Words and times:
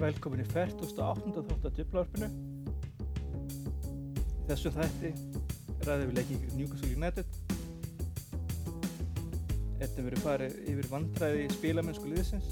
velkomin 0.00 0.42
í 0.42 0.46
48. 0.50 1.42
þátt 1.48 1.66
að 1.68 1.76
djöflavarpinu. 1.78 2.28
Þessu 4.48 4.72
þætti 4.74 5.10
ræðum 5.84 6.10
við 6.10 6.16
leikið 6.18 6.34
ykkur 6.36 6.56
Newcastle 6.58 6.90
United. 6.96 7.36
Þetta 9.80 10.06
verður 10.06 10.24
farið 10.24 10.56
yfir 10.72 10.88
vandræði 10.90 11.46
spilamennsku 11.54 12.10
liðsins. 12.10 12.50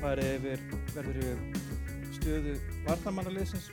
Farið 0.00 0.32
yfir, 0.34 0.66
verður 0.96 1.22
yfir 1.22 1.38
stöðu 2.18 2.56
varnamannaliðsins. 2.88 3.70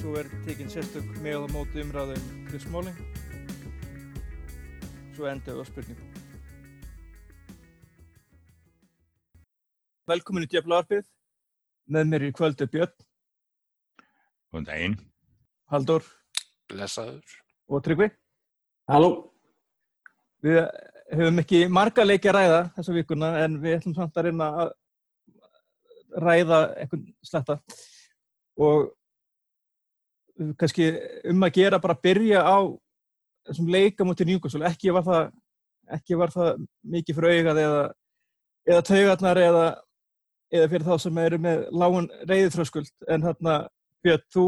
Svo 0.00 0.14
er 0.20 0.30
tekinn 0.46 0.72
sérstök 0.72 1.10
með 1.24 1.44
á 1.44 1.48
móti 1.56 1.82
umræðum 1.84 2.30
Chris 2.48 2.68
Smalling. 2.68 3.02
Svo 5.16 5.28
við 5.28 5.60
á 5.60 5.64
spurningum. 5.68 6.09
Velkomin 10.10 10.46
í 10.46 10.50
Djöflavarpið. 10.50 11.06
Með 11.90 12.10
mér 12.10 12.24
í 12.26 12.34
kvöldu 12.34 12.66
Björn, 12.70 12.94
Góðan 14.50 14.66
daginn. 14.66 14.94
Haldur 15.70 16.06
Blessaður. 16.70 17.34
og 17.70 17.82
Tryggvi. 17.86 18.08
Halló. 18.90 19.10
Við 20.42 20.58
höfum 21.14 21.38
ekki 21.42 21.60
marga 21.70 22.06
leiki 22.06 22.30
að 22.30 22.36
ræða 22.36 22.60
þessa 22.74 22.94
vikuna 22.96 23.28
en 23.44 23.58
við 23.62 23.76
ætlum 23.76 23.94
samt 23.94 24.18
að 24.18 24.26
reyna 24.26 24.48
að 24.64 24.72
ræða 26.24 26.58
einhvern 26.82 27.04
sletta 27.22 27.60
og 28.58 28.90
kannski 30.58 30.88
um 31.30 31.46
að 31.46 31.54
gera 31.60 31.78
bara 31.78 31.94
að 31.94 32.02
byrja 32.08 32.42
á 32.42 32.58
þessum 33.46 33.70
leika 33.70 34.06
mútið 34.06 34.32
Newcastle. 34.32 34.66
Ekki 34.66 34.90
var 34.96 35.06
það, 35.06 35.30
ekki 35.94 36.18
var 36.18 36.34
það 36.34 36.66
mikið 36.96 37.20
fyrir 37.20 37.36
augað 37.38 37.62
eða, 37.62 37.86
eða 38.66 38.86
taugarnar 38.90 39.42
eða, 39.44 39.64
eða 40.50 40.70
fyrir 40.72 40.86
þá 40.86 40.94
sem 41.04 41.18
eru 41.22 41.38
með 41.42 41.66
lágun 41.72 42.08
reyðiþröskuld 42.28 42.90
en 43.08 43.26
þarna 43.26 43.56
Björn, 44.00 44.22
þú 44.32 44.44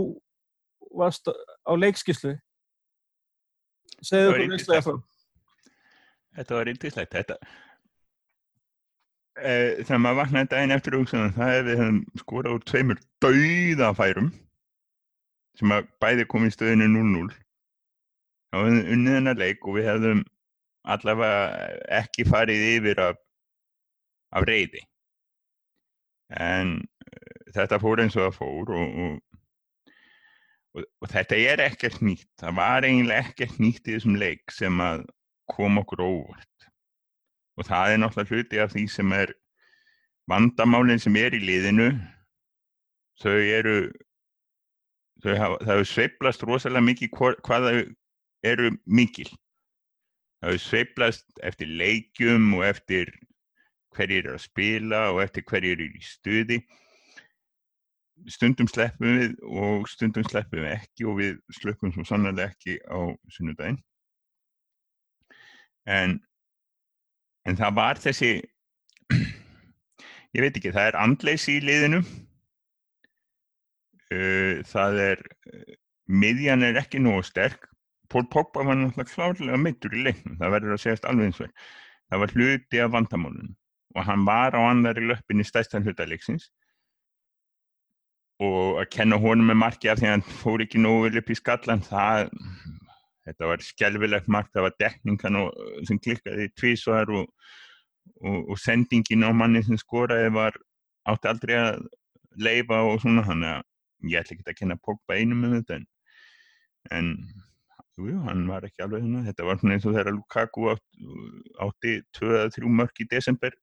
varst 0.97 1.29
á 1.29 1.73
leikskíslu. 1.77 2.37
Segðu 4.03 4.33
yndislegt. 4.33 4.55
veistlega 4.55 4.85
frá. 4.87 4.97
Þetta 6.39 6.57
var 6.57 6.71
yndislegt. 6.73 7.13
Þetta, 7.13 7.37
e, 9.37 9.53
þegar 9.83 10.03
maður 10.05 10.21
vaknaði 10.23 10.51
daginn 10.55 10.77
eftir 10.77 10.97
hugsaðan 10.97 11.37
það 11.37 11.73
höfum 11.73 12.01
skorað 12.23 12.57
úr 12.57 12.67
tveimur 12.71 13.03
dauðafærum 13.25 14.31
sem 15.61 15.75
að 15.77 15.91
bæði 16.01 16.29
kom 16.33 16.47
í 16.49 16.53
stöðinu 16.55 16.89
0-0. 16.95 17.35
Það 18.53 18.65
var 18.65 18.95
unnið 18.97 19.19
hennar 19.19 19.41
leik 19.41 19.67
og 19.69 19.77
við 19.79 19.89
hefðum 19.91 20.25
allavega 20.93 21.69
ekki 22.01 22.25
farið 22.29 22.65
yfir 22.73 23.05
af, 23.05 23.21
af 24.33 24.49
reyði. 24.49 24.83
En 26.41 26.79
eh, 26.81 27.53
þetta 27.57 27.81
fór 27.83 28.03
eins 28.03 28.17
og 28.17 28.27
það 28.27 28.39
fór 28.39 28.73
og, 28.77 28.95
og, 29.05 29.19
og, 30.79 30.87
og 31.03 31.13
þetta 31.13 31.41
er 31.53 31.65
ekkert 31.67 32.01
nýtt. 32.05 32.31
Það 32.41 32.57
var 32.61 32.89
eiginlega 32.89 33.27
ekkert 33.27 33.61
nýtt 33.63 33.89
í 33.89 33.97
þessum 33.97 34.17
leik 34.21 34.55
sem 34.55 34.81
að 34.85 35.05
kom 35.53 35.81
okkur 35.83 36.05
óvart. 36.05 36.49
Og 37.61 37.69
það 37.69 37.93
er 37.93 38.01
náttúrulega 38.01 38.37
hluti 38.37 38.63
af 38.63 38.73
því 38.73 38.87
sem 38.89 39.13
er 39.17 39.35
vandamálinn 40.31 41.03
sem 41.03 41.17
er 41.21 41.37
í 41.37 41.43
liðinu. 41.43 41.91
Þau 43.23 43.37
eru, 43.37 43.77
þau 45.23 45.35
hafa, 45.37 45.59
það 45.61 45.75
hefur 45.75 45.91
sveiflast 45.91 46.47
rosalega 46.49 46.87
mikið 46.89 47.13
hvað 47.19 47.69
þau 47.69 47.83
eru 48.53 48.73
mikil. 48.87 49.29
Það 50.41 50.55
hefur 50.55 50.65
sveiflast 50.65 51.45
eftir 51.45 51.71
leikjum 51.83 52.49
og 52.57 52.65
eftir 52.67 53.13
hverjir 53.97 54.27
eru 54.27 54.37
að 54.37 54.47
spila 54.47 55.03
og 55.13 55.23
eftir 55.25 55.45
hverjir 55.49 55.77
eru 55.77 55.89
í 55.99 56.03
stuði. 56.07 56.59
Stundum 58.31 58.69
sleppum 58.71 59.19
við 59.19 59.33
og 59.51 59.89
stundum 59.91 60.27
sleppum 60.29 60.63
við 60.63 60.75
ekki 60.77 61.07
og 61.11 61.19
við 61.19 61.39
slökkum 61.59 61.95
svo 61.95 62.05
sannlega 62.07 62.53
ekki 62.53 62.79
á 62.87 63.11
sunnudaginn. 63.35 63.81
En, 65.91 66.21
en 67.49 67.59
það 67.59 67.79
var 67.79 67.99
þessi, 67.99 68.37
ég 70.37 70.45
veit 70.45 70.55
ekki, 70.55 70.71
það 70.71 70.93
er 70.93 71.01
andleysi 71.03 71.57
í 71.59 71.65
liðinu. 71.67 72.03
Það 74.69 75.01
er, 75.09 75.25
miðjan 76.07 76.63
er 76.69 76.79
ekki 76.79 77.01
nógu 77.03 77.25
sterk. 77.27 77.67
Pól 78.13 78.27
Pogba 78.29 78.63
var 78.69 78.77
náttúrulega 78.77 79.09
klárlega 79.09 79.59
meittur 79.59 79.95
í 79.97 80.03
leiknum, 80.05 80.37
það 80.37 80.55
verður 80.55 80.75
að 80.77 80.83
segjast 80.83 81.07
alveg 81.09 81.31
eins 81.31 81.41
og 81.41 81.47
er. 81.49 81.53
Það 82.13 82.21
var 82.23 82.35
hluti 82.37 82.81
af 82.85 82.91
vandamálunum 82.93 83.55
og 83.95 84.05
hann 84.09 84.27
var 84.27 84.57
á 84.57 84.61
annari 84.71 85.05
löppinni 85.07 85.45
stærstan 85.45 85.85
hluta 85.85 86.07
leiksins. 86.09 86.51
Og 88.43 88.81
að 88.83 88.89
kenna 88.97 89.19
honum 89.21 89.51
með 89.53 89.61
marki 89.61 89.91
af 89.91 90.01
því 90.01 90.09
að 90.09 90.15
hann 90.17 90.29
fór 90.43 90.65
ekki 90.65 90.81
nógu 90.83 91.07
vel 91.07 91.21
upp 91.21 91.31
í 91.31 91.39
skallan, 91.39 91.85
það, 91.87 92.31
þetta 93.29 93.51
var 93.51 93.67
skelvilegt 93.67 94.31
mark, 94.33 94.51
það 94.55 94.67
var 94.69 94.79
dekningan 94.83 95.41
og, 95.43 95.61
sem 95.89 96.01
klikkaði 96.03 96.49
tvísvar 96.59 97.13
og, 97.13 97.29
og, 98.25 98.39
og 98.41 98.59
sendingin 98.59 99.29
á 99.29 99.31
manni 99.37 99.63
sem 99.67 99.79
skoraði 99.79 100.33
var 100.35 100.57
átti 101.09 101.31
aldrei 101.31 101.55
að 101.59 101.87
leifa 102.41 102.81
og 102.89 103.01
svona, 103.03 103.25
þannig 103.29 103.53
að 103.53 104.11
ég 104.11 104.23
ætla 104.23 104.37
ekki 104.37 104.51
að 104.51 104.59
kenna 104.59 104.81
Pogba 104.83 105.19
einum 105.19 105.43
með 105.45 105.59
þetta 105.59 105.79
en, 105.79 105.87
en 106.97 107.11
jú, 108.01 108.17
hann 108.27 108.47
var 108.49 108.67
ekki 108.67 108.85
alveg 108.85 109.05
hérna, 109.05 109.25
þetta 109.29 109.47
var 109.47 109.61
svona 109.61 109.77
eins 109.77 109.87
og 109.87 109.97
þegar 109.97 110.17
Lukaku 110.17 110.71
átti, 110.73 111.13
átti 111.67 111.95
2-3 112.19 112.73
mörk 112.81 113.05
í 113.05 113.09
desember 113.11 113.55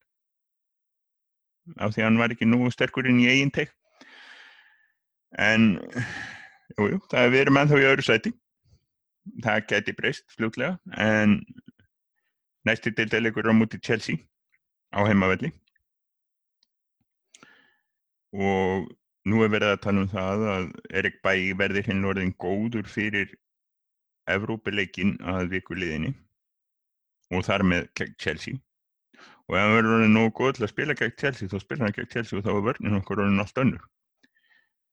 af 1.78 1.94
því 1.94 2.04
að 2.04 2.08
hann 2.08 2.20
var 2.22 2.34
ekki 2.34 2.48
nógu 2.50 2.72
sterkur 2.74 3.10
inn 3.10 3.22
í 3.22 3.30
eigin 3.30 3.54
teik. 3.54 3.72
En 5.38 5.72
jú, 6.78 6.88
jú, 6.96 7.00
það 7.12 7.26
er 7.26 7.34
verið 7.36 7.56
menn 7.56 7.72
þá 7.72 7.76
í 7.78 7.88
öðru 7.92 8.06
sæti. 8.08 8.34
Það 9.44 9.66
geti 9.70 9.94
breyst 9.98 10.26
fljótlega 10.34 10.80
en 10.98 11.40
næsti 12.66 12.94
deildalegur 12.98 13.52
á 13.52 13.54
múti 13.54 13.78
Chelsea 13.82 14.18
á 14.96 15.06
heimavelli. 15.06 15.52
Og 18.34 18.90
nú 19.30 19.44
er 19.44 19.54
verið 19.54 19.76
að 19.76 19.84
tala 19.84 20.04
um 20.06 20.10
það 20.10 20.48
að 20.56 20.66
Erik 21.02 21.22
Bæ 21.26 21.34
verði 21.60 21.86
hinn 21.86 22.08
orðin 22.10 22.34
góður 22.42 22.90
fyrir 22.90 23.36
Evrópuleikin 24.30 25.16
að 25.26 25.54
vikuliðinni 25.56 26.14
og 27.34 27.46
þar 27.46 27.66
með 27.66 27.88
Chelsea 28.22 28.58
og 29.50 29.56
ef 29.58 29.64
hann 29.64 29.72
verður 29.74 29.96
orðin 29.98 30.12
nógu 30.14 30.32
góð 30.38 30.52
til 30.56 30.66
að 30.68 30.72
spila 30.76 30.96
gegn 30.98 31.16
Chelsea 31.18 31.50
þá 31.50 31.62
spila 31.64 31.88
hann 31.88 31.96
gegn 31.96 32.10
Chelsea 32.14 32.38
og 32.38 32.46
þá 32.46 32.52
er 32.52 32.66
vörnin 32.68 32.98
okkur 33.00 33.22
orðin 33.24 33.42
allt 33.42 33.62
önnur. 33.64 33.88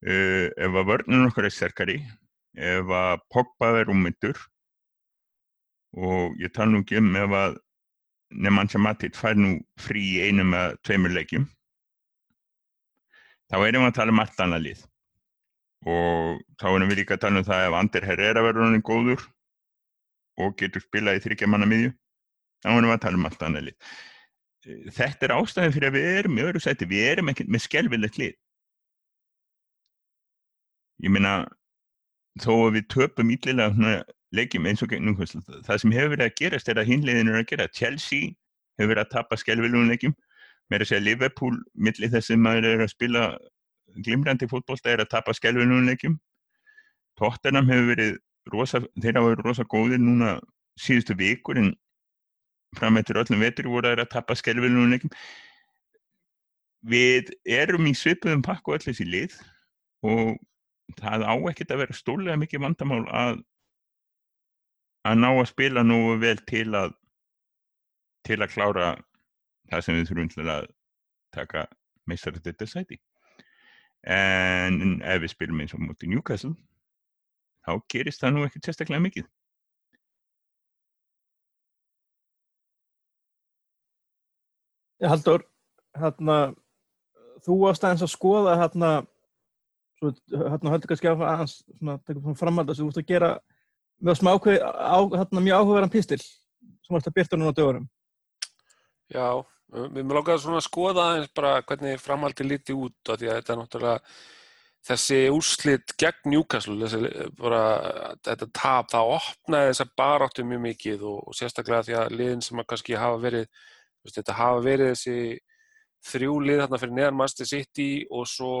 Uh, 0.01 0.47
ef 0.57 0.77
að 0.81 0.89
vörnin 0.89 1.27
okkur 1.27 1.45
er 1.45 1.53
sterkari 1.53 1.97
ef 2.57 2.93
að 2.99 3.21
Pogba 3.33 3.69
er 3.77 3.91
ummyndur 3.93 4.41
og 5.97 6.33
ég 6.41 6.53
tala 6.53 6.73
nú 6.73 6.81
ekki 6.81 6.97
um 6.97 7.13
ef 7.21 7.37
að 7.37 7.61
Nemanja 8.33 8.81
Matic 8.81 9.15
fær 9.15 9.37
nú 9.37 9.53
frí 9.79 10.01
í 10.17 10.25
einum 10.25 10.57
eða 10.57 10.73
tveimur 10.83 11.13
leikjum 11.13 11.45
þá 13.47 13.61
erum 13.61 13.85
við 13.85 13.91
að 13.91 13.97
tala 14.01 14.13
um 14.13 14.25
allt 14.25 14.41
annað 14.43 14.65
lið. 14.65 14.83
Og 15.87 16.41
þá 16.57 16.67
erum 16.73 16.89
við 16.89 17.03
líka 17.03 17.15
að 17.15 17.23
tala 17.27 17.39
um 17.43 17.47
það 17.47 17.69
ef 17.69 17.77
Ander 17.77 18.09
Herrera 18.09 18.43
verður 18.43 18.65
hann 18.65 18.83
góður 18.89 19.23
og 20.41 20.57
getur 20.57 20.81
spilað 20.81 21.21
í 21.21 21.25
þryggja 21.25 21.49
manna 21.49 21.69
miðju 21.69 21.93
þá 22.65 22.71
erum 22.73 22.89
við 22.89 22.97
að 22.97 23.03
tala 23.05 23.21
um 23.21 23.27
allt 23.29 23.43
annað 23.45 23.67
lið 23.69 23.91
þetta 24.67 25.27
er 25.27 25.33
ástæðin 25.37 25.73
fyrir 25.75 25.89
að 25.89 25.97
við 25.97 26.09
erum 26.17 26.37
í 26.37 26.43
öðru 26.43 26.61
sæti, 26.63 26.87
við 26.89 27.07
erum 27.13 27.31
ekki 27.31 27.47
með 27.47 27.63
skelvilegt 27.63 28.19
lið. 28.19 28.35
Ég 31.05 31.13
meina 31.13 31.33
þó 32.41 32.53
að 32.67 32.77
við 32.77 32.87
töpum 32.93 33.33
ítlilega 33.33 33.97
leikjum 34.35 34.67
eins 34.67 34.83
og 34.83 34.91
gegn 34.91 35.07
Newcastle, 35.07 35.43
það 35.65 35.81
sem 35.83 35.93
hefur 35.95 36.13
verið 36.15 36.27
að 36.27 36.37
gerast 36.41 36.71
er 36.71 36.81
að 36.81 36.89
hinliðin 36.91 37.31
er 37.31 37.39
að 37.39 37.49
gera, 37.51 37.69
Chelsea 37.73 38.33
hefur 38.77 38.91
verið 38.93 39.03
að 39.05 39.13
tapa 39.13 39.39
skelvilegum 39.39 39.91
leikjum. 39.91 40.15
Meira 40.67 40.83
að 40.83 40.91
segja 40.91 41.05
Liverpool, 41.05 41.55
milli 41.79 42.09
þess 42.11 42.33
að 42.33 42.41
maður 42.43 42.69
er 42.73 42.83
að 42.83 42.91
spila 42.91 43.27
glimrandi 44.03 44.49
fótbolta 44.51 44.91
er 44.91 45.03
að 45.03 45.13
tapa 45.13 45.35
skelvilegum 45.37 45.87
leikjum. 45.87 46.17
Tottenham 47.17 47.69
hefur 47.71 47.91
verið 47.93 48.17
rosa, 48.51 48.81
þeir 48.99 49.19
hafa 49.19 49.31
verið 49.31 49.47
rosa 49.47 49.67
góðir 49.69 50.01
núna 50.03 50.37
síðustu 50.77 51.15
vikur 51.17 51.57
en 51.61 51.71
fram 52.75 52.99
eftir 52.99 53.19
öllum 53.21 53.43
vetri 53.43 53.69
voru 53.71 53.93
að 53.93 54.09
tapa 54.11 54.35
skelvilegum 54.35 54.91
leikjum 54.91 55.13
við 56.87 57.31
erum 57.47 57.87
í 57.89 57.95
svipuðum 57.97 58.43
pakku 58.45 58.75
öll 58.75 58.83
þessi 58.83 59.07
lið 59.07 59.37
og 60.07 60.35
það 60.99 61.25
á 61.27 61.35
ekkert 61.51 61.73
að 61.73 61.83
vera 61.83 61.97
stórlega 61.97 62.39
mikið 62.39 62.63
vandamál 62.63 63.03
að 63.07 63.41
að 65.07 65.19
ná 65.23 65.29
að 65.31 65.49
spila 65.51 65.83
nú 65.87 65.99
vel 66.19 66.37
til 66.49 66.67
að 66.75 66.95
til 68.27 68.39
að 68.43 68.51
klára 68.51 68.87
það 69.71 69.83
sem 69.83 69.97
við 69.97 70.09
þurfum 70.09 70.31
til 70.33 70.47
að 70.51 70.65
taka 71.35 71.67
meistar 72.07 72.35
þetta 72.35 72.67
sæti. 72.67 72.97
En 74.07 74.99
ef 75.03 75.21
við 75.23 75.31
spilum 75.33 75.61
eins 75.63 75.75
og 75.75 75.83
mútið 75.83 76.13
Newcastle 76.13 76.55
þá 77.67 77.71
gerist 77.91 78.23
það 78.23 78.35
nú 78.35 78.45
ekkert 78.47 78.67
sérstaklega 78.67 79.03
mikið 79.03 79.27
haldur, 85.05 85.43
hérna, 85.97 86.37
þú 87.45 87.59
varst 87.65 87.85
aðeins 87.85 88.05
að 88.05 88.13
skoða 88.13 88.55
hérna, 88.61 88.91
hérna 90.01 90.73
heldur 90.73 90.91
kannski 90.91 91.11
að 91.11 91.25
aðeins 91.25 91.59
svona, 91.65 91.97
tekum 92.05 92.23
svona 92.23 92.39
framhald 92.41 92.71
að 92.71 92.79
þú 92.79 92.87
vorst 92.89 93.01
að 93.01 93.11
gera 93.11 93.33
með 94.03 94.19
smá 94.19 94.31
ákveð, 94.35 94.57
á, 94.63 94.99
hérna, 95.17 95.43
mjög 95.43 95.61
áhugaverðan 95.61 95.93
pistil 95.93 96.21
sem 96.21 96.95
varst 96.95 97.09
að 97.09 97.17
byrta 97.17 97.39
núna 97.39 97.53
á 97.53 97.57
dögurum. 97.57 97.85
Já, 99.13 99.27
við 99.73 100.01
erum 100.01 100.17
langaði 100.17 100.43
svona 100.43 100.61
að 100.61 100.67
skoða 100.67 101.05
aðeins 101.11 101.31
bara 101.37 101.53
hvernig 101.61 102.01
framhaldi 102.01 102.47
líti 102.47 102.75
út 102.75 103.13
af 103.13 103.21
því 103.21 103.29
að 103.29 103.39
þetta 103.39 103.53
er 103.53 103.61
náttúrulega 103.61 104.17
þessi 104.87 105.17
úrslit 105.33 105.93
gegn 105.99 106.31
Newcastle, 106.31 106.77
þessi 106.83 107.29
bara 107.39 107.61
þetta 108.23 108.47
tap, 108.55 108.91
það 108.93 109.13
opnaði 109.17 109.71
þessa 109.71 109.87
baráttu 109.99 110.45
mjög 110.47 110.61
mikið 110.67 111.07
og, 111.09 111.17
og 111.27 111.37
sérstaklega 111.37 111.87
því 111.87 111.97
að 111.99 112.15
liðin 112.19 112.45
sem 112.45 112.61
að 112.61 112.69
kannski 112.71 112.99
hafa 112.99 113.19
verið 113.23 113.49
veist, 114.07 114.19
þetta 114.21 114.39
hafa 114.39 114.63
verið 114.65 114.91
þessi 114.93 115.17
þrjú 116.07 116.39
lið 116.45 116.61
þarna 116.63 116.81
fyrir 116.81 116.97
neðan 116.97 117.17
Manchester 117.19 117.49
City 117.49 117.91
og 118.13 118.27
svo 118.29 118.51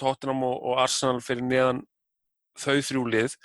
Tottenham 0.00 0.44
og, 0.46 0.56
og 0.70 0.80
Arsenal 0.82 1.20
fyrir 1.24 1.46
neðan 1.46 1.84
þau 2.58 2.80
þrjú 2.86 3.06
lið. 3.14 3.36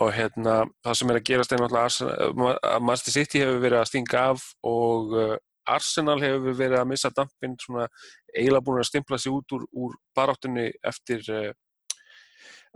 Og 0.00 0.08
hérna 0.16 0.62
það 0.80 0.98
sem 0.98 1.10
er 1.12 1.18
að 1.18 1.26
gerast 1.28 1.52
er 1.52 1.60
náttúrulega 1.60 2.52
að 2.64 2.84
Manchester 2.88 3.16
City 3.18 3.42
hefur 3.42 3.58
verið 3.60 3.80
að 3.82 3.88
stinga 3.90 4.22
af 4.32 4.44
og 4.64 5.16
uh, 5.18 5.34
Arsenal 5.68 6.16
hefur 6.22 6.56
verið 6.56 6.78
að 6.80 6.88
missa 6.90 7.10
dampin 7.14 7.58
svona 7.60 7.84
eiginlega 8.32 8.64
búin 8.66 8.80
að 8.80 8.88
stimpla 8.88 9.18
sig 9.20 9.34
út 9.34 9.54
úr, 9.54 9.66
úr 9.76 9.98
baráttunni 10.16 10.70
eftir, 10.88 11.26
uh, 11.28 11.98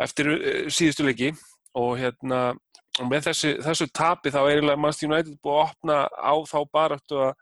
eftir 0.03 0.33
uh, 0.35 0.69
síðustu 0.69 1.09
leiki. 1.09 1.33
Og 1.77 1.99
hérna 2.01 2.55
og 3.01 3.11
með 3.11 3.29
þessu, 3.29 3.53
þessu 3.65 3.89
tapi 3.93 4.33
þá 4.33 4.39
er 4.43 4.51
eiginlega 4.55 4.81
Manchester 4.81 5.11
United 5.11 5.39
búið 5.45 5.59
að 5.59 5.67
opna 5.67 5.99
á 6.17 6.35
þá 6.49 6.59
baráttu 6.73 7.21
að, 7.27 7.33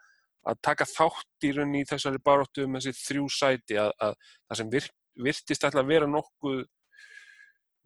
að 0.51 0.61
taka 0.67 0.89
þátt 0.91 1.47
í 1.49 1.53
rauninni 1.55 1.83
í 1.85 1.89
þessari 1.89 2.23
baráttu 2.25 2.67
um 2.67 2.79
þessi 2.79 2.95
þrjú 2.99 3.27
sæti 3.33 3.79
að, 3.81 3.93
að 4.03 4.17
það 4.49 4.61
sem 4.61 4.73
vir, 4.75 4.89
virtist 5.29 5.69
alltaf 5.69 5.89
vera 5.89 6.11
nokkuð 6.11 6.65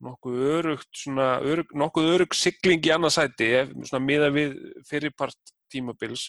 nokkuð 0.08 0.42
örugt 0.54 0.90
svona, 0.94 1.30
örug, 1.42 1.72
nokkuð 1.74 2.12
örug 2.14 2.36
sigling 2.38 2.84
í 2.86 2.92
annarsæti 2.94 3.48
svona 3.74 4.04
miða 4.04 4.28
við 4.34 4.54
fyrirpart 4.86 5.54
tímabils 5.72 6.28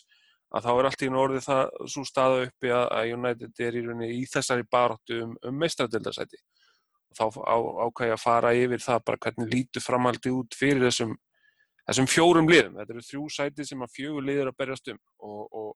að 0.49 0.65
þá 0.65 0.69
er 0.73 0.87
allt 0.89 1.03
í 1.05 1.09
orðið 1.23 1.43
það 1.45 1.89
svo 1.93 2.05
staða 2.07 2.45
uppi 2.47 2.71
að, 2.73 2.85
að 2.97 3.11
United 3.13 3.61
er 3.67 3.77
í 3.77 3.83
rauninni 3.85 4.15
í 4.17 4.23
þessari 4.29 4.65
baróttu 4.71 5.19
um, 5.27 5.35
um 5.45 5.59
meistradeildarsæti 5.61 6.41
og 7.09 7.19
þá 7.19 7.41
ákvæði 7.85 8.15
að 8.15 8.23
fara 8.23 8.55
yfir 8.57 8.83
það 8.83 9.03
bara 9.05 9.21
hvernig 9.25 9.53
lítur 9.53 9.85
framhaldi 9.85 10.33
út 10.33 10.57
fyrir 10.57 10.87
þessum, 10.87 11.13
þessum 11.89 12.09
fjórum 12.09 12.49
liðum. 12.49 12.79
Þetta 12.79 12.95
eru 12.95 13.05
þrjú 13.05 13.27
sæti 13.35 13.67
sem 13.67 13.85
að 13.85 13.93
fjögur 13.95 14.25
liður 14.25 14.51
að 14.51 14.59
berjast 14.61 14.91
um. 14.93 14.99
Og, 15.25 15.41
og 15.61 15.69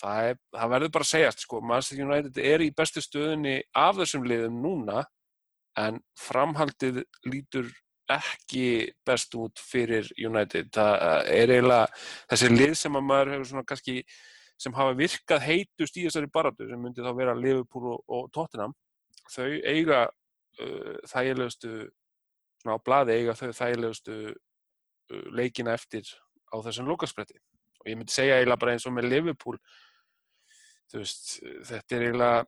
það, 0.00 0.30
er, 0.30 0.40
það 0.58 0.74
verður 0.74 0.92
bara 0.96 1.06
að 1.06 1.12
segjast 1.12 1.46
sko, 1.46 1.62
Manchester 1.62 2.04
United 2.04 2.42
er 2.52 2.64
í 2.64 2.70
bestu 2.76 3.04
stöðunni 3.04 3.56
af 3.78 3.98
þessum 4.00 4.28
liðum 4.28 4.60
núna 4.64 5.06
en 5.80 5.98
framhaldið 6.18 7.02
lítur 7.26 7.70
ekki 8.10 8.92
best 9.06 9.34
út 9.38 9.60
fyrir 9.62 10.10
United. 10.20 10.70
Það 10.74 10.94
er 11.32 11.52
eiginlega 11.54 11.86
þessi 12.30 12.50
lið 12.52 12.74
sem 12.78 12.98
að 12.98 13.06
maður 13.08 13.32
hefur 13.34 13.50
svona 13.50 13.68
kannski 13.68 13.96
sem 14.60 14.74
hafa 14.76 14.94
virkað 14.98 15.44
heitust 15.48 15.96
í 15.98 16.04
þessari 16.06 16.30
baratu 16.32 16.68
sem 16.68 16.80
myndi 16.80 17.04
þá 17.04 17.12
vera 17.16 17.36
Liverpool 17.38 17.96
og, 17.96 18.28
Tottenham. 18.34 18.74
Þau 19.32 19.48
eiga 19.64 20.04
uh, 20.06 20.96
þægilegustu 21.10 21.72
svona 22.62 22.76
á 22.76 22.84
bladi 22.84 23.16
eiga 23.16 23.34
þau 23.38 23.50
þægilegustu 23.56 24.18
leikina 25.34 25.74
eftir 25.76 26.08
á 26.50 26.56
þessum 26.64 26.88
lókaspretti 26.90 27.38
og 27.80 27.90
ég 27.90 27.98
myndi 27.98 28.14
segja 28.14 28.38
eiginlega 28.38 28.62
bara 28.62 28.76
eins 28.76 28.86
og 28.88 28.94
með 28.96 29.10
Liverpool 29.12 29.58
þú 30.92 31.02
veist, 31.02 31.36
þetta 31.68 31.96
er 31.96 32.06
eiginlega 32.06 32.44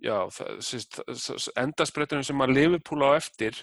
já, 0.00 0.16
endarsprettunum 1.60 2.26
sem 2.26 2.46
að 2.46 2.56
Liverpool 2.56 3.04
á 3.04 3.10
eftir 3.18 3.60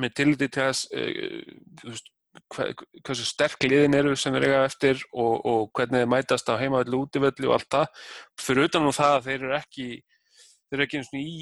með 0.00 0.14
tilliti 0.18 0.50
til 0.52 0.66
þess 0.66 0.90
uh, 0.92 2.04
hversu 2.46 3.24
sterk 3.24 3.64
liðin 3.64 3.96
eru 3.96 4.16
sem 4.18 4.34
þeir 4.34 4.48
eiga 4.48 4.64
eftir 4.66 5.00
og, 5.12 5.46
og 5.46 5.70
hvernig 5.76 6.02
þeir 6.02 6.10
mætast 6.12 6.50
á 6.52 6.60
heimavelli, 6.60 6.98
útivelli 6.98 7.48
og 7.48 7.54
allt 7.56 7.70
það. 7.72 8.02
Fyrir 8.40 8.68
utan 8.68 8.88
og 8.90 8.96
það 8.96 9.14
að 9.14 9.28
þeir 9.28 9.38
eru 9.46 9.54
ekki 9.56 9.86
þeir 10.66 10.76
eru 10.76 10.86
ekki 10.86 11.00
eins 11.00 11.12
og 11.12 11.20
í 11.20 11.36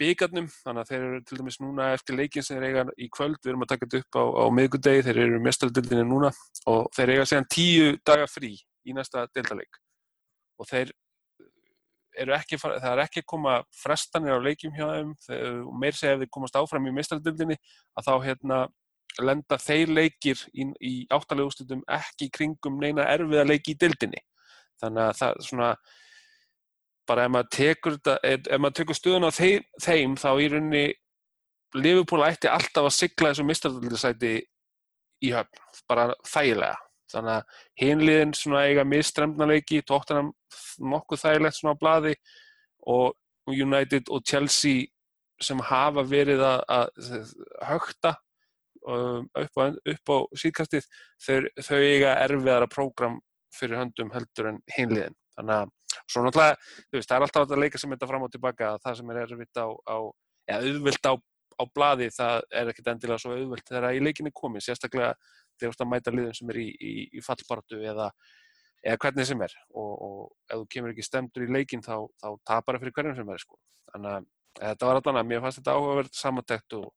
byggarnum, 0.00 0.48
þannig 0.64 0.82
að 0.82 0.90
þeir 0.90 1.06
eru 1.06 1.20
til 1.22 1.38
dæmis 1.40 1.60
núna 1.62 1.92
eftir 1.94 2.18
leikin 2.18 2.44
sem 2.44 2.58
þeir 2.58 2.66
eiga 2.68 2.84
í 2.98 3.08
kvöld, 3.12 3.38
við 3.42 3.52
erum 3.52 3.64
að 3.66 3.72
taka 3.72 3.86
þetta 3.86 4.02
upp 4.02 4.18
á, 4.18 4.24
á 4.24 4.44
miðgudegi, 4.58 5.06
þeir 5.06 5.20
eru 5.24 5.40
mestaldildinni 5.44 6.04
núna 6.08 6.30
og 6.70 6.90
þeir 6.96 7.14
eiga 7.14 7.26
séðan 7.30 7.48
tíu 7.54 7.94
daga 8.06 8.28
frí 8.30 8.52
í 8.84 8.96
næsta 8.96 9.26
deltaleik 9.34 9.80
og 10.60 10.68
þeir 10.70 10.92
ekki, 12.14 12.58
það 12.62 12.90
er 12.92 13.02
ekki 13.04 13.24
koma 13.26 13.58
frestanir 13.74 14.38
á 14.38 14.44
leikjum 14.44 14.74
hjá 14.76 14.86
þeim 14.86 15.12
og 15.66 15.74
meir 15.80 15.98
segja 15.98 16.14
ef 16.14 16.22
þeir 16.22 16.32
komast 16.36 16.58
áfram 16.58 16.86
í 16.90 16.94
mestraldildinni 16.94 17.56
að 17.98 18.08
þá 18.08 18.14
hérna, 18.28 18.60
lenda 19.22 19.58
þeir 19.62 19.92
leikir 19.94 20.40
í, 20.54 20.68
í 20.80 20.94
áttalegu 21.12 21.50
úrslutum 21.50 21.82
ekki 21.90 22.30
kringum 22.34 22.80
neina 22.82 23.06
erfiða 23.10 23.46
leiki 23.46 23.74
í 23.74 23.78
dildinni 23.78 24.22
þannig 24.82 25.04
að 25.08 25.18
það 25.20 25.44
svona 25.48 25.68
bara 27.08 27.26
ef 27.26 27.32
maður 27.34 27.50
tekur, 27.52 27.98
tekur 28.00 28.98
stuðun 28.98 29.28
á 29.28 29.32
þeim, 29.34 29.66
þeim 29.82 30.16
þá 30.20 30.30
í 30.40 30.48
rauninni 30.52 30.84
Liverpool 31.74 32.22
ætti 32.26 32.50
alltaf 32.50 32.86
að 32.86 32.94
sigla 32.94 33.32
þessu 33.32 33.46
mestraldildisæti 33.48 34.34
í 35.24 35.32
höfn, 35.34 35.62
bara 35.90 36.12
þægilega. 36.28 36.78
Þannig 37.10 37.34
að 37.34 37.60
hinliðin 37.82 38.34
svona 38.38 38.64
eiga 38.68 38.84
mistremnaleiki, 38.88 39.82
tóttanam 39.86 40.32
nokkuð 40.78 41.22
þægilegt 41.24 41.58
svona 41.58 41.74
á 41.74 41.80
bladi 41.82 42.14
og 42.90 43.14
United 43.50 44.10
og 44.10 44.24
Chelsea 44.26 44.86
sem 45.42 45.60
hafa 45.66 46.04
verið 46.06 46.42
að, 46.46 46.62
að 46.70 47.34
högta 47.68 48.14
um, 48.86 49.26
upp, 49.26 49.60
á, 49.60 49.64
upp 49.92 50.12
á 50.14 50.16
síðkastið 50.40 50.86
þau, 51.20 51.38
þau 51.60 51.78
eiga 51.80 52.16
erfiðara 52.24 52.70
prógram 52.70 53.18
fyrir 53.54 53.80
höndum 53.82 54.12
heldur 54.14 54.52
en 54.52 54.60
hinliðin 54.76 55.18
þannig 55.36 55.64
að 55.64 55.72
svo 56.02 56.24
náttúrulega, 56.24 56.58
þú 56.88 56.98
veist, 56.98 57.10
það 57.10 57.16
er 57.16 57.26
alltaf 57.26 57.54
að 57.54 57.62
leika 57.62 57.80
sem 57.80 57.94
þetta 57.94 58.10
fram 58.10 58.26
og 58.26 58.32
tilbaka 58.34 58.70
að 58.72 58.82
það 58.84 58.98
sem 59.00 59.12
er 59.14 59.20
erfitt 59.24 59.60
á, 59.60 59.66
á 59.70 59.96
eða 60.50 60.70
auðvilt 60.70 61.08
á, 61.10 61.14
á 61.54 61.62
bladi 61.70 62.08
það 62.14 62.46
er 62.60 62.70
ekkert 62.72 62.92
endilega 62.92 63.22
svo 63.22 63.34
auðvilt 63.34 63.68
þegar 63.70 63.90
í 63.94 64.02
leikinni 64.02 64.32
komið, 64.34 64.66
sérstaklega 64.66 65.12
þegar 65.58 65.68
þú 65.68 65.70
ert 65.70 65.84
að 65.84 65.92
mæta 65.92 66.14
liðum 66.14 66.38
sem 66.38 66.54
er 66.54 66.60
í, 66.60 66.68
í, 66.74 66.94
í 67.14 67.24
fallpartu 67.24 67.82
eða, 67.82 68.08
eða 68.82 69.00
hvernig 69.04 69.28
sem 69.28 69.44
er 69.46 69.58
og, 69.74 69.92
og 69.92 70.16
ef 70.48 70.62
þú 70.62 70.70
kemur 70.74 70.94
ekki 70.94 71.06
stemdur 71.06 71.46
í 71.46 71.52
leikin 71.58 71.84
þá, 71.84 71.96
þá 72.20 72.28
tapar 72.42 72.78
það 72.78 72.84
fyrir 72.84 72.96
hverjum 72.98 73.20
sem 73.20 73.34
er 73.34 73.44
sko. 73.44 73.60
þannig 73.92 74.16
að 74.16 74.32
þetta 74.60 74.88
var 74.90 75.00
allan 75.00 75.20
að 75.20 75.30
mér 75.30 75.44
fannst 75.44 75.60
þetta 75.60 75.76
áhugaverð 75.78 76.18
samantækt 76.18 76.76
og, 76.78 76.90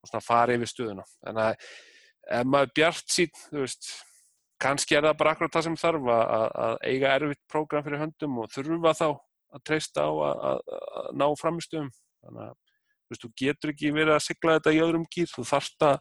og 0.00 0.10
svona 0.10 0.24
fara 0.24 0.56
yfir 0.56 0.70
stuðuna 0.70 1.06
þannig 1.16 1.42
að 1.46 1.66
ef 2.40 2.46
maður 2.52 2.72
bjart 2.78 3.12
sín 3.16 3.32
þú 3.40 3.64
veist, 3.64 3.90
kannski 4.60 4.96
er 4.96 5.06
það 5.08 5.18
bara 5.20 5.34
akkurat 5.34 5.56
það 5.56 5.66
sem 5.66 5.76
þarf 5.80 6.08
að, 6.14 6.46
að 6.64 6.74
eiga 6.90 7.14
erfitt 7.16 7.42
prógram 7.50 7.84
fyrir 7.86 8.02
höndum 8.02 8.40
og 8.42 8.50
þurfa 8.54 8.94
þá 8.98 9.06
að 9.10 9.62
treysta 9.66 10.04
á 10.06 10.10
að, 10.10 10.42
að 10.50 11.08
ná 11.18 11.26
framistöðum 11.40 11.90
þannig 11.94 12.44
að 12.44 12.54
þú 12.54 13.14
veist, 13.14 13.24
þú 13.24 13.30
getur 13.42 13.72
ekki 13.72 13.92
verið 13.94 14.14
að 14.14 14.24
sigla 14.26 14.56
þetta 14.58 14.74
í 14.76 14.80
öðrum 14.84 15.06
gýr, 15.10 15.30
þú 15.32 15.44
þarft 15.48 15.86
að 15.88 15.96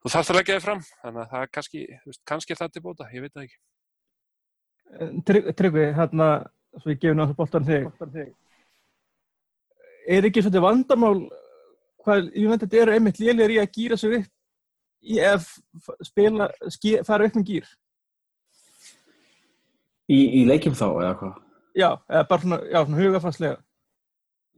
þú 0.00 0.12
þarf 0.12 0.26
það 0.28 0.34
að 0.34 0.38
leggja 0.38 0.56
þig 0.56 0.64
fram. 0.64 0.82
Þannig 1.02 1.22
að 1.22 1.30
það 1.32 1.44
er 1.44 1.50
kannski, 1.56 1.84
kannski 2.30 2.54
er 2.54 2.60
það 2.60 2.72
til 2.72 2.84
bóta, 2.84 3.08
ég 3.12 3.24
veit 3.24 3.34
það 3.34 3.46
ekki. 3.46 3.60
Eh, 4.94 5.12
Tryggvi, 5.58 5.86
hérna 5.98 6.28
svo 6.80 6.92
ég 6.92 7.00
gefur 7.02 7.18
náttúrulega 7.18 7.38
bóltan 7.40 7.68
þig. 7.68 8.32
Er 10.14 10.28
ekki 10.28 10.44
svona 10.44 10.64
vandamál 10.64 11.18
hvað, 12.04 12.30
ég 12.36 12.48
veit 12.48 12.58
að 12.58 12.66
þetta 12.66 12.80
eru 12.82 12.96
einmitt 12.96 13.20
lélir 13.20 13.54
í 13.54 13.60
að 13.62 13.72
gýra 13.76 14.00
sig 14.00 14.18
upp 14.20 14.32
ef 15.04 15.50
spila, 16.06 16.48
ski, 16.72 16.96
fara 17.06 17.28
upp 17.28 17.36
með 17.38 17.50
gýr 17.50 17.72
Í, 20.04 20.18
í 20.18 20.40
leikjum 20.44 20.74
þá, 20.76 20.86
eða 21.00 21.12
hvað? 21.20 21.36
Já, 21.74 21.90
eða 22.12 22.24
bara 22.30 22.44
svona, 22.44 22.58
já, 22.68 22.80
svona 22.80 23.02
hugafanslega 23.02 23.60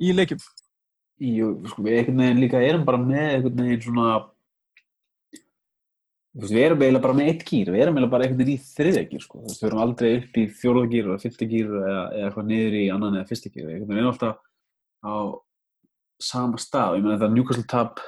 í 0.02 0.14
leikjum 0.14 0.46
Jú, 1.26 1.52
sko, 1.70 1.84
við 1.86 2.00
einhvern 2.00 2.24
veginn 2.24 2.42
líka 2.42 2.60
erum 2.60 2.82
bara 2.88 3.00
með 3.00 3.28
einhvern 3.36 3.62
veginn 3.62 3.84
svona 3.86 4.08
Veist, 6.36 6.52
við 6.52 6.66
erum 6.66 6.82
eiginlega 6.84 7.04
bara 7.06 7.16
með 7.16 7.28
eitt 7.30 7.44
gýr, 7.48 7.68
við 7.72 7.82
erum 7.82 7.96
eiginlega 7.96 8.12
bara 8.12 8.26
einhvern 8.26 8.42
veginn 8.42 8.58
í 8.58 8.64
þriðja 8.68 9.02
gýr 9.08 9.22
sko. 9.24 9.38
Veist, 9.46 9.62
við 9.62 9.70
erum 9.70 9.78
aldrei 9.80 10.08
upp 10.18 10.34
í 10.36 10.42
fjóruða 10.52 10.90
gýr 10.92 11.06
eða 11.08 11.22
fyrsta 11.22 11.46
gýr 11.48 11.70
eða, 11.78 12.02
eitthvað 12.26 12.50
niður 12.50 12.76
í 12.76 12.82
annan 12.92 13.16
eða 13.16 13.28
fyrsta 13.30 13.52
gýr. 13.54 13.70
Við 13.70 13.94
erum 13.94 14.10
alltaf 14.10 14.42
á 15.00 15.16
sama 16.26 16.60
stað. 16.60 16.98
Ég 16.98 17.06
meina 17.06 17.16
þetta 17.16 17.30
Newcastle 17.32 17.64
tap 17.72 18.02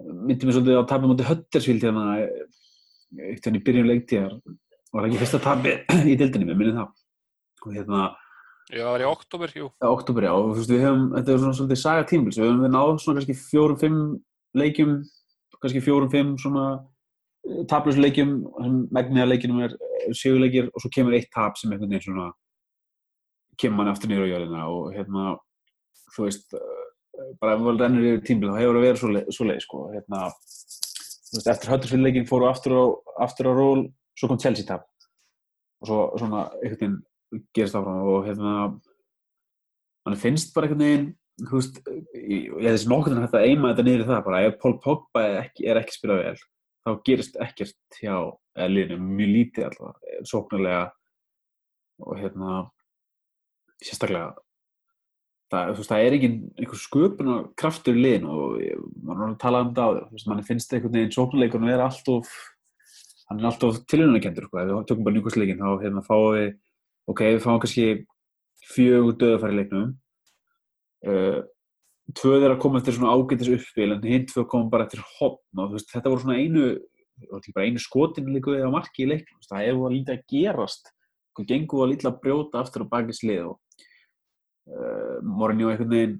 myndi 0.00 0.48
mér 0.48 0.56
svolítið 0.56 0.80
á 0.80 0.84
tapum 0.88 1.14
átti 1.14 1.28
Huddersfield 1.28 1.86
hérna 1.86 2.06
eitt 2.20 3.46
hérna 3.46 3.60
í 3.60 3.64
byrjun 3.66 3.88
leiktíðar. 3.90 4.34
Var 4.90 5.06
ekki 5.06 5.20
fyrsta 5.20 5.40
tabi 5.44 5.76
í 6.10 6.16
dildinni, 6.18 6.48
við 6.50 6.58
minnum 6.58 6.80
það. 6.80 6.90
Og 7.66 7.76
hérna... 7.76 8.02
Já, 8.70 8.84
það 8.84 8.92
var 8.92 9.02
í 9.02 9.08
oktober, 9.10 9.52
jú. 9.54 9.68
Já, 9.70 9.86
oktober, 9.90 10.26
já. 10.26 10.32
Og 10.34 10.50
þú 10.50 10.58
veist, 10.60 10.72
við 10.72 10.84
hefum, 10.86 11.06
þetta 11.16 11.32
er 11.32 11.40
svona 11.42 11.58
svolítið 11.58 11.80
saga 11.80 12.06
tímils. 12.10 12.38
Við 12.38 12.46
hefum 12.46 12.64
við 12.64 12.74
náð 12.74 12.92
svona 13.02 13.20
kannski 13.20 13.36
fjórum, 13.38 13.78
fimm 13.80 14.00
leikjum, 14.60 14.92
kannski 15.58 15.82
fjórum, 15.84 16.10
fimm 16.12 16.34
svona 16.40 16.66
taplösu 17.70 18.02
leikjum, 18.02 18.34
megnið 18.94 19.24
af 19.24 19.30
leikjunum 19.30 19.64
er 19.64 19.74
sigurleikir 20.16 20.68
og 20.70 20.82
svo 20.82 20.90
kemur 20.92 21.16
eitt 21.16 21.30
tap 21.34 21.58
sem 21.58 21.72
einhvern 21.72 21.90
veginn 21.90 22.04
svona 22.04 22.28
kemur 23.60 23.80
manni 23.80 23.92
aftur 23.92 24.10
niður 24.10 24.28
á 24.28 24.32
jörðina 24.32 24.66
og 24.70 24.90
hérna, 24.94 25.32
þú 26.14 26.26
veist, 26.26 26.54
bara 27.40 27.54
ef 27.54 27.62
maður 27.62 27.82
rennur 27.84 28.08
yfir 28.08 28.22
tímbil 28.26 28.50
þá 28.50 28.58
hefur 28.60 28.78
það 28.78 28.86
verið 28.86 29.00
svo, 29.00 29.10
leið, 29.14 29.30
svo 29.36 29.46
leið, 29.48 29.62
sko, 29.64 29.82
hérna, 29.94 30.20
veist, 31.34 31.50
eftir 31.52 31.72
hötturfyrirleikin 31.74 32.28
fóru 32.28 32.48
aftur 32.50 32.76
á, 32.76 32.84
aftur 33.26 33.50
á 33.50 33.52
ról, 33.54 33.86
svo 34.18 34.30
kom 34.30 34.40
Chelsea 34.42 34.66
tap. 34.68 34.86
Og 35.80 35.90
svo 35.90 36.00
svona 36.20 36.44
einhvern 36.60 36.76
veginn 36.76 37.46
gerist 37.56 37.78
áfram 37.78 38.02
og 38.10 38.26
hérna, 38.26 38.54
mann 40.06 40.20
finnst 40.20 40.54
bara 40.56 40.68
einhvern 40.68 40.86
veginn, 40.86 41.08
þú 41.46 41.60
veist, 41.60 41.80
ég 42.18 42.56
hef 42.58 42.74
þessi 42.74 42.90
nokkur 42.90 43.14
en 43.14 43.24
þetta 43.24 43.44
eima 43.46 43.70
þetta 43.72 43.86
niður 43.86 44.04
í 44.04 44.08
það 44.10 44.24
bara, 44.26 44.42
ef 44.48 44.58
Pól 44.60 44.76
Pogba 44.82 45.24
er 45.28 45.38
ekki, 45.44 45.68
ekki 45.72 45.96
spilað 45.96 46.22
vel, 46.24 46.34
þá 46.84 46.90
gerist 47.06 47.40
ekkert 47.46 48.00
hjá 48.00 48.16
liðinu, 48.68 49.00
mjög 49.20 49.32
lítið 49.36 49.68
alltaf, 49.70 50.04
sóknarlega 50.28 50.84
og 52.00 52.16
hérna 52.20 52.60
sérstaklega 53.80 54.34
það, 55.50 55.74
veist, 55.76 55.90
það 55.90 56.06
er 56.06 56.16
ekki 56.16 56.30
einhver 56.60 56.80
sköpun 56.84 57.34
og 57.34 57.50
kraftur 57.58 57.98
í 57.98 58.04
liðinu 58.04 58.30
og 58.30 58.56
mann 59.02 59.26
er 59.26 59.28
að 59.32 59.36
tala 59.42 59.62
um 59.66 59.74
það 59.76 60.00
á 60.00 60.08
þér 60.10 60.26
mann 60.30 60.48
finnst 60.48 60.74
einhvern 60.74 60.96
veginn 60.96 61.14
sóknarleikunum 61.16 61.72
er 61.72 61.84
alltof 61.84 62.32
hann 63.30 63.40
er 63.40 63.50
alltof 63.50 63.82
tilhjóðunakendur 63.90 64.48
sko. 64.48 64.58
ef 64.58 64.70
við 64.70 64.86
tökum 64.90 65.06
bara 65.06 65.16
njúkvæmsleikin 65.16 65.62
þá 65.62 65.70
hérna 65.84 66.02
fáum 66.06 66.28
við 66.34 66.48
ok, 67.10 67.22
við 67.26 67.42
fáum 67.44 67.60
kannski 67.62 67.86
fjögur 68.70 69.16
döðafæri 69.18 69.58
leiknum. 69.58 69.90
Uh, 71.00 71.40
tvöð 72.18 72.44
er 72.44 72.54
að 72.54 72.62
koma 72.62 72.80
eftir 72.80 72.96
svona 72.96 73.14
ágættis 73.14 73.52
uppspil 73.54 73.94
en 73.94 74.04
hinn 74.04 74.26
tvö 74.28 74.44
koma 74.50 74.70
bara 74.72 74.86
eftir 74.86 75.02
hopn 75.18 75.62
og 75.62 75.76
veist, 75.76 75.90
þetta 75.92 76.12
voru 76.12 76.24
svona 76.24 76.40
einu 76.40 76.72
einu 77.60 77.82
skotin 77.82 78.30
líka 78.32 78.54
við 78.54 78.66
á 78.66 78.72
marki 78.72 79.04
í 79.04 79.10
leiknum. 79.10 79.40
Það 79.46 79.66
hefur 79.66 79.94
lítið 79.94 80.16
að 80.16 80.22
gerast. 80.32 80.92
Hvað 81.36 81.50
gengur 81.52 81.84
að 81.84 81.92
lítið 81.92 82.10
að 82.10 82.20
brjóta 82.24 82.62
aftur 82.62 82.84
á 82.88 82.92
bakið 82.94 83.18
slið 83.20 83.42
og 83.50 83.58
uh, 84.70 85.20
Mourinho 85.22 85.70
einhvern 85.72 85.94
veginn 85.94 86.18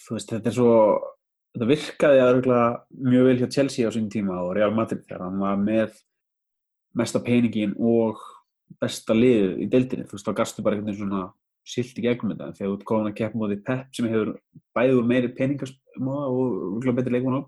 þú 0.00 0.16
veist, 0.16 0.32
þetta 0.32 0.50
er 0.50 0.56
svo 0.56 0.74
þetta 1.54 1.68
virkaði 1.70 2.22
aðruglega 2.24 2.68
mjög 3.10 3.28
vel 3.28 3.38
hjá 3.40 3.48
Chelsea 3.56 3.88
á 3.88 3.94
sín 3.94 4.10
tíma 4.12 4.38
og 4.44 4.54
Real 4.58 4.74
Madrid 4.74 5.04
þegar 5.06 5.26
hann 5.26 5.40
var 5.42 5.60
með 5.60 5.98
mesta 6.96 7.22
peningin 7.22 7.76
og 7.78 8.18
besta 8.80 9.14
lið 9.14 9.60
í 9.64 9.68
deildinni, 9.70 10.06
þú 10.06 10.16
veist, 10.16 10.26
þá 10.26 10.36
garstu 10.40 10.64
bara 10.64 10.78
einhvern 10.78 10.92
veginn 10.92 11.04
svona 11.04 11.28
silt 11.66 11.98
í 11.98 12.04
gegnum 12.04 12.32
þetta, 12.32 12.52
þegar 12.56 12.70
þú 12.70 12.76
ert 12.76 12.86
komin 12.88 13.10
að 13.10 13.16
keppa 13.18 13.38
mótið 13.38 13.64
Pep 13.66 13.96
sem 13.96 14.08
hefur 14.10 14.32
bæðið 14.76 15.00
úr 15.00 15.08
meiri 15.10 15.30
peningasmóða 15.36 16.28
og 16.30 16.54
rúglega 16.76 16.96
betri 16.98 17.14
leikmann 17.14 17.40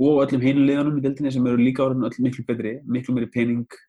og 0.00 0.20
öllum 0.22 0.44
hinu 0.44 0.64
liðanum 0.64 1.00
í 1.00 1.04
deildinni 1.04 1.32
sem 1.34 1.48
eru 1.50 1.60
líka 1.60 1.84
orðin 1.84 2.06
öll 2.08 2.20
miklu 2.24 2.44
betri, 2.48 2.76
miklu 2.86 3.16
meiri 3.16 3.28
pening 3.34 3.80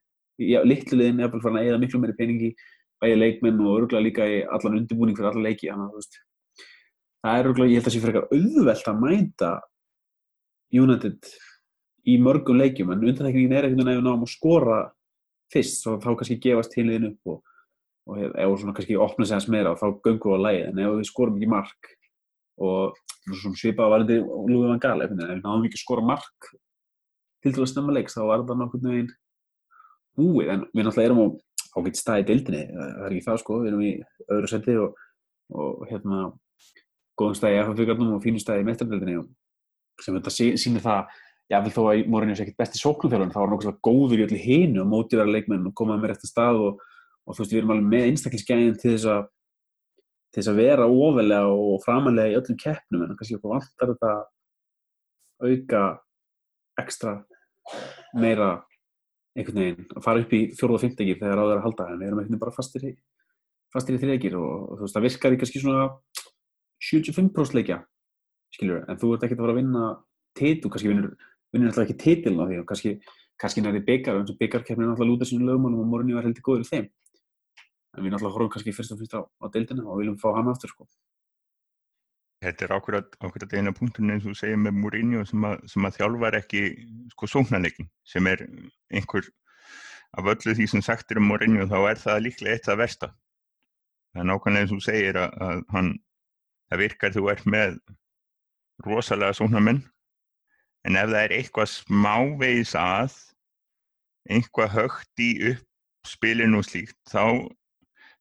litlu 0.65 0.97
liðin 0.97 1.21
er 1.21 1.31
bara 1.31 1.43
farin 1.43 1.59
að 1.61 1.69
eða 1.69 1.81
miklu 1.83 2.01
meiri 2.01 2.17
peningi 2.17 2.51
bæði 3.01 3.17
leikmenn 3.17 3.61
og 3.65 3.79
örgulega 3.79 4.05
líka 4.05 4.27
í 4.29 4.41
allan 4.45 4.77
undirbúning 4.81 5.17
fyrir 5.17 5.31
alla 5.31 5.45
leiki 5.47 5.69
þannig 5.71 5.97
að 5.97 6.19
það 7.21 7.37
er 7.37 7.49
örgulega, 7.51 7.71
ég 7.71 7.79
held 7.79 7.85
að 7.85 7.87
það 7.87 7.95
sé 7.95 8.03
fyrir 8.03 8.19
eitthvað 8.19 8.37
auðvelt 8.37 8.89
að 8.91 9.01
mæta 9.05 9.51
United 10.71 11.31
í 12.07 12.17
mörgum 12.21 12.59
leikjum 12.61 12.91
en 12.93 13.05
undanþekningin 13.05 13.55
er 13.57 13.67
ekkert 13.67 13.87
að 13.87 14.03
náum 14.05 14.25
að 14.25 14.33
skora 14.33 14.81
fyrst, 15.51 15.83
þá 15.85 16.11
kannski 16.17 16.39
gefast 16.41 16.77
heiliðin 16.77 17.11
upp 17.11 17.33
og, 17.33 17.41
og 18.09 18.21
ef 18.25 18.53
svona 18.61 18.75
kannski 18.77 18.97
opna 18.97 19.27
sig 19.27 19.37
hans 19.37 19.49
meira 19.51 19.73
og 19.73 19.81
þá 19.81 19.87
göngum 20.07 20.33
við 20.33 20.41
á 20.41 20.45
lægi 20.47 20.63
en 20.69 20.81
ef 20.81 20.95
við 20.97 21.09
skorum 21.09 21.37
ekki 21.37 21.51
mark 21.51 21.91
og 22.61 22.97
svona 23.27 23.59
svipaða 23.59 23.93
var 23.93 24.05
þetta 24.05 24.45
Lúið 24.49 24.69
van 24.71 24.81
Gaal 24.81 25.03
ef 25.05 25.13
við 25.13 25.41
náðum 25.43 25.67
ekki 25.67 25.79
að 25.79 25.83
skora 25.83 26.05
mark 26.05 26.51
til 27.41 27.53
til 27.53 27.65
að 27.65 27.71
stemma 27.73 27.95
leiks 27.97 28.17
þá 28.17 28.23
var 28.29 28.43
þetta 28.43 28.57
nákvæmlega 28.61 29.01
einn 29.01 29.11
búið, 30.17 30.49
en 30.51 30.65
við 30.71 30.85
náttúrulega 30.85 31.09
erum 31.09 31.21
á 31.21 31.27
ágætt 31.77 31.99
stað 31.99 32.21
í 32.21 32.27
dildinni, 32.29 32.61
það 32.75 33.05
er 33.07 33.15
ekki 33.15 33.25
það 33.27 33.41
sko, 33.41 33.57
við 33.61 33.71
erum 33.71 33.83
í 33.85 33.91
öðru 34.27 34.51
seti 34.51 34.77
og, 34.81 35.01
og 35.55 35.83
hérna, 35.89 36.21
góðum 37.19 37.37
stað 37.37 37.55
í 37.55 37.59
FF-fjögarnum 37.63 38.15
og 38.15 38.23
fínum 38.23 38.43
stað 38.43 38.63
í 38.63 38.67
meistardildinni 38.67 39.19
og 39.21 39.29
sem 40.01 40.17
þetta 40.17 40.33
sýnir 40.35 40.83
það, 40.83 41.19
jáfnveil 41.51 41.75
þó 41.75 41.81
að 41.91 42.05
Mourinho 42.11 42.37
sé 42.37 42.45
ekkert 42.45 42.61
besti 42.63 42.79
sóknumþjálfur, 42.79 43.33
þá 43.33 43.39
var 43.41 43.49
hann 43.49 43.57
okkur 43.57 43.77
góður 43.85 44.21
í 44.21 44.25
öllu 44.25 44.39
hinu 44.39 44.81
og 44.83 44.89
mótiðara 44.91 45.35
leikmenn 45.35 45.67
og 45.67 45.75
komaði 45.77 46.03
með 46.03 46.13
rétt 46.13 46.25
að 46.25 46.31
stað 46.31 46.61
og, 46.65 46.83
og 47.27 47.35
þú 47.35 47.43
veist, 47.43 47.53
við 47.53 47.59
erum 47.61 47.73
alveg 47.75 47.89
með 47.91 48.07
einstaklingsgæðin 48.09 48.77
til 48.79 48.93
þess 48.95 49.09
að 49.11 49.25
til 50.31 50.39
þess 50.39 50.51
að 50.53 50.61
vera 50.61 50.87
ofalega 50.87 51.51
og 51.51 51.81
framalega 51.83 52.31
í 52.31 52.37
öllum 52.39 52.59
keppnum 52.59 53.03
en 53.03 53.17
kannski 53.19 53.35
okkur 53.35 53.51
vantar 53.51 53.91
þetta 53.91 54.11
auka 55.43 55.81
ekstra 56.79 57.15
meira 58.15 58.53
einhvern 59.37 59.61
veginn 59.61 59.95
að 59.95 60.05
fara 60.05 60.23
upp 60.23 60.33
í 60.35 60.41
fjóruð 60.57 60.77
og 60.77 60.83
fymtegir 60.83 61.19
þegar 61.21 61.41
áður 61.41 61.57
að 61.59 61.65
halda 61.67 61.87
en 61.87 61.99
við 62.01 62.07
erum 62.09 62.19
einhvern 62.19 62.33
veginn 62.33 62.43
bara 62.43 62.55
fastir 62.55 62.87
í, 62.89 62.91
fastir 63.71 63.95
í 63.95 64.01
þriðegir 64.01 64.37
og, 64.39 64.53
og 64.67 64.79
þú 64.79 64.87
veist 64.87 64.97
það 64.97 65.07
virkar 65.07 65.35
í 65.35 65.41
kannski 65.41 65.63
svona 65.63 65.85
75% 66.81 67.57
leikja 67.57 67.81
skiljur, 68.51 68.83
en 68.89 68.99
þú 68.99 69.13
ert 69.15 69.25
ekkert 69.25 69.39
að 69.39 69.45
fara 69.45 69.55
að 69.55 69.59
vinna 69.61 69.83
titu, 70.35 70.71
kannski 70.71 70.91
vinnur, 70.91 71.13
alltaf 71.55 71.85
ekki 71.85 71.99
titilna 72.01 72.47
því 72.49 72.57
og 72.61 72.65
kannski, 72.67 72.95
kannski 73.39 73.63
nærið 73.63 73.85
byggar 73.87 74.19
eins 74.19 74.33
og 74.33 74.39
byggarkeppnir 74.41 74.87
er 74.87 74.91
alltaf 74.91 75.05
að 75.05 75.11
lúta 75.13 75.27
sínum 75.29 75.47
lögumálum 75.47 75.85
og 75.85 75.91
morgunni 75.93 76.17
var 76.17 76.27
heldur 76.27 76.45
góður 76.47 76.65
í 76.65 76.69
þeim 76.71 76.89
en 77.91 78.05
við 78.05 78.13
náttúrulega 78.13 78.35
horfum 78.35 78.51
kannski 78.53 78.75
fyrst 78.75 78.93
og 78.95 78.99
fyrst 79.01 79.15
á, 79.15 79.21
á 79.23 79.45
deildina 79.53 79.87
og 79.87 79.99
viljum 79.99 80.19
fá 80.19 80.29
hann 80.35 80.51
aftur 80.51 80.71
sko. 80.71 80.87
Þetta 82.41 82.65
er 82.65 82.73
ákveðat, 82.73 83.17
ákveðat 83.21 83.53
eina 83.53 83.73
punkturinn 83.77 84.15
eins 84.15 84.25
og 84.25 84.37
segir 84.37 84.57
með 84.57 84.79
Mourinho 84.81 85.21
sem 85.29 85.43
að, 85.45 85.59
sem 85.69 85.85
að 85.85 85.97
þjálfar 85.99 86.37
ekki 86.39 86.61
sko 87.13 87.29
sóknarleikin 87.29 87.89
sem 88.07 88.29
er 88.31 88.41
einhver 88.89 89.27
af 90.17 90.29
öllu 90.33 90.55
því 90.57 90.67
sem 90.71 90.81
sagt 90.83 91.13
er 91.13 91.21
um 91.21 91.27
Mourinho 91.29 91.67
þá 91.69 91.77
er 91.91 92.01
það 92.01 92.23
líklega 92.25 92.57
eitt 92.57 92.69
af 92.71 92.79
versta. 92.81 93.11
Það 94.11 94.23
er 94.23 94.29
nákvæmlega 94.31 94.65
eins 94.65 94.73
og 94.75 94.81
segir 94.83 95.19
að, 95.21 95.35
að 95.45 95.61
hann, 95.75 95.91
það 96.71 96.81
virkar 96.81 97.13
þú 97.15 97.27
ert 97.31 97.45
með 97.55 97.77
rosalega 98.87 99.37
sóknarmenn 99.37 99.83
en 100.89 100.97
ef 100.97 101.11
það 101.11 101.21
er 101.21 101.35
eitthvað 101.37 101.69
smávegis 101.75 102.73
að 102.79 103.19
einhvað 104.33 104.73
högt 104.79 105.21
í 105.21 105.29
uppspilinu 105.51 106.61
og 106.61 106.65
slíkt 106.65 106.97
þá, 107.09 107.45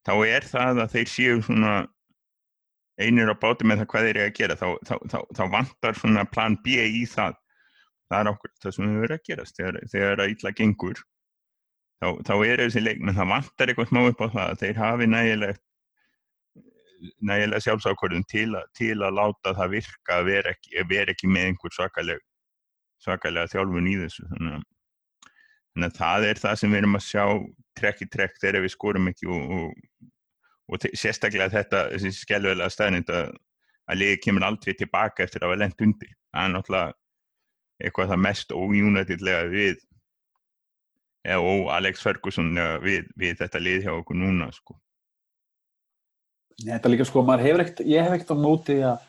þá 0.05 0.13
er 0.29 0.47
það 0.49 0.83
að 0.85 0.95
þeir 0.99 1.11
séu 1.15 1.41
svona 1.49 1.75
einir 3.05 3.33
á 3.33 3.37
báti 3.41 3.69
með 3.69 3.83
það 3.83 3.91
hvað 3.93 4.09
þeir 4.09 4.17
eru 4.17 4.27
að 4.27 4.37
gera 4.41 4.59
þá, 4.61 4.67
þá, 4.89 4.95
þá, 5.13 5.19
þá 5.37 5.45
vantar 5.55 5.99
svona 6.01 6.27
plan 6.29 6.59
B 6.65 6.77
í 6.85 7.07
það. 7.09 7.39
Það 8.11 8.21
er 8.21 8.31
okkur 8.35 8.53
það 8.63 8.77
sem 8.77 8.87
við 8.87 9.03
verðum 9.05 9.21
að 9.21 9.27
gerast 9.31 9.59
þegar, 9.59 9.81
þegar 9.93 10.23
að 10.25 10.35
illa 10.35 10.55
gengur 10.59 11.03
þá 12.01 12.33
er 12.47 12.63
þessi 12.65 12.81
leikmenn 12.81 13.17
það 13.17 13.29
vantar 13.35 13.71
eitthvað 13.71 13.91
smá 13.91 14.01
upp 14.09 14.23
á 14.25 14.27
það 14.33 14.47
að 14.47 14.63
þeir 14.63 14.79
hafi 14.81 15.09
nægilegt 15.11 15.67
nægilega 17.25 17.65
sjálfsákvörðun 17.65 18.27
til, 18.29 18.51
til 18.77 18.97
að 19.05 19.17
láta 19.17 19.55
það 19.57 19.73
virka 19.77 20.19
að 20.19 20.27
vera 20.29 20.53
ekki, 20.55 20.85
vera 20.89 21.15
ekki 21.15 21.31
með 21.33 21.49
einhver 21.51 21.75
svakaleg 21.77 22.21
svakalega 23.01 23.49
þjálfun 23.53 23.89
í 23.89 23.97
þessu. 24.03 24.27
Þannig 24.33 24.57
að, 24.59 24.65
þannig 25.73 25.89
að 25.89 25.99
það 26.01 26.27
er 26.29 26.43
það 26.43 26.59
sem 26.61 26.75
við 26.75 26.83
erum 26.83 26.99
að 26.99 27.07
sjá 27.07 27.25
trekk 27.81 28.03
í 28.05 28.09
trekk 28.17 28.41
þegar 28.43 28.67
við 28.67 28.75
skorum 28.75 29.09
ekki 29.13 29.31
og, 29.33 29.55
og 29.57 30.11
og 30.71 30.87
sérstaklega 30.95 31.51
þetta, 31.51 31.85
þessi 31.95 32.13
skjálfilega 32.21 32.71
staðnind 32.71 33.13
að, 33.13 33.31
að 33.91 34.01
liði 34.01 34.19
kemur 34.25 34.47
aldrei 34.47 34.77
tilbaka 34.79 35.27
eftir 35.27 35.43
að 35.43 35.51
hafa 35.51 35.63
lendt 35.65 35.85
undir. 35.87 36.13
Það 36.31 36.47
er 36.47 36.53
náttúrulega 36.55 36.97
eitthvað 37.81 38.13
það 38.13 38.23
mest 38.27 38.53
ójúnætillega 38.55 39.49
við 39.51 39.81
eða 41.27 41.41
ó 41.41 41.53
Alex 41.77 42.05
Ferguson 42.05 42.55
við, 42.85 43.09
við 43.19 43.37
þetta 43.41 43.61
lið 43.61 43.87
hjá 43.87 43.93
okkur 43.97 44.19
núna 44.21 44.49
sko. 44.55 44.77
Þetta 46.61 46.93
líka 46.93 47.07
sko, 47.09 47.25
hefur 47.25 47.65
ekkert, 47.65 47.83
ég 47.89 48.05
hef 48.05 48.15
ekkert 48.17 48.35
á 48.37 48.39
móti 48.39 48.77
að 48.85 49.07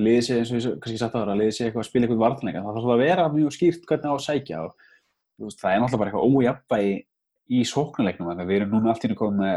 liði 0.00 0.22
sé, 0.26 0.38
eins 0.40 0.52
og 0.52 0.58
ég 0.58 0.78
kannski 0.82 1.00
sagt 1.00 1.16
ára, 1.16 1.34
að 1.34 1.42
liði 1.42 1.54
sé 1.54 1.66
eitthvað 1.66 1.84
að 1.84 1.88
spila 1.90 2.06
eitthvað 2.06 2.22
vartanleika. 2.24 2.62
Það 2.64 2.78
þarf 2.78 2.94
að 2.94 3.02
vera 3.04 3.26
mjög 3.34 3.54
skýrt 3.54 3.84
hvernig 3.88 4.10
á 4.10 4.14
að 4.14 4.24
sækja 4.24 4.62
og 4.64 4.86
veist, 5.44 5.60
það 5.60 5.70
er 5.70 5.82
náttúrulega 5.82 6.00
bara 6.00 6.10
eitthvað 6.10 6.32
ójapvægi 6.32 6.94
í 7.44 7.60
sóknuleiknum, 7.68 8.30
þannig 8.30 8.44
að 8.44 8.50
við 8.50 8.58
erum 8.58 8.72
núna 8.74 8.92
allt 8.94 9.04
í 9.04 9.10
nú 9.10 9.18
komið 9.20 9.52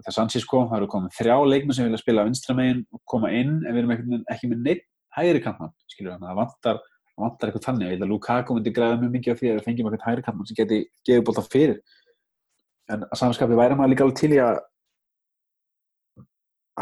þegar 0.00 0.16
Sanchez 0.16 0.46
kom, 0.48 0.68
það 0.70 0.78
eru 0.78 0.88
komið 0.94 1.16
þrjá 1.18 1.36
leikmenn 1.48 1.76
sem 1.76 1.86
vilja 1.88 2.00
spila 2.00 2.24
vinstramegin 2.26 2.82
og 2.94 3.02
koma 3.12 3.30
inn 3.36 3.58
en 3.60 3.74
við 3.74 3.82
erum 3.82 3.92
ekki, 4.32 4.50
með 4.50 4.64
neitt 4.64 4.84
hægri 5.16 5.42
kantmann 5.44 5.72
skilur 5.92 6.14
þannig 6.14 6.28
að 6.28 6.32
það 6.32 6.40
vantar, 6.40 6.82
vantar 7.20 7.50
eitthvað 7.50 7.66
þannig. 7.66 7.86
Ég 7.86 7.96
held 7.96 8.06
að 8.06 8.12
Lukaku 8.14 8.56
myndi 8.56 8.74
græða 8.74 9.00
mjög 9.02 9.14
mikið 9.16 9.34
af 9.34 9.40
því 9.40 9.50
að 9.50 9.58
við 9.58 9.66
fengjum 9.68 9.90
eitthvað 9.90 10.08
hægri 10.08 10.26
kantmann 10.28 10.48
sem 10.48 10.58
geti 10.62 10.78
gefið 11.08 11.24
bólta 11.28 11.44
fyrir. 11.52 11.80
En 12.92 13.04
að 13.06 13.18
samanskapi 13.20 13.58
væri 13.58 13.78
maður 13.78 13.92
líka 13.92 14.06
alveg 14.06 14.20
til 14.22 14.32
í 14.32 14.40
að 14.42 14.62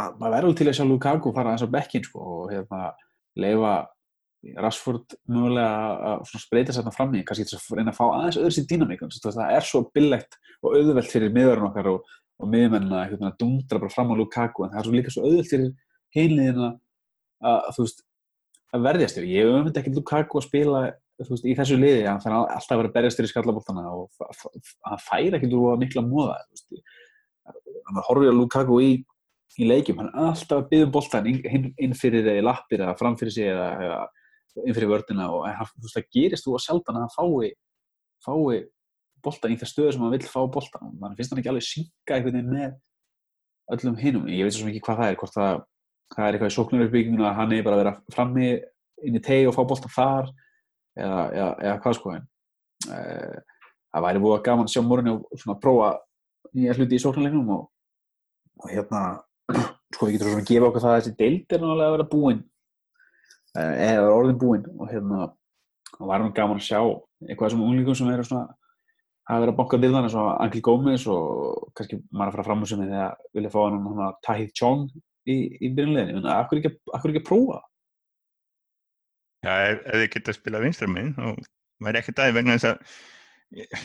að 0.01 0.21
maður 0.21 0.37
væri 0.37 0.47
alveg 0.47 0.61
til 0.61 0.69
að 0.71 0.77
sjá 0.79 0.85
Lukaku 0.87 1.33
fara 1.35 1.57
þess 1.57 1.67
að 1.67 1.75
bekkin 1.75 2.07
sko, 2.07 2.27
og 2.37 2.53
hérna 2.55 2.85
leifa 3.41 3.75
Rashford 4.41 5.19
mögulega 5.29 6.15
að 6.15 6.31
spreita 6.41 6.73
sér 6.73 6.85
þarna 6.87 6.95
fram 6.97 7.17
í. 7.19 7.25
Kannski 7.29 7.59
reyna 7.77 7.93
að 7.93 7.99
fá 7.99 8.07
aðeins 8.07 8.39
öðru 8.41 8.55
sín 8.57 8.69
dýnamík 8.71 9.03
það 9.03 9.43
er 9.45 9.67
svo 9.67 9.83
billegt 9.93 10.39
og 10.63 10.79
auðvelt 10.79 11.11
fyrir 11.13 11.35
miðurinn 11.35 11.69
okkar 11.69 11.91
og 11.93 12.15
og 12.41 12.49
miðmennina 12.51 13.03
að 13.11 13.37
dundra 13.41 13.81
bara 13.83 13.93
fram 13.93 14.13
á 14.13 14.21
Lukaku 14.21 14.65
en 14.65 14.73
það 14.73 14.81
er 14.81 14.89
svo 14.89 14.95
líka 14.97 15.13
svo 15.15 15.27
auðvilt 15.27 15.51
fyrir 15.51 15.71
heiliðina 16.17 16.71
að, 16.71 17.59
að, 17.59 17.79
veist, 17.79 18.03
að 18.75 18.87
verðjast 18.87 19.21
yfir. 19.21 19.29
Ég 19.35 19.53
öfndi 19.59 19.81
ekki 19.83 19.95
Lukaku 19.95 20.41
að 20.41 20.47
spila 20.47 20.83
þú 21.21 21.29
veist, 21.35 21.45
í 21.47 21.55
þessu 21.59 21.77
liði. 21.79 22.07
Hann 22.09 22.23
þarf 22.25 22.39
alltaf 22.57 22.75
að 22.75 22.83
vera 22.83 22.93
berjastur 22.97 23.29
í 23.29 23.31
skallaboltana 23.31 23.85
og 23.93 24.25
hann 24.89 25.05
fær 25.05 25.37
ekkert 25.39 25.57
úr 25.59 25.75
að 25.75 25.83
mikla 25.85 26.05
móða 26.07 26.39
þú 26.47 26.57
veist, 26.57 26.97
hann 27.91 28.05
horfir 28.09 28.33
að 28.33 28.39
Lukaku 28.41 28.81
í, 28.87 28.91
í 29.61 29.69
leikjum, 29.69 30.01
hann 30.01 30.11
er 30.15 30.31
alltaf 30.31 30.63
að 30.63 30.69
byggja 30.73 30.89
um 30.89 30.95
boltan 30.97 31.29
inn, 31.31 31.71
inn- 31.77 31.97
fyrir 31.99 32.29
eh, 32.33 32.41
lappir 32.45 32.85
eða 32.85 32.97
fram 32.99 33.17
fyrir 33.21 33.35
sig 33.35 33.51
eða, 33.51 34.05
inn 34.65 34.77
fyrir 34.77 34.93
vördina 34.93 35.29
og 35.35 35.49
hann, 35.49 35.73
þú 35.77 35.89
veist, 35.89 35.97
það 35.99 36.11
gerist 36.17 36.47
þú 36.47 36.55
að 36.57 36.65
sjaldan 36.67 37.01
að 37.01 37.07
hann 37.07 37.17
fái 37.17 37.51
fái 38.25 38.61
boltan 39.25 39.55
í 39.55 39.59
það 39.61 39.73
stöðu 39.73 39.95
sem 39.95 40.05
hann 40.05 40.15
vill 40.15 40.29
fá 40.29 40.41
boltan 40.55 40.95
mann 41.01 41.17
finnst 41.19 41.33
hann 41.33 41.43
ekki 41.43 41.53
alveg 41.53 41.67
synga 41.67 42.17
einhvern 42.17 42.39
veginn 42.39 42.55
með 42.55 42.79
öllum 43.71 43.99
hinum, 44.01 44.29
ég 44.31 44.47
veit 44.47 44.57
svo 44.57 44.69
ekki 44.69 44.83
hvað 44.85 45.01
það 45.01 45.13
er 45.13 45.19
hvort 45.21 45.35
það, 45.37 45.63
það 46.15 46.27
er 46.27 46.37
eitthvað 46.37 46.51
í 46.51 46.57
sóknuruppbygginguna 46.57 47.29
að 47.31 47.37
hann 47.39 47.55
er 47.55 47.65
bara 47.67 47.79
að 47.79 47.83
vera 47.85 47.95
frammi 48.15 48.49
inn 49.07 49.19
í 49.19 49.23
tegi 49.25 49.49
og 49.49 49.57
fá 49.57 49.63
boltan 49.63 49.95
þar 49.95 50.31
eða, 50.99 51.25
eða, 51.31 51.51
eða 51.65 51.77
hvað 51.85 51.99
sko 51.99 52.15
en 52.17 52.29
uh, 52.91 53.59
það 53.91 54.07
væri 54.07 54.23
búið 54.25 54.37
að 54.37 54.47
gaman 54.49 54.71
sjá 54.71 54.83
morgunni 54.85 55.15
og 55.17 55.43
svona 55.43 55.59
prófa 55.63 55.91
nýja 56.57 56.77
hluti 56.79 56.99
í 56.99 57.03
sóknarleiknum 57.05 57.53
og, 57.57 57.67
og 58.65 58.73
hérna 58.75 59.03
sko 59.95 60.09
við 60.09 60.17
getum 60.17 60.33
svona 60.33 60.45
að 60.45 60.51
gefa 60.51 60.71
okkur 60.71 60.85
það 60.85 60.95
að 60.95 61.01
þessi 61.01 61.17
deild 61.19 61.55
er 61.55 61.63
náttúrulega 61.63 61.91
að 61.91 61.97
vera 61.97 62.09
búin 62.15 62.41
uh, 63.55 63.75
eða 63.87 64.15
orðin 64.17 64.41
búin 64.43 64.67
og 64.77 64.91
hérna 64.91 65.29
það 65.95 66.11
var 66.11 66.25
nú 66.25 66.33
gaman 66.37 66.61
að 66.61 66.67
sjá 66.67 66.81
eitthvað 67.29 67.55
sem 67.55 67.63
unglingum 67.67 67.99
sem 67.99 68.11
eru 68.11 68.27
svona 68.27 68.47
að 69.31 69.45
vera 69.45 69.53
að 69.55 69.59
banka 69.61 69.79
við 69.81 69.95
þannig 69.95 70.13
svo 70.15 70.25
Angel 70.43 70.61
Gómez 70.67 71.07
og 71.11 71.71
kannski 71.79 72.01
maður 72.11 72.31
að 72.33 72.37
fara 72.37 72.47
fram 72.49 72.65
úr 72.65 72.71
sem 72.71 72.83
þegar 72.85 73.17
vilja 73.37 73.53
fá 73.55 73.59
hann 73.63 73.81
hann 73.87 74.17
Tahith 74.27 74.55
Chong 74.59 74.87
í, 75.31 75.37
í 75.61 75.71
byrjunleginu, 75.77 76.23
en 76.23 76.31
akkur 76.35 76.61
ekki, 76.61 76.73
akkur 76.97 77.13
ekki 77.13 77.23
að 77.23 77.29
prófa? 77.31 77.61
Já, 79.47 79.53
ef, 79.71 79.83
ef 79.87 79.95
þið 80.03 80.09
geta 80.17 80.33
að 80.35 80.39
spila 80.41 80.63
vinstraminn 80.65 81.13
þá 81.17 81.27
væri 81.87 82.01
ekkert 82.03 82.23
aðeins 82.25 82.37
vegna 82.41 82.57
þess 82.59 82.71
að 82.71 82.97
ég, 83.61 83.85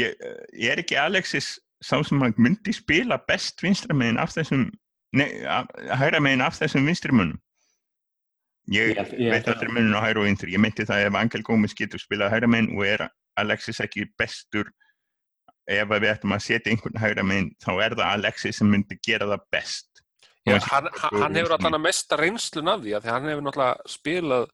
ég, 0.00 0.22
ég 0.62 0.72
er 0.72 0.80
ekki 0.84 0.96
Alexis 1.00 1.50
sá 1.84 1.98
sem 2.06 2.22
að 2.24 2.38
myndi 2.40 2.72
spila 2.72 3.18
best 3.28 3.60
vinstraminn 3.64 4.20
af 4.22 4.32
þessum 4.32 4.70
nei, 5.16 5.28
hægra 5.92 6.22
meginn 6.24 6.44
af 6.46 6.56
þessum 6.60 6.86
vinstramönnum 6.88 7.36
ég, 8.72 8.94
Ég 8.96 9.34
veit 9.34 9.44
að- 9.44 9.58
allir 9.58 9.74
munum 9.76 9.98
á 10.00 10.04
hægra 10.06 10.22
og 10.22 10.28
vinstri. 10.30 10.54
Ég 10.54 10.62
meinti 10.62 10.86
það 10.88 11.10
ef 11.10 11.18
Angel 11.20 11.42
Gómez 11.44 11.76
getur 11.76 12.00
spilað 12.00 12.32
hægra 12.32 12.48
meginn 12.48 12.72
og 12.78 12.86
er 12.88 13.04
Alexis 13.40 13.80
ekki 13.84 14.06
bestur 14.18 14.70
ef 15.64 15.88
að 15.88 16.04
við 16.04 16.10
ættum 16.12 16.34
að 16.36 16.44
setja 16.44 16.72
einhvern 16.72 17.00
hægra 17.00 17.24
meginn 17.26 17.52
þá 17.62 17.72
er 17.86 17.96
það 17.96 18.10
Alexis 18.10 18.60
sem 18.60 18.70
myndi 18.70 18.98
gera 19.04 19.30
það 19.32 19.46
best 19.54 19.90
Já, 20.44 20.58
hann, 20.60 20.90
hann 21.08 21.38
hefur 21.38 21.54
allan 21.56 21.78
að 21.78 21.86
mesta 21.86 22.18
reynslun 22.20 22.68
af 22.68 22.82
því 22.84 22.92
að 22.98 23.06
hann 23.08 23.30
hefur 23.30 23.46
náttúrulega 23.46 23.88
spilað 23.88 24.50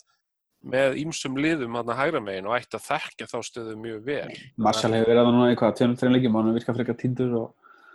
með 0.71 0.99
ýmsum 1.01 1.39
liðum 1.41 1.79
hann 1.79 1.91
að 1.91 1.99
hægra 1.99 2.21
megin 2.23 2.47
og 2.47 2.55
ætti 2.55 2.79
að 2.79 2.85
þekkja 2.85 3.27
þá 3.31 3.39
stöðu 3.49 3.75
mjög 3.81 4.05
vel. 4.07 4.37
Marshall 4.61 4.95
hefur 4.95 5.11
verið 5.11 5.23
að 5.23 5.31
núna 5.31 5.49
í 5.51 5.57
hvað, 5.59 5.75
tveim, 5.81 5.97
þreim 5.99 6.15
leikjum 6.15 6.37
og 6.37 6.41
hann 6.41 6.51
hefur 6.51 6.61
virkað 6.61 6.79
frekar 6.79 6.99
tindur 7.01 7.35
og 7.41 7.49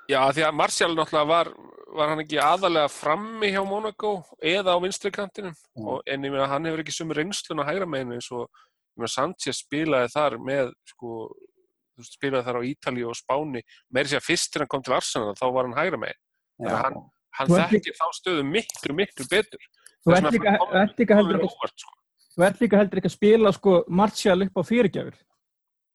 Já, 0.06 0.20
af 0.22 0.36
því 0.38 0.44
að 0.46 0.58
Martial 0.60 0.92
náttúrulega 0.94 1.30
var, 1.32 1.50
var 1.98 2.12
hann 2.12 2.22
ekki 2.22 2.42
aðalega 2.42 2.92
frammi 2.94 3.48
hjá 3.54 3.62
Monaco 3.66 4.12
eða 4.38 4.76
á 4.76 4.84
vinstri 4.84 5.12
kantinum 5.14 5.56
Já. 5.56 5.82
og, 5.82 6.04
en 6.06 6.28
ég 6.28 6.34
meina 6.36 6.50
hann 6.52 6.68
hefur 6.68 6.84
ekki 6.84 6.94
sömu 6.94 7.18
reynslun 7.18 7.64
á 7.64 7.70
hægra 7.70 7.88
meginu 7.90 8.20
eins 8.20 8.28
og 8.36 8.50
Sanchez 9.04 9.60
spilaði 9.66 10.08
þar 10.14 10.38
með 10.40 10.72
sko, 10.88 11.10
spilaði 12.02 12.46
þar 12.48 12.60
á 12.60 12.68
Ítalíu 12.72 13.10
og 13.12 13.18
Spáni 13.20 13.62
meiri 13.92 14.08
sér 14.12 14.22
að 14.22 14.28
fyrst 14.30 14.54
þegar 14.54 14.64
hann 14.66 14.72
kom 14.76 14.84
til 14.88 14.96
Arsenal 14.96 15.36
þá 15.36 15.46
var 15.54 15.68
hann 15.68 15.78
hægra 15.80 15.98
megin. 16.00 16.22
já, 16.64 16.76
hann- 16.84 17.04
Hann 17.36 17.52
ert 17.52 17.68
þekkir 17.74 17.96
þá 18.00 18.06
stöðu 18.16 18.44
miklu, 18.48 18.94
miklu 18.96 19.26
betur. 19.28 19.60
Þú 20.06 20.12
Þess 20.14 20.24
ert 20.24 20.34
líka, 20.38 20.52
líka 20.96 21.16
heldur 21.20 21.42
sko. 21.76 21.90
þú 22.38 22.44
ert 22.48 22.60
líka 22.62 22.78
heldur 22.80 22.98
ekki 23.02 23.10
að 23.12 23.16
spila 23.18 23.52
sko 23.52 23.84
Martial 23.90 24.42
upp 24.46 24.56
á 24.56 24.64
fyrirgjafir. 24.64 25.18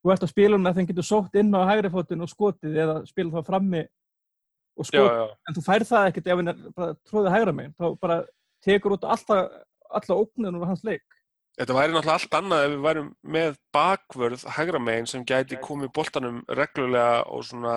Þú 0.05 0.13
ert 0.13 0.21
að 0.27 0.29
spila 0.35 0.55
um 0.57 0.65
að 0.69 0.75
þeim 0.77 0.87
getur 0.91 1.03
sótt 1.09 1.35
inn 1.41 1.55
á 1.57 1.65
hægri 1.65 1.89
fótinn 1.89 2.21
og 2.21 2.29
skotið 2.29 2.77
eða 2.85 3.07
spila 3.09 3.31
þá 3.41 3.47
frammi 3.47 3.81
og 4.77 4.85
Já, 4.85 4.89
skotið. 4.91 5.17
já. 5.17 5.37
En 5.49 5.55
þú 5.57 5.63
færð 5.65 5.89
það 5.89 6.09
ekkert 6.13 6.27
ef 6.29 6.37
hann 6.37 6.97
tróðið 7.09 7.33
hægra 7.33 7.53
meginn. 7.57 7.75
Þá 7.81 8.01
bara 8.01 8.19
tekur 8.63 8.93
út 8.99 9.05
alltaf, 9.09 9.51
alla 9.91 10.15
ógnun 10.21 10.61
úr 10.61 10.67
hans 10.69 10.85
leik. 10.85 11.03
Þetta 11.59 11.75
væri 11.77 11.93
náttúrulega 11.93 12.17
allt 12.17 12.37
annað 12.39 12.63
ef 12.65 12.71
við 12.73 12.83
værum 12.85 13.09
með 13.37 13.57
bakvörð 13.75 14.43
hægra 14.55 14.81
megin 14.81 15.09
sem 15.11 15.25
gæti 15.29 15.59
komið 15.61 15.91
boltanum 15.97 16.39
reglulega 16.57 17.25
og 17.29 17.43
svona 17.49 17.75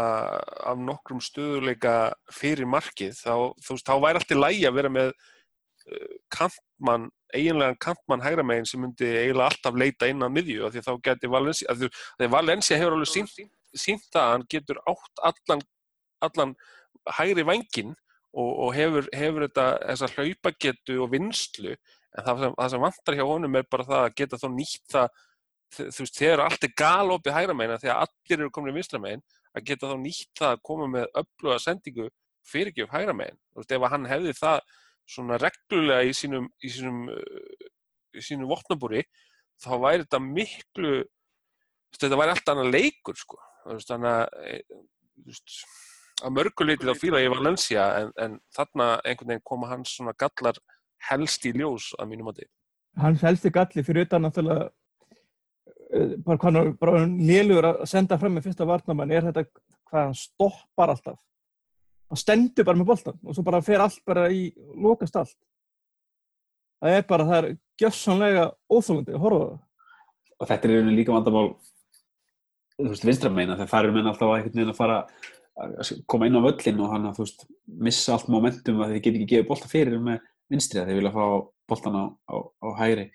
af 0.72 0.78
nokkrum 0.80 1.20
stöðuleika 1.24 1.96
fyrir 2.32 2.70
markið. 2.70 3.18
Þá, 3.18 3.34
þú 3.66 3.76
veist, 3.76 3.90
þá 3.90 3.96
væri 4.06 4.22
allt 4.22 4.32
í 4.32 4.38
lægi 4.38 4.68
að 4.70 4.78
vera 4.78 4.92
með 4.94 5.10
uh, 5.12 6.14
kantmann, 6.32 7.10
eiginlegan 7.34 7.80
kantmann 7.84 8.24
hægra 8.24 8.46
megin 8.48 8.70
sem 8.70 8.84
myndi 8.86 9.10
eiginlega 9.10 9.50
alltaf 9.50 9.82
leita 9.82 10.12
inn 10.12 10.24
á 10.24 10.30
miðju 10.32 10.68
af 10.68 10.76
því 10.76 10.86
þá 10.86 10.94
gæti 11.10 11.34
Valencia, 11.34 11.74
af 11.74 11.82
því 11.82 11.90
að 12.28 12.36
Valencia 12.38 12.80
hefur 12.80 12.96
alveg 13.00 13.12
sínt, 13.12 13.36
sínt 13.74 14.08
það 14.14 14.22
að 14.22 14.32
hann 14.36 14.48
getur 14.54 14.80
átt 14.94 15.26
allan, 15.32 15.66
allan 16.30 16.56
hægri 17.18 17.44
vængin 17.50 17.92
og, 18.32 18.52
og 18.68 18.72
hefur, 18.78 19.12
hefur 19.12 19.48
þetta, 19.48 19.68
þessa 19.90 20.12
hlaupagetu 20.14 21.02
og 21.04 21.12
vinslu 21.18 21.76
en 22.14 22.26
það 22.26 22.42
sem, 22.44 22.58
það 22.60 22.74
sem 22.74 22.84
vantar 22.84 23.18
hjá 23.18 23.24
honum 23.28 23.60
er 23.60 23.70
bara 23.70 23.88
það 23.88 24.04
að 24.08 24.18
geta 24.22 24.42
þá 24.42 24.48
nýtt 24.54 24.84
það 24.94 25.08
þú 25.74 26.04
veist, 26.04 26.18
þegar 26.18 26.44
allt 26.44 26.68
er 26.68 26.76
galopið 26.78 27.36
hægra 27.38 27.56
megin 27.58 27.82
þegar 27.82 28.04
allir 28.06 28.40
eru 28.40 28.52
komin 28.54 28.74
í 28.74 28.78
vinstra 28.78 29.02
megin 29.02 29.24
að 29.54 29.66
geta 29.70 29.90
þá 29.90 29.96
nýtt 30.02 30.32
það 30.40 30.56
að 30.56 30.64
koma 30.70 30.90
með 30.94 31.08
öfluga 31.22 31.60
sendingu 31.62 32.10
fyrirgjöf 32.50 32.92
hægra 32.94 33.16
megin. 33.18 33.40
Þú 33.54 33.62
veist, 33.62 33.76
ef 33.76 33.88
hann 33.94 34.10
hefði 34.10 34.36
það 34.38 34.60
svona 35.14 35.40
reglulega 35.42 36.08
í 36.08 36.14
sínum 36.16 36.50
í 36.64 36.72
sínum, 36.72 37.02
sínum 38.24 38.52
vopnabúri 38.52 39.04
þá 39.64 39.72
væri 39.84 40.06
þetta 40.06 40.22
miklu 40.24 40.94
þetta 41.98 42.20
væri 42.20 42.36
allt 42.36 42.54
annað 42.54 42.72
leikur 42.74 43.20
sko. 43.20 43.40
Þannig 43.64 44.10
að 44.10 44.24
e, 44.50 44.62
að 46.24 46.36
mörguleiti 46.38 46.88
þá 46.88 47.00
fíla 47.00 47.22
ég 47.24 47.34
Valencia 47.34 47.86
en, 48.00 48.14
en 48.20 48.40
þarna 48.56 48.88
einhvern 49.04 49.34
veginn 49.34 49.48
koma 49.48 49.70
hans 49.72 49.96
svona 49.98 50.16
gallar 50.20 50.60
helst 51.10 51.46
í 51.48 51.54
ljós 51.56 51.92
að 52.00 52.12
mínum 52.12 52.32
að 52.32 52.46
Hans 53.02 53.24
helsti 53.26 53.50
galli 53.50 53.82
fyrir 53.86 54.06
utan 54.06 54.22
náttúrulega 54.22 54.68
eh, 55.94 56.14
bara 56.22 56.38
hvað 56.38 56.50
hann 56.50 56.60
er 56.62 56.72
bara 56.78 57.06
nýlugur 57.10 57.70
að 57.72 57.86
senda 57.90 58.20
fram 58.22 58.36
með 58.38 58.50
fyrsta 58.50 58.68
varnamann 58.70 59.12
er 59.12 59.26
þetta 59.26 59.48
hvað 59.48 60.04
hann 60.04 60.18
stoppar 60.18 60.94
alltaf. 60.94 61.18
Hann 62.12 62.22
stendur 62.22 62.68
bara 62.68 62.78
með 62.78 62.92
boltan 62.92 63.18
og 63.24 63.34
svo 63.34 63.46
bara 63.48 63.64
fer 63.66 63.82
allt 63.82 64.04
bara 64.06 64.28
í 64.30 64.46
lokast 64.78 65.18
allt. 65.18 65.38
Það 66.84 66.98
er 67.00 67.06
bara, 67.10 67.26
það 67.26 67.38
er 67.40 67.50
gjössanlega 67.82 68.48
óþólandi 68.70 69.16
að 69.16 69.24
horfa 69.24 69.46
það. 69.46 69.62
og 70.40 70.50
þetta 70.50 70.70
er 70.70 70.92
líka 70.92 71.16
vandamál 71.16 71.48
þú 72.78 72.90
veist, 72.90 73.06
vinstra 73.08 73.32
meina 73.34 73.56
þegar 73.58 73.72
það 73.72 73.86
eru 73.86 73.96
menn 73.96 74.10
alltaf 74.12 74.28
að 74.28 74.36
einhvern 74.38 74.60
veginn 74.60 74.74
að 74.74 74.80
fara 74.80 75.00
að 75.64 75.92
koma 76.10 76.28
inn 76.28 76.38
á 76.38 76.46
völlin 76.46 76.82
og 76.82 76.94
hann 76.94 77.10
að 77.10 77.18
þú 77.18 77.26
veist 77.26 77.46
missa 77.88 78.16
allt 78.16 78.30
momentum 78.34 78.82
að 78.82 78.96
þið 78.96 79.04
get 79.06 79.18
ekki 79.18 79.30
gefið 79.34 79.50
bolta 79.50 79.70
fyrir 79.72 80.02
með 80.02 80.22
vinstri 80.54 80.82
að 80.82 80.92
þið 80.92 81.00
vilja 81.02 81.14
fá 81.16 81.26
boltan 81.70 82.00
á, 82.00 82.04
á, 82.30 82.36
á 82.40 82.68
hægri. 82.80 83.10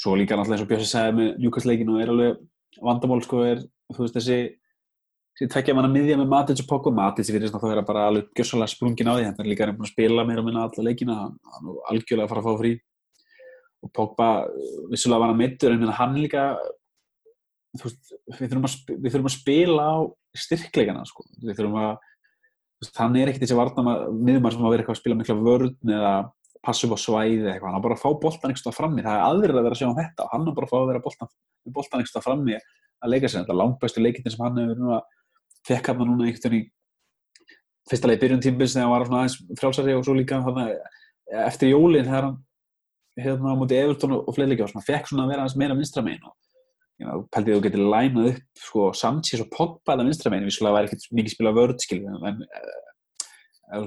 Svo 0.00 0.16
líka 0.18 0.36
náttúrulega 0.36 0.58
eins 0.58 0.66
og 0.66 0.70
Björsi 0.72 0.90
sagði 0.90 1.16
með 1.18 1.30
Newcastle-leikinu 1.42 2.00
er 2.02 2.12
alveg 2.12 2.42
vandamál 2.82 3.22
sko 3.24 3.44
er 3.46 3.62
þú 3.92 4.00
veist 4.02 4.18
þessi 4.18 4.38
þessi 5.34 5.50
tvekja 5.50 5.74
manna 5.74 5.90
miðja 5.90 6.16
með 6.18 6.30
Matic 6.30 6.62
og 6.62 6.68
Pogba. 6.70 6.92
Matic 6.94 7.26
fyrir 7.26 7.46
þess 7.46 7.56
að 7.56 7.64
það 7.64 7.72
vera 7.74 7.86
bara 7.88 8.06
alveg 8.10 8.30
gjössalega 8.38 8.70
sprungin 8.70 9.10
á 9.10 9.14
því. 9.14 9.26
Hann 9.26 9.42
er 9.42 9.50
líka 9.50 9.66
reynd 9.66 9.80
búin 9.80 9.88
að 9.88 9.94
spila 9.94 10.26
meira 10.26 10.42
og 10.42 10.48
minna 10.48 10.66
alla 10.68 10.86
leikina. 10.86 11.16
Hann 11.54 11.70
er 11.72 11.80
algjörlega 11.90 12.26
að 12.26 12.32
fara 12.32 12.42
að 12.42 12.48
fá 12.48 12.60
frí. 12.62 12.72
Og 13.84 13.92
Pogba 13.98 14.28
uh, 14.46 14.76
vissulega 14.92 15.22
var 15.24 15.32
hann 15.32 15.40
meittur 15.40 15.74
en 15.74 15.94
hann 15.98 16.14
líka 16.16 16.44
veist, 17.82 18.14
við 18.30 18.46
þurfum, 18.46 18.68
að, 18.68 18.76
við 18.94 19.10
þurfum 19.10 19.30
að 19.30 19.34
spila 19.34 19.88
á 19.90 19.96
styrkleikana 20.44 21.04
sko. 21.08 21.26
við 21.42 21.58
þurfum 21.58 21.80
að 21.82 21.92
hann 22.98 23.18
er 23.18 23.30
ekkert 23.30 23.44
þessi 23.46 23.58
varnama 23.58 23.94
miðumar 24.12 24.54
sem 24.54 24.64
að 24.64 24.74
vera 24.74 24.84
eitthvað 24.84 24.96
að 24.96 25.02
spila 25.02 25.18
mikla 25.18 25.36
vörn 25.40 25.94
eða 25.96 26.14
passa 26.64 26.86
upp 26.86 26.96
á 26.96 26.98
svæði 27.00 27.50
eitthvað, 27.50 27.68
hann 27.70 27.80
á 27.80 27.84
bara 27.84 27.96
að 27.96 28.02
fá 28.02 28.08
boltan 28.22 28.50
einhverstað 28.50 28.76
frammi, 28.78 29.04
það 29.04 29.18
er 29.18 29.26
aðrir 29.28 29.54
að 29.54 29.66
vera 29.66 29.76
að 29.76 29.80
sjá 29.80 29.88
um 29.88 29.98
þetta 29.98 30.24
og 30.24 30.32
hann 30.32 30.48
á 30.48 30.52
bara 30.56 30.66
að 30.66 30.72
fá 30.72 30.78
að 30.78 30.88
vera 30.90 31.04
boltan, 31.04 31.30
boltan 31.76 32.00
einhverstað 32.00 32.26
frammi 32.26 32.56
að 32.56 33.12
leika 33.12 33.28
sér, 33.28 33.44
þetta 33.44 33.54
er 33.54 33.60
langbæstu 33.60 34.04
leikindi 34.04 34.32
sem 34.32 34.44
hann 34.44 34.60
hefur 34.62 34.80
núna, 34.80 35.00
fekk 35.68 35.90
hann 35.90 36.00
núna 36.04 36.28
veginn 36.28 36.58
í 36.58 36.62
fyrsta 37.90 38.08
leið 38.08 38.22
byrjun 38.22 38.44
tímbils 38.44 38.76
þegar 38.76 38.88
hann 38.88 38.94
var 38.94 39.06
aðeins 39.10 39.36
frjálsari 39.60 39.96
og 39.98 40.06
svo 40.06 40.16
líka 40.16 40.40
hann, 40.44 40.62
eftir 41.44 41.74
jólin 41.74 42.08
þegar 42.08 42.30
hann 42.30 42.38
hérna 43.20 43.52
á 43.52 43.56
móti 43.60 43.78
Everton 43.78 44.16
og, 44.16 44.40
leikja 44.40 44.66
og 44.66 44.72
svona, 44.72 44.86
fekk 44.88 45.10
svona 45.10 45.26
að 45.26 45.34
vera 45.34 45.44
aðeins 45.44 45.58
meira 45.60 45.76
vinstra 45.78 46.04
megin 46.06 46.24
og 47.10 47.26
pældi 47.34 47.54
þú 47.54 47.62
getur 47.66 47.84
lænað 47.92 48.30
upp 48.32 48.64
sko, 48.64 48.88
Sanchez 48.96 49.42
og 49.42 49.50
Pogba 49.52 49.96
eða 49.96 50.06
vinstra 50.08 50.32
megin 50.32 50.48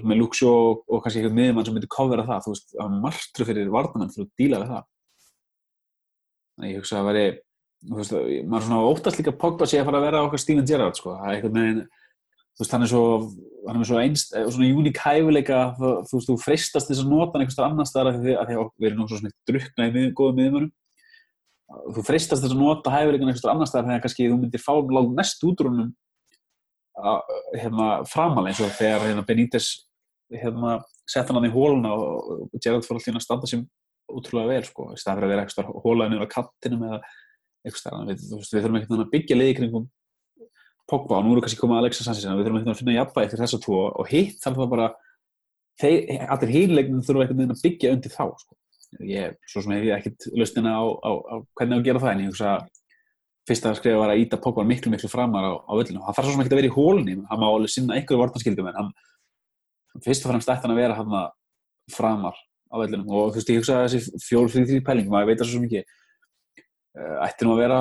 með 0.04 0.22
Luxo 0.22 0.52
og, 0.52 0.86
og 0.92 1.04
kannski 1.04 1.22
einhvern 1.22 1.38
miðjumann 1.38 1.68
sem 1.68 1.76
myndi 1.78 1.90
covera 1.92 2.26
það 2.28 2.46
þú 2.46 2.54
veist, 2.54 2.70
það 2.74 2.84
var 2.86 3.02
margtru 3.08 3.48
fyrir 3.48 3.74
varnamenn 3.74 4.14
fyrir 4.14 4.28
að 4.28 4.42
díla 4.42 4.62
við 4.62 4.72
það. 4.74 4.88
Þannig 6.58 6.74
ég 6.74 6.82
hugsa 6.82 7.00
að 7.02 7.10
veri 7.12 7.28
þú 7.86 8.00
veist, 8.00 8.18
maður 8.50 8.60
er 8.60 8.68
svona 8.68 8.90
óttast 8.90 9.22
líka 9.22 9.36
Pogba 9.38 9.68
sé 9.70 9.82
að 9.82 9.88
fara 9.90 10.02
að 10.02 10.08
vera 10.08 10.24
okkar 10.26 10.42
Steven 10.42 10.68
Gerrard 10.68 10.98
sko, 10.98 11.14
það 11.20 11.30
er 11.30 11.38
einhvern 11.38 11.60
veginn 11.60 11.84
þú 12.58 12.64
veist, 12.64 12.74
hann 12.74 12.86
er 12.86 12.92
svo 12.92 13.04
hann 13.68 13.84
er 13.84 13.90
svo 13.90 14.00
einst, 14.02 14.34
svona 14.56 14.72
uník 14.80 15.00
hæfileika 15.04 15.60
þú 15.78 15.92
þú 16.10 16.18
veist, 16.18 16.32
þú 16.32 16.38
freistast 16.42 16.90
þess 16.90 17.04
að 17.04 17.12
nota 17.12 17.36
hann 17.36 17.46
einhvers 17.46 17.58
staðar 17.58 17.76
annars 17.76 17.94
staðar 17.94 18.12
af 18.12 18.20
því 18.24 18.34
að 18.34 18.50
því 18.50 18.58
að 18.58 18.72
við 18.82 18.90
erum 18.90 19.02
nú 19.04 19.08
svo 19.12 19.20
svona 19.22 19.36
drukna 19.50 19.88
í 19.88 19.94
mið, 19.94 20.10
góðum 20.18 20.40
miðjumunum 20.42 20.74
þú 21.94 22.06
freistast 22.08 22.44
þess 22.44 22.56
að 22.56 22.64
nota 22.64 22.94
hæfileikan 22.96 23.32
eitthvað 23.34 23.54
annar 23.54 23.70
staðar 23.70 23.90
þegar 23.92 24.04
kannski 24.08 24.30
þú 24.32 24.40
myndir 24.42 24.64
fá 24.64 24.74
lág 24.98 25.14
mest 25.20 25.46
útrúnum 25.46 25.94
hérna, 26.98 27.90
framalega 28.10 28.54
eins 28.54 28.62
og 28.64 28.74
þegar 28.78 29.06
hérna, 29.06 29.26
Benítez 29.28 29.68
hérna, 30.34 30.78
sett 31.08 31.30
hann 31.30 31.48
í 31.48 31.54
hóluna 31.54 31.94
og, 31.94 32.48
Gerard 32.58 32.86
fór 32.86 32.98
alltaf 32.98 33.20
að 33.20 33.26
standa 33.26 33.50
sem 33.50 33.64
útrúlega 34.08 34.56
vel 34.56 34.66
sko, 34.68 34.90
í 34.96 35.00
stað 35.00 35.20
fyrir 35.20 35.28
að 35.28 35.34
vera 35.34 35.46
eitthvað 35.46 35.72
hólaði 35.84 36.14
niður 36.14 36.28
á 36.28 36.34
kattinum 36.34 36.86
eða 36.88 37.00
eitthvað 37.66 37.82
stað 37.82 38.10
við, 38.10 38.26
við 38.32 38.64
þurfum 38.64 38.80
eitthvað 38.80 39.04
að 39.04 39.14
byggja 39.14 39.40
leiði 39.40 39.58
kringum 39.60 39.88
Pogba 40.88 41.18
og 41.18 41.26
nú 41.26 41.34
eru 41.34 41.44
kannski 41.44 41.60
komað 41.60 41.82
Alexa 41.82 42.06
Sanchez 42.06 42.24
við 42.24 42.46
þurfum 42.46 42.62
eitthvað 42.62 42.74
að 42.74 42.80
finna 42.80 42.96
jafnvægi 42.96 43.32
fyrir 43.34 43.44
þessa 43.44 43.60
tvo 43.66 43.82
og 43.92 44.08
hitt 44.12 44.38
þarf 44.40 44.62
það 44.62 44.70
bara 44.72 44.86
þeir, 45.82 45.98
allir 46.32 46.54
hýrleiknum 46.54 47.02
þurfum 47.04 47.26
eitthvað 47.26 47.52
að 47.52 47.64
byggja 47.66 47.92
undir 47.96 48.14
þá 48.14 48.24
sko. 48.40 48.58
ég, 49.04 49.36
svo 49.52 49.64
sem 49.66 49.76
hef 49.76 49.88
ég 49.90 49.98
ekkert 49.98 50.30
lustina 50.40 50.78
á, 50.80 50.84
á, 50.88 51.12
á 51.12 51.36
hvernig 51.60 51.82
að 51.82 51.90
gera 51.90 52.04
það 52.06 52.14
en 52.14 52.24
ég 52.24 52.32
hugsa 52.32 52.54
fyrsta 53.48 53.72
að 53.72 53.80
skrifa 53.80 54.02
var 54.02 54.14
að 54.14 54.24
íta 54.24 54.40
Pogba 54.42 54.66
miklu 54.68 54.92
miklu 54.92 55.10
framar 55.12 55.46
á, 55.48 55.54
á 55.64 55.74
völlinu 55.78 56.04
hann 56.04 56.16
þarf 56.16 56.28
svo 56.28 56.36
sem 56.36 56.44
ekki 56.44 56.54
að 56.54 56.62
vera 56.62 56.72
í 56.72 56.76
hólni 56.76 57.16
hann 57.30 57.42
má 57.42 57.48
alveg 57.48 57.72
sinna 57.72 57.96
einhverju 57.96 58.22
vartanskildum 58.22 58.68
en 58.72 58.80
hann 58.82 58.92
fyrst 60.04 60.26
og 60.26 60.34
fremst 60.34 60.52
ætti 60.52 60.68
hann 60.68 60.76
að 60.76 60.82
vera 60.82 60.98
hann 60.98 61.16
framar 61.94 62.36
á 62.68 62.76
völlinu 62.82 63.08
og 63.08 63.32
þú 63.32 63.40
veist 63.40 63.52
ég 63.52 63.62
hugsa 63.62 63.80
að 63.80 63.88
þessi 63.88 64.22
fjól 64.26 64.48
fyrir 64.52 64.70
því 64.72 64.82
pæling 64.86 65.10
maður 65.12 65.32
veit 65.32 65.42
það 65.42 65.52
svo 65.52 65.64
mikið. 65.64 65.96
Ætti 67.24 67.48
nú 67.48 67.54
að 67.56 67.62
vera 67.64 67.80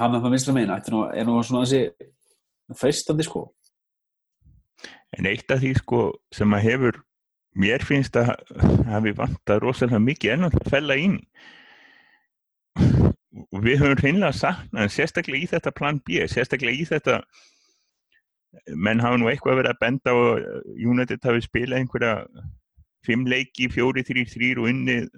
hann 0.00 0.16
að 0.16 0.22
það 0.24 0.34
vinstra 0.34 0.56
megin 0.56 0.74
ætti 0.74 0.94
nú, 0.94 1.02
er 1.12 1.28
nú 1.28 1.40
svona 1.44 1.64
þessi 1.64 2.78
freistandi 2.80 3.26
sko. 3.26 3.46
En 5.14 5.28
eitt 5.30 5.50
af 5.54 5.60
því 5.62 5.74
sko 5.78 6.04
sem 6.34 6.56
að 6.56 6.66
hefur 6.68 7.02
mér 7.54 7.84
finnst 7.86 8.16
að 8.18 8.32
hafi 8.90 9.14
vantað 9.14 9.62
rosalega 9.62 10.02
mikið 10.02 10.34
ennum 10.34 10.56
að 10.58 10.72
fella 10.72 10.98
inn 10.98 11.20
við 13.64 13.80
höfum 13.82 14.00
hreinlega 14.00 14.32
saknað 14.38 14.92
sérstaklega 14.94 15.42
í 15.42 15.50
þetta 15.50 15.74
plan 15.74 16.00
B 16.06 16.24
sérstaklega 16.30 16.82
í 16.82 16.86
þetta 16.88 17.20
menn 18.78 19.02
hafa 19.02 19.18
nú 19.18 19.30
eitthvað 19.30 19.60
verið 19.60 19.72
að 19.74 19.80
benda 19.82 20.14
og 20.14 20.44
United 20.78 21.24
hafi 21.26 21.42
spilað 21.42 21.80
einhverja 21.80 22.14
fimm 23.04 23.26
leiki, 23.28 23.68
fjóri, 23.68 24.04
þrýr, 24.06 24.28
þrýr 24.30 24.60
og 24.62 24.68
unnið 24.70 25.08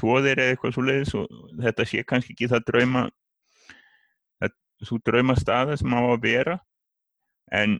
tvoðir 0.00 0.40
eða 0.40 0.54
eitthvað 0.54 0.74
svo 0.74 0.84
leiðis 0.86 1.16
og 1.18 1.40
þetta 1.60 1.86
sé 1.86 2.04
kannski 2.08 2.34
ekki 2.34 2.50
það 2.50 2.66
drauma 2.70 3.06
svo 4.80 4.98
drauma 5.04 5.36
staða 5.36 5.76
sem 5.76 5.92
á 5.92 6.00
að 6.00 6.22
vera. 6.24 6.56
En 7.52 7.76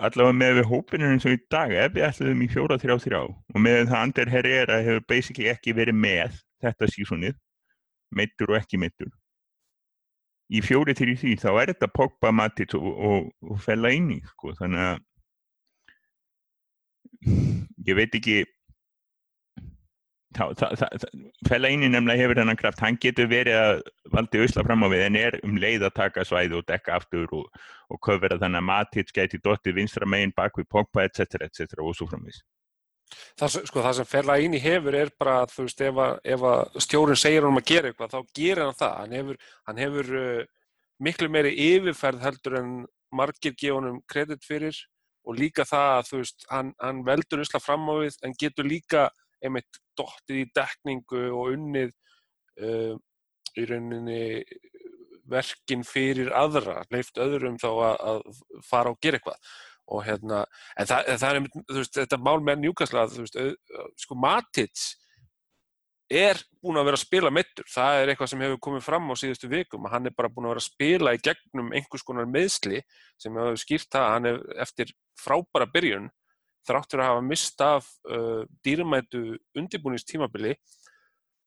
allavega 0.00 0.36
með 0.36 0.56
við 0.60 0.68
hópinu 0.70 1.10
eins 1.10 1.26
og 1.26 1.34
í 1.34 1.40
dag 1.50 1.72
ef 1.74 1.94
við 1.94 2.06
ætlum 2.06 2.42
í 2.44 2.48
fjóra 2.50 2.78
þrjá 2.80 2.96
þrjá 3.04 3.20
og 3.26 3.58
með 3.58 3.80
það 3.90 4.00
Ander 4.00 4.32
Herrera 4.34 4.80
hefur 4.84 5.06
basically 5.10 5.50
ekki 5.50 5.74
verið 5.76 5.98
með 5.98 6.36
þetta 6.62 6.88
sísonið 6.92 7.38
meittur 8.16 8.52
og 8.54 8.60
ekki 8.60 8.80
meittur 8.80 9.10
í 10.50 10.60
fjóri 10.64 10.94
til 10.98 11.14
því 11.14 11.36
þá 11.38 11.50
er 11.52 11.72
þetta 11.72 11.90
Pogba, 11.94 12.32
Matic 12.34 12.74
og, 12.78 12.86
og, 12.86 13.28
og 13.46 13.60
fella 13.62 13.92
inn 13.94 14.10
í 14.16 14.20
sko 14.32 14.54
þannig 14.58 14.86
að 14.86 14.96
ég 17.86 17.98
veit 17.98 18.16
ekki 18.16 18.40
fella 21.48 21.70
inn 21.72 21.82
í 21.82 21.90
nefnilega 21.90 22.22
hefur 22.22 22.38
þennan 22.38 22.58
kraft 22.58 22.82
hann 22.84 22.98
getur 23.02 23.26
verið 23.30 23.56
að 23.58 23.80
valdi 24.14 24.42
ausla 24.42 24.62
fram 24.66 24.86
á 24.86 24.88
við 24.92 25.02
en 25.08 25.18
er 25.18 25.36
um 25.46 25.58
leið 25.58 25.88
að 25.88 25.96
taka 25.96 26.24
svæði 26.26 26.60
og 26.60 26.68
dekka 26.70 27.00
aftur 27.00 27.26
og, 27.34 27.48
og 27.90 27.98
köfvera 28.06 28.38
þannig 28.38 28.62
að 28.62 28.68
Matic 28.70 29.10
geti 29.16 29.42
dottið 29.42 29.80
vinstra 29.80 30.06
megin 30.06 30.34
bak 30.36 30.58
við 30.58 30.70
Pogba 30.70 31.06
etc. 31.06 31.42
etc. 31.46 31.78
og 31.82 31.96
svo 31.98 32.06
framvis 32.10 32.42
Það, 33.40 33.56
sko, 33.70 33.82
það 33.82 33.96
sem 33.98 34.08
fella 34.10 34.38
inn 34.42 34.54
í 34.56 34.62
hefur 34.62 34.96
er 34.98 35.12
bara 35.18 35.42
þú 35.50 35.66
veist 35.66 35.82
ef 35.86 36.00
að, 36.04 36.14
ef 36.36 36.46
að 36.50 36.80
stjórun 36.86 37.20
segir 37.20 37.44
hann 37.44 37.54
um 37.54 37.60
að 37.60 37.68
gera 37.72 37.90
eitthvað 37.90 38.14
þá 38.14 38.32
gerir 38.38 38.64
hann 38.64 38.78
það. 38.78 38.96
Hann 39.00 39.16
hefur, 39.18 39.42
hann 39.68 39.82
hefur 39.84 40.14
uh, 40.20 40.48
miklu 41.00 41.30
meiri 41.32 41.52
yfirferð 41.66 42.24
heldur 42.26 42.58
en 42.60 42.72
margir 43.16 43.56
gefa 43.56 43.78
hann 43.78 43.90
um 43.90 44.00
kredit 44.10 44.46
fyrir 44.46 44.78
og 45.28 45.36
líka 45.38 45.66
það 45.68 45.94
að 45.96 46.08
þú 46.08 46.22
veist 46.22 46.46
hann, 46.50 46.72
hann 46.80 47.04
veldur 47.06 47.44
usla 47.44 47.60
fram 47.62 47.88
á 47.90 47.94
við 48.00 48.18
en 48.26 48.36
getur 48.40 48.68
líka 48.68 49.08
einmitt 49.44 49.80
dottið 49.98 50.42
í 50.42 50.48
dekningu 50.56 51.24
og 51.30 51.54
unnið 51.56 51.92
uh, 52.60 52.94
í 53.58 53.66
rauninni 53.68 54.20
verkin 55.30 55.84
fyrir 55.86 56.32
aðra, 56.34 56.80
leift 56.90 57.18
öðrum 57.22 57.58
þá 57.60 57.68
að, 57.70 57.96
að 58.10 58.40
fara 58.66 58.92
og 58.92 58.98
gera 59.02 59.20
eitthvað 59.20 59.52
og 59.90 60.04
hérna, 60.06 60.44
en 60.78 60.88
það, 60.88 61.12
það 61.20 61.36
er 61.36 61.46
veist, 61.76 61.98
þetta 61.98 62.18
mál 62.22 62.38
með 62.46 62.64
Newcastle 62.64 63.02
að, 63.02 63.16
þú 63.16 63.26
veist, 63.26 63.38
auð, 63.40 63.86
sko 63.98 64.18
Matic 64.22 64.84
er 66.10 66.40
búin 66.58 66.78
að 66.80 66.88
vera 66.88 66.98
að 66.98 67.04
spila 67.04 67.30
mittur, 67.30 67.66
það 67.70 68.00
er 68.00 68.10
eitthvað 68.10 68.30
sem 68.32 68.40
hefur 68.42 68.62
komið 68.66 68.82
fram 68.82 69.10
á 69.10 69.14
síðustu 69.20 69.50
vikum, 69.50 69.86
hann 69.92 70.10
er 70.10 70.14
bara 70.16 70.30
búin 70.32 70.48
að 70.48 70.56
vera 70.56 70.62
að 70.64 70.70
spila 70.72 71.14
í 71.14 71.20
gegnum 71.22 71.70
einhvers 71.76 72.06
konar 72.06 72.26
meðsli 72.26 72.80
sem 73.20 73.36
hefur 73.38 73.60
skýrt 73.62 73.90
það, 73.94 74.08
hann 74.16 74.30
er 74.32 74.40
eftir 74.66 74.90
frábæra 75.20 75.68
byrjun 75.70 76.10
þráttur 76.66 77.02
að 77.02 77.10
hafa 77.12 77.22
mist 77.24 77.62
af 77.64 77.86
uh, 78.10 78.42
dýrmætu 78.66 79.22
undirbúningstímabili 79.56 80.56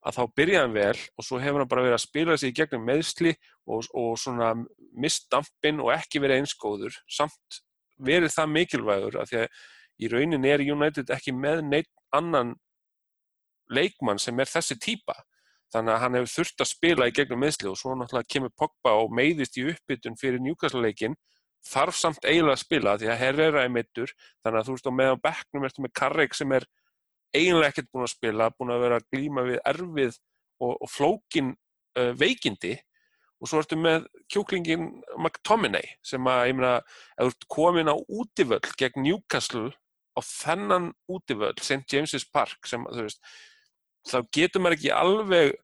að 0.04 0.18
þá 0.18 0.24
byrjaði 0.40 0.64
hann 0.64 0.76
vel 0.76 1.04
og 1.20 1.28
svo 1.28 1.40
hefur 1.44 1.64
hann 1.64 1.72
bara 1.72 1.84
verið 1.86 1.98
að 1.98 2.06
spila 2.06 2.40
sig 2.40 2.54
í 2.54 2.58
gegnum 2.58 2.88
meðsli 2.88 3.36
og, 3.68 3.86
og 3.92 4.16
svona 4.20 4.54
mist 5.00 5.30
dampin 5.32 5.84
og 5.84 5.94
ekki 5.96 6.24
verið 6.24 6.44
einskóður 6.44 6.98
samt 7.08 7.62
verið 7.98 8.34
það 8.34 8.54
mikilvægur 8.58 9.20
að 9.22 9.30
því 9.30 9.42
að 9.44 9.60
í 10.04 10.10
raunin 10.12 10.48
er 10.50 10.64
United 10.64 11.12
ekki 11.14 11.36
með 11.36 11.62
neitt 11.68 11.92
annan 12.16 12.56
leikmann 13.72 14.22
sem 14.22 14.40
er 14.40 14.50
þessi 14.50 14.78
típa. 14.82 15.16
Þannig 15.74 15.96
að 15.96 16.02
hann 16.04 16.18
hefur 16.20 16.34
þurft 16.34 16.62
að 16.62 16.70
spila 16.70 17.08
í 17.10 17.14
gegnum 17.16 17.42
meðsli 17.42 17.70
og 17.70 17.78
svo 17.80 17.96
náttúrulega 17.98 18.30
kemur 18.30 18.52
Pogba 18.58 18.94
og 19.02 19.14
meiðist 19.16 19.58
í 19.58 19.66
uppbytun 19.72 20.20
fyrir 20.20 20.42
Newcastle 20.44 20.84
leikin 20.84 21.16
þarf 21.64 21.98
samt 21.98 22.26
eiginlega 22.28 22.58
að 22.58 22.62
spila 22.62 22.96
því 23.00 23.10
að 23.10 23.20
Herrera 23.22 23.64
er 23.64 23.74
mittur 23.74 24.12
þannig 24.44 24.60
að 24.60 24.68
þú 24.68 24.76
veist 24.76 24.90
á 24.92 24.94
meðan 25.00 25.22
bekknum 25.24 25.68
ertu 25.68 25.84
með 25.86 25.94
Karreg 26.00 26.36
sem 26.38 26.56
er 26.58 26.68
eiginlega 27.34 27.72
ekkert 27.72 27.92
búin 27.94 28.06
að 28.06 28.14
spila 28.14 28.50
búin 28.58 28.74
að 28.74 28.84
vera 28.84 29.00
að 29.00 29.08
glýma 29.14 29.46
við 29.48 29.62
erfið 29.72 30.18
og, 30.60 30.74
og 30.76 30.92
flókin 30.92 31.54
uh, 31.54 32.12
veikindi 32.20 32.76
og 33.44 33.50
svo 33.52 33.60
ertu 33.60 33.76
með 33.80 34.06
kjóklingin 34.32 34.86
McTominay 35.18 35.98
sem 36.06 36.28
að 36.32 36.46
ég 36.48 36.58
meina 36.60 36.76
ef 36.80 37.26
þú 37.26 37.32
ert 37.34 37.50
komin 37.52 37.92
á 37.92 37.96
útivöll 38.00 38.76
gegn 38.80 39.04
Newcastle 39.04 39.74
á 40.16 40.20
þennan 40.24 40.94
útivöll 41.12 41.58
St. 41.60 41.84
James's 41.92 42.24
Park 42.24 42.70
sem 42.70 42.86
þú 42.88 43.10
veist 43.10 43.20
þá 44.08 44.18
getur 44.36 44.64
maður 44.64 44.80
ekki 44.80 44.96
alveg 44.96 45.60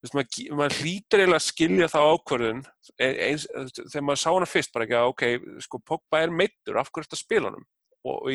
Veist, 0.00 0.14
maður, 0.16 0.54
maður 0.56 0.78
hlýtur 0.80 1.20
eiginlega 1.20 1.36
að 1.36 1.44
skilja 1.44 1.86
þá 1.92 1.98
ákvörðun 2.00 2.60
e, 2.96 3.08
eins, 3.26 3.42
þegar 3.52 4.04
maður 4.08 4.20
sá 4.22 4.30
hana 4.30 4.46
fyrst 4.48 4.72
bara 4.72 4.86
ekki 4.86 4.96
að 4.96 5.08
ok, 5.10 5.24
sko 5.66 5.80
Pogba 5.90 6.22
er 6.24 6.32
meittur, 6.32 6.78
af 6.80 6.88
hverju 6.88 7.04
ertu 7.04 7.18
að 7.18 7.20
spila 7.20 7.50
og, 7.52 8.30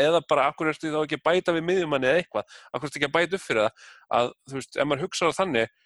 eða 0.00 0.22
bara 0.30 0.46
af 0.48 0.56
hverju 0.56 0.72
ertu 0.72 0.92
þá 0.94 0.96
ekki 1.02 1.18
að 1.18 1.26
bæta 1.28 1.54
við 1.58 1.66
miðjumanni 1.68 2.08
eða 2.08 2.22
eitthvað, 2.22 2.56
af 2.72 2.80
hverju 2.80 2.88
ertu 2.88 3.00
ekki 3.02 3.10
að 3.10 3.16
bæta 3.18 3.36
upp 3.36 3.44
fyrir 3.44 3.66
það 3.66 3.84
að 4.16 4.32
þú 4.32 4.56
veist, 4.56 4.78
ef 4.80 4.88
maður 4.88 5.04
hugsaður 5.04 5.38
þannig 5.42 5.68
þú 5.68 5.79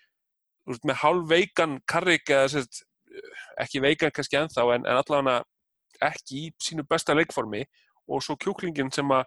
veist, 0.73 0.85
með 0.89 1.01
hálf 1.03 1.31
veikan 1.31 1.79
karrik 1.91 2.31
eða 2.33 2.65
ekki 3.63 3.83
veikan 3.85 4.13
kannski 4.15 4.39
ennþá 4.41 4.67
en, 4.75 4.87
en 4.89 5.01
allavega 5.01 5.43
ekki 6.05 6.47
í 6.47 6.53
sínu 6.63 6.85
besta 6.89 7.15
leikformi 7.17 7.63
og 8.11 8.23
svo 8.25 8.37
kjúklingin 8.41 8.93
sem 8.93 9.13
að 9.15 9.25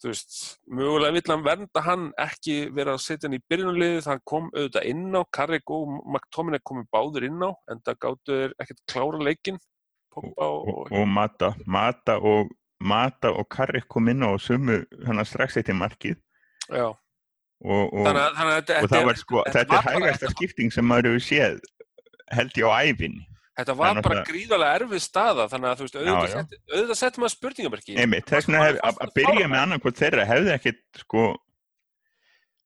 þú 0.00 0.12
veist, 0.12 0.36
mögulega 0.70 1.16
vill 1.16 1.32
hann 1.32 1.42
vernda 1.44 1.82
hann 1.84 2.06
ekki 2.24 2.54
vera 2.76 2.94
að 2.96 3.02
setja 3.04 3.28
hann 3.28 3.36
í 3.36 3.42
byrjunarliðið 3.52 4.08
hann 4.08 4.22
kom 4.24 4.48
auðvitað 4.54 4.88
inn 4.92 5.18
á, 5.18 5.22
Carrick 5.36 5.74
og 5.74 5.90
McTominay 5.98 6.62
komi 6.64 6.86
báður 6.94 7.26
inn 7.28 7.42
á 7.44 7.50
en 7.72 7.82
það 7.84 8.00
gáttu 8.06 8.38
þeir 8.38 8.56
ekkert 8.64 8.82
klára 8.92 9.20
leikin 9.26 9.60
og, 10.16 10.24
og, 10.30 10.56
og, 10.72 10.80
og 10.94 11.06
Mata 11.08 11.52
Mata 11.66 12.16
og 12.18 12.56
og 12.80 13.46
Carrick 13.52 13.90
kom 13.92 14.08
inn 14.08 14.24
á 14.24 14.32
og 14.32 14.40
sumu 14.40 14.78
hann 15.04 15.20
strax 15.28 15.58
eitt 15.60 15.68
í 15.68 15.76
markið. 15.76 16.16
Já 16.72 16.96
og 17.60 18.06
þannig, 18.06 18.22
þannig, 18.38 18.70
það 18.92 19.04
var 19.08 19.20
sko, 19.20 19.42
þetta 19.56 19.80
er 19.80 19.88
hægasta 19.88 20.30
skipting 20.32 20.72
sem 20.72 20.86
maður 20.86 21.12
hefur 21.12 21.26
séð 21.26 21.60
held 22.32 22.56
ég 22.60 22.70
á 22.70 22.72
æfinni 22.86 23.26
Þetta 23.60 23.74
var 23.76 23.98
bara 24.00 24.20
það... 24.22 24.28
gríðarlega 24.30 24.76
erfið 24.78 25.02
staða 25.04 25.44
þannig 25.50 25.68
að 25.68 25.80
þú 25.80 25.86
veist, 25.86 25.96
auðvitað, 26.00 26.30
set, 26.32 26.52
auðvitað 26.70 26.98
settum 27.00 27.24
við 27.24 27.32
spurningamarki. 27.34 27.96
Einmitt, 28.00 28.28
þess 28.30 28.48
vegna 28.48 28.68
að, 28.88 29.00
byrja 29.18 29.48
með 29.50 29.60
annarkot 29.60 29.98
þeirra 29.98 30.24
hefði 30.30 30.52
ekkit 30.54 31.00
sko 31.02 31.24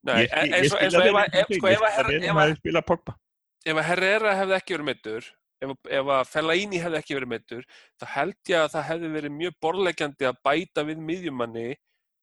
Nei, 0.04 0.18
ég, 0.20 0.28
ég, 0.28 0.54
ég 0.54 0.68
spila 0.70 1.00
þeirra 1.00 1.24
ekki 1.40 1.58
sko, 1.58 1.72
ef 1.72 2.42
að 2.44 2.54
spila 2.60 2.84
Pogba. 2.86 3.16
Ef 3.64 3.80
að 3.80 3.88
Herrera 3.88 4.36
hefði 4.38 4.56
ekki 4.60 4.76
verið 4.76 4.88
mittur 4.92 5.30
ef, 5.64 5.74
ef 5.98 6.12
að 6.18 6.30
Fellaini 6.30 6.82
hefði 6.82 7.00
ekki 7.00 7.18
verið 7.18 7.32
mittur 7.32 7.66
þá 8.00 8.06
held 8.14 8.52
ég 8.52 8.60
að 8.60 8.70
það 8.74 8.86
hefði 8.90 9.12
verið 9.16 9.36
mjög 9.40 9.58
borlegjandi 9.64 10.28
að 10.28 10.40
bæta 10.46 10.86
við 10.86 11.02
miðjumanni 11.08 11.66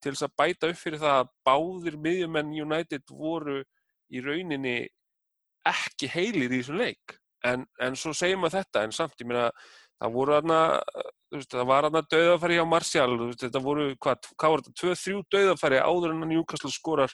til 0.02 0.14
þess 0.14 0.28
að 0.28 0.36
bæta 0.42 0.72
upp 0.72 0.80
fyrir 0.80 1.02
það 1.02 1.20
að 1.20 1.32
báðir 1.48 1.98
miðjumenn 2.06 2.56
United 2.66 3.14
voru 3.14 3.62
í 4.12 4.24
rauninni 4.24 4.76
ekki 5.68 6.10
heilir 6.12 6.52
í 6.52 6.62
þessum 6.62 6.82
leik. 6.82 7.18
En, 7.48 7.66
en 7.82 7.98
svo 7.98 8.14
segjum 8.14 8.46
við 8.46 8.58
þetta 8.60 8.86
en 8.86 8.94
samt, 8.94 9.18
ég 9.22 9.30
meina, 9.30 9.48
það 10.02 10.16
voru 10.18 10.36
aðna 10.38 10.62
það 11.50 11.68
var 11.70 11.88
aðna 11.88 12.02
döðafæri 12.12 12.58
á 12.60 12.66
Martial 12.68 13.14
þetta 13.40 13.62
voru, 13.64 13.86
hvað, 14.02 14.28
hvað 14.36 14.54
var 14.54 14.64
þetta, 14.66 14.76
2-3 14.82 15.22
döðafæri 15.36 15.80
áður 15.82 16.16
en 16.16 16.26
Newcastle 16.30 16.74
skorar. 16.74 17.14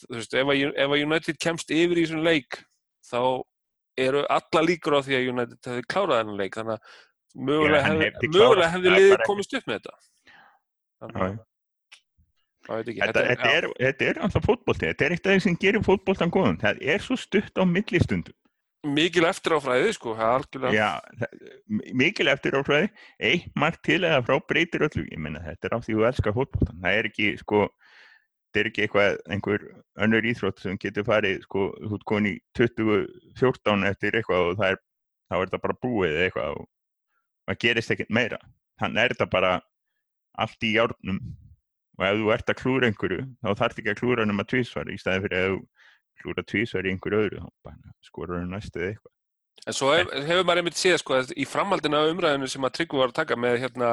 Þú 0.00 0.14
veist, 0.18 0.34
ef 0.36 0.52
að, 0.52 0.64
ef 0.76 0.94
að 0.94 1.04
United 1.04 1.38
kemst 1.42 1.72
yfir 1.72 2.00
í 2.00 2.06
þessum 2.06 2.24
leik 2.26 2.60
þá 3.06 3.20
eru 3.96 4.24
alla 4.28 4.62
líkur 4.64 4.98
á 4.98 5.00
því 5.04 5.18
að 5.18 5.28
United 5.32 5.70
hefði 5.70 5.84
klárað 5.88 6.22
þennan 6.22 6.40
leik. 6.40 6.58
Þannig 6.58 6.76
að 6.76 6.96
mögulega 7.46 7.84
hefði, 7.86 8.10
hefði 8.22 8.70
hefði 8.74 8.94
liðið 8.96 9.22
komist 9.28 9.56
upp 9.56 9.68
með 9.68 9.78
þetta. 9.78 9.96
Þannig 11.00 11.22
að 11.26 11.38
Þetta, 12.66 13.22
er, 14.06 14.18
alltaf 14.18 14.42
fótbolti, 14.44 14.88
þetta 14.88 15.06
er 15.06 15.14
eitt 15.14 15.28
af 15.28 15.36
því 15.36 15.42
sem 15.44 15.58
gerir 15.62 15.84
fótboltan 15.86 16.32
góðum. 16.34 16.58
Það 16.60 16.82
er 16.82 17.04
svo 17.04 17.16
stutt 17.20 17.54
á 17.54 17.64
millistundum. 17.68 18.34
mikil 18.86 19.24
eftir 19.26 19.56
á 19.56 19.58
fræði 19.58 19.92
sko, 19.96 20.12
það 20.14 20.28
er 20.28 20.36
algjörlega 20.36 20.74
Já, 20.76 20.90
það, 21.18 21.38
mikil 21.98 22.28
eftir 22.30 22.54
áfræði, 22.54 22.90
eitt 23.30 23.48
margt 23.58 23.80
til 23.86 23.98
eða 24.04 24.20
frá 24.26 24.36
breytir 24.46 24.84
öllu. 24.86 25.06
Ég 25.10 25.22
meina 25.22 25.42
þetta 25.42 25.66
er 25.66 25.74
á 25.74 25.78
því 25.82 25.96
þú 25.96 26.04
elskar 26.10 26.36
fótboltan. 26.36 26.82
Það 26.84 26.98
er 26.98 27.08
ekki, 27.10 27.30
sko, 27.40 27.62
þetta 28.46 28.62
er 28.62 28.70
ekki 28.70 28.84
eitthvað, 28.84 29.18
einhver 29.34 29.66
önnur 30.06 30.28
íþrótt 30.30 30.62
sem 30.62 30.78
getur 30.82 31.06
farið, 31.08 31.40
sko, 31.48 31.70
þú 31.82 31.98
ert 31.98 32.06
komin 32.12 32.30
í 32.30 32.36
2014 32.58 33.90
eftir 33.90 34.20
eitthvað 34.20 34.52
og 34.52 34.60
það 34.60 34.76
er, 34.76 34.84
þá 35.26 35.38
er 35.38 35.48
þetta 35.48 35.62
bara 35.66 35.80
búið 35.82 36.20
eitthvað 36.26 36.60
og 36.60 36.70
það 37.46 37.60
gerist 37.66 37.96
ekkert 37.96 38.14
meira. 38.20 38.40
Þannig 38.78 39.02
er 39.02 39.16
þetta 39.16 39.30
bara 39.34 39.52
allt 40.36 40.66
í 40.68 40.76
járnum 40.76 41.20
og 41.96 42.06
ef 42.06 42.20
þú 42.20 42.32
ert 42.34 42.52
að 42.52 42.60
klúra 42.60 42.90
einhverju, 42.90 43.26
þá 43.42 43.50
þarf 43.62 43.82
ekki 43.82 43.92
að 43.92 44.00
klúra 44.00 44.28
nema 44.28 44.46
tvísvar 44.48 44.92
í 44.92 44.96
staði 45.00 45.26
fyrir 45.26 45.42
að 45.42 45.52
þú 45.52 45.60
klúra 46.22 46.46
tvísvar 46.52 46.86
í 46.86 46.94
einhverju 46.94 47.20
öðru, 47.24 47.44
skorur 48.04 48.40
hann 48.40 48.50
næstu 48.52 48.80
eða 48.80 48.94
eitthvað. 48.94 49.12
En 49.66 49.74
svo 49.74 49.90
hef, 49.90 50.10
hefur 50.28 50.44
maður 50.46 50.62
einmitt 50.62 50.78
séð 50.78 50.98
sko 51.00 51.16
að 51.16 51.30
í 51.34 51.46
framhaldinu 51.48 51.98
af 51.98 52.10
umræðinu 52.12 52.48
sem 52.50 52.66
að 52.66 52.74
Tryggvi 52.76 53.00
var 53.00 53.10
að 53.10 53.16
taka 53.16 53.38
með 53.40 53.56
hérna 53.64 53.92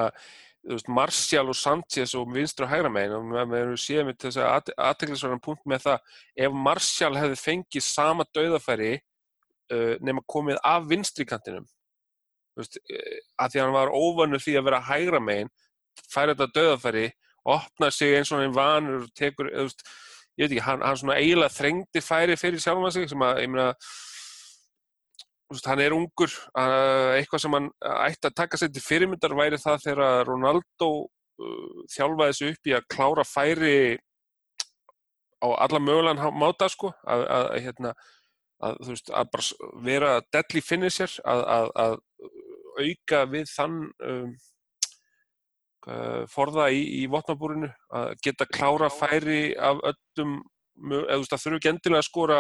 þú 0.64 0.78
veist, 0.78 0.90
Martial 0.96 1.50
og 1.52 1.58
Sanchez 1.60 2.14
og 2.16 2.30
vinstur 2.32 2.68
og 2.68 2.72
hægra 2.72 2.92
megin 2.92 3.16
og 3.18 3.26
maður 3.28 3.72
hefur 3.74 3.82
séð 3.84 4.06
með 4.08 4.20
þess 4.24 4.40
að 4.40 4.72
aðteglisverðan 4.88 5.44
punkt 5.44 5.66
með 5.68 5.88
það 5.88 6.14
ef 6.46 6.60
Martial 6.68 7.12
hefði 7.18 7.40
fengið 7.42 7.86
sama 7.88 8.26
dauðafæri 8.36 8.94
uh, 8.96 9.96
nema 10.00 10.24
komið 10.36 10.62
af 10.64 10.88
vinstri 10.88 11.28
kantinum 11.28 11.66
þú 11.68 12.64
veist, 12.64 12.80
uh, 12.80 13.20
að 13.44 13.56
því 13.56 13.60
að 13.60 13.66
hann 13.66 13.76
var 13.76 13.94
óvannu 13.98 14.40
því 14.40 14.56
að 14.60 14.68
vera 14.70 14.84
hægra 14.88 15.24
megin 15.24 15.52
færi 16.08 16.36
þetta 16.36 16.52
dauðafæri 16.60 17.06
opnar 17.44 17.92
sig 17.92 18.18
eins 18.18 18.32
og 18.32 18.44
er 18.44 18.56
vanur 18.56 19.06
tekur, 19.18 19.50
veist, 19.52 19.84
ég 20.38 20.46
veit 20.48 20.52
ekki, 20.52 20.66
hann, 20.66 20.84
hann 20.86 21.00
svona 21.00 21.20
eiginlega 21.20 21.54
þrengdi 21.54 22.04
færi 22.04 22.38
fyrir 22.40 22.62
sjálfan 22.64 22.96
sig 22.96 23.10
sem 23.12 23.26
að, 23.26 23.44
ég 23.44 23.54
meina 23.54 23.74
hann 25.68 25.82
er 25.84 25.94
ungur 25.94 26.32
eitthvað 26.58 27.44
sem 27.44 27.54
hann 27.54 27.68
ætti 28.08 28.30
að 28.30 28.38
taka 28.40 28.58
sér 28.58 28.72
til 28.74 28.82
fyrirmyndar 28.82 29.36
væri 29.38 29.60
það 29.62 29.84
þegar 29.84 30.26
Ronaldo 30.26 30.90
uh, 31.04 31.84
þjálfaði 31.94 32.38
sig 32.38 32.56
upp 32.56 32.72
í 32.72 32.74
að 32.78 32.88
klára 32.90 33.26
færi 33.28 33.76
á 35.44 35.48
alla 35.66 35.82
mögulegan 35.84 36.40
máta 36.40 36.70
sko 36.72 36.94
að, 37.04 37.26
að, 37.36 37.48
hérna, 37.68 37.94
að, 38.64 38.80
veist, 38.88 39.12
að 39.12 39.30
bara 39.36 39.70
vera 39.86 40.14
deadly 40.34 40.64
finisher 40.64 41.20
að, 41.28 42.00
auka 42.74 43.26
við 43.30 43.50
þann 43.52 43.76
um, 44.08 44.32
forða 46.32 46.70
í, 46.72 46.84
í 47.02 47.06
vopnabúrinu 47.12 47.68
að 47.92 48.14
geta 48.24 48.48
klára 48.48 48.88
færi 48.94 49.52
af 49.60 49.82
öllum 49.92 50.38
eða 50.80 51.18
þú 51.18 51.22
veist, 51.22 51.34
það 51.34 51.44
þurfi 51.44 51.60
ekki 51.60 51.72
endilega 51.74 52.02
að 52.02 52.08
skora 52.08 52.38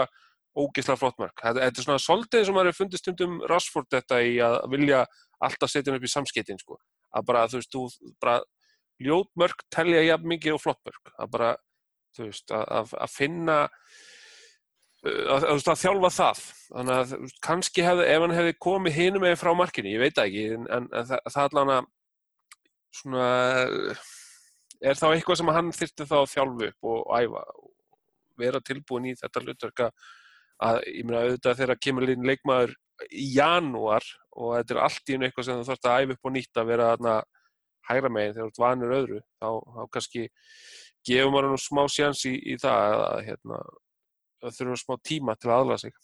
ógeðslega 0.53 0.99
flott 1.01 1.19
mark. 1.21 1.36
Þetta, 1.41 1.65
þetta 1.65 1.82
er 1.82 1.88
svona 1.88 2.01
svolítið 2.01 2.45
sem 2.45 2.58
maður 2.58 2.69
hefur 2.69 2.84
fundist 2.84 3.03
stundum 3.03 3.38
Rashford 3.49 3.89
þetta 3.93 4.19
í 4.21 4.34
að 4.45 4.58
vilja 4.73 5.03
alltaf 5.43 5.71
setja 5.71 5.91
hann 5.91 5.99
upp 5.99 6.08
í 6.08 6.13
samskiptin 6.13 6.62
sko. 6.62 6.77
Að 7.13 7.27
bara, 7.29 7.45
þú 7.49 7.60
veist, 7.60 7.73
þú 7.73 8.13
bara 8.21 8.39
ljót 9.03 9.29
mörk 9.39 9.65
telja 9.73 10.03
jafn 10.06 10.29
mikið 10.29 10.58
og 10.58 10.63
flott 10.63 10.82
mörk. 10.86 11.13
Að 11.17 11.32
bara, 11.34 11.51
þú 12.17 12.27
veist, 12.29 12.53
að, 12.53 12.65
að, 12.79 12.93
að 13.06 13.13
finna 13.13 13.58
uh, 13.65 15.25
að, 15.36 15.49
að, 15.56 15.65
að 15.73 15.82
þjálfa 15.84 16.13
það. 16.19 16.45
Þannig 16.69 17.01
að 17.01 17.36
kannski 17.49 17.88
hefði, 17.88 18.08
ef 18.13 18.25
hann 18.25 18.38
hefði 18.38 18.56
komið 18.67 18.97
hinum 18.99 19.25
með 19.25 19.38
frá 19.41 19.53
markinu, 19.58 19.93
ég 19.93 20.06
veit 20.06 20.23
ekki, 20.25 20.47
en, 20.60 20.69
en, 20.69 20.89
en 20.93 21.12
það, 21.12 21.27
það 21.34 21.49
allan 21.49 21.75
að 21.79 21.91
svona 22.93 23.27
er 24.84 24.99
þá 24.99 25.08
eitthvað 25.12 25.39
sem 25.39 25.53
hann 25.56 25.71
þyrfti 25.75 26.08
þá 26.10 26.17
að 26.19 26.32
þjálfu 26.34 26.69
upp 26.69 26.89
og 26.91 27.13
æfa 27.17 27.43
og 27.53 27.69
vera 28.41 28.62
tilbúin 28.65 29.12
í 29.12 29.15
þetta 29.19 29.43
hlutverk 29.43 29.84
að 29.84 30.79
ég 30.89 31.06
meina 31.06 31.23
auðvitað 31.23 31.60
þegar 31.62 31.82
kemur 31.86 32.13
inn 32.13 32.27
leikmaður 32.27 32.73
í 33.10 33.27
janúar 33.36 34.06
og 34.38 34.56
þetta 34.58 34.75
er 34.75 34.82
allt 34.86 35.10
í 35.10 35.15
einu 35.15 35.27
eitthvað 35.27 35.47
sem 35.47 35.60
þú 35.60 35.67
þarfst 35.69 35.89
að 35.89 36.03
æfa 36.03 36.17
upp 36.17 36.29
og 36.29 36.36
nýtt 36.36 36.62
að 36.62 36.69
vera 36.71 36.89
þarna 36.93 37.15
hægra 37.89 38.12
megin 38.13 38.36
þegar 38.36 38.47
þú 38.47 38.51
ert 38.51 38.63
vanur 38.63 38.95
öðru 38.97 39.19
þá, 39.21 39.49
þá 39.75 39.82
kannski 39.95 40.25
gefur 41.03 41.34
maður 41.34 41.51
nú 41.51 41.60
smá 41.60 41.84
sjans 41.91 42.23
í, 42.29 42.34
í 42.53 42.58
það 42.62 42.88
að, 42.88 43.03
að 43.10 43.21
hérna, 43.27 43.62
að 44.43 44.58
þurfum 44.58 44.82
smá 44.84 44.97
tíma 45.03 45.38
til 45.38 45.51
að 45.51 45.58
aðlaða 45.60 45.84
sig 45.86 45.93
Já, 45.93 46.01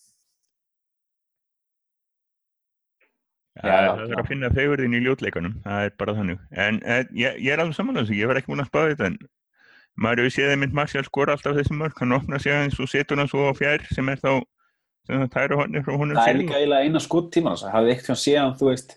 Já, 3.49 3.49
já, 3.49 3.49
það 3.63 4.04
er 4.06 4.22
að 4.22 4.30
finna 4.30 4.52
fegurðin 4.56 4.95
í 4.95 5.02
ljótleikunum, 5.06 5.58
það 5.65 5.88
er 5.88 5.98
bara 6.00 6.15
þannig. 6.17 6.39
En 6.65 6.80
ég, 7.17 7.39
ég 7.39 7.52
er 7.54 7.63
alveg 7.63 7.78
samanlega 7.78 8.08
þessu, 8.08 8.19
ég 8.19 8.32
var 8.32 8.39
ekki 8.39 8.54
múin 8.54 8.63
að 8.63 8.69
spáða 8.72 8.93
þetta, 8.93 9.10
en 9.10 9.17
maður 10.00 10.24
hefur 10.24 10.36
séð 10.38 10.54
einmitt 10.54 10.78
Marcial 10.78 11.04
skora 11.08 11.36
alltaf 11.36 11.58
þessi 11.58 11.76
mörk, 11.80 12.00
hann 12.00 12.15
opnar 12.15 12.43
sig 12.43 12.56
aðeins 12.56 12.80
og 12.80 12.89
setur 12.91 13.19
hann 13.19 13.32
svo 13.32 13.50
á 13.50 13.54
fjær 13.58 13.84
sem 13.91 14.12
er 14.13 14.22
þá 14.22 14.32
sem 15.10 15.24
það 15.24 15.32
tæra 15.34 15.60
honum 15.60 15.86
frá 15.86 15.95
honum 15.98 16.19
Það 16.19 16.32
er 16.32 16.39
líka 16.39 16.60
eiginlega 16.60 16.88
eina 16.88 17.02
skot 17.04 17.32
tíman 17.34 17.58
þess 17.58 17.67
að 17.67 17.76
hafði 17.76 17.93
eitt 17.95 18.06
fyrir 18.06 18.22
síðan, 18.24 18.56
þú 18.60 18.69
veist, 18.69 18.95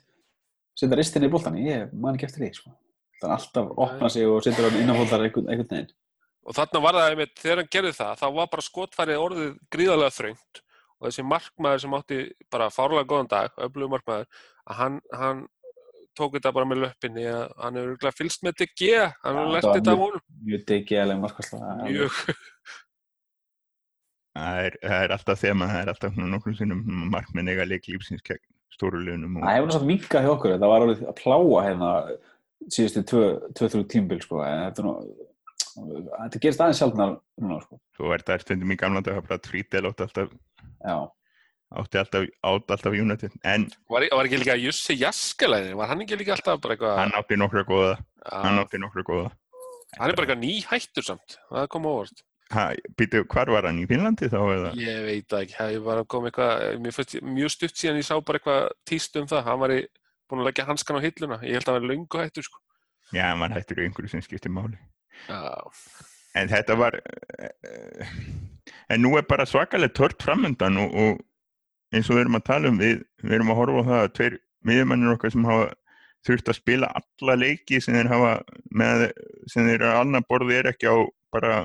setja 0.78 0.98
ristinni 1.00 1.30
í 1.30 1.32
boltan, 1.32 1.58
ég 1.62 1.94
man 1.94 2.18
ekki 2.18 2.28
eftir 2.28 2.44
því, 2.44 2.50
sko. 2.58 2.74
Það 3.22 3.28
er 3.30 3.34
alltaf 3.38 3.72
opna 3.86 4.10
sig 4.12 4.28
og 4.28 4.42
setur 4.44 4.68
hann 4.68 4.80
innanfóldar 4.82 5.24
einhvern, 5.24 5.48
einhvern 5.48 5.70
veginn. 5.70 5.94
og 6.42 6.56
þarna 6.58 6.82
var 6.82 6.98
það 6.98 7.08
einmitt, 7.12 7.34
þegar 7.38 7.60
hann 7.62 7.72
gerði 7.76 7.92
það 7.98 8.14
þá 8.18 8.26
var 8.36 8.48
bara 8.52 8.66
skotfærið 8.66 9.20
orðið 9.22 9.50
gríðarlega 9.72 10.16
þröngt 10.16 10.62
og 11.02 11.08
þessi 11.10 11.24
markmaður 11.26 11.82
sem 11.82 11.96
átti 11.98 12.20
bara 12.54 12.70
fárlega 12.70 13.08
góðan 13.10 13.28
dag, 13.34 13.50
öflugur 13.58 13.90
markmaður 13.96 14.28
að 14.70 14.78
hann, 14.78 15.00
hann 15.18 15.42
tók 16.14 16.36
þetta 16.36 16.52
bara 16.54 16.68
með 16.70 16.82
löppinni 16.86 17.26
að 17.26 17.44
hann 17.58 17.76
hefur 17.80 17.90
örugglega 17.90 18.16
fylgst 18.20 18.42
með 18.46 18.56
DG, 18.62 18.88
hann 19.24 19.38
hefur 19.40 19.52
lært 19.56 19.68
þetta 19.72 19.94
af 19.94 19.98
mjög- 19.98 20.04
honum 20.06 20.22
Mjög 20.46 21.20
markværsla. 21.26 21.60
mjög 21.88 22.18
Það 24.32 24.58
er, 24.64 24.76
það 24.80 25.02
er 25.04 25.12
alltaf 25.12 25.40
þema, 25.42 25.66
það 25.68 25.82
er 25.82 25.90
alltaf 25.92 26.14
nokkrum 26.16 26.54
sinnum 26.56 26.78
markmenn 27.12 27.50
eiga 27.52 27.66
leik 27.68 27.84
lífsins 27.92 28.22
gegn 28.24 28.40
stóru 28.72 29.02
liðunum 29.04 29.34
og 29.36 29.42
Það 29.44 29.56
hefur 29.58 29.68
náttúrulega 29.68 29.90
minkað 29.90 30.24
hjá 30.24 30.30
okkur, 30.32 30.54
það 30.62 30.70
var 30.72 30.84
alveg 30.86 31.02
að 31.10 31.18
pláa 31.18 31.64
hérna 31.66 31.90
síðustu 32.72 33.02
tvö-þrjú 33.10 33.82
tímbil, 33.92 34.20
sko, 34.24 34.40
en 34.46 34.62
þetta 34.70 34.80
er 34.80 34.88
nú, 34.88 34.94
þetta 35.72 36.40
gerist 36.42 36.62
aðeins 36.64 36.80
sjálfnar 36.82 37.16
núna, 37.42 37.58
sko. 37.64 37.80
svo 37.96 38.12
er 38.14 38.24
það 38.26 38.44
stundum 38.46 38.72
í 38.74 38.78
gamla 38.80 39.02
dag 39.04 39.20
að 39.20 39.28
bara 39.28 39.42
Tvítel 39.46 39.84
átti 39.88 40.06
alltaf, 40.06 40.32
Já, 40.82 40.96
átti 41.82 42.00
alltaf, 42.02 42.26
átti 42.52 42.76
alltaf 42.76 42.98
United, 43.04 43.36
en 43.54 43.68
var, 43.92 44.08
var 44.12 44.28
ekki 44.28 44.42
líka 44.42 44.58
Jussi 44.60 44.98
Jaskalæðin, 45.00 45.76
var 45.80 45.92
hann 45.92 46.04
ekki 46.04 46.18
líka 46.20 46.36
alltaf 46.36 46.60
bara 46.64 46.76
eitthvað 46.76 46.98
hann 47.00 47.16
átti 47.20 47.40
nokkra 47.40 47.64
góða, 47.68 47.94
hann 48.32 48.60
átti 48.62 48.82
nokkra 48.82 49.06
góða. 49.08 49.30
hann 49.98 50.10
er 50.10 50.18
bara 50.18 50.28
eitthvað 50.28 50.44
nýhættur 50.44 51.08
samt 51.12 51.38
það 51.48 51.72
kom 51.76 51.88
óvart 51.92 52.22
Ha, 52.52 52.66
býtu, 53.00 53.22
hvar 53.32 53.48
var 53.48 53.64
hann 53.64 53.78
í 53.80 53.86
Finnlandi 53.88 54.26
þá 54.28 54.36
eða? 54.52 54.70
Ég 54.76 54.98
veit 55.06 55.34
ekki, 55.38 55.54
það 55.56 55.76
var 55.86 56.00
að 56.02 56.08
koma 56.12 56.28
eitthvað, 56.28 57.22
mjög 57.24 57.52
stutt 57.54 57.78
síðan 57.80 58.00
ég 58.02 58.04
sá 58.04 58.12
bara 58.20 58.36
eitthvað 58.42 58.66
tíst 58.90 59.16
um 59.16 59.28
það, 59.30 59.40
hann 59.46 59.62
var 59.62 59.72
í, 59.72 59.78
búin 60.28 60.42
að 60.42 60.48
leggja 60.50 60.66
hanskan 60.68 60.98
á 61.00 61.04
hilluna, 61.06 61.38
ég 61.48 61.56
held 61.56 61.64
að 61.64 61.72
hann 61.72 61.78
var 61.78 61.88
löngu 61.88 62.20
hættur 62.20 62.44
sko. 62.44 62.60
Já, 63.16 63.22
hann 63.30 63.40
var 63.40 63.54
hættur 63.56 63.80
í 63.80 63.86
einhverju 63.88 64.12
sem 64.12 64.24
skiptir 64.26 64.52
máli. 64.52 64.76
Já, 65.28 65.42
En 66.32 66.48
þetta 66.48 66.76
var, 66.80 66.96
en 68.88 69.02
nú 69.04 69.12
er 69.18 69.26
bara 69.28 69.44
svakalega 69.48 69.92
tört 69.98 70.24
framöndan 70.24 70.78
og, 70.80 70.94
og 70.96 71.20
eins 71.92 72.08
og 72.08 72.16
við 72.16 72.24
erum 72.24 72.38
að 72.38 72.46
tala 72.46 72.72
um, 72.72 72.80
við, 72.80 73.02
við 73.20 73.36
erum 73.36 73.52
að 73.52 73.60
horfa 73.60 73.82
á 73.84 73.88
það 73.88 74.00
að 74.00 74.12
tveir 74.16 74.38
miðjumannir 74.68 75.12
okkar 75.12 75.34
sem 75.34 75.48
hafa 75.48 75.66
þurft 76.24 76.48
að 76.48 76.58
spila 76.60 76.90
alla 76.96 77.36
leiki 77.36 77.82
sem 77.82 77.98
þeir 77.98 78.10
hafa 78.14 78.32
með, 78.70 79.04
sem 79.52 79.68
þeir 79.68 79.86
að 79.90 80.00
annar 80.00 80.24
borði 80.30 80.58
er 80.60 80.70
ekki 80.72 80.88
á 80.88 80.96
bara 81.34 81.60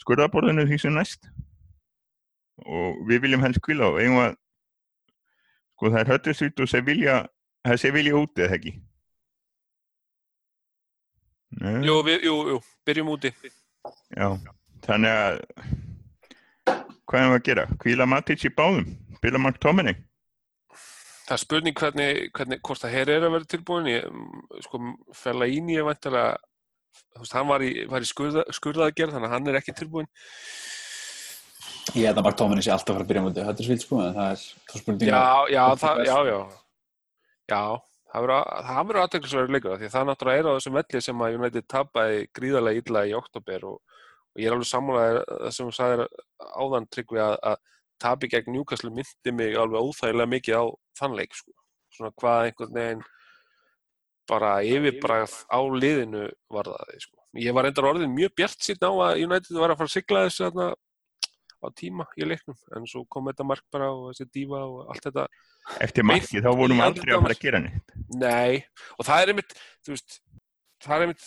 skurðaborðinu 0.00 0.66
því 0.70 0.80
sem 0.80 0.96
næst. 0.96 1.28
Og 2.64 3.02
við 3.10 3.26
viljum 3.26 3.44
helst 3.44 3.60
kvíla 3.64 3.90
og 3.90 4.00
eigum 4.00 4.22
að 4.22 4.38
sko 5.76 5.92
það 5.92 6.00
er 6.00 6.12
höttisvítt 6.14 6.62
og 6.64 6.72
Sevilla 6.72 7.16
það 7.66 7.74
er 7.74 7.82
Sevilla 7.82 8.16
úti 8.16 8.46
eða 8.46 8.56
ekki 8.56 8.78
Nei. 11.62 11.78
jú, 11.86 11.94
við, 12.04 12.24
jú, 12.28 12.34
jú, 12.52 12.56
byrjum 12.86 13.08
úti. 13.14 13.30
Já, 14.16 14.28
þannig 14.84 15.12
að 15.16 15.38
hvað 17.06 17.20
erum 17.20 17.32
við 17.32 17.38
að 17.38 17.46
gera? 17.48 17.64
Kvíla 17.80 18.06
Matic 18.10 18.44
í 18.44 18.50
báðum? 18.52 18.90
Spila 19.16 19.40
Mark 19.40 19.58
Tominey? 19.62 19.96
Það 21.26 21.34
er 21.34 21.42
spurning 21.42 21.74
hvernig, 21.80 22.10
hvernig 22.36 22.60
hvort 22.62 22.82
það 22.84 22.92
hér 22.94 23.10
er 23.16 23.24
að 23.26 23.32
vera 23.34 23.48
tilbúin, 23.50 23.88
ég, 23.90 24.04
mm, 24.06 24.60
sko, 24.66 24.80
Fellaini 25.16 25.78
er 25.80 25.86
vantilega, 25.88 26.36
þú 27.16 27.24
veist, 27.24 27.34
hann 27.34 27.48
var 27.50 27.64
í, 27.66 27.70
var 27.90 28.04
í 28.04 28.10
skurða, 28.10 28.44
skurðaðgerð, 28.54 29.16
þannig 29.16 29.30
að 29.30 29.34
hann 29.34 29.48
er 29.50 29.58
ekki 29.58 29.74
tilbúin. 29.80 30.06
ég 31.96 32.06
held 32.10 32.18
að 32.20 32.24
Mark 32.28 32.36
Tóminni 32.38 32.62
sé 32.62 32.70
alltaf 32.74 32.92
að 32.92 32.98
fara 32.98 33.04
að 33.06 33.10
byrja 33.10 33.24
mútið 33.24 33.48
Huddersfield, 33.48 33.82
sko, 33.82 33.98
en 34.04 34.14
það 34.14 34.30
er 34.30 34.44
þá 34.70 34.76
spurning 34.82 35.08
Já, 35.08 35.24
já, 35.56 35.62
það, 35.66 35.82
það 35.82 36.04
já, 36.06 36.16
er- 36.20 36.30
já, 36.30 36.38
já, 37.56 37.62
það 38.16 38.24
verður 38.24 38.36
að- 38.36 38.66
það 38.70 38.86
verður 38.88 39.02
aðteklisverður 39.04 39.52
leikur, 39.54 39.72
af 39.74 39.80
því 39.82 39.86
að 39.90 39.94
það 39.96 40.06
náttúrulega 40.10 40.40
er 40.40 40.46
á 40.48 40.56
þessum 40.56 40.76
velli 40.80 41.00
sem 41.04 41.22
að 41.26 41.36
United 41.38 41.66
tapaði 41.68 42.20
gríðarlega 42.38 42.82
illa 42.82 43.02
í 43.06 43.12
oktober 43.18 43.66
og, 43.68 43.76
og 44.32 44.40
ég 44.40 44.46
er 44.48 44.56
alveg 44.56 44.70
sammálaðið 44.70 45.18
það 45.42 45.52
sem 45.56 45.66
þú 45.68 45.74
sagðir 45.76 46.02
áðan 46.64 46.88
tryggvi 46.96 47.20
að, 47.26 47.36
að 47.52 47.56
tapi 48.06 48.28
gegn 48.32 48.52
Newcastle 48.52 48.90
myndi 48.92 49.32
mig 49.36 49.56
alveg 49.56 49.84
óþægilega 49.90 50.32
mikið 50.32 50.56
á 50.56 50.64
þann 51.00 51.16
leik 51.20 51.36
sko. 51.36 51.52
svona 51.96 52.12
hvað 52.20 52.48
einhvern 52.48 52.74
veginn 52.76 53.04
bara 54.28 54.50
yfirbragð 54.66 55.36
á 55.48 55.58
liðinu 55.76 56.24
var 56.52 56.68
það 56.72 56.96
sko. 57.04 57.16
ég 57.36 57.54
var 57.56 57.64
reyndar 57.68 57.88
orðin 57.92 58.12
mjög 58.16 58.34
bjart 58.36 58.60
síðan 58.64 58.90
á 58.90 58.92
að 59.06 59.22
United 59.28 59.56
var 59.60 59.70
að 59.72 59.78
fara 59.80 59.88
að 59.90 59.94
sigla 59.96 60.24
þessu 60.26 60.48
á 61.62 61.66
tíma 61.74 62.06
í 62.16 62.28
leiknum 62.28 62.56
en 62.76 62.86
svo 62.88 63.04
kom 63.08 63.28
þetta 63.30 63.46
mark 63.48 63.64
bara 63.72 63.90
og 63.94 64.10
þessi 64.10 64.28
dífa 64.34 64.62
og 64.64 64.90
allt 64.92 65.08
þetta 65.08 65.26
Eftir 65.82 66.06
marki 66.06 66.42
þá 66.42 66.52
vorum 66.54 66.78
við 66.78 66.86
aldrei 66.86 67.14
að 67.16 67.24
fara 67.24 67.34
að 67.34 67.42
gera 67.42 67.60
neitt. 67.62 67.96
Nei, 68.20 68.62
og 68.96 69.08
það 69.08 69.22
er 69.22 69.32
einmitt, 69.32 69.56
veist, 69.88 70.20
það 70.84 70.94
er 70.94 71.04
einmitt, 71.06 71.26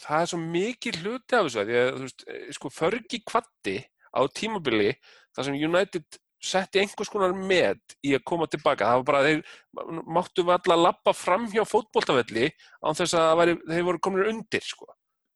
það 0.00 0.24
er 0.24 0.30
svo 0.32 0.40
mikið 0.40 1.00
hluti 1.02 1.36
af 1.36 1.46
þessu, 1.46 1.60
að 1.60 1.70
því 1.70 1.78
að, 1.80 1.90
þú 1.90 2.06
veist, 2.06 2.24
eh, 2.26 2.46
sko, 2.56 2.72
förgi 2.72 3.20
kvatti 3.20 3.76
á 4.16 4.20
tímabili, 4.40 4.94
þar 5.36 5.48
sem 5.48 5.60
United 5.60 6.20
setti 6.40 6.80
einhvers 6.80 7.12
konar 7.12 7.34
met 7.36 7.96
í 8.00 8.14
að 8.16 8.24
koma 8.30 8.48
tilbaka, 8.48 8.88
það 8.88 9.02
var 9.02 9.08
bara, 9.10 9.22
þeir 9.28 10.00
máttu 10.08 10.46
við 10.46 10.56
alla 10.56 10.78
að 10.78 10.84
lappa 10.86 11.12
fram 11.12 11.44
hjá 11.52 11.66
fótboltafelli 11.68 12.48
án 12.80 12.96
þess 12.96 13.18
að 13.20 13.34
væri, 13.42 13.56
þeir 13.68 13.86
voru 13.90 14.02
komin 14.08 14.30
undir, 14.32 14.64
sko. 14.64 14.88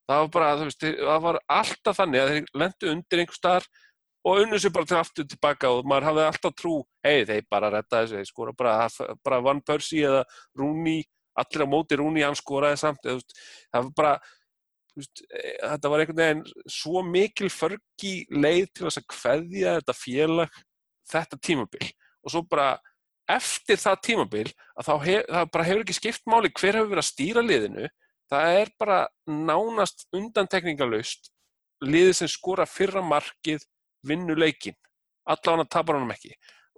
Það 0.05 0.21
var 0.21 0.31
bara, 0.37 0.53
þú 0.61 0.69
veist, 0.69 0.87
það 1.01 1.25
var 1.25 1.41
alltaf 1.59 1.99
þannig 1.99 2.21
að 2.21 2.31
þeir 2.33 2.49
lendu 2.61 2.91
undir 2.93 3.23
einhver 3.23 3.39
staðar 3.39 3.69
og 4.25 4.41
unnu 4.41 4.59
sér 4.61 4.73
bara 4.73 4.89
til 4.89 4.99
aftur 4.99 5.27
tilbaka 5.29 5.71
og 5.73 5.89
maður 5.89 6.09
hafði 6.09 6.25
alltaf 6.29 6.55
trú, 6.57 6.77
hei 7.05 7.25
þeir 7.29 7.45
bara 7.53 7.71
retta 7.73 8.03
þessu, 8.03 8.21
þeir 8.21 8.29
skora 8.31 8.55
bara, 8.57 8.87
bara 9.25 9.41
Van 9.45 9.61
Persie 9.65 10.07
eða 10.09 10.23
Rooney, 10.61 11.05
allir 11.41 11.65
á 11.65 11.69
móti 11.69 11.99
Rooney, 12.01 12.25
hann 12.25 12.39
skoraði 12.39 12.81
samt, 12.81 13.05
eða, 13.05 13.19
veist, 13.21 13.37
það 13.73 13.89
var 13.89 13.91
bara, 14.01 14.15
veist, 14.97 15.25
þetta 15.35 15.93
var 15.93 16.05
einhvern 16.05 16.23
veginn 16.23 16.71
svo 16.77 17.05
mikil 17.09 17.51
förgi 17.53 18.15
leið 18.33 18.71
til 18.73 18.87
þess 18.87 19.03
að 19.03 19.09
kveðja 19.13 19.77
þetta 19.81 19.97
félag, 19.99 20.63
þetta 21.13 21.41
tímabil. 21.49 21.91
Og 22.25 22.33
svo 22.33 22.45
bara 22.49 22.71
eftir 23.29 23.81
það 23.81 24.01
tímabil 24.05 24.47
að 24.81 24.95
hef, 25.05 25.29
það 25.29 25.53
bara 25.53 25.69
hefur 25.69 25.85
ekki 25.85 26.01
skipt 26.01 26.27
máli 26.29 26.53
hver 26.53 26.81
hefur 26.81 26.93
verið 26.93 27.05
að 27.05 27.13
stýra 27.13 27.45
liðinu, 27.45 27.93
það 28.33 28.59
er 28.61 28.73
bara 28.81 28.99
nánast 29.29 30.07
undantekningalust 30.17 31.31
liðið 31.85 32.17
sem 32.21 32.31
skora 32.31 32.67
fyrra 32.69 33.03
markið 33.05 33.65
vinnu 34.07 34.37
leikin 34.39 34.77
allavega 35.25 35.69
tapar 35.71 35.99
hann 35.99 36.13
ekki. 36.15 36.35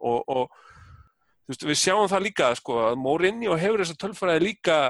Og, 0.07 0.23
og 0.29 1.51
veist, 1.51 1.65
við 1.67 1.79
sjáum 1.81 2.09
það 2.11 2.27
líka 2.29 2.51
sko, 2.59 2.79
að 2.91 2.99
Mourinho 3.03 3.59
hefur 3.59 3.83
þessa 3.83 4.01
tölfræði 4.03 4.45
líka 4.45 4.81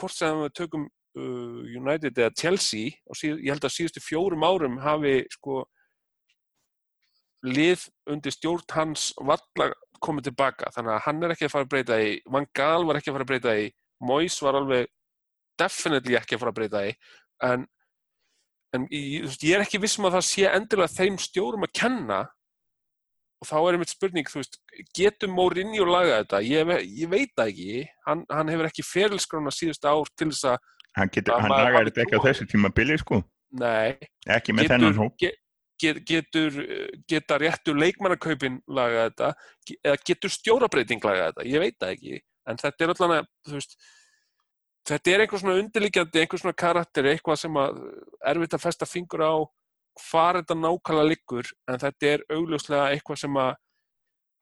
hvort 0.00 0.16
sem 0.16 0.40
við 0.44 0.54
tökum 0.58 0.86
uh, 0.86 1.60
United 1.64 2.18
eða 2.18 2.34
Chelsea 2.38 2.96
og 3.06 3.18
síð, 3.18 3.38
ég 3.44 3.54
held 3.54 3.66
að 3.66 3.76
síðustu 3.76 4.04
fjórum 4.04 4.46
árum 4.46 4.80
hafi 4.82 5.20
sko 5.32 5.64
lið 7.46 7.86
undir 8.10 8.34
stjórn 8.34 8.66
hans 8.74 9.10
valla 9.16 9.70
komið 10.04 10.30
tilbaka 10.30 10.68
þannig 10.74 10.94
að 10.94 11.04
hann 11.06 11.22
er 11.24 11.34
ekki 11.34 11.46
að 11.46 11.52
fara 11.54 11.66
að 11.66 11.70
breyta 11.72 12.00
í 12.00 12.10
Van 12.32 12.46
Gaal 12.56 12.84
var 12.88 12.98
ekki 12.98 13.12
að 13.12 13.16
fara 13.16 13.26
að 13.26 13.30
breyta 13.30 13.54
í 13.60 13.68
Mois 14.04 14.36
var 14.44 14.58
alveg 14.60 14.88
definitely 15.60 16.18
ekki 16.18 16.36
að 16.36 16.42
fara 16.42 16.54
að 16.54 16.58
breyta 16.58 16.82
í 16.88 16.94
en 17.46 17.68
en 18.76 18.86
ég, 18.94 19.26
ég 19.42 19.56
er 19.56 19.64
ekki 19.64 19.80
vissum 19.82 20.06
að 20.08 20.18
það 20.18 20.28
sé 20.28 20.50
endilega 20.50 20.94
þeim 20.94 21.16
stjórum 21.20 21.66
að 21.66 21.74
kenna 21.80 22.20
og 23.40 23.48
þá 23.48 23.56
er 23.58 23.76
einmitt 23.76 23.92
spurning, 23.94 24.28
þú 24.28 24.42
veist, 24.42 24.58
getur 24.96 25.30
Mourinho 25.32 25.86
lagað 25.88 26.18
þetta? 26.18 26.40
Ég, 26.44 26.72
ég 27.00 27.10
veit 27.10 27.42
ekki, 27.44 27.84
hann, 28.06 28.24
hann 28.28 28.50
hefur 28.52 28.68
ekki 28.68 28.84
ferilskrána 28.84 29.52
síðust 29.54 29.86
ár 29.88 30.10
til 30.12 30.28
þess 30.32 30.52
að 30.52 30.58
Hann, 30.98 31.10
getur, 31.14 31.36
hann 31.38 31.52
lagar 31.54 31.86
þetta 31.86 32.02
ekki 32.02 32.18
á 32.18 32.24
þessu 32.24 32.44
tíma 32.50 32.68
billi, 32.74 32.96
sko? 32.98 33.20
Nei. 33.60 33.94
Ekki 34.26 34.54
með 34.58 34.72
þennan 34.72 34.96
hóp? 34.98 35.12
Get, 35.22 35.36
get, 35.78 36.00
getur, 36.08 36.56
geta 37.08 37.38
réttur 37.38 37.78
leikmannakaupin 37.78 38.58
lagað 38.66 39.06
þetta 39.12 39.30
eða 39.78 40.00
getur 40.10 40.34
stjórabreiting 40.34 41.06
lagað 41.06 41.30
þetta? 41.30 41.46
Ég 41.46 41.62
veit 41.62 41.78
það 41.78 41.94
ekki, 41.94 42.20
en 42.50 42.60
þetta 42.64 42.84
er 42.84 42.94
allavega, 42.96 43.28
þú 43.46 43.56
veist, 43.60 43.78
þetta 44.88 45.12
er 45.12 45.24
einhvers 45.24 45.44
svona 45.44 45.60
undirlíkjandi, 45.60 46.22
einhvers 46.22 46.44
svona 46.44 46.56
karakter, 46.56 47.08
eitthvað 47.10 47.40
sem 47.42 47.58
að 47.60 47.80
erfitt 48.32 48.56
að 48.56 48.64
festa 48.64 48.88
fingur 48.88 49.24
á 49.24 49.34
hvað 50.00 50.40
þetta 50.40 50.56
nákvæmlega 50.56 51.08
liggur, 51.08 51.50
en 51.68 51.80
þetta 51.82 52.12
er 52.14 52.24
augljóslega 52.32 52.92
eitthvað 52.94 53.22
sem 53.24 53.40
að 53.40 53.50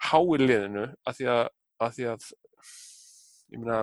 háir 0.09 0.45
liðinu, 0.45 0.85
að 1.09 1.19
því 1.19 1.31
að, 1.35 1.45
að, 1.83 1.97
því 1.97 2.07
að 2.13 2.29
ég 3.49 3.63
meina, 3.63 3.81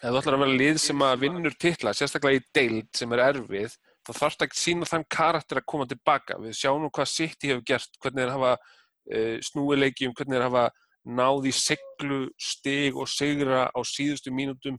ef 0.00 0.06
þú 0.06 0.20
ætlar 0.22 0.38
að 0.38 0.44
vera 0.44 0.56
lið 0.62 0.80
sem 0.80 1.04
að 1.04 1.20
vinnur 1.24 1.58
titla, 1.66 1.94
sérstaklega 1.96 2.40
í 2.40 2.46
deild 2.56 2.90
sem 2.96 3.12
er 3.12 3.24
erfið, 3.26 3.76
þá 4.06 4.12
þarf 4.12 4.36
þetta 4.36 4.48
ekki 4.48 4.62
sína 4.62 4.88
þann 4.88 5.06
karakter 5.10 5.60
að 5.60 5.68
koma 5.72 5.86
tilbaka. 5.90 6.38
Við 6.40 6.56
sjáum 6.56 6.84
nú 6.84 6.90
hvað 6.94 7.08
City 7.10 7.50
hefur 7.50 7.64
gert, 7.66 7.96
hvernig 8.02 8.22
þeir 8.22 8.34
hafa 8.36 8.52
uh, 8.56 9.38
snúilegjum, 9.50 10.14
hvernig 10.16 10.38
þeir 10.38 10.46
hafa 10.46 10.66
náði 11.06 11.52
seglu, 11.54 12.20
stig 12.38 12.96
og 12.98 13.10
segra 13.10 13.66
á 13.70 13.80
síðustu 13.86 14.32
mínútum 14.34 14.78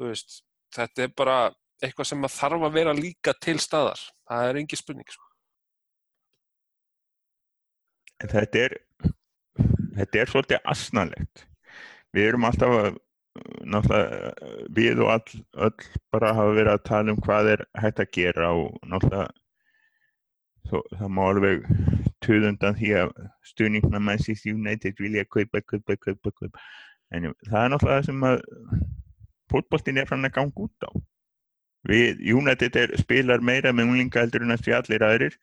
veist, 0.00 0.40
þetta 0.74 1.06
er 1.06 1.14
bara 1.16 1.36
eitthvað 1.84 2.08
sem 2.10 2.26
þarf 2.36 2.66
að 2.66 2.76
vera 2.78 2.96
líka 2.96 3.34
til 3.40 3.58
staðar. 3.62 4.00
Það 4.28 4.48
er 4.48 4.60
engi 4.62 4.80
spurning 4.80 5.10
sko. 5.10 5.30
þetta 8.24 8.60
er 8.62 8.78
þetta 9.98 10.20
er 10.20 10.30
svolítið 10.30 10.68
asnalegt. 10.70 11.46
Við 12.14 12.28
erum 12.30 12.46
alltaf 12.48 12.76
að 12.78 13.00
náttúrulega 13.66 14.50
við 14.76 15.00
og 15.02 15.10
all, 15.16 15.40
öll 15.66 15.86
bara 16.14 16.34
hafa 16.36 16.54
verið 16.54 16.72
að 16.72 16.84
tala 16.86 17.14
um 17.14 17.22
hvað 17.24 17.50
er 17.54 17.64
hægt 17.82 18.02
að 18.02 18.12
gera 18.14 18.50
og 18.54 18.76
náttúrulega 18.86 19.26
þó, 20.70 20.76
það 20.94 21.10
má 21.16 21.22
alveg 21.26 21.64
töðundan 22.24 22.78
því 22.78 22.92
að 23.02 23.14
stuðningna 23.50 24.00
Manchester 24.00 24.54
United 24.54 25.02
vilja 25.02 25.26
kaupa, 25.26 25.60
kaupa, 25.66 25.98
kaupa, 25.98 26.30
kaupa. 26.30 26.62
En 27.10 27.32
það 27.48 27.60
er 27.60 27.74
náttúrulega 27.74 27.98
það 27.98 28.08
sem 28.10 28.28
að 28.30 28.44
fótballtin 29.54 30.02
er 30.02 30.10
fann 30.10 30.26
að 30.26 30.34
ganga 30.38 30.66
út 30.66 30.88
á. 30.88 30.90
Við, 31.88 32.20
United 32.32 32.76
er, 32.80 32.94
spilar 33.00 33.44
meira 33.44 33.72
með 33.72 33.90
unglinga 33.90 34.24
heldur 34.24 34.44
en 34.46 34.54
að 34.54 34.64
sé 34.64 34.76
allir 34.76 35.04
aðrir. 35.04 35.38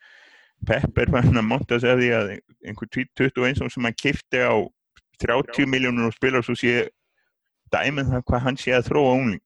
Pepp 0.67 0.97
er 1.01 1.11
fann 1.13 1.37
að 1.37 1.47
monta 1.47 1.79
sig 1.81 1.89
að 1.89 2.01
því 2.03 2.09
að 2.17 2.31
einhver 2.69 2.89
21 2.93 3.61
sem 3.73 3.87
hann 3.87 3.97
kifti 3.97 4.41
á 4.41 4.53
30 5.21 5.69
miljónur 5.69 6.09
og 6.09 6.17
spilar 6.17 6.45
svo 6.45 6.55
sé 6.57 6.89
dæmið 7.73 8.09
það 8.11 8.25
hvað 8.27 8.45
hann 8.47 8.59
sé 8.59 8.73
að 8.75 8.89
þróa 8.89 9.13
ungling. 9.19 9.43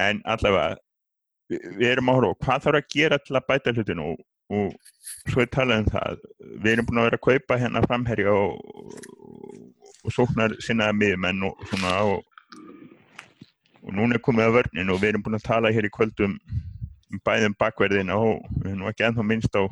En 0.00 0.20
allavega 0.28 0.76
við, 1.50 1.66
við 1.78 1.88
erum 1.90 2.12
að 2.12 2.20
horfa 2.20 2.46
hvað 2.46 2.64
þarf 2.66 2.80
að 2.80 2.94
gera 2.96 3.20
til 3.22 3.38
að 3.38 3.48
bæta 3.48 3.74
hlutinu 3.74 4.10
og, 4.12 4.22
og 4.54 5.32
svo 5.32 5.44
er 5.44 5.50
talað 5.56 5.82
um 5.82 5.90
það. 5.96 6.22
Við 6.60 6.70
erum 6.74 6.90
búin 6.90 7.00
að 7.02 7.08
vera 7.08 7.20
að 7.20 7.26
kaupa 7.28 7.60
hérna 7.62 7.84
framherja 7.86 8.36
og, 8.36 8.54
og 10.04 10.14
sóknar 10.14 10.56
sinnaða 10.64 10.98
miðjumenn 11.00 11.48
og 11.48 11.66
svona 11.70 11.96
og 12.12 12.33
og 13.84 13.96
núna 13.96 14.16
er 14.16 14.24
komið 14.24 14.48
að 14.48 14.56
vörnin 14.58 14.92
og 14.92 15.00
við 15.02 15.12
erum 15.12 15.24
búin 15.24 15.38
að 15.38 15.48
tala 15.48 15.72
hér 15.74 15.88
í 15.88 15.92
kvöldum 15.92 16.36
um 17.12 17.22
bæðum 17.24 17.56
bakverðina 17.60 18.16
og 18.18 18.44
við 18.60 18.70
erum 18.72 18.90
ekki 18.90 19.08
ennþá 19.08 19.26
minnst 19.28 19.58
á 19.58 19.62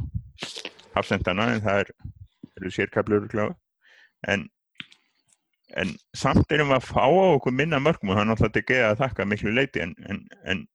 hafsendana 0.97 1.49
en 1.55 1.63
það 1.65 1.85
er, 1.85 1.93
eru 2.61 2.73
sérkablur 2.75 3.29
gláð 3.33 3.55
en, 4.29 4.45
en 5.81 5.95
samt 6.17 6.53
erum 6.53 6.71
við 6.73 6.79
að 6.79 6.91
fá 6.91 7.07
á 7.09 7.33
okkur 7.39 7.57
minna 7.57 7.81
mörgum 7.83 8.13
og 8.13 8.19
það 8.19 8.25
er 8.25 8.31
náttúrulega 8.31 8.63
ekki 8.63 8.83
að 8.87 9.01
þakka 9.01 9.29
miklu 9.31 9.57
leiti 9.57 9.85
en, 9.85 9.97
en, 10.09 10.21
en 10.45 10.67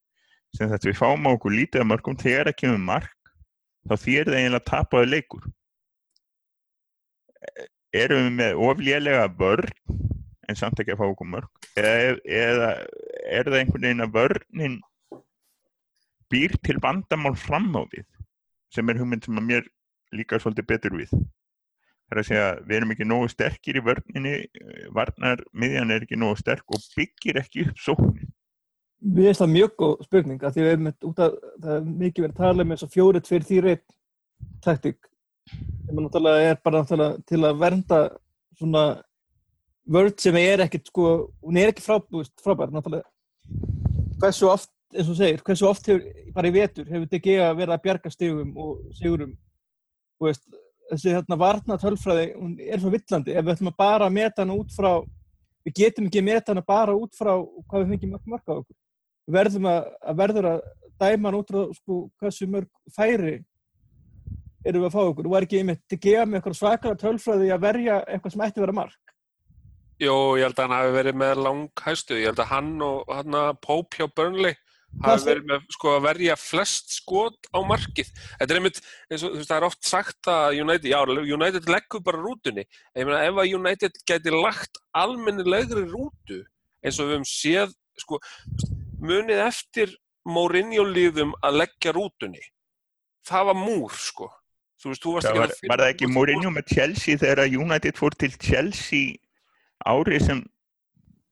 sem 0.56 0.72
þetta 0.72 0.90
við 0.90 1.00
fáum 1.00 1.30
á 1.30 1.36
okkur 1.36 1.54
lítið 1.54 1.84
af 1.84 1.90
mörgum 1.92 2.20
þegar 2.20 2.52
ekki 2.52 2.72
um 2.72 2.90
mark 2.90 3.14
þá 3.88 3.96
þýr 4.04 4.30
það 4.30 4.40
eiginlega 4.42 4.68
tapaði 4.68 5.10
leikur. 5.12 5.48
Erum 7.96 8.26
við 8.26 8.34
með 8.42 8.62
oflélega 8.68 9.28
vörn 9.38 9.70
en 10.48 10.60
samt 10.60 10.80
ekki 10.82 10.96
að 10.96 11.02
fá 11.02 11.08
okkur 11.08 11.30
mörg 11.30 11.68
eða, 11.80 12.18
eða 12.26 12.70
er 13.28 13.50
það 13.50 13.60
einhvern 13.62 13.88
veginn 13.88 14.06
að 14.06 14.14
vörnin 14.18 14.78
býr 16.32 16.56
til 16.64 16.78
vandamál 16.84 17.36
fram 17.40 17.70
á 17.76 17.84
við 17.92 18.06
sem 18.74 18.90
er 18.90 19.00
hugmynd 19.00 19.26
sem 19.26 19.40
að 19.40 19.48
mér 19.48 19.68
líka 20.16 20.40
svolítið 20.40 20.68
betur 20.68 20.96
við. 21.00 21.12
Það 21.12 22.16
er 22.16 22.22
að 22.22 22.28
segja 22.30 22.48
við 22.64 22.78
erum 22.78 22.92
ekki 22.96 23.08
nógu 23.08 23.30
sterkir 23.32 23.80
í 23.80 23.84
vörninni 23.84 24.34
varnar 24.96 25.44
miðjan 25.52 25.92
er 25.92 26.04
ekki 26.06 26.20
nógu 26.20 26.40
sterk 26.40 26.76
og 26.76 26.84
byggir 26.96 27.40
ekki 27.44 27.68
upp 27.68 27.84
sóknin 27.84 28.34
Við 28.98 29.28
veist 29.28 29.42
það 29.44 29.52
mjög 29.54 29.74
góð 29.78 30.00
spurning 30.08 30.42
að 30.42 30.56
því 30.56 30.64
við 30.64 30.72
hefum 30.72 31.10
út 31.10 31.20
að 31.22 31.36
það 31.64 31.74
er 31.76 31.84
mikið 31.88 32.24
verið 32.24 32.32
að 32.32 32.40
tala 32.40 32.64
um 32.64 32.72
eins 32.74 32.86
og 32.86 32.94
fjóri, 32.94 33.20
tveir, 33.22 33.44
þýri 33.46 33.74
taktík. 34.66 35.10
Sem 35.52 36.00
náttúrulega 36.02 36.48
er 36.48 36.58
bara 36.66 36.82
náttúrulega 36.82 37.28
til 37.30 37.42
að 37.46 37.60
vernda 37.62 38.00
svona 38.58 38.86
vörd 39.98 40.18
sem 40.24 40.40
er 40.42 40.64
ekkert 40.66 40.90
sko, 40.90 41.12
hún 41.46 41.60
er 41.62 41.72
ekki 41.72 41.86
frábúist 41.86 42.34
frábær 42.42 42.74
náttúrulega 42.74 43.06
hversu 44.22 44.48
oft, 44.50 44.72
eins 44.96 45.10
og 45.12 45.18
segir, 45.20 45.44
hversu 45.46 45.68
oft 45.70 45.90
hefur, 45.90 46.06
bara 46.36 46.50
í 46.50 46.56
vetur 46.56 46.88
hefur 46.90 47.10
DG 47.12 47.36
að 47.44 47.60
vera 47.60 47.78
að 47.78 47.84
bjarga 47.86 48.14
stigum 48.14 48.56
og 48.58 48.80
sigurum 48.98 49.36
og 50.18 50.30
veist, 50.30 50.48
þessi 50.92 51.14
hérna 51.14 51.38
varna 51.40 51.78
tölfræði, 51.82 52.32
hún 52.40 52.56
er 52.64 52.82
svo 52.82 52.92
villandi 52.94 53.36
ef 53.36 53.46
við 53.46 53.54
ætlum 53.56 53.72
að 53.74 53.80
bara 53.84 54.10
meta 54.10 54.44
hana 54.44 54.58
út 54.58 54.74
frá 54.74 54.92
við 55.68 55.78
getum 55.82 56.08
ekki 56.08 56.24
að 56.24 56.30
meta 56.30 56.54
hana 56.54 56.66
bara 56.66 56.96
út 56.96 57.18
frá 57.18 57.34
hvað 57.36 57.84
við 57.84 57.94
fengjum 57.94 58.16
mörg 58.16 58.32
mörg 58.34 58.48
á 58.48 58.56
okkur 58.56 58.78
við 59.28 59.38
verðum 59.38 59.70
að, 59.74 59.92
að 60.02 60.20
verður 60.24 60.50
að 60.54 60.66
dæma 60.98 61.30
hann 61.30 61.40
út 61.42 61.54
frá 61.54 61.62
sko, 61.76 62.00
hversu 62.22 62.50
mörg 62.50 62.96
færi 62.96 63.38
erum 64.68 64.84
við 64.84 64.90
að 64.90 64.96
fá 64.96 65.02
okkur. 65.04 65.28
Þú 65.28 65.34
var 65.34 65.46
ekki 65.46 65.62
einmitt 65.62 65.98
gefa 66.02 66.26
með 66.26 66.40
eitthvað 66.40 66.58
svakara 66.60 67.00
tölfræði 67.00 67.52
að 67.54 67.64
verja 67.64 68.00
eitthvað 68.06 68.34
sem 68.34 68.44
ætti 68.48 68.60
að 68.60 68.66
vera 68.66 68.78
mark. 68.82 69.07
Jó, 69.98 70.38
ég 70.38 70.46
held 70.46 70.60
að 70.60 70.64
hann 70.68 70.76
hafi 70.78 70.94
verið 70.94 71.16
með 71.18 71.40
langhæstu. 71.42 72.18
Ég 72.22 72.30
held 72.30 72.42
að 72.44 72.52
hann 72.52 72.74
og 72.86 73.08
hann 73.10 73.38
að 73.40 73.56
Pope 73.66 73.98
hjá 73.98 74.08
Burnley 74.14 74.54
hafi 75.04 75.26
verið 75.28 75.48
með 75.50 75.66
sko 75.74 75.92
að 75.98 76.04
verja 76.06 76.36
flest 76.40 76.94
skot 76.96 77.50
á 77.50 77.60
markið. 77.66 78.12
Þetta 78.40 78.54
er 78.54 78.60
einmitt, 78.62 78.80
eins 79.12 79.26
og 79.26 79.34
þú 79.34 79.42
veist, 79.42 79.50
það 79.50 79.58
er 79.58 79.66
oft 79.68 79.90
sagt 79.90 80.30
að 80.32 80.60
United, 80.62 80.88
já, 80.94 81.00
United 81.34 81.70
leggur 81.74 82.04
bara 82.06 82.22
rútunni. 82.22 82.64
Ég 82.96 83.10
meina, 83.10 83.24
ef 83.26 83.42
að 83.42 83.54
United 83.58 84.00
gæti 84.08 84.34
lagt 84.38 84.80
almennilegri 84.98 85.84
rútu, 85.92 86.40
eins 86.86 87.02
og 87.02 87.10
við 87.10 87.18
höfum 87.18 87.30
séð, 87.34 87.76
sko, 87.98 88.22
munið 89.02 89.44
eftir 89.50 89.98
Mourinho-líðum 90.28 91.34
að 91.42 91.62
leggja 91.64 91.94
rútunni. 91.96 92.42
Það 93.28 93.46
var 93.52 93.58
múr, 93.60 93.94
sko. 93.98 94.30
Þú 94.78 94.92
veist, 94.94 95.04
þú 95.04 95.14
varst 95.18 95.28
ekki 95.30 95.42
að 95.42 95.54
finna- 95.58 95.72
var 95.74 95.84
það 95.84 95.94
ekki 95.94 96.10
Mourinho 96.14 96.50
með 96.54 96.68
Chelsea 96.74 97.18
þegar 97.18 97.40
að 97.48 97.56
United 97.64 97.96
fór 97.98 98.14
til 98.16 98.32
Chelsea 98.38 99.16
árið 99.88 100.26
sem 100.28 100.44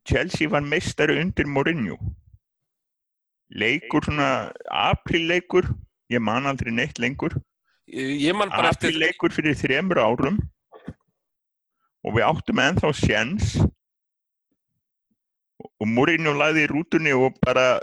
Chelsea 0.06 0.49
var 0.49 0.64
meistari 0.66 1.18
undir 1.22 1.49
Mourinho. 1.49 1.97
Leikur 3.49 4.06
svona 4.06 4.51
aprilleikur 4.72 5.70
ég 6.14 6.22
man 6.22 6.47
aldrei 6.49 6.74
neitt 6.74 6.99
lengur. 7.01 7.36
Bara 7.86 8.72
eftir, 8.72 8.89
aprilleikur 8.89 9.34
fyrir 9.34 9.58
þremur 9.58 10.01
árum. 10.01 10.39
Og 12.06 12.18
við 12.18 12.26
áttum 12.26 12.62
ennþá 12.62 12.93
sjens 12.93 13.56
og 15.82 15.89
Mourinho 15.89 16.36
lagði 16.38 16.66
í 16.66 16.72
rútunni 16.72 17.14
og 17.18 17.38
bara 17.43 17.80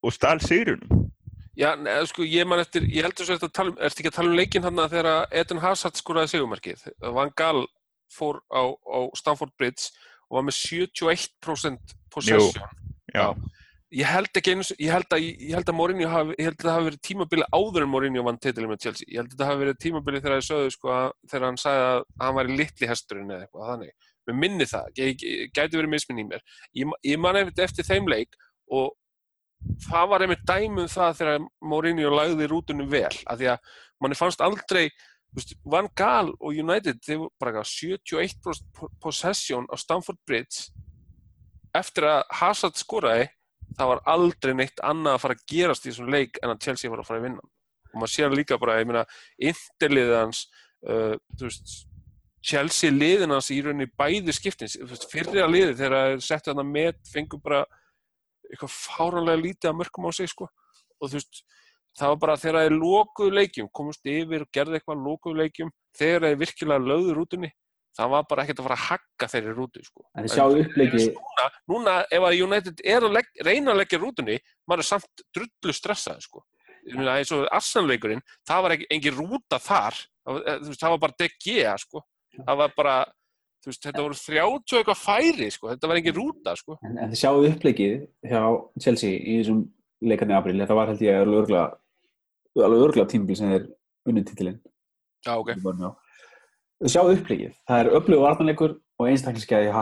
og 0.00 0.14
stál 0.14 0.40
sigrunum 0.40 1.10
Já, 1.58 1.74
neða, 1.76 2.06
sko, 2.08 2.24
ég 2.24 2.46
man 2.48 2.62
eftir, 2.62 2.86
ég 2.88 3.04
heldur 3.04 3.26
svo 3.26 3.34
eftir 3.36 3.50
að 3.50 3.56
tala 3.58 3.72
um, 3.72 3.80
ertu 3.84 4.00
ekki 4.00 4.08
að 4.08 4.16
tala 4.16 4.30
um 4.30 4.38
leikinn 4.38 4.64
hann 4.64 4.80
þegar 4.80 5.08
Eden 5.42 5.60
Hazard 5.60 5.98
skoraði 5.98 6.30
sigurmarkið. 6.32 6.84
Van 7.16 7.32
Gaal 7.36 7.64
fór 8.12 8.40
á, 8.50 8.62
á 8.74 8.98
Stamford 9.18 9.54
Bridge 9.58 9.90
og 10.30 10.38
var 10.38 10.46
með 10.46 10.58
71% 10.60 11.96
possession. 12.12 12.68
já, 13.14 13.34
Ég 13.90 14.06
held 14.06 14.36
ekki 14.38 14.52
einu, 14.54 14.64
ég 14.78 14.92
held 14.94 15.14
að, 15.16 15.24
ég 15.26 15.56
held 15.56 15.70
að 15.72 15.74
Mourinho 15.74 16.08
hafi, 16.12 16.34
ég 16.38 16.46
held 16.46 16.60
að 16.60 16.66
það 16.68 16.76
hafi 16.76 16.86
verið 16.86 17.00
tímabili 17.08 17.46
áður 17.50 17.82
en 17.82 17.90
Mourinho 17.90 18.22
vann 18.22 18.36
titilin 18.38 18.70
með 18.70 18.84
Chelsea. 18.84 19.08
Ég 19.10 19.18
held 19.18 19.32
að 19.32 19.40
það 19.40 19.50
hafi 19.50 19.60
verið 19.64 19.80
tímabili 19.82 20.20
þegar 20.20 20.36
ég 20.36 20.46
sögðu, 20.46 20.74
sko, 20.76 20.92
að, 20.94 21.08
þegar 21.32 21.46
hann 21.48 21.58
sagði 21.58 21.88
að 21.88 22.04
hann 22.22 22.36
væri 22.36 22.58
litli 22.60 22.90
hesturinn 22.90 23.32
eða 23.34 23.48
eitthvað 23.48 23.72
þannig. 23.72 24.12
Mér 24.30 24.38
minni 24.44 24.68
það, 24.70 24.92
ég, 25.00 25.24
ég, 25.26 25.50
gæti 25.58 25.80
verið 25.80 25.92
misminn 25.96 26.22
í 26.22 26.26
mér. 26.28 26.46
Ég, 26.78 26.94
ég 27.10 27.22
man 27.24 27.40
eftir, 27.40 27.66
eftir 27.66 27.88
þeim 27.90 28.06
leik 28.14 28.38
og 28.78 28.94
það 29.88 30.08
var 30.14 30.24
einmitt 30.24 30.46
dæmi 30.46 30.84
um 30.84 30.90
það 30.94 31.18
þegar 31.24 31.44
Mourinho 31.72 32.14
lagði 32.14 32.50
rútunum 32.54 32.94
vel 32.94 33.10
af 33.10 33.40
því 33.42 33.50
að 33.56 33.74
manni 33.98 34.20
fannst 34.22 34.46
aldrei 34.46 34.86
Van 35.70 35.88
Gaal 35.96 36.32
og 36.32 36.56
United 36.58 37.02
þeir 37.06 37.20
voru 37.22 37.32
bara 37.38 37.62
eitthvað 37.62 38.00
71% 38.10 38.70
po- 38.74 38.90
possession 39.02 39.68
á 39.70 39.74
Stamford 39.78 40.18
Bridge. 40.26 40.70
Eftir 41.76 42.08
að 42.10 42.22
Hazard 42.40 42.78
skoraði 42.80 43.28
það 43.78 43.92
var 43.92 44.02
aldrei 44.10 44.54
neitt 44.58 44.82
annað 44.82 45.16
að 45.16 45.22
fara 45.24 45.36
að 45.38 45.44
gerast 45.52 45.86
í 45.86 45.92
þessum 45.92 46.10
leik 46.10 46.40
en 46.42 46.54
að 46.54 46.64
Chelsea 46.66 46.90
var 46.90 47.02
að 47.02 47.10
fara 47.10 47.20
að 47.22 47.28
vinna. 47.28 47.44
Og 47.90 48.00
maður 48.00 48.14
sér 48.14 48.34
líka 48.34 48.58
bara, 48.58 48.80
ég 48.80 48.90
meina 48.90 49.04
Interliðið 49.50 50.16
hans 50.16 50.42
uh, 50.90 51.14
Chelsea 52.40 52.90
liðin 52.90 53.34
hans 53.34 53.50
í 53.52 53.60
rauninni 53.62 53.90
bæði 54.00 54.34
skiptins, 54.34 54.78
fyrri 55.12 55.42
að 55.44 55.54
liði 55.54 55.76
þegar 55.76 56.14
þeir 56.14 56.22
settu 56.24 56.52
hann 56.52 56.62
að 56.62 56.70
met, 56.72 57.00
fengur 57.12 57.42
bara 57.44 57.64
eitthvað 58.50 58.72
fáranlega 58.74 59.42
lítið 59.44 59.70
að 59.70 59.78
mörgum 59.78 60.08
á 60.08 60.12
sig 60.16 60.30
sko. 60.32 60.48
og 61.00 61.08
þú 61.08 61.18
veist 61.18 61.42
það 61.98 62.12
var 62.12 62.20
bara 62.24 62.36
þegar 62.40 62.66
þeir 62.66 62.76
lokuðu 62.78 63.36
leikjum 63.38 63.70
komust 63.72 64.06
yfir 64.06 64.44
og 64.46 64.52
gerði 64.54 64.78
eitthvað 64.78 65.02
lokuðu 65.06 65.42
leikjum 65.42 65.72
þegar 65.98 66.28
þeir 66.28 66.40
virkilega 66.44 66.86
lögðu 66.90 67.16
rútunni 67.16 67.52
það 67.96 68.12
var 68.14 68.26
bara 68.30 68.44
ekkert 68.44 68.60
að 68.60 68.66
fara 68.68 68.78
að 68.78 68.86
hagga 68.86 69.28
þeirri 69.32 69.54
rútu 69.56 69.82
sko. 69.84 70.04
En 70.14 70.26
þið 70.26 70.34
sjáu 70.34 70.58
uppleiki, 70.62 71.04
núna, 71.16 71.46
núna 71.72 71.94
ef 72.06 72.26
að 72.28 72.42
United 72.46 72.82
er 72.94 73.06
að 73.06 73.16
legg, 73.18 73.30
reyna 73.46 73.74
að 73.74 73.80
leggja 73.82 74.00
rútunni 74.00 74.36
maður 74.70 74.84
er 74.84 74.88
samt 74.88 75.24
drullu 75.36 75.76
stressað 75.76 76.24
sko. 76.26 76.44
Meina, 76.90 77.18
eins 77.20 77.32
og 77.36 77.44
Arsenal-leikurinn 77.52 78.22
það 78.48 78.62
var 78.64 78.74
ekki, 78.76 78.86
engin 78.94 79.18
rúta 79.18 79.58
þar 79.60 79.98
það 80.00 80.36
var, 80.36 80.44
eh, 80.48 80.76
það 80.80 81.00
bara 81.02 81.18
DG 81.20 81.56
sko. 81.82 82.04
það 82.38 82.60
var 82.62 82.72
bara 82.76 82.94
veist, 83.66 83.82
þetta 83.84 84.04
voru 84.06 84.16
30 84.16 84.46
og 84.46 84.78
eitthvað 84.78 85.02
færi 85.02 85.50
sko. 85.52 85.68
þetta 85.74 85.90
var 85.90 86.00
engin 86.00 86.16
rúta 86.16 86.56
sko. 86.56 86.78
en, 86.86 86.96
en 86.96 87.12
þið 87.12 87.20
sjáu 87.20 87.44
uppleikið 87.50 87.94
hjá 88.30 88.42
Chelsea 88.80 89.18
í 89.18 89.36
þessum 89.42 89.60
leikarni 90.02 90.34
april, 90.36 90.56
þetta 90.62 90.76
var 90.78 90.90
held 90.92 91.02
ég 91.04 91.18
alveg 91.20 91.42
örgla 91.44 91.64
alveg 92.66 92.84
örgla 92.86 93.06
tímabil 93.10 93.36
sem 93.38 93.50
þeir 93.52 93.66
unnið 94.10 94.30
titilinn. 94.30 94.60
Já, 95.26 95.34
ok. 95.36 95.52
Þið 96.80 96.92
sjáu 96.94 97.10
uppleikið, 97.12 97.52
það 97.68 97.82
er 97.82 97.90
öflugur 97.98 98.24
vartanleikur 98.24 98.72
og 99.00 99.08
einstaklingsgæði 99.10 99.72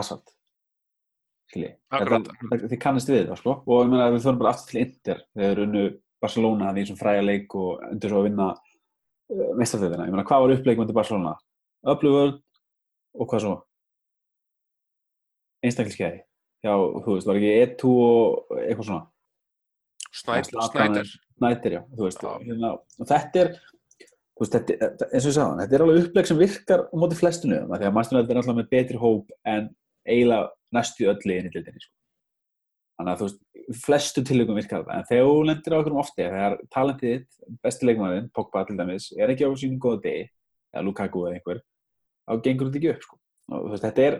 þetta- 2.19 2.67
þið 2.69 2.79
kannast 2.83 3.09
við 3.09 3.29
það 3.29 3.39
sko. 3.39 3.53
Og 3.65 3.85
ég 3.85 3.89
meina 3.89 4.09
við 4.11 4.25
þurfum 4.25 4.39
bara 4.43 4.51
aftur 4.53 4.71
til 4.75 4.81
Inter 4.83 5.21
þegar 5.33 5.61
unnu 5.63 5.83
Barcelona 6.21 6.65
hann 6.67 6.77
í 6.77 6.83
þessum 6.83 6.99
fræga 6.99 7.23
leik 7.23 7.55
og 7.55 7.79
undir 7.89 8.11
svo 8.11 8.19
að 8.19 8.27
vinna 8.27 8.49
uh, 8.51 9.53
meistarþjóðina, 9.57 10.05
ég 10.05 10.11
meina 10.13 10.27
hvað 10.27 10.43
var 10.43 10.53
uppleikið 10.57 10.83
undir 10.83 10.97
Barcelona? 10.99 11.37
Öflugur 11.87 12.35
og 13.15 13.29
hvað 13.31 13.45
svo? 13.45 13.55
Einstaklingsgæði. 15.63 16.21
Já, 16.63 16.73
þú 16.75 17.15
veist, 17.15 17.27
var 17.27 17.39
ekki 17.39 17.55
E2 17.63 17.93
og 18.03 18.53
eitthvað 18.59 18.87
svona 18.89 19.05
Snæder, 20.11 21.05
Snæder. 21.37 21.65
er- 21.65 21.75
já, 21.77 21.81
þú 21.95 22.03
veist, 22.07 22.23
hérna, 22.23 22.71
og 22.99 23.07
þetta 23.07 23.41
er, 23.43 23.51
veist, 24.39 24.55
þetta, 24.55 25.09
eins 25.13 25.25
og 25.25 25.29
ég 25.29 25.35
sagði 25.37 25.61
þetta 25.61 25.75
er 25.77 25.83
alveg 25.85 26.01
uppleg 26.07 26.27
sem 26.27 26.37
virkar 26.39 26.81
á 26.89 26.95
móti 26.97 27.19
flestinu, 27.19 27.59
því 27.67 27.85
að 27.87 27.93
mannstjónlega 27.97 28.31
er 28.33 28.41
alltaf 28.41 28.57
með 28.57 28.69
betri 28.73 28.97
hóp 28.97 29.31
en 29.45 29.69
eiginlega 30.07 30.49
næstu 30.73 31.07
öll 31.11 31.29
í 31.29 31.37
einni 31.37 31.51
dildinni, 31.53 31.81
sko. 31.83 31.93
Þannig 32.99 33.13
að 33.13 33.19
þú 33.19 33.27
veist, 33.29 33.39
flestu 33.85 34.23
tilögum 34.25 34.57
virkar 34.59 34.83
þetta, 34.83 34.97
en 34.97 35.07
þegar 35.07 35.29
þú 35.29 35.45
lendir 35.47 35.73
á 35.75 35.79
okkur 35.79 35.99
ofti, 36.01 36.23
þegar 36.25 36.57
talentið 36.73 37.13
þitt, 37.13 37.39
besti 37.63 37.85
leikmaðurinn, 37.87 38.31
Pogba 38.33 38.65
til 38.67 38.77
dæmis, 38.79 39.11
er 39.15 39.29
ekki 39.29 39.45
á 39.47 39.51
sínum 39.55 39.79
góða 39.79 40.01
degi, 40.03 40.25
eða 40.73 40.83
Lukaku 40.83 41.23
eða 41.27 41.37
einhver, 41.37 41.61
þá 42.27 42.33
gengur 42.43 42.67
þetta 42.67 42.79
ekki 42.81 42.91
upp, 42.95 43.05
sko. 43.05 43.19
Og 43.49 43.69
veist, 43.71 43.85
þetta 43.85 44.03
er, 44.09 44.17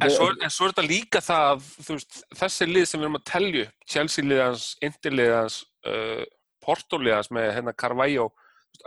En 0.00 0.10
svo, 0.12 0.28
en 0.34 0.50
svo 0.52 0.68
er 0.68 0.72
þetta 0.74 0.86
líka 0.88 1.22
það 1.24 1.66
veist, 1.88 2.22
þessi 2.40 2.68
lið 2.70 2.86
sem 2.90 3.00
við 3.00 3.08
erum 3.08 3.20
að 3.20 3.26
telja 3.32 3.66
upp, 3.66 3.74
Chelsea 3.94 4.24
liðans, 4.24 4.68
Inter 4.84 5.16
liðans, 5.18 5.60
uh, 5.88 6.24
Porto 6.64 6.98
liðans 7.02 7.30
með 7.34 7.52
hérna 7.58 7.74
Carvalho, 7.76 8.30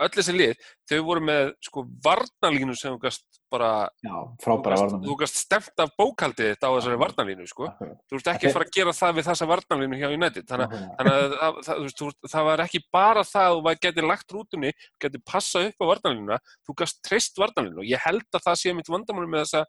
öll 0.04 0.10
þessi 0.12 0.34
lið, 0.36 0.66
þau 0.90 0.98
voru 1.06 1.22
með 1.24 1.54
sko 1.64 1.82
varnalínu 2.04 2.74
sem 2.76 2.92
þú 2.92 2.98
gast 3.06 3.24
bara, 3.48 3.88
já, 4.04 4.12
gast, 4.44 4.96
þú 5.06 5.14
gast 5.22 5.38
stemt 5.40 5.80
af 5.80 5.94
bókaldið 5.96 6.50
þetta 6.52 6.68
á 6.68 6.72
þessari 6.76 6.98
varnalínu, 7.00 7.46
sko. 7.48 7.64
Akkurat, 7.70 8.02
Þú 8.10 8.18
ert 8.18 8.28
ekki 8.34 8.50
að 8.50 8.52
fara 8.58 8.66
að 8.68 8.74
gera 8.76 8.92
það 8.98 9.14
við 9.16 9.28
þessa 9.30 9.48
varnalínu 9.48 10.00
hjá 10.02 10.08
United, 10.12 10.44
þannig 10.50 10.66
akkurat. 10.68 10.92
Þannig 10.98 11.16
að 11.16 11.32
það, 11.38 11.58
það, 11.70 11.80
veist, 11.86 12.02
þú- 12.02 12.30
það 12.34 12.48
var 12.50 12.62
ekki 12.66 12.82
bara 12.98 13.24
það 13.30 13.48
að 13.48 13.56
þú 13.70 13.74
geti 13.86 14.04
lagt 14.04 14.36
rútunni, 14.36 14.72
geti 15.00 15.22
passað 15.32 15.70
upp 15.70 15.80
á 15.80 15.90
varnalínuna, 15.94 16.38
þú 16.68 16.76
gast 16.82 17.00
treyst 17.08 17.40
varnalínu 17.40 17.80
og 17.80 17.88
ég 17.88 18.04
held 18.04 18.28
að 18.36 18.44
það 18.50 18.60
sé 18.60 18.76
mitt 18.76 18.92
vandamáli 18.92 19.32
með 19.32 19.46
þessa, 19.46 19.64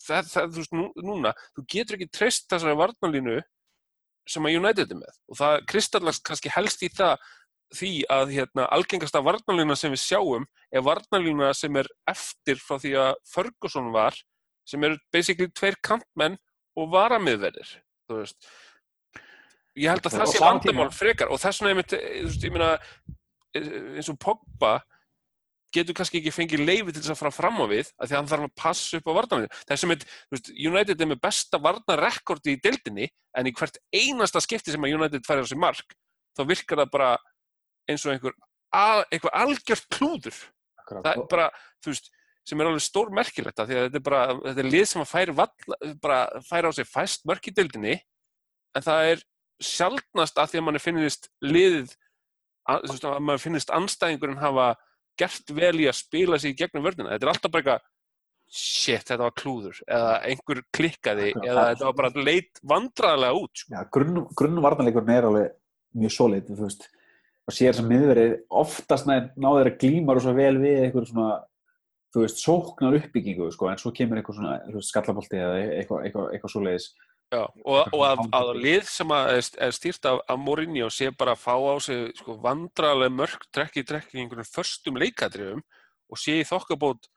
það, 0.00 0.30
það, 0.32 0.48
þú 0.54 0.62
veist, 0.62 0.76
nú, 0.76 0.86
núna, 1.08 1.34
þú 1.56 1.66
getur 1.74 1.98
ekki 1.98 2.10
treyst 2.14 2.48
þessari 2.50 2.78
varnalínu 2.78 3.38
sem 4.32 4.46
að 4.46 4.58
United 4.60 4.92
er 4.94 5.00
með 5.00 5.14
og 5.28 5.38
það 5.40 5.62
kristallast 5.72 6.24
kannski 6.26 6.52
helst 6.54 6.84
í 6.86 6.90
það 6.94 7.16
því 7.72 7.92
að 8.12 8.34
hérna, 8.36 8.66
algengasta 8.74 9.22
varnalína 9.24 9.76
sem 9.78 9.92
við 9.94 10.02
sjáum 10.02 10.44
er 10.72 10.84
varnalína 10.84 11.52
sem 11.56 11.76
er 11.80 11.88
eftir 12.10 12.60
frá 12.60 12.76
því 12.82 12.92
að 13.00 13.14
Ferguson 13.32 13.88
var, 13.94 14.16
sem 14.68 14.84
eru 14.84 14.98
basically 15.14 15.48
tveir 15.56 15.78
kantmenn 15.84 16.36
og 16.78 16.92
varamiðverðir, 16.92 17.72
þú 18.08 18.20
veist. 18.20 18.52
Ég 19.80 19.88
held 19.88 20.04
að 20.04 20.18
það 20.18 20.32
sé 20.32 20.42
vandamál 20.42 20.88
frekar 20.92 21.32
og 21.32 21.40
þess 21.40 21.62
vegna 21.62 21.72
einmitt, 21.72 21.94
eh, 21.96 22.20
þú 22.20 22.28
veist, 22.28 22.44
ég 22.44 22.54
meina 22.54 22.70
eh, 23.56 23.70
eins 23.96 24.12
og 24.12 24.20
Pogba 24.20 24.74
getur 25.74 25.96
kannski 25.96 26.20
ekki 26.20 26.34
fengið 26.34 26.64
leifi 26.66 26.92
til 26.92 27.00
þess 27.00 27.14
að 27.14 27.20
fara 27.22 27.34
fram 27.34 27.60
á 27.62 27.66
við 27.70 27.90
að 27.96 28.06
því 28.06 28.14
að 28.14 28.18
hann 28.18 28.30
þarf 28.32 28.46
að 28.46 28.54
passa 28.62 28.98
upp 29.00 29.10
á 29.10 29.16
varnarlinu. 29.18 29.60
Þess 29.68 29.86
að 29.86 30.52
United 30.70 31.02
er 31.02 31.10
með 31.10 31.20
besta 31.24 31.60
varnarrekordi 31.62 32.56
í 32.56 32.62
deildinni 32.62 33.08
en 33.38 33.48
í 33.48 33.54
hvert 33.56 33.78
einasta 33.94 34.42
skipti 34.44 34.74
sem 34.74 34.84
að 34.84 34.96
United 34.98 35.26
færir 35.26 35.44
á 35.44 35.50
sig 35.50 35.60
mark 35.60 35.96
þá 36.36 36.42
virkar 36.48 36.82
það 36.82 36.92
bara 36.92 37.12
eins 37.90 38.04
og 38.06 38.14
einhver 38.14 38.36
al, 38.72 39.04
algjört 39.32 39.88
klúður. 39.92 40.36
akkurat. 40.80 41.04
Það 41.04 41.12
er 41.14 41.26
bara, 41.30 41.48
þú 41.82 41.92
veist, 41.92 42.12
sem 42.48 42.60
er 42.60 42.68
alveg 42.68 42.84
stór 42.84 43.12
merkilegt 43.14 43.60
af 43.62 43.68
því 43.68 43.76
að 43.78 43.84
þetta 43.86 44.00
er 44.00 44.06
bara, 44.06 44.22
þetta 44.46 44.62
er 44.62 44.70
lið 44.70 44.86
sem 44.90 45.02
að 45.02 45.10
færi, 45.12 45.34
vall, 45.38 45.76
bara, 46.02 46.22
færi 46.48 46.70
á 46.70 46.72
sig 46.74 46.88
fæst 46.88 47.26
mörk 47.28 47.46
í 47.46 47.54
deildinni 47.54 47.98
en 48.76 48.86
það 48.86 49.10
er 49.12 49.22
sjaldnast 49.62 50.40
að 50.40 50.50
því 50.50 50.60
að 50.60 50.66
manni 50.66 50.82
finnist 50.82 51.28
liðið, 51.44 51.92
að, 52.72 52.88
að 52.98 53.20
manni 53.28 53.44
finnist 53.44 53.70
anstæðingurinn 53.74 54.42
hafa 54.42 54.72
gert 55.20 55.52
vel 55.56 55.74
í 55.80 55.88
að 55.90 55.98
spila 55.98 56.38
sig 56.40 56.54
í 56.54 56.58
gegnum 56.62 56.86
vörðina. 56.86 57.12
Þetta 57.14 57.28
er 57.28 57.32
alltaf 57.32 57.52
bara 57.52 57.62
eitthvað 57.62 57.90
shit, 58.52 59.06
þetta 59.08 59.22
var 59.22 59.36
klúður, 59.38 59.78
eða 59.88 60.16
einhver 60.28 60.58
klikkaði, 60.76 61.30
eða 61.40 61.68
þetta 61.70 61.86
var 61.86 61.94
bara 62.00 62.24
leit 62.26 62.58
vandræðilega 62.68 63.38
út. 63.38 63.62
Sko. 63.62 63.72
Já, 63.72 63.86
grunn, 63.96 64.24
grunn 64.36 64.58
varnarleikurinn 64.64 65.14
er 65.14 65.28
alveg 65.28 65.54
mjög 66.02 66.12
solid, 66.16 66.50
þú 66.50 66.66
veist. 66.66 66.90
og 67.42 67.56
sér 67.56 67.74
sem 67.74 67.88
miðverið 67.90 68.34
oftast 68.54 69.08
náður 69.08 69.72
að 69.72 69.78
glíma 69.80 70.14
rosa 70.14 70.34
vel 70.36 70.60
við 70.62 70.84
eitthvað 70.84 71.08
svona 71.08 71.30
þú 72.12 72.26
veist, 72.26 72.42
sóknar 72.44 72.98
uppbyggingu 72.98 73.48
sko, 73.54 73.70
en 73.70 73.80
svo 73.80 73.92
kemur 73.96 74.20
eitthvað 74.20 74.38
svona 74.38 74.82
skallabolti 74.84 75.40
eða 75.40 75.56
eitthvað, 75.78 76.04
eitthvað, 76.06 76.28
eitthvað 76.36 76.52
svoleiðis 76.54 76.88
Já, 77.32 77.46
og, 77.64 77.94
og 77.96 78.02
að, 78.04 78.20
að 78.36 78.50
lið 78.60 78.88
sem 78.92 79.12
að 79.16 79.30
er, 79.38 79.46
er 79.64 79.70
stýrt 79.72 80.08
af, 80.10 80.18
af 80.28 80.40
Mourinho 80.40 80.90
sé 80.92 81.08
bara 81.16 81.32
að 81.32 81.40
fá 81.40 81.54
á 81.56 81.74
sig 81.80 82.10
sko, 82.18 82.36
vandrarlega 82.42 83.14
mörg 83.14 83.46
trekk 83.54 83.78
í 83.80 83.84
trekk 83.88 84.10
í 84.12 84.20
einhvern 84.20 84.44
förstum 84.44 84.98
leikadrifum 85.00 85.62
og 86.12 86.20
sé 86.20 86.36
í 86.42 86.44
þokkabót 86.44 87.08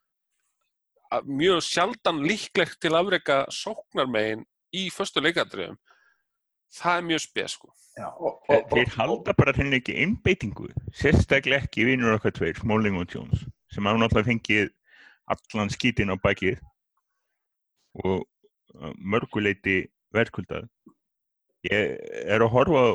mjög 1.28 1.60
sjaldan 1.68 2.22
líklegt 2.24 2.80
til 2.80 2.94
að 2.94 3.02
afreika 3.02 3.42
sóknarmegin 3.52 4.46
í 4.76 4.86
föstu 4.94 5.24
leikadrifum 5.24 5.76
það 6.76 7.00
er 7.00 7.04
mjög 7.10 7.24
spes 7.26 7.58
sko. 7.58 7.74
Já, 7.96 8.08
og, 8.12 8.40
Þeir, 8.48 8.62
og, 8.62 8.72
þeir 8.72 8.94
halda 8.96 9.36
bara 9.38 9.56
henni 9.56 9.80
ekki 9.80 9.98
einbeitingu, 10.04 10.70
sérstaklega 10.96 11.64
ekki 11.68 11.86
vinnur 11.88 12.16
okkar 12.18 12.34
tveir, 12.36 12.56
Smalling 12.60 12.98
og 13.00 13.12
Jones, 13.12 13.44
sem 13.72 13.88
hafa 13.88 14.02
náttúrulega 14.02 14.32
fengið 14.32 14.72
allan 15.32 15.72
skítin 15.72 16.12
á 16.12 16.16
bakið 16.20 16.60
og 18.04 18.26
mörguleiti 19.00 19.86
verðkuldað. 20.16 20.70
Ég 21.66 21.96
er 22.26 22.44
að 22.44 22.52
horfa 22.54 22.82
á 22.86 22.90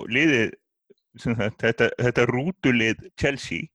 sagt, 1.18 1.60
þetta, 1.62 1.90
þetta 1.98 2.26
rútulið 2.30 3.06
Chelsea 3.18 3.66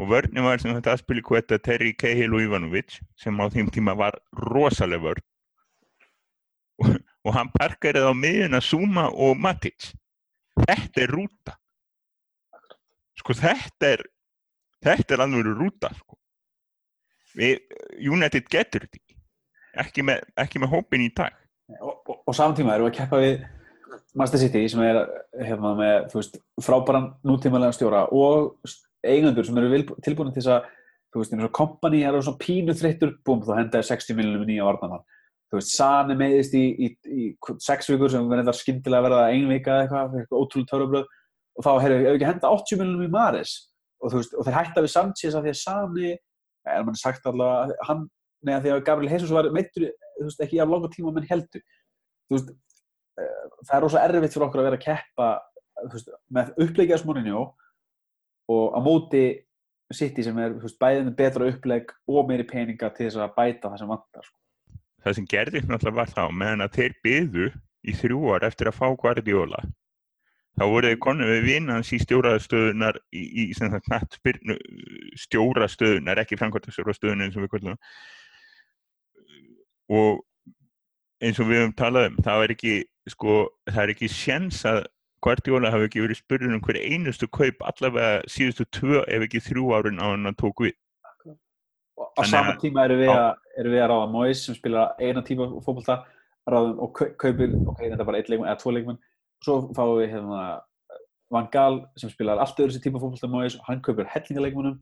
og 0.00 0.08
vörnum 0.12 0.46
var 0.46 0.60
sem 0.62 0.72
þetta 0.72 0.94
aðspili 0.94 1.22
kvetta 1.26 1.58
Terry 1.60 1.92
Cahill 1.98 2.32
og 2.36 2.44
Ivanovic 2.44 3.00
sem 3.20 3.36
á 3.36 3.44
þeim 3.52 3.68
tíma 3.74 3.96
var 3.98 4.16
rosaleg 4.48 5.02
vörn. 5.04 5.26
Og, 6.80 6.94
og 7.26 7.34
hann 7.36 7.50
parkarið 7.52 8.08
á 8.08 8.14
miðuna 8.16 8.62
Zuma 8.64 9.10
og 9.12 9.36
Matic. 9.36 9.90
Þetta 10.62 11.02
er 11.04 11.12
rúta. 11.12 11.56
Sko 13.20 13.36
þetta 13.36 13.90
er 13.96 14.06
þetta 14.80 15.16
er 15.16 15.24
alveg 15.26 15.50
rúta 15.58 15.90
sko. 15.98 16.16
Við, 17.36 17.60
United 18.00 18.48
getur 18.50 18.86
þetta 18.86 19.02
ekki. 19.02 19.18
Ekki 19.84 20.02
með, 20.02 20.24
með 20.62 20.72
hópin 20.72 21.04
í 21.04 21.12
dag 21.14 21.36
og, 21.78 21.94
og, 22.08 22.20
og 22.26 22.36
samtíma 22.36 22.74
erum 22.74 22.88
við 22.88 22.92
að 22.92 22.98
keppa 22.98 23.20
við 23.22 23.46
Master 24.18 24.42
City 24.42 24.64
sem 24.70 24.82
er 24.82 25.00
hérna, 25.38 25.72
með 25.78 26.12
veist, 26.14 26.36
frábæran 26.62 27.12
nútímalega 27.26 27.76
stjóra 27.76 28.04
og 28.14 28.56
eigendur 29.06 29.46
sem 29.46 29.58
eru 29.60 29.82
tilbúin 30.02 30.32
til 30.34 30.42
þess 30.42 30.52
að 30.56 30.68
þú 31.10 31.22
veist, 31.22 31.32
eins 31.34 31.46
og 31.46 31.54
kompani 31.54 32.02
er 32.06 32.18
svona 32.22 32.42
pínu 32.42 32.74
þreyttur, 32.78 33.16
búm, 33.26 33.42
þá 33.46 33.56
hendaði 33.58 33.88
60 33.88 34.18
miljonum 34.18 34.44
í 34.46 34.52
nýja 34.52 34.66
varnamann 34.68 35.06
þú 35.50 35.58
veist, 35.58 35.72
Sani 35.74 36.16
meiðist 36.18 36.54
í, 36.54 36.64
í, 36.70 36.90
í, 37.10 37.24
sex 37.62 37.90
vikur 37.90 38.12
sem 38.12 38.28
verður 38.30 38.56
skyndilega 38.56 39.02
að 39.02 39.08
verða 39.08 39.24
ein 39.34 39.48
vika 39.50 39.74
eða 39.74 39.86
eitthvað, 39.86 40.20
eitthvað 40.20 40.44
ótrúlega 40.44 40.70
törubröð 40.70 41.08
og 41.58 41.66
þá 41.66 41.70
hefur 41.82 41.96
við 41.96 42.10
ekki 42.12 42.28
henda 42.28 42.52
80 42.54 42.80
miljonum 42.80 43.06
í 43.08 43.12
Maris 43.14 43.56
og 44.00 44.12
þú 44.12 44.20
veist, 44.20 44.36
og 44.36 44.46
þeir 44.46 44.58
hætta 44.60 44.84
við 44.84 44.92
Sanchez 44.94 45.36
af 45.36 45.44
því 45.44 45.54
að 45.54 45.60
Sani, 45.60 46.12
er 46.70 46.86
mann 46.86 46.98
sagt 46.98 47.26
allavega 47.26 47.88
hann, 47.88 48.06
neða 48.46 48.62
því 48.62 48.74
að 48.74 48.84
Gabriel 48.86 49.12
Jesus 49.16 49.34
var 49.34 49.50
meittur, 49.54 49.90
veist, 50.26 50.42
ekki 50.44 50.60
af 50.62 50.70
langa 50.70 50.90
tíma 50.92 51.12
menn 51.14 51.28
heldur, 51.28 51.62
veist 52.32 52.50
eh, 52.50 53.46
það 53.66 53.76
er 53.76 53.84
rosa 53.86 54.04
erfitt 54.06 54.36
fyrir 54.36 54.46
okkur 54.48 54.62
að 54.62 54.68
vera 54.70 54.80
að 54.80 54.86
keppa 54.86 55.30
veist, 55.92 56.12
með 56.28 56.52
uppleikja 56.66 57.00
smorinjó 57.00 57.46
og 58.50 58.76
á 58.76 58.78
móti 58.84 59.24
City 59.90 60.22
sem 60.22 60.36
er 60.38 60.54
bæðið 60.54 61.08
með 61.08 61.16
betra 61.18 61.48
uppleg 61.50 61.90
og 62.10 62.28
meiri 62.28 62.46
peninga 62.46 62.92
til 62.94 63.08
þess 63.08 63.18
að 63.24 63.34
bæta 63.38 63.72
það 63.72 63.80
sem 63.80 63.90
vantar 63.90 64.28
sko. 64.28 64.36
það 65.02 65.16
sem 65.18 65.28
gerðist 65.32 65.70
náttúrulega 65.70 65.98
var 65.98 66.12
þá 66.14 66.24
meðan 66.42 66.64
að 66.66 66.76
þeir 66.78 66.96
byðu 67.06 67.50
í 67.80 67.94
þrjú 67.98 68.34
ár 68.36 68.46
eftir 68.46 68.70
að 68.70 68.78
fá 68.78 68.86
Guardiola 69.00 69.62
þá 70.60 70.64
voru 70.68 70.90
þeir 70.90 71.02
konum 71.02 71.30
við 71.30 71.46
vinnans 71.48 71.90
í 71.96 71.98
stjórastöðunar 72.02 73.00
í, 73.16 73.22
í 73.42 73.44
sem 73.56 73.72
það 73.72 74.06
spyrnu 74.14 74.56
stjórastöðunar, 75.24 76.20
ekki 76.22 76.38
framkvæmtastjórastöðunar 76.40 77.26
eins 77.26 77.38
og 77.38 77.46
við 77.46 77.52
kvöldum 77.54 77.78
og 79.90 80.20
eins 81.20 81.40
og 81.42 81.50
við 81.50 81.60
höfum 81.64 81.76
talað 81.76 82.08
um, 82.10 82.16
það 82.24 82.44
er 82.46 82.54
ekki 82.54 82.74
sko, 83.10 83.34
það 83.68 83.82
er 83.84 83.92
ekki 83.94 84.08
sjens 84.14 84.62
að 84.70 84.84
Guardiola 85.20 85.68
hafi 85.74 85.88
ekki 85.90 86.00
verið 86.00 86.16
spurður 86.22 86.54
um 86.56 86.62
hver 86.64 86.78
einustu 86.80 87.26
kaup 87.28 87.58
allavega 87.68 88.22
síðustu 88.30 88.64
tvö 88.72 89.02
ef 89.04 89.26
ekki 89.26 89.42
þrjú 89.50 89.66
árin 89.76 90.00
á 90.00 90.06
hann 90.14 90.30
að 90.30 90.38
tók 90.40 90.62
við. 90.64 90.76
Og 92.00 92.06
á 92.16 92.22
Þannig 92.22 92.30
sama 92.30 92.54
að- 92.54 92.62
tíma 92.62 92.84
erum 92.86 93.02
við, 93.02 93.10
að, 93.12 93.34
erum 93.60 93.74
við 93.74 93.82
að 93.84 93.90
ráða 93.92 94.06
Mois 94.14 94.44
sem 94.46 94.56
spila 94.56 94.86
eina 94.98 95.20
tíma 95.26 95.50
ráðum 96.48 96.78
og 96.80 96.94
kau- 96.96 97.12
kaupir, 97.20 97.52
ok, 97.68 97.82
þetta 97.84 98.00
er 98.00 98.08
bara 98.08 98.16
einn 98.22 98.30
leikmann 98.32 98.48
eða 98.48 98.60
tvo 98.62 98.72
leikmann, 98.72 98.98
svo 99.44 99.58
fáum 99.76 99.98
við 100.00 100.14
hérna, 100.14 100.62
Van 101.30 101.46
Gaal 101.52 101.76
sem 102.00 102.10
spilar 102.10 102.40
allt 102.42 102.56
öðru 102.58 102.72
sér 102.74 102.82
tíma 102.86 102.98
fótbolta 103.02 103.28
Mois 103.30 103.54
og 103.58 103.68
hann 103.68 103.82
kaupir 103.84 104.08
hellingarleikmannum 104.08 104.80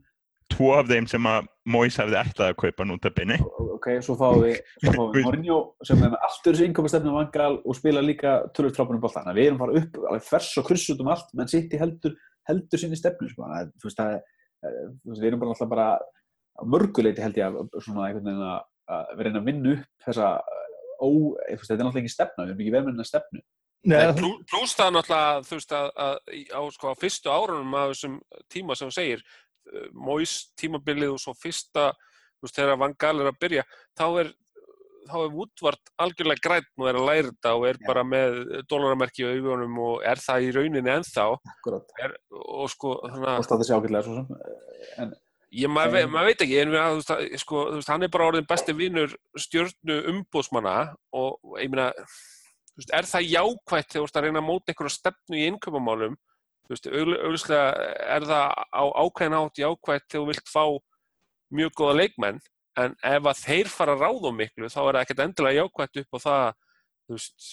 tvo 0.52 0.70
af 0.78 0.86
þeim 0.88 1.06
sem 1.10 1.26
að 1.28 1.46
Mois 1.68 1.96
hafði 2.00 2.16
ætlað 2.22 2.48
að 2.52 2.56
kaupa 2.62 2.86
núta 2.88 3.10
benni 3.14 3.36
ok, 3.78 3.88
svo 4.04 4.14
fáum 4.18 4.40
við, 4.46 4.58
við 4.82 4.96
Mourinho 4.98 5.58
sem 5.86 6.00
er 6.02 6.12
með 6.14 6.22
allt 6.28 6.48
öðru 6.48 6.58
sér 6.60 6.68
innkomastefnu 6.70 7.12
Van 7.14 7.28
Gaal 7.34 7.58
og 7.62 7.76
spila 7.78 8.02
líka 8.04 8.32
tölvöld 8.56 8.78
frábænum 8.78 9.02
bolta 9.04 9.20
þannig 9.20 9.34
að 9.34 9.40
við 9.42 9.50
erum 9.50 9.60
bara 9.62 9.76
upp, 9.82 9.98
alveg 10.08 10.24
þvers 10.30 10.50
og 10.62 10.68
kryss 10.70 10.88
út 10.94 11.02
um 11.04 11.12
allt 11.14 11.34
menn 11.38 11.52
sitt 11.52 11.74
í 11.76 11.80
heldur, 11.82 12.16
heldur 12.48 12.80
sinni 12.82 12.96
stefnu 12.98 13.28
sko. 13.30 13.44
Þannig 13.44 13.60
að, 13.60 13.74
þú 13.82 13.90
veist, 13.90 14.00
það, 14.00 14.14
er- 14.16 14.80
þú 15.04 15.12
veist, 15.12 15.20
við 15.22 15.28
erum 15.30 15.42
bara 15.44 15.54
alltaf 15.54 15.70
bara 15.74 15.88
mörguleiti 16.74 17.22
held 17.22 17.38
ég 17.38 17.46
að 17.60 17.78
svona 17.84 18.08
einhvern 18.08 18.26
veginn 18.26 18.48
að, 18.48 18.64
að 18.96 19.12
við 19.20 19.28
reyna 19.28 19.42
að 19.42 19.48
vinna 19.52 19.74
upp 19.76 20.08
þessa 20.08 20.30
ó, 20.98 21.06
þú 21.06 21.52
veist, 21.52 21.68
þetta 21.68 21.76
er 21.78 21.86
náttúrulega 21.86 22.02
ekki 22.08 22.14
stefna, 22.16 22.44
við 22.44 22.50
erum 22.54 22.62
ekki 22.64 22.74
verið 22.74 22.88
með 22.88 22.94
hennar 22.96 23.10
stefnu. 23.12 23.42
Nei, 23.88 23.94
Nei, 23.94 24.06
það- 24.18 24.72
það 24.74 24.90
náttúrulega, 24.96 25.44
þú 25.46 25.58
veist, 25.60 25.74
að, 25.78 25.90
að 26.08 26.32
í- 26.40 26.48
á, 26.50 26.60
sko, 26.74 26.94
fyrstu 26.98 27.30
árunum 27.30 27.76
af 27.78 27.92
þessum 27.92 28.16
tíma 28.50 28.74
sem 28.80 28.90
þú 28.90 28.96
segir, 28.98 29.22
uh, 29.68 29.86
Móis 29.92 30.34
tímabilið 30.58 31.14
og 31.16 31.22
svo 31.22 31.34
fyrsta, 31.38 31.92
veist, 32.42 32.56
þegar 32.58 32.80
Van 32.80 32.96
Gaal 32.98 33.20
er 33.22 33.30
að 33.32 33.40
byrja, 33.42 33.64
þá 33.98 34.06
er, 34.24 34.32
er 35.08 35.30
Woodward 35.32 35.92
algjörlega 36.04 36.44
grænt 36.44 36.68
og 36.76 36.88
er 36.90 36.98
að 37.00 37.06
læra 37.08 37.30
þetta 37.30 37.54
og 37.56 37.68
er 37.70 37.78
Já. 37.80 37.86
bara 37.86 38.04
með 38.04 38.36
dólaramerki 38.68 39.24
á 39.24 39.32
augunum 39.32 39.78
og 39.86 40.02
er 40.04 40.20
það 40.20 40.48
í 40.48 40.50
rauninni 40.58 40.92
ennþá 40.98 41.30
er, 42.04 42.18
og 42.32 42.68
sko, 42.72 42.98
þannig 43.06 43.30
að 43.32 44.26
en 44.98 45.14
ég, 45.54 45.70
maður, 45.72 46.02
En- 46.02 46.10
maður 46.12 46.30
veit 46.30 46.42
ekki, 46.44 46.58
en 46.62 46.74
að, 46.76 46.98
þú 46.98 47.16
veist, 47.18 47.44
sko, 47.44 47.62
þú 47.70 47.78
veist, 47.80 47.92
hann 47.92 48.04
er 48.04 48.12
bara 48.12 48.26
orðin 48.32 48.48
besti 48.48 48.74
vinur 48.76 49.14
stjörnu 49.38 49.96
umbúðsmanna 50.12 50.74
og 51.16 51.56
ég 51.62 51.72
meina, 51.72 51.88
þú 52.74 52.82
veist, 52.82 52.94
er 52.98 53.08
það 53.08 53.30
jákvætt 53.32 53.92
þegar 53.92 54.02
þú 54.02 54.08
ert 54.08 54.20
að 54.20 54.26
reyna 54.28 54.42
að 54.42 54.48
móta 54.48 54.72
einhverja 54.74 54.96
stefnu 54.98 55.38
í 55.40 55.46
innköpumálum, 55.48 56.18
þú 56.68 56.76
veist, 56.76 56.88
augljóslega 56.92 57.68
er 58.16 58.28
það 58.28 58.58
á 58.68 58.84
ákveðin 59.02 59.38
átt 59.38 59.62
jákvætt 59.62 60.06
þegar 60.06 60.20
þú 60.20 60.26
vilt 60.28 60.52
fá 60.52 60.64
mjög 61.58 61.78
góða 61.80 61.94
leikmenn, 62.02 62.42
en 62.78 62.98
ef 63.08 63.30
að 63.30 63.40
þeir 63.46 63.72
fara 63.72 63.96
að 63.96 64.04
ráða 64.04 64.34
miklu, 64.36 64.68
þá 64.68 64.82
er 64.82 64.90
það 64.90 65.00
ekkert 65.02 65.24
endilega 65.24 65.62
jákvætt 65.62 66.02
upp 66.02 66.12
á 66.12 66.18
það, 66.26 66.44
þú 67.08 67.18
veist, 67.18 67.48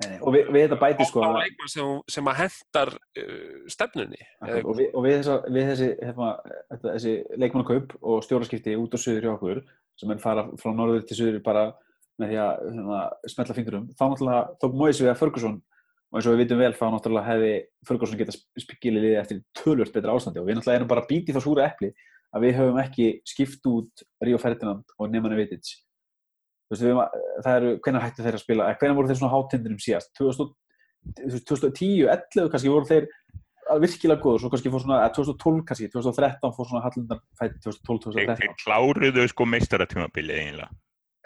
Nei, 0.00 0.14
og 0.24 0.32
við, 0.32 0.46
við 0.48 0.62
þetta 0.64 0.76
bæti 0.80 1.06
sko 1.10 1.20
á 1.20 1.30
leikmenn 1.36 1.68
sem, 1.68 1.88
sem 2.08 2.28
að 2.30 2.38
hendar 2.38 2.90
uh, 2.96 3.56
stefnunni. 3.68 4.20
Akkurat, 4.40 4.64
og, 4.64 4.78
við, 4.78 4.86
og 4.96 5.04
við, 5.04 5.16
þessa, 5.18 5.34
við 5.44 5.66
þessi, 5.68 5.88
þetta, 6.00 6.86
þessi 6.86 7.12
leikmannakaup 7.42 7.92
og 8.00 8.22
stjóraskipti 8.24 8.76
út 8.80 8.96
og 8.96 9.02
suður 9.02 9.26
hjá 9.26 9.32
okkur 9.34 9.60
sem 10.00 10.14
er 10.14 10.22
fara 10.22 10.46
frá 10.62 10.72
norður 10.72 11.04
til 11.04 11.18
suður 11.18 11.42
bara 11.44 11.66
með 12.20 12.32
því 12.32 12.38
að 12.46 12.62
hérna, 12.62 13.02
smetla 13.34 13.56
fingurum 13.58 13.90
þá 13.92 14.04
náttúrulega 14.06 14.40
tók 14.62 14.78
Mois 14.80 15.02
við 15.02 15.12
að 15.12 15.20
Ferguson 15.20 15.60
og 16.10 16.18
eins 16.18 16.26
og 16.26 16.34
við 16.34 16.40
vitum 16.44 16.58
vel 16.58 16.72
þá 16.74 16.84
náttúrulega 16.90 17.28
hefði 17.30 17.50
Ferguson 17.86 18.18
geta 18.18 18.34
skilið 18.58 19.04
liði 19.04 19.18
eftir 19.20 19.42
tölvöld 19.54 19.92
betra 19.94 20.14
ástandi. 20.16 20.40
Og 20.42 20.46
við 20.48 20.58
náttúrulega 20.58 20.80
erum 20.80 20.88
bara 20.90 21.06
býti 21.06 21.34
þá 21.36 21.40
súra 21.44 21.68
epli 21.70 21.92
að 22.34 22.44
við 22.46 22.56
höfum 22.58 22.80
ekki 22.82 23.06
skipt 23.26 23.66
út 23.70 24.04
Ríó 24.22 24.38
Ferdinand 24.42 24.84
og 24.98 25.10
Nemanja 25.10 25.38
Vitic 25.38 25.70
að- 26.70 27.14
það 27.42 27.56
eru, 27.56 27.70
hvenær 27.82 28.04
hættu 28.04 28.22
þeir 28.22 28.36
að 28.38 28.42
spila, 28.44 28.66
eða 28.70 28.78
hvenær 28.78 28.94
voru 28.98 29.08
þeir 29.10 29.18
svona 29.18 29.34
hátindinum 29.34 29.80
síðast? 29.82 30.12
2000 30.18 30.52
þú 31.18 31.30
veist, 31.32 31.46
2010, 31.48 32.06
11 32.06 32.50
kannski 32.52 32.70
voru 32.70 32.86
þeir 32.86 33.08
virkilega 33.80 34.22
góður, 34.22 34.40
svo 34.42 34.50
kannski 34.50 34.70
fór 34.70 34.82
svona, 34.84 35.00
eða 35.02 35.14
2012 35.16 35.64
kannski, 35.66 35.88
2013 35.90 36.54
fór 36.54 36.66
svona 36.70 36.82
Hallundar 36.84 37.20
fæti 37.38 37.58
2012, 37.64 38.14
þeir, 38.14 38.30
2013 38.30 38.38
þeir 38.38 38.54
kláruðu 38.62 39.26
sko 39.30 39.46
meistaratímabilið 39.46 40.38
eiginlega. 40.40 40.70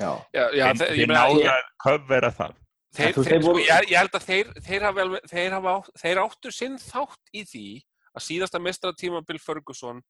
Já, 0.01 0.11
Já, 0.35 0.45
já, 0.57 0.65
en 0.71 0.77
þe- 0.77 0.89
þeir 0.89 0.99
ég 1.05 1.09
meina, 1.09 1.25
að 1.55 1.69
köfvera 1.85 2.31
það 2.35 2.55
þeir, 2.95 3.13
þú 3.15 3.23
veist, 3.23 3.31
þeir, 3.31 3.39
þeir 3.39 3.47
voru- 3.49 3.63
sko, 3.65 3.69
ég, 3.75 3.91
ég 3.91 4.01
held 4.03 4.19
að 4.19 4.27
þeir, 4.31 4.53
þeir, 4.69 4.89
hafa, 4.89 5.07
þeir, 5.35 5.57
hafa, 5.59 5.77
þeir 6.03 6.21
áttu 6.25 6.53
sinn 6.55 6.77
þátt 6.83 7.33
í 7.35 7.45
því 7.53 7.67
að 8.15 8.27
síðasta 8.29 8.61
mestratímabil 8.63 9.41
Ferguson 9.43 10.03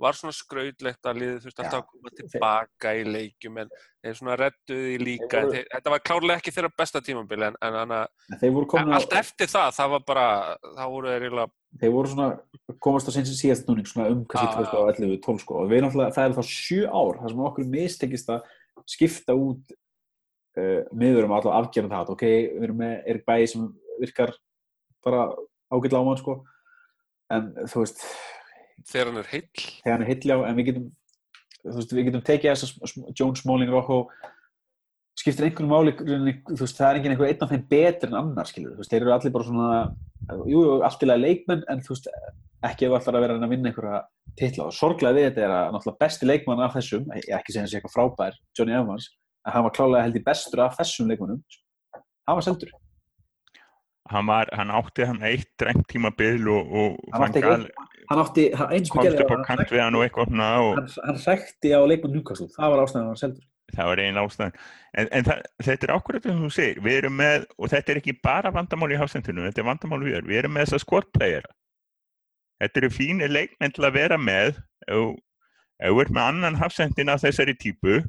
var 0.00 0.16
svona 0.16 0.32
skrautlegt 0.32 1.04
að 1.10 1.18
liðið 1.20 1.42
þurfti 1.44 1.60
alltaf 1.60 1.82
að 1.82 1.88
koma 1.90 2.10
tilbaka 2.16 2.92
í 2.96 3.02
leikjum 3.04 3.58
en 3.60 3.72
þeir 4.00 4.14
svona 4.16 4.36
rettuði 4.40 4.94
líka. 5.02 5.28
Þeir 5.28 5.42
voru- 5.44 5.52
þeir, 5.58 5.66
þetta 5.74 5.92
var 5.92 6.00
klárlega 6.08 6.40
ekki 6.40 6.54
þeirra 6.56 6.70
besta 6.80 7.02
tímabil 7.04 7.42
en, 7.50 7.58
en, 7.68 7.92
þeir 8.40 8.64
komin 8.72 8.94
á, 8.94 8.96
allt 8.96 9.12
eftir 9.20 9.50
það, 9.52 9.74
það 9.76 9.90
var 9.94 10.06
bara 10.08 10.24
þá 10.64 10.84
voru 10.94 11.12
þeir 11.12 11.26
eiginlega 11.28 11.52
þeir 11.84 11.92
voru 11.94 12.14
svona 12.14 12.30
komast 12.80 13.06
á 13.06 13.14
sinns 13.14 13.34
síðast 13.36 13.68
núning 13.68 13.86
svona 13.86 14.08
um 14.14 14.24
kannski 14.24 14.64
Já, 14.64 14.70
2011, 14.72 15.20
12 15.28 15.44
sko. 15.44 15.60
Og 15.60 15.68
við 15.70 15.84
náttúrulega, 15.84 16.16
það 16.16 16.24
er 16.30 16.38
þá 16.40 16.42
sjö 16.48 16.80
ár 16.88 17.20
þar 17.20 17.34
sem 17.34 17.44
okkur 17.50 17.68
mistekist 17.76 18.32
að 18.32 18.48
skipta 18.88 19.36
út 19.36 19.76
uh, 20.58 20.80
miðurum 20.96 21.34
allavega 21.36 21.60
afgerðan 21.60 21.94
það, 21.94 22.12
ok, 22.14 22.24
við 22.26 22.66
erum 22.66 22.80
með 22.82 22.96
Erik 23.12 23.26
Bæi 23.28 23.46
sem 23.50 23.68
virkar 24.00 24.34
bara 25.04 25.28
ágætla 25.70 26.02
á 26.02 26.06
mann 26.06 26.20
sko. 26.20 26.40
En 27.30 27.52
þú 27.70 27.84
veist, 27.84 28.02
þegar 28.88 29.12
hann 29.12 29.22
er 29.22 29.30
heill. 29.30 29.46
þegar 29.84 29.94
hann 29.94 30.04
er 30.06 30.10
hilljá 30.10 30.36
en 30.48 30.58
við 30.58 30.68
getum, 30.70 30.90
veist, 31.68 31.94
við 31.94 32.10
getum 32.10 32.26
tekið 32.26 32.52
þess 32.52 32.76
að 32.80 33.10
Jones, 33.14 33.42
Smalling, 33.44 33.72
Rojo 33.72 34.04
skiptir 35.20 35.46
einhvern 35.46 35.68
máli 35.68 35.92
þú 35.94 36.60
veist, 36.62 36.78
það 36.78 36.86
er 36.88 36.98
enginn 36.98 37.14
einhver 37.14 37.28
einn 37.28 37.44
af 37.44 37.50
þeim 37.52 37.66
betri 37.70 38.08
en 38.08 38.20
annar, 38.20 38.48
skilur, 38.48 38.74
þú 38.74 38.82
veist, 38.82 38.92
þeir 38.92 39.04
eru 39.04 39.14
allir 39.14 39.34
bara 39.34 39.48
svona 39.48 39.70
jú, 40.48 40.62
allt 40.86 41.00
til 41.02 41.10
að 41.12 41.24
leikmenn 41.24 41.66
en 41.70 41.82
þú 41.84 41.94
veist, 41.94 42.08
ekki 42.66 42.88
ef 42.88 42.96
allar 42.96 43.18
að 43.18 43.24
vera 43.24 43.36
að 43.36 43.46
að 43.46 43.52
vinna 43.54 43.70
einhverja 43.70 44.00
titla. 44.38 44.68
Og 44.68 44.76
sorglega 44.76 45.16
við 45.16 45.28
þetta 45.28 45.44
er 45.46 45.54
að 45.56 45.74
náttúrulega 45.74 46.02
besti 46.04 46.28
leikmann 46.28 46.64
af 46.64 46.76
þessum, 46.76 47.06
ekki 47.16 47.54
segja 47.54 47.64
hans 47.64 47.76
eitthvað 47.76 47.94
frábær 47.96 48.38
Johnny 48.56 48.76
Evans, 48.76 49.10
að 49.46 49.56
hann 49.56 49.66
var 49.66 49.74
klálega 49.76 50.06
held 50.06 50.20
í 50.20 50.24
bestur 50.26 50.64
af 50.64 50.78
þessum 50.78 51.10
leikmannum, 51.10 51.42
hann 52.28 52.38
var 52.38 52.46
seldur 52.46 52.72
hann, 54.10 54.26
var, 54.28 54.50
hann 54.56 54.74
átti 54.74 55.06
hann 55.08 55.22
eitt 55.26 55.50
drengt 55.60 55.86
tímabil 55.92 56.48
og, 56.50 56.74
og 56.82 56.98
Hann 57.14 57.28
átti 57.28 57.44
Gaal 57.44 57.68
hann 58.10 58.24
átti, 58.24 58.48
hann, 58.58 58.90
komst 58.90 59.22
upp 59.22 59.32
á 59.32 59.36
kant 59.46 59.70
við 59.70 59.84
hann 59.84 59.96
og 59.96 60.04
eitthvað 60.06 60.34
og 60.34 60.82
hann, 60.82 61.22
hrækti 61.24 61.72
á 61.76 61.80
leikmann 61.86 62.16
Newcastle, 62.16 62.50
það 62.56 62.74
var 62.74 62.84
ástæðan 62.84 63.06
hann 63.06 63.14
var 63.14 63.22
seldur. 63.22 63.46
Það 63.70 63.86
var 63.86 64.00
einn 64.02 64.16
ástæðan. 64.18 64.56
En, 64.98 65.08
en 65.14 65.26
það, 65.28 65.42
þetta 65.62 65.86
er 65.86 65.92
ákveður 65.94 66.16
þetta 66.16 66.32
sem 66.32 66.40
þú 66.42 66.48
segir. 66.56 66.78
Við 66.82 66.96
erum 66.98 67.12
með, 67.20 67.44
og 67.54 67.70
þetta 67.70 67.92
er 67.92 68.00
ekki 68.00 68.14
bara 68.18 68.50
vandamál 68.50 68.88
í 68.90 68.98
hafsendinu, 68.98 69.44
þetta 69.46 69.62
er 69.62 69.68
vandamál 69.68 70.00
við 70.02 70.16
erum 70.18 70.32
við 70.32 70.40
erum 70.40 70.56
með 70.56 70.66
þessa 70.66 70.82
squad-playera 70.82 71.52
þetta 72.60 72.82
eru 72.82 72.90
fínir 72.92 73.32
leikmenn 73.32 73.74
til 73.74 73.86
að 73.88 73.96
vera 73.96 74.18
með. 74.20 74.60
Ef 74.90 75.14
ef 75.80 75.94
þú 75.94 76.02
ert 76.02 76.12
með 76.12 76.26
annan 76.28 76.58
hafsendin 76.60 77.12
af 77.12 77.22
þessari 77.24 77.56
típu 77.56 78.02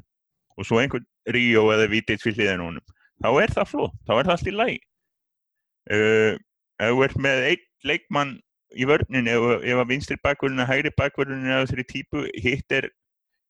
og 0.58 0.66
svo 0.68 0.80
einhvern 0.82 1.06
Ríó 1.30 1.68
eða 1.74 1.90
Vítits 1.92 2.26
við 2.26 2.40
hliðin 2.40 2.64
á 2.64 2.66
honum 2.68 2.96
þá 3.22 3.28
er 3.42 3.52
það 3.54 3.68
flott, 3.70 3.98
þá 4.06 4.14
er 4.16 4.24
það 4.24 4.34
allt 4.36 4.48
í 4.48 4.56
lagi 4.56 4.80
uh, 5.92 6.32
ef 6.82 6.96
þú 6.96 7.04
ert 7.06 7.20
með 7.28 7.44
einn 7.50 7.68
leikmann 7.86 8.32
í 8.72 8.88
vörnin 8.88 9.28
ef, 9.28 9.46
ef 9.62 9.82
að 9.82 9.88
vinstri 9.90 10.18
bakvörðin 10.24 10.66
hægri 10.66 10.92
bakvörðin 10.96 11.50
af 11.52 11.66
þessari 11.66 11.86
típu 11.90 12.26
hitt 12.42 12.72
er 12.72 12.88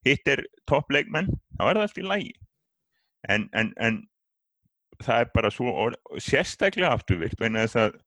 er 0.04 0.42
toppleikmenn, 0.66 1.28
þá 1.58 1.62
er 1.66 1.76
það 1.76 1.84
allt 1.86 1.98
í 1.98 2.06
lægi. 2.06 2.32
En, 3.30 3.48
en, 3.54 3.72
en 3.78 4.00
það 5.02 5.20
er 5.20 5.28
bara 5.34 5.50
svo 5.54 5.74
orð, 5.84 5.98
sérstaklega 6.18 6.92
afturvikt, 6.96 7.38
vegna 7.40 7.66
þess 7.66 7.84
að 7.84 8.00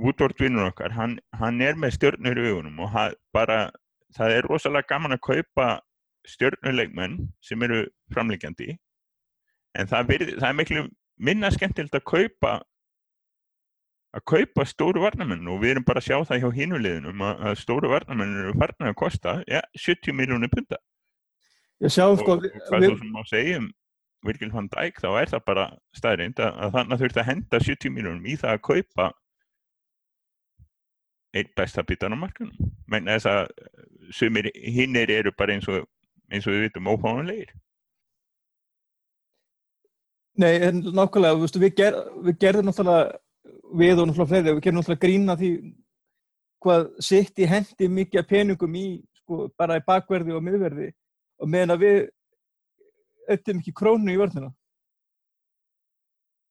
Woodward 0.00 0.38
vinnur 0.40 0.70
okkar, 0.70 0.92
hann, 0.96 1.18
hann 1.36 1.60
er 1.60 1.76
með 1.76 1.98
stjörnur 1.98 2.38
í 2.40 2.44
augunum 2.48 2.78
og 2.86 2.94
bara, 3.36 3.66
það 4.16 4.36
er 4.38 4.48
rosalega 4.48 4.88
gaman 4.94 5.16
að 5.16 5.24
kaupa 5.26 5.66
stjörnuleikmenn 6.28 7.18
sem 7.42 7.62
eru 7.66 7.84
framleikjandi, 8.12 8.76
en 9.78 9.88
það, 9.90 10.10
verið, 10.10 10.34
það 10.38 10.48
er 10.48 10.58
miklu 10.58 10.84
minna 11.22 11.50
skemmtilegt 11.54 11.96
að 11.98 12.06
kaupa 12.08 12.52
að 14.12 14.24
kaupa 14.28 14.64
stóru 14.68 15.02
varnamenn 15.02 15.46
og 15.48 15.62
við 15.62 15.74
erum 15.74 15.86
bara 15.88 16.02
að 16.02 16.10
sjá 16.10 16.18
það 16.28 16.42
hjá 16.42 16.56
hinuleginum 16.58 17.22
að, 17.24 17.44
að 17.48 17.54
stóru 17.62 17.92
varnamenn 17.92 18.40
eru 18.42 18.56
farnir 18.60 18.92
að 18.92 18.98
kosta 19.00 19.38
ja, 19.48 19.62
70 19.78 20.16
miljónir 20.18 20.52
punta 20.52 20.78
sjá 21.88 22.04
og, 22.10 22.18
sko, 22.20 22.36
hvað 22.68 22.84
þú 22.86 22.98
sem 22.98 23.14
má 23.14 23.22
segja 23.30 23.62
um 23.62 23.70
Virgil 24.22 24.52
van 24.52 24.68
Dijk 24.70 25.00
þá 25.02 25.08
er 25.18 25.32
það 25.32 25.44
bara 25.48 25.64
staðrind 25.96 26.42
að, 26.44 26.60
að 26.62 26.76
þannig 26.76 27.00
þurft 27.00 27.18
að 27.18 27.28
henda 27.30 27.62
70 27.64 27.94
miljónum 27.96 28.28
í 28.28 28.36
það 28.38 28.54
að 28.54 28.62
kaupa 28.68 29.08
einn 31.32 31.50
besta 31.56 31.82
bitan 31.88 32.14
á 32.14 32.18
markanum 32.20 32.72
menn 32.92 33.08
þess 33.08 33.30
að 33.30 33.48
sumir 34.12 34.50
hinnir 34.52 35.10
eru 35.10 35.32
bara 35.32 35.56
eins 35.56 35.68
og 35.72 35.88
eins 36.32 36.46
og 36.48 36.54
við 36.54 36.66
vitum 36.66 36.88
ófáanlegir. 36.92 37.52
Nei, 40.40 40.54
en 40.64 40.80
nákvæmlega, 40.96 41.36
veist, 41.42 41.58
við, 41.60 41.74
ger, 41.76 41.98
við 42.24 42.38
gerðum 42.40 42.70
náttúrulega, 42.70 43.18
við 43.76 43.98
og 44.00 44.08
náttúrulega 44.08 44.30
fleiri, 44.30 44.54
við 44.56 44.64
gerðum 44.64 44.80
náttúrulega 44.80 45.04
grína 45.04 45.36
því 45.36 45.50
hvað 46.62 46.88
sitt 47.04 47.42
í 47.42 47.48
hendi 47.50 47.88
mikið 47.92 48.22
af 48.22 48.30
peningum 48.30 48.78
í, 48.78 48.86
sko, 49.20 49.44
bara 49.58 49.76
í 49.80 49.84
bakverði 49.84 50.36
og 50.36 50.44
miðverði 50.46 50.88
og 51.42 51.52
meðan 51.52 51.74
að 51.76 51.84
við 51.84 52.00
öttum 53.36 53.60
ekki 53.60 53.74
krónu 53.76 54.14
í 54.14 54.18
vörnina. 54.20 54.52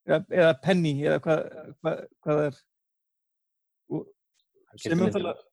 Eða, 0.06 0.24
eða 0.34 0.54
penny 0.62 0.94
eða 1.06 1.22
hvað, 1.26 1.42
hvað, 1.82 2.04
hvað 2.22 2.40
það 2.42 2.46
er. 2.46 2.60
Og, 3.92 4.06
sem 4.82 5.02
náttúrulega 5.02 5.51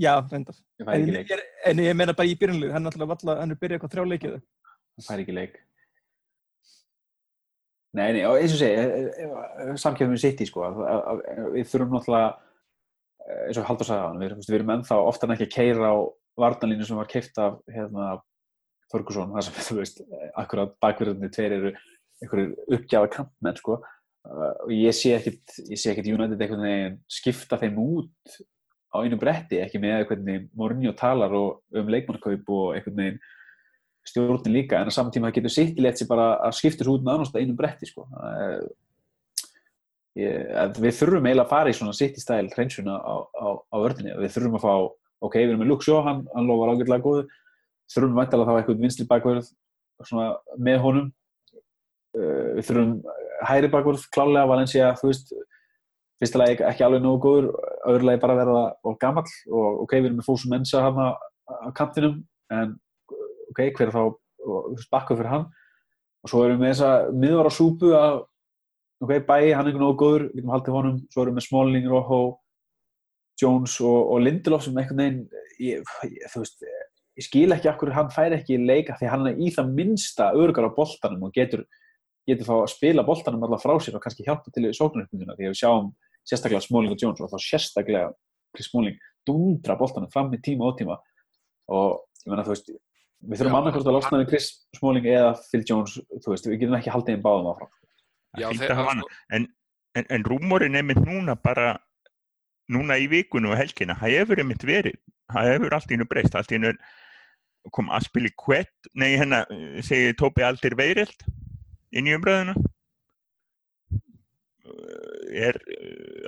já, 0.00 0.14
reyndar. 0.30 0.56
En, 0.80 1.10
ég, 1.12 1.34
en 1.68 1.84
ég 1.84 1.96
meina 1.98 2.16
bara 2.16 2.30
í 2.30 2.38
byrjunlegu 2.40 2.72
hann 2.72 2.82
er 2.82 2.88
náttúrulega 2.88 3.12
valla, 3.14 3.36
hann 3.42 3.54
er 3.54 3.60
byrjað 3.60 3.78
eitthvað 3.78 3.94
þrjáleikið 3.96 4.40
ég 5.00 5.08
fær 5.08 5.22
ekki 5.24 5.36
leik. 5.36 5.58
Nei, 7.96 8.12
nei, 8.14 8.22
og 8.28 8.38
eins 8.38 8.54
og 8.54 8.60
segi, 8.60 9.76
samkjöfum 9.82 10.14
við 10.14 10.22
sitt 10.22 10.42
í 10.44 10.46
sko, 10.46 10.62
að, 10.68 10.80
að, 10.86 11.00
að, 11.10 11.46
við 11.56 11.70
þurfum 11.72 11.96
náttúrulega, 11.96 12.58
eh, 13.24 13.40
eins 13.48 13.58
og 13.58 13.66
Haldur 13.66 13.88
sagði 13.88 14.04
á 14.06 14.08
hann, 14.08 14.20
við, 14.22 14.34
við 14.46 14.58
erum 14.60 14.74
ennþá 14.76 14.98
oftar 15.08 15.30
en 15.30 15.34
ekki 15.34 15.48
að 15.48 15.56
keira 15.56 15.90
á 15.90 15.96
varnalínu 16.40 16.86
sem 16.86 17.00
var 17.00 17.10
keift 17.10 17.40
af 17.42 17.56
hérna, 17.74 18.12
Ferguson, 18.90 19.32
það 19.34 19.46
sem 19.46 19.58
þú 19.66 19.78
veist, 19.80 20.04
akkurat 20.38 20.76
bakverðinni 20.82 21.32
tveir 21.34 21.56
eru 21.56 21.72
einhverjir 22.20 22.54
uppgjafa 22.76 23.10
kampmenn 23.16 23.58
sko, 23.58 23.80
og 24.30 24.72
ég 24.74 24.94
sé 24.94 25.16
ekkit, 25.16 25.58
ég 25.72 25.80
sé 25.80 25.90
ekkit 25.90 26.12
United 26.12 26.38
einhvern 26.38 26.66
veginn 26.66 26.98
skipta 27.10 27.58
þeim 27.58 27.78
út 27.80 28.40
á 28.90 28.96
einu 29.00 29.18
bretti, 29.20 29.60
ekki 29.62 29.80
með 29.82 30.06
hvernig 30.10 30.48
Mourinho 30.58 30.92
talar 30.98 31.34
um 31.34 31.92
leikmannakaup 31.94 32.50
og 32.56 32.74
einhvern 32.76 32.98
veginn 32.98 33.20
stjórnin 34.10 34.54
líka, 34.54 34.80
en 34.80 34.90
á 34.90 34.92
saman 34.94 35.12
tíma 35.14 35.30
getur 35.34 35.52
sitt 35.52 35.78
í 35.78 35.84
létt 35.84 36.00
sér 36.00 36.08
bara 36.10 36.32
að 36.46 36.56
skipta 36.58 36.82
þessu 36.82 36.96
út 36.96 37.04
með 37.04 37.18
annars 37.18 37.34
einu 37.36 37.56
bretti 37.58 37.88
sko. 37.90 38.06
Ég, 40.18 40.48
við 40.80 40.96
þurfum 40.96 41.28
eiginlega 41.28 41.46
að 41.46 41.52
fara 41.52 41.70
í 41.70 41.76
svona 41.76 41.94
sitt 41.94 42.16
í 42.18 42.22
stæl 42.22 42.48
hreinsuna 42.50 42.96
á, 42.98 43.14
á, 43.30 43.48
á 43.62 43.76
vördinni, 43.78 44.16
við 44.18 44.34
þurfum 44.34 44.58
að 44.58 44.64
fá 44.64 44.74
ok, 45.20 45.36
við 45.36 45.52
erum 45.52 45.62
með 45.62 45.84
Shaw, 45.84 46.00
hann, 46.06 46.24
hann 46.34 46.48
lofar 46.48 46.74
ágætlega 46.74 47.04
góðu. 47.04 47.24
Þurfum 47.92 48.20
að 48.22 48.46
fá 48.48 48.54
eitthvað 48.56 48.82
vinstri 48.82 49.06
bakvörð 49.10 49.50
svona 50.08 50.28
með 50.58 50.82
honum. 50.84 51.08
Uh, 52.16 52.56
við 52.56 52.66
þurfum 52.70 52.94
hæri 53.46 53.70
bakvörð 53.70 54.06
klálega 54.14 54.48
Valencia, 54.50 54.90
þú 54.98 55.12
veist 55.12 55.34
fyrsta 56.20 56.40
lagi 56.40 56.58
ekki 56.68 56.84
alveg 56.84 57.04
nógu 57.04 57.20
góður 57.24 57.46
öðru 57.88 58.08
lagi 58.08 58.20
bara 58.22 58.36
verða 58.38 58.64
og 58.84 58.98
gamall 59.00 59.30
og 59.48 59.84
ok, 59.86 59.94
við 59.96 60.10
erum 60.10 60.18
með 60.20 60.28
Fósum 60.28 60.52
Mensa 60.52 60.82
hann 60.84 61.00
á 61.00 61.68
kantinum 61.76 62.18
en 62.52 62.74
ok, 63.50 63.62
hver 63.76 63.88
er 63.88 63.94
þá 63.94 64.02
bakkuð 64.92 65.22
fyrir 65.22 65.32
hann. 65.34 65.48
Og 66.20 66.32
svo 66.32 66.44
erum 66.44 66.60
við 66.60 66.66
með 66.66 66.74
þessa 66.74 66.92
miðvara 67.16 67.54
súpu 67.54 67.94
að 67.96 68.18
ok, 69.00 69.14
bæi, 69.24 69.54
hann 69.56 69.64
er 69.64 69.72
ekki 69.72 69.80
nógu 69.80 69.98
góður 70.02 70.26
við 70.28 70.36
getum 70.36 70.54
haldið 70.54 70.76
honum, 70.76 71.00
svo 71.08 71.24
erum 71.24 71.32
við 71.32 71.40
með 71.40 71.48
Smalling, 71.48 71.88
Rojo 71.88 72.20
Jones 73.40 73.78
og, 73.80 74.00
og 74.12 74.20
Lindelof 74.20 74.66
sem 74.66 74.76
einhvern 74.76 75.00
veginn 75.00 75.20
ég, 75.60 75.92
ég, 76.04 76.34
veist, 76.34 76.64
ég 77.16 77.24
skil 77.24 77.56
ekki 77.56 77.70
akkur 77.72 77.94
hann 77.96 78.12
fær 78.12 78.36
ekki 78.36 78.60
leika 78.60 78.98
því 79.00 79.08
hann 79.08 79.30
er 79.30 79.40
í 79.40 79.48
það 79.54 79.72
minnsta 79.78 80.30
örugar 80.36 80.68
á 80.68 80.76
boltanum 80.76 81.28
og 81.28 81.32
getur 81.36 81.64
getur 82.28 82.46
þá 82.46 82.54
að 82.58 82.70
spila 82.74 83.06
boltanum 83.06 83.44
allar 83.46 83.62
frá 83.62 83.74
sér 83.80 83.96
og 83.96 84.04
kannski 84.04 84.26
hjálpa 84.26 84.52
til 84.52 84.68
í 84.68 84.76
sóknaröfninguna 84.76 85.36
því 85.38 85.48
að 85.48 85.54
við 85.54 85.60
sjáum 85.62 85.90
sérstaklega 86.28 86.64
Smalling 86.64 86.94
og 86.94 87.02
Jones 87.02 87.22
og 87.22 87.32
þá 87.32 87.38
sérstaklega 87.46 88.12
Chris 88.54 88.70
Smalling 88.70 89.00
dundra 89.26 89.76
boltanum 89.78 90.10
fram 90.12 90.30
í 90.34 90.40
tíma 90.42 90.70
og 90.70 90.78
tíma 90.78 90.96
og 91.70 92.00
ég 92.24 92.32
menna 92.32 92.46
þú 92.46 92.54
veist 92.54 92.70
við 92.70 93.42
þurfum 93.42 93.58
annarkvæmst 93.58 93.90
að 93.90 93.96
losna 93.96 94.20
við 94.22 94.32
Chris 94.32 94.48
Smalling 94.78 95.08
eða 95.10 95.34
Phil 95.50 95.62
Jones, 95.68 95.98
þú 96.24 96.32
veist, 96.32 96.48
við 96.48 96.62
getum 96.62 96.78
ekki 96.78 96.94
haldið 96.94 97.16
einn 97.16 97.24
báðum 97.24 97.50
áfram. 97.52 97.72
Já, 98.38 98.48
hana. 98.78 99.04
en, 99.34 99.46
en, 99.98 100.08
en 100.16 100.26
rúmórin 100.26 100.78
er 100.78 100.86
mitt 100.86 101.00
núna 101.02 101.34
bara 101.36 101.74
núna 102.70 102.96
í 103.02 103.08
vikunum 103.10 103.52
og 103.52 103.58
helgina 103.58 103.98
það 103.98 104.16
hefur 104.20 104.42
einmitt 104.42 104.64
verið, 104.64 104.98
það 105.32 105.52
hefur 105.52 105.76
allt 105.76 105.90
í 105.90 105.96
hennu 105.96 106.08
breyst, 106.08 106.36
allt 106.38 106.52
í 106.54 106.58
hennu 106.58 106.74
kom 107.74 107.90
Aspili 107.92 108.30
Kvett, 108.40 108.72
nei 108.96 109.18
hérna 109.18 109.42
segi 109.84 110.14
Tóbi 110.16 110.46
Aldir 110.46 110.78
Veirild 110.78 111.26
inn 111.92 112.08
í 112.08 112.14
umræðuna 112.16 112.54
er 115.30 115.58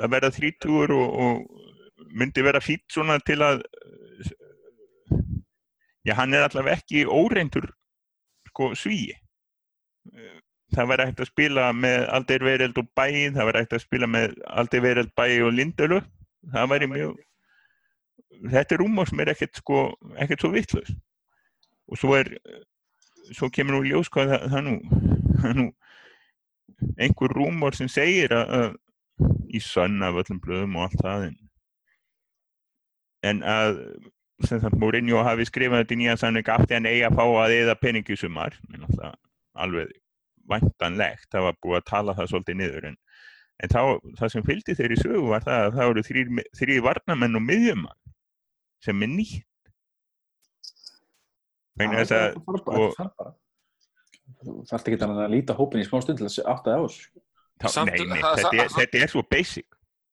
að 0.03 0.14
vera 0.14 0.32
þrítúur 0.34 0.95
og, 0.97 1.18
og 1.24 2.12
myndi 2.12 2.45
vera 2.45 2.62
fýtt 2.62 2.86
svona 2.93 3.18
til 3.24 3.40
að 3.43 3.62
já 6.07 6.16
hann 6.18 6.34
er 6.34 6.47
allavega 6.47 6.80
ekki 6.80 7.05
óreindur 7.07 7.70
sko 8.51 8.72
svíi. 8.76 9.14
Það 10.72 10.88
væri 10.88 11.05
hægt 11.09 11.20
að 11.20 11.28
spila 11.28 11.68
með 11.76 12.07
Aldir 12.16 12.45
Veireld 12.47 12.78
og 12.80 12.88
Bæ, 12.97 13.07
það 13.36 13.47
væri 13.49 13.62
hægt 13.62 13.76
að 13.76 13.84
spila 13.84 14.09
með 14.09 14.34
Aldir 14.49 14.82
Veireld, 14.82 15.12
Bæ 15.16 15.26
og 15.45 15.53
Lindelö 15.53 16.01
það 16.51 16.70
væri 16.72 16.88
mjög 16.90 17.20
þetta 18.53 18.74
er 18.74 19.07
sem 19.09 19.22
er 19.22 19.32
ekkert 19.32 19.61
sko 19.61 19.82
ekkert 20.18 20.43
svo 20.43 20.51
vittlaus 20.53 20.93
og 21.86 22.01
svo 22.01 22.16
er 22.18 22.32
svo 23.32 23.49
kemur 23.51 23.78
nú 23.78 23.82
ljós 23.86 24.11
hvað 24.11 24.32
það, 24.32 24.47
það 24.55 24.64
nú, 24.66 24.74
það 25.43 25.59
nú 25.61 25.66
einhver 26.97 27.35
rúmur 27.37 27.77
sem 27.77 27.91
segir 27.91 28.33
að, 28.37 28.57
að 28.59 28.70
í 29.53 29.61
sönn 29.62 30.03
af 30.05 30.18
öllum 30.23 30.41
blöðum 30.43 30.77
og 30.79 30.89
allt 30.89 31.03
það 31.05 31.29
en, 33.23 33.43
að 33.47 33.83
Mourinho 34.75 35.23
hafi 35.23 35.47
skrifað 35.47 35.85
þetta 35.85 35.95
í 35.95 35.99
nýja 36.01 36.16
sannig 36.18 36.49
afti 36.51 36.75
hann 36.75 36.89
eigi 36.91 37.05
að 37.07 37.18
fá 37.20 37.25
að 37.45 37.57
eða 37.61 37.79
peningi 37.79 38.16
sumar 38.18 38.57
en 38.73 38.87
alltaf 38.89 39.18
alveg 39.62 39.93
væntanlegt, 40.51 41.29
það 41.31 41.47
var 41.47 41.59
búið 41.62 41.79
að 41.79 41.89
tala 41.91 42.14
það 42.18 42.31
svolítið 42.33 42.59
niður 42.59 42.89
en, 42.89 42.97
en 43.62 43.73
þá, 43.73 43.83
það 44.18 44.33
sem 44.35 44.47
fylgdi 44.49 44.77
þeir 44.79 44.95
í 44.95 44.99
sögu 44.99 45.23
var 45.31 45.45
það 45.47 45.66
að 45.66 45.77
það 45.77 45.91
voru 45.91 46.05
þrýr, 46.09 46.83
varnamenn 46.89 47.39
og 47.39 47.45
miðjumann 47.47 48.01
sem 48.83 49.07
er 49.07 49.12
nýtt 49.12 49.47
þess 51.79 52.16
að 52.16 52.41
Það. 52.97 53.33
Þú 54.43 54.57
þarft 54.70 54.89
ekki 54.89 55.07
að 55.07 55.29
líta 55.33 55.57
hópin 55.59 55.83
í 55.83 55.87
smá 55.87 56.01
stund 56.03 56.18
til 56.20 56.29
að 56.29 56.51
átta 56.51 56.73
það 56.73 56.79
á 56.79 56.85
þessu. 56.87 57.23
Samt- 57.62 57.93
nei, 57.93 58.07
nei, 58.11 58.18
þetta, 58.18 58.51
er, 58.59 58.70
þetta 58.75 59.01
er 59.05 59.11
svo 59.12 59.23
basic 59.31 59.66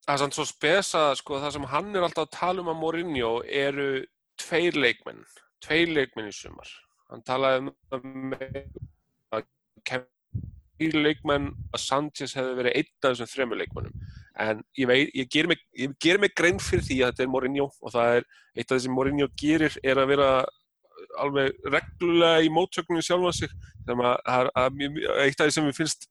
Það 0.09 0.15
er 0.15 0.21
samt 0.23 0.35
svo 0.37 0.43
spesa, 0.49 1.01
sko, 1.19 1.37
það 1.37 1.51
sem 1.53 1.65
hann 1.69 1.89
er 1.93 2.05
alltaf 2.07 2.25
að 2.25 2.31
tala 2.33 2.61
um 2.63 2.69
að 2.71 2.79
Mourinho 2.81 3.33
eru 3.45 3.89
tveir 4.41 4.73
leikmenn, 4.73 5.19
tveir 5.61 5.91
leikmenn 5.93 6.31
í 6.31 6.33
sumar. 6.33 6.71
Hann 7.11 7.21
talaði 7.27 7.73
um 7.93 8.33
að 9.37 9.43
tveir 9.85 10.97
leikmenn 10.97 11.51
að 11.69 11.83
Sanchez 11.83 12.33
hefði 12.39 12.57
verið 12.57 12.79
einn 12.79 12.89
af 13.03 13.11
þessum 13.11 13.29
þremur 13.35 13.61
leikmennum. 13.61 14.01
En 14.41 14.63
ég 14.81 14.89
veit, 14.89 15.13
ég 15.13 15.29
ger 15.29 15.51
mig, 15.51 15.61
ég 15.77 15.93
ger 16.01 16.17
mig 16.23 16.33
grein 16.33 16.57
fyrir 16.57 16.87
því 16.87 16.97
að 17.03 17.13
þetta 17.13 17.25
er 17.27 17.31
Mourinho 17.35 17.69
og 17.69 17.93
það 17.93 18.17
er 18.17 18.27
eitt 18.57 18.73
af 18.73 18.81
sem 18.81 18.97
Mourinho 18.97 19.29
gerir 19.37 19.77
er 19.83 20.01
að 20.01 20.09
vera 20.15 20.31
alveg 21.23 21.67
reglulega 21.73 22.45
í 22.45 22.53
mótsögnum 22.53 23.03
sjálfan 23.05 23.35
sig 23.35 23.51
sem 23.85 24.01
að, 24.05 24.15
að, 24.25 24.49
að, 24.55 24.79
að 24.85 25.27
eitt 25.27 25.39
af 25.41 25.49
því 25.49 25.55
sem 25.55 25.69
við 25.69 25.77
finnst 25.79 26.09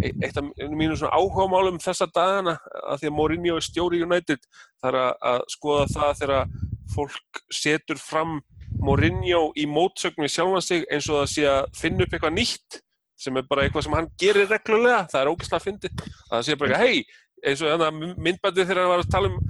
eitt 0.00 0.38
af 0.38 0.46
mínum 0.70 0.94
svona 0.96 1.18
áhugamálum 1.18 1.80
þessa 1.82 2.06
dagana 2.14 2.56
að 2.86 3.00
því 3.02 3.10
að 3.10 3.16
Mourinho 3.16 3.56
er 3.58 3.66
stjóri 3.66 4.02
United 4.04 4.44
það 4.80 4.90
er 4.92 4.98
að, 5.00 5.10
að 5.32 5.40
skoða 5.54 5.86
það 5.94 6.20
þegar 6.20 6.52
fólk 6.94 7.42
setur 7.54 8.00
fram 8.00 8.38
Mourinho 8.80 9.48
í 9.58 9.66
mótsögn 9.66 10.22
við 10.22 10.34
sjálfan 10.36 10.64
sig 10.64 10.86
eins 10.86 11.08
og 11.10 11.20
það 11.20 11.32
sé 11.34 11.48
að 11.50 11.64
finna 11.80 12.06
upp 12.06 12.14
eitthvað 12.14 12.36
nýtt 12.38 12.80
sem 13.20 13.36
er 13.36 13.48
bara 13.50 13.66
eitthvað 13.66 13.86
sem 13.86 13.96
hann 13.98 14.12
gerir 14.20 14.48
reglulega 14.48 15.02
það 15.10 15.22
er 15.22 15.32
ógæslega 15.32 15.58
að 15.58 15.66
fyndi 15.66 15.90
að 15.90 16.36
það 16.36 16.44
sé 16.46 16.56
bara 16.60 16.70
eitthvað 16.70 16.86
hei, 16.86 17.02
eins 17.50 17.64
og 17.64 17.82
þannig 17.82 18.14
myndbandi 18.28 18.66
þegar 18.68 18.82
það 18.84 18.92
var 18.94 19.02
að 19.04 19.12
tala 19.16 19.32
um 19.32 19.40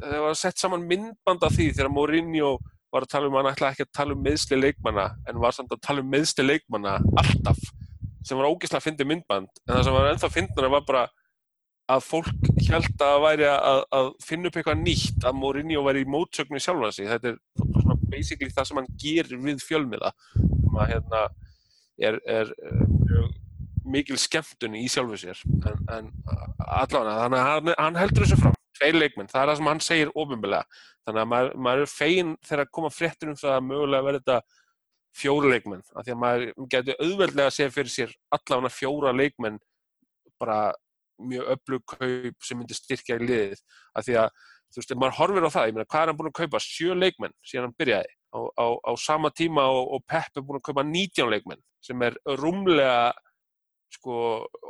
þegar 0.00 0.24
var 0.24 0.38
sett 0.38 0.62
saman 0.62 0.86
myndband 0.88 1.44
af 1.44 1.56
því 1.56 1.66
þegar 1.74 1.92
Mourinho 1.92 2.52
var 2.90 3.06
að 3.06 3.12
tala 3.12 3.28
um 3.30 3.36
að 3.36 3.44
hann 3.44 3.54
ætlaði 3.54 3.76
ekki 3.76 3.86
að 3.86 3.96
tala 3.98 4.16
um 4.16 4.24
meðsli 4.24 4.58
leikmanna 4.58 5.06
en 5.30 5.40
var 5.42 5.54
samt 5.54 5.74
að 5.74 5.82
tala 5.86 6.02
um 6.02 6.10
meðsli 6.10 6.46
leikmanna 6.46 6.96
alltaf 7.22 7.60
sem 8.26 8.38
var 8.38 8.50
ógeðslega 8.50 8.80
að 8.80 8.86
fyndi 8.88 9.06
myndband. 9.08 9.50
En 9.66 9.74
það 9.74 9.84
sem 9.86 9.96
var 9.96 10.08
ennþá 10.10 10.30
fyndina 10.34 10.70
var 10.72 10.86
bara 10.88 11.04
að 11.90 12.06
fólk 12.06 12.50
held 12.68 13.02
að 13.02 13.16
væri 13.24 13.46
að, 13.50 13.80
að 13.96 14.10
finna 14.22 14.50
upp 14.50 14.58
eitthvað 14.60 14.82
nýtt 14.84 15.26
að 15.26 15.38
Mourinho 15.40 15.84
væri 15.86 16.04
í 16.04 16.10
mótsögnu 16.10 16.60
sjálfan 16.62 16.94
sig. 16.94 17.08
Þetta 17.10 17.32
er 17.32 17.38
svona 17.56 17.96
basically 18.12 18.52
það 18.54 18.68
sem 18.68 18.80
hann 18.80 18.90
gerir 19.00 19.42
við 19.46 19.64
fjölmiða 19.64 20.12
sem 20.36 20.78
að 20.84 20.92
hérna 20.92 21.24
er, 22.00 22.20
er, 22.28 22.54
mjög 23.08 23.32
mikil 23.90 24.20
skemmtun 24.20 24.76
í 24.78 24.86
sjálfu 24.92 25.18
sér. 25.24 25.42
En, 25.66 25.82
en 25.96 26.12
allavega 26.68 27.16
að 27.16 27.38
hann, 27.40 27.74
hann 27.74 27.98
heldur 27.98 28.26
þessu 28.26 28.42
fram 28.44 28.59
tveir 28.78 28.98
leikmenn, 28.98 29.30
það 29.30 29.42
er 29.42 29.50
það 29.50 29.60
sem 29.60 29.70
hann 29.70 29.82
segir 29.84 30.12
ofinbilega 30.14 30.80
þannig 31.06 31.22
að 31.22 31.30
maður, 31.32 31.56
maður 31.66 31.84
er 31.84 31.92
fegin 31.92 32.34
þegar 32.46 32.64
að 32.64 32.74
koma 32.78 32.92
fréttur 32.94 33.32
um 33.32 33.40
það 33.40 33.56
að 33.56 33.66
mögulega 33.70 34.06
verði 34.06 34.22
þetta 34.22 34.60
fjóra 35.20 35.50
leikmenn, 35.50 35.82
af 35.96 36.06
því 36.06 36.14
að 36.14 36.20
maður 36.22 36.46
getur 36.70 37.02
auðveldlega 37.02 37.50
að 37.50 37.56
segja 37.56 37.74
fyrir 37.74 37.92
sér 37.94 38.14
allavega 38.36 38.74
fjóra 38.76 39.12
leikmenn 39.16 39.58
bara 40.40 40.60
mjög 41.20 41.50
öflug 41.54 41.84
kaup 41.90 42.46
sem 42.46 42.60
myndi 42.60 42.76
styrkja 42.76 43.18
í 43.18 43.26
liðið, 43.26 43.62
af 43.98 44.06
því 44.06 44.16
að 44.22 44.30
þú 44.70 44.80
veist, 44.80 44.94
maður 45.02 45.16
horfir 45.18 45.46
á 45.46 45.50
það, 45.50 45.66
ég 45.68 45.76
meina, 45.76 45.88
hvað 45.90 46.02
er 46.02 46.10
hann 46.10 46.18
búin 46.20 46.30
að 46.30 46.38
kaupa? 46.38 46.62
Sjö 46.62 46.96
leikmenn 46.96 47.34
síðan 47.42 47.66
hann 47.66 47.76
byrjaði. 47.80 48.14
Á, 48.30 48.38
á, 48.62 48.66
á 48.86 48.92
sama 49.02 49.32
tíma 49.34 49.66
og, 49.74 49.96
og 49.96 50.04
Pep 50.06 50.38
er 50.38 50.46
búin 50.46 50.60
að 50.60 50.66
kaupa 50.68 50.84
19 50.86 51.32
leikmenn 51.34 51.62
sem 51.82 52.06
er 52.06 52.16
rúmlega 52.38 53.10
sko 53.90 54.16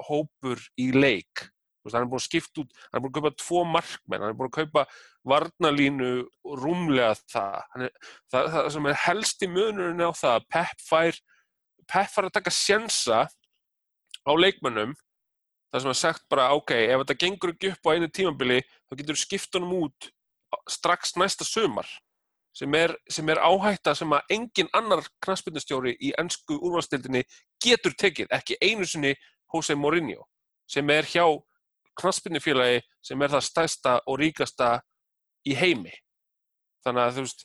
hópur 0.09 0.63
í 0.81 0.91
leik 0.97 1.51
veist, 1.85 1.97
hann 1.97 2.05
er 2.05 2.11
búin 2.11 2.21
að 2.21 2.27
skipta 2.27 2.63
út, 2.63 2.73
hann 2.91 2.99
er 2.99 3.05
búin 3.05 3.13
að 3.13 3.19
kaupa 3.19 3.33
tvo 3.43 3.65
markmenn, 3.69 4.25
hann 4.25 4.33
er 4.33 4.39
búin 4.39 4.51
að 4.51 4.57
kaupa 4.59 4.85
varnalínu 5.33 6.11
rúmlega 6.61 7.13
það. 7.31 7.61
Er, 7.77 7.93
það, 8.33 8.49
það 8.55 8.71
sem 8.77 8.89
er 8.91 9.03
helsti 9.05 9.51
munurinn 9.51 10.05
á 10.05 10.11
það 10.13 10.37
að 10.37 10.49
Pep 10.57 10.85
fær, 10.87 11.21
Pep 11.91 12.13
fær 12.13 12.29
að 12.29 12.37
taka 12.37 12.55
sjensa 12.55 13.23
á 13.27 14.33
leikmennum, 14.37 14.95
það 15.71 15.85
sem 15.85 15.93
er 15.95 16.01
sagt 16.03 16.29
bara, 16.33 16.51
ok, 16.57 16.75
ef 16.77 17.03
þetta 17.05 17.19
gengur 17.25 17.55
ekki 17.55 17.73
upp 17.75 17.91
á 17.91 17.95
einu 17.95 18.11
tímabili, 18.11 18.63
þá 18.89 18.97
getur 18.99 19.19
þú 19.19 19.25
skipt 19.25 19.59
honum 19.59 19.77
út 19.85 20.11
strax 20.71 21.15
næsta 21.17 21.47
sumar, 21.47 21.87
sem 22.57 22.75
er, 22.75 22.97
sem 23.09 23.29
er 23.31 23.39
áhætta 23.39 23.95
sem 23.95 24.11
að 24.13 24.35
engin 24.35 24.71
annar 24.77 25.05
knaspindastjóri 25.23 25.95
í 26.03 26.11
ennsku 26.19 26.59
úrvalstildinni 26.59 27.23
getur 27.63 27.95
tekið, 27.95 28.33
ekki 28.35 28.59
einu 28.61 28.89
sinni 28.89 29.15
Jose 29.53 29.77
Mourinho, 29.79 30.27
sem 30.71 30.91
er 30.91 31.07
hjá 31.07 31.25
knaspinnifélagi 32.01 32.81
sem 33.05 33.23
er 33.23 33.35
það 33.35 33.47
stærsta 33.49 33.97
og 34.07 34.21
ríkasta 34.21 34.71
í 35.49 35.57
heimi. 35.57 35.93
Þannig 36.85 37.05
að 37.05 37.19
þú 37.19 37.27
veist, 37.27 37.45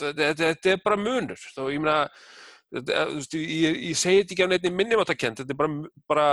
þetta, 0.00 0.72
er 0.72 0.80
bara 0.84 1.00
munur. 1.00 1.44
Þó 1.54 1.62
ég 1.72 1.84
meina, 1.84 1.98
veist, 2.72 3.36
ég, 3.38 3.78
ég 3.90 4.00
segi 4.00 4.22
þetta 4.22 4.36
ekki 4.36 4.48
á 4.48 4.50
neitt 4.50 4.68
minnumáttakent, 4.72 5.42
þetta 5.42 5.54
er 5.54 5.60
bara, 5.60 5.94
bara, 6.10 6.28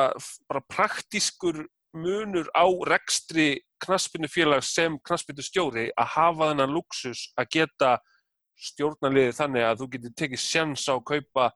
bara 0.49 0.65
praktískur 0.71 1.65
munur 1.91 2.47
á 2.55 2.65
rekstri 2.87 3.59
knaspinnufélag 3.83 4.63
sem 4.63 4.95
knaspinnustjóri 5.03 5.89
að 5.99 6.13
hafa 6.15 6.51
þennan 6.51 6.75
luxus 6.75 7.25
að 7.35 7.49
geta 7.57 7.91
stjórnarliðið 8.61 9.35
þannig 9.35 9.65
að 9.67 9.81
þú 9.81 9.87
getur 9.95 10.15
tekið 10.21 10.43
sjans 10.43 10.85
á 10.87 10.93
að 10.93 11.05
kaupa 11.11 11.49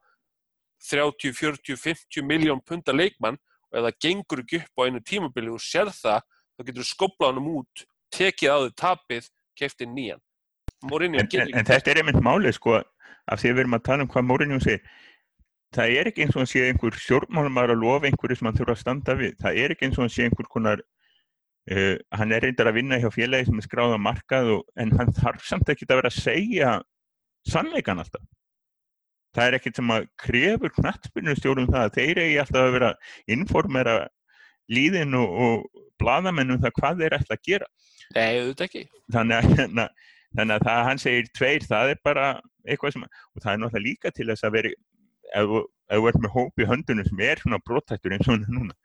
30, 0.90 1.34
40, 1.38 1.80
50 1.80 2.28
miljón 2.28 2.64
punta 2.66 2.94
leikmann 2.96 3.38
og 3.76 3.82
ef 3.82 3.86
það 3.86 3.98
gengur 4.06 4.42
ekki 4.44 4.62
upp 4.62 4.80
á 4.80 4.86
einu 4.86 5.02
tímabili 5.04 5.52
og 5.52 5.64
sér 5.64 5.92
það, 5.92 6.24
þá 6.56 6.64
getur 6.68 6.82
þú 6.82 6.88
skoblað 6.90 7.34
hann 7.34 7.50
út, 7.52 7.86
tekið 8.16 8.54
á 8.56 8.58
þau 8.64 8.72
tapið, 8.82 9.28
keftið 9.60 9.92
nýjan. 9.92 10.22
Mourinho 10.86 11.20
en, 11.20 11.30
en, 11.42 11.54
en 11.60 11.68
þetta 11.68 11.92
er 11.92 12.02
einmitt 12.02 12.22
málið 12.24 12.58
sko 12.60 12.78
af 12.80 13.42
því 13.42 13.52
að 13.52 13.56
við 13.56 13.64
erum 13.64 13.78
að 13.78 13.86
tala 13.90 14.06
um 14.06 14.12
hvað 14.14 14.28
Mourinho 14.30 14.60
segir. 14.64 14.84
Það 15.76 15.96
er 16.00 16.08
ekki 16.08 16.24
eins 16.24 16.36
og 16.36 16.42
hann 16.42 16.52
sé 16.52 16.62
einhver 16.70 16.98
stjórnmálumar 17.02 17.74
að 17.74 17.82
lofa 17.82 18.08
einhverju 18.08 18.38
sem 18.40 18.48
hann 18.48 18.60
þurfa 18.60 18.76
að 18.76 18.84
standa 18.84 19.16
við. 19.20 19.34
Það 19.42 19.58
er 19.60 19.74
ekki 19.74 19.88
eins 19.88 19.98
og 19.98 20.06
hann 20.06 20.14
sé 20.14 20.28
einhver 20.28 20.48
konar 20.52 20.84
uh, 21.74 21.96
hann 22.16 22.36
er 22.36 22.46
reyndar 22.46 22.70
að 22.72 22.78
vinna 22.80 23.00
hjá 23.02 23.10
félagi 23.12 23.50
sem 23.50 23.60
er 23.60 23.68
skráð 23.68 23.98
á 23.98 24.00
markað 24.00 24.52
og, 24.56 24.64
en 24.80 24.94
hann 24.96 25.12
þarf 25.18 25.44
samt 25.50 25.72
ekki 25.74 25.88
að 25.90 26.00
vera 26.00 26.14
að 26.14 26.22
segja 26.22 26.76
sannleikan 27.50 28.02
alltaf 28.02 28.24
það 29.36 29.48
er 29.50 29.58
ekkert 29.60 29.80
sem 29.82 29.92
að 29.96 30.08
krefur 30.24 30.74
knattspyrnustjórum 30.80 31.70
það 31.72 31.82
að 31.90 31.96
þeir 32.00 32.22
eigi 32.26 32.38
alltaf 32.44 32.62
að 32.66 32.74
vera 32.78 32.92
informera 33.36 33.96
líðin 34.72 35.18
og, 35.20 35.36
og 35.46 35.86
bladamennum 36.02 36.62
það 36.64 36.76
hvað 36.80 37.04
þeir 37.04 37.18
ætla 37.20 37.38
að 37.38 37.46
gera 37.50 37.68
Nei, 38.16 38.40
auðvitað 38.40 38.66
ekki. 38.70 38.84
þannig 39.14 39.38
að, 39.38 39.50
hérna, 39.60 39.86
þannig 40.38 40.56
að 40.60 40.66
það 40.68 40.80
að 40.80 40.88
hann 40.90 41.02
segir 41.06 41.30
tveir, 41.36 41.66
það 41.70 41.94
er 41.94 42.02
bara 42.06 42.26
eitthvað 42.66 42.96
sem, 42.96 43.06
og 43.06 43.44
það 43.44 43.52
er 43.54 43.62
náttúrulega 43.64 43.86
líka 43.90 44.12
til 44.16 44.28
þess 44.32 44.46
að 44.48 44.56
vera, 44.58 44.72
ef 45.36 45.52
þú- 45.52 45.66
ert 46.10 46.18
með 46.24 46.34
hóp 46.34 46.64
í 46.64 46.66
höndunum 46.70 47.06
sem 47.10 47.20
er 47.28 47.42
svona 47.44 47.60
brottættur 47.66 48.16
eins 48.16 48.26
og 48.28 48.34
hann 48.36 48.46
er 48.48 48.56
núna, 48.56 48.76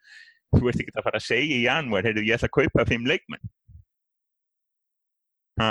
þú 0.56 0.68
ert 0.68 0.82
ekki 0.82 0.92
að 0.98 1.06
fara 1.06 1.20
að 1.22 1.26
segja 1.30 1.56
í 1.56 1.62
janúar, 1.64 2.04
heyrðu, 2.08 2.26
ég 2.28 2.36
ætla 2.36 2.50
að 2.50 2.56
kaupa 2.58 2.84
fimm 2.90 3.06
leikmenn. 3.08 3.40
Ha, 5.60 5.70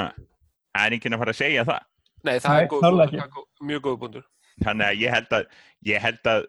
það 0.73 0.85
er 0.87 0.95
enginn 0.97 1.15
að 1.17 1.21
fara 1.23 1.33
að 1.35 1.39
segja 1.41 1.65
það. 1.69 1.85
Nei, 2.19 2.33
það 2.43 2.49
Nei, 2.49 2.59
er 2.59 2.65
er 2.65 3.31
góð, 3.33 3.45
mjög 3.69 3.83
góð 3.87 3.97
búndur. 4.03 4.25
Þannig 4.63 4.85
að 4.87 5.01
ég 5.03 5.15
held 5.15 5.35
að, 5.37 5.59
ég 5.87 6.03
held 6.03 6.31
að, 6.33 6.47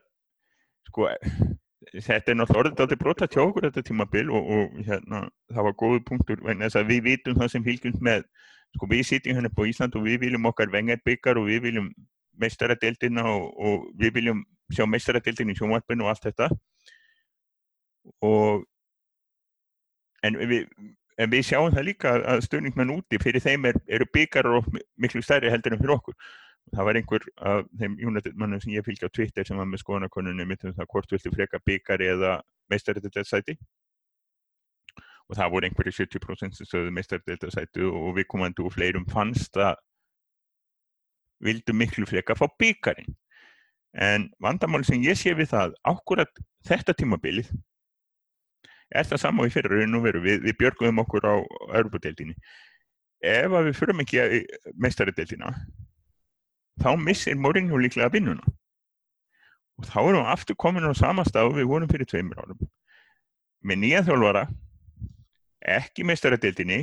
sko, 0.91 1.09
þetta 1.95 2.33
er 2.33 2.39
náttúrulega 2.39 2.85
orðið 2.85 3.01
brottætt 3.01 3.35
hjá 3.37 3.43
okkur 3.45 3.67
þetta 3.69 3.85
tímabil 3.87 4.31
og, 4.31 4.51
og 4.57 4.79
hérna, 4.87 5.25
það 5.51 5.67
var 5.69 5.77
góðu 5.83 6.05
punktur, 6.09 6.41
vegna 6.45 6.69
þess 6.69 6.81
að 6.81 6.93
við 6.93 7.03
vitum 7.09 7.39
það 7.39 7.53
sem 7.55 7.67
fylgjum 7.67 8.01
með 8.05 8.27
sko 8.77 8.87
við 8.91 9.03
sitjum 9.09 9.39
hérna 9.39 9.51
på 9.55 9.67
Ísland 9.71 9.97
og 9.99 10.07
við 10.07 10.21
viljum 10.27 10.47
okkar 10.51 10.71
vengerbyggar 10.71 11.41
og 11.41 11.49
við 11.51 11.65
viljum 11.67 11.91
meistaradeildina 12.41 13.25
og, 13.27 13.49
og 13.59 13.89
við 13.99 14.15
viljum 14.19 14.45
sjá 14.71 14.87
meistaradeildin 14.87 15.51
í 15.51 15.57
sjónvarpinu 15.59 16.07
og 16.07 16.13
allt 16.13 16.29
þetta. 16.29 16.49
Og 18.25 18.63
en 20.27 20.39
við, 20.53 20.69
en 21.21 21.33
við 21.33 21.49
sjáum 21.49 21.75
það 21.75 21.89
líka 21.89 22.15
að 22.21 22.45
stöðningmenn 22.47 22.95
úti 22.95 23.21
fyrir 23.23 23.43
þeim 23.45 23.67
er, 23.73 23.81
eru 23.91 24.07
byggar 24.15 24.49
og 24.55 24.71
miklu 25.01 25.23
stærri 25.25 25.51
heldur 25.53 25.75
en 25.75 25.83
fyrir 25.83 25.97
okkur 25.97 26.17
það 26.75 26.87
var 26.87 26.99
einhver 26.99 27.27
af 27.51 27.69
þeim 27.81 27.99
United-mannum 28.11 28.63
sem 28.63 28.75
ég 28.75 28.87
fylgja 28.87 29.11
á 29.11 29.15
Twitter 29.15 29.47
sem 29.47 29.59
var 29.59 29.69
með 29.69 29.83
skoðanakonunni 29.83 30.47
mitt 30.49 30.65
um 30.65 30.75
það 30.77 30.91
hvort 30.93 31.15
viltu 31.15 31.33
freka 31.35 31.61
byggar 31.67 32.05
eða 32.07 32.35
meistaradeildarsæti. 32.71 33.57
Og 35.31 35.39
það 35.39 35.53
voru 35.55 35.69
einhverju 35.69 35.95
70% 35.99 36.59
sem 36.59 36.69
stöðu 36.69 36.93
meistaradeildarsæti 36.95 37.87
og 37.87 38.13
við 38.19 38.29
komandi 38.31 38.67
og 38.67 38.75
fleirum 38.75 39.07
fannst 39.11 39.59
að 39.59 39.79
vildu 41.41 41.75
miklu 41.75 42.07
freka 42.07 42.37
fá 42.37 42.47
byggarinn 42.61 43.15
en 43.97 44.29
vandamáli 44.43 44.87
sem 44.87 45.03
ég 45.03 45.19
sé 45.19 45.33
við 45.35 45.51
það 45.51 45.75
ákvörðat 45.89 46.41
þetta 46.69 46.95
tímabilið 46.95 47.51
er 48.95 49.07
það 49.07 49.23
sama 49.23 49.45
og 49.45 49.51
í 49.51 49.55
fyrir 49.55 49.81
raun 49.81 49.99
og 49.99 50.05
veru. 50.05 50.23
Við, 50.23 50.43
við 50.45 50.59
björgum 50.59 51.03
okkur 51.03 51.27
á 51.27 51.35
Europadeildinni 51.79 52.37
ef 53.21 53.53
að 53.53 53.69
við 53.69 53.79
förum 53.79 54.03
ekki 54.03 54.21
í 54.21 54.41
meistaradeildina 54.81 55.53
þá 56.81 56.95
missir 57.01 57.37
Mourinho 57.37 57.79
líklega 57.81 58.11
vinnuna. 58.13 58.45
Og 59.81 59.89
þá 59.89 60.01
erum 60.03 60.25
við 60.25 60.33
aftur 60.35 60.59
komin 60.61 60.89
á 60.89 60.93
sama 60.97 61.25
stað 61.29 61.55
við 61.57 61.71
vorum 61.71 61.91
fyrir 61.91 62.09
tveimur 62.09 62.41
árum. 62.43 62.67
Með 63.65 63.83
nýja 63.85 64.03
þjálfara 64.09 64.47
ekki 65.61 66.05
meistaradildinni 66.09 66.81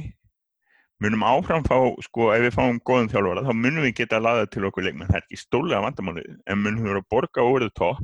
munum 1.03 1.25
áfram 1.25 1.65
fá, 1.65 1.77
sko, 2.05 2.31
ef 2.33 2.43
við 2.47 2.55
fáum 2.55 2.79
góðum 2.85 3.09
þjálfara, 3.11 3.43
þá 3.45 3.53
munum 3.53 3.85
við 3.85 3.97
geta 3.99 4.17
að 4.17 4.25
laða 4.25 4.45
til 4.53 4.63
okkur 4.69 4.87
leikmenn, 4.87 5.09
það 5.09 5.19
er 5.19 5.25
ekki 5.25 5.41
stólega 5.41 5.81
vandamáli 5.85 6.23
en 6.25 6.61
munum 6.63 6.79
við 6.81 6.91
vera 6.91 7.03
að 7.03 7.09
borga 7.13 7.43
over 7.45 7.65
the 7.65 7.73
top. 7.77 8.01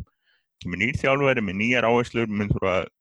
Kemur 0.62 0.80
nýr 0.82 1.00
þjálfari 1.02 1.44
með 1.46 1.58
nýjar 1.62 1.88
áherslur 1.90 2.30
munum 2.30 2.54
við 2.54 2.70
að, 2.70 2.92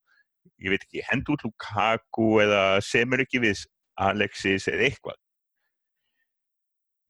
ég 0.65 0.73
veit 0.73 0.87
ekki 0.87 1.05
hend 1.11 1.29
út 1.35 1.45
Lukaku 1.45 2.31
eða 2.45 2.63
semur 2.85 3.25
ekki 3.25 3.43
við 3.45 3.67
Alexis 4.01 4.69
eða 4.73 4.89
eitthvað. 4.89 5.19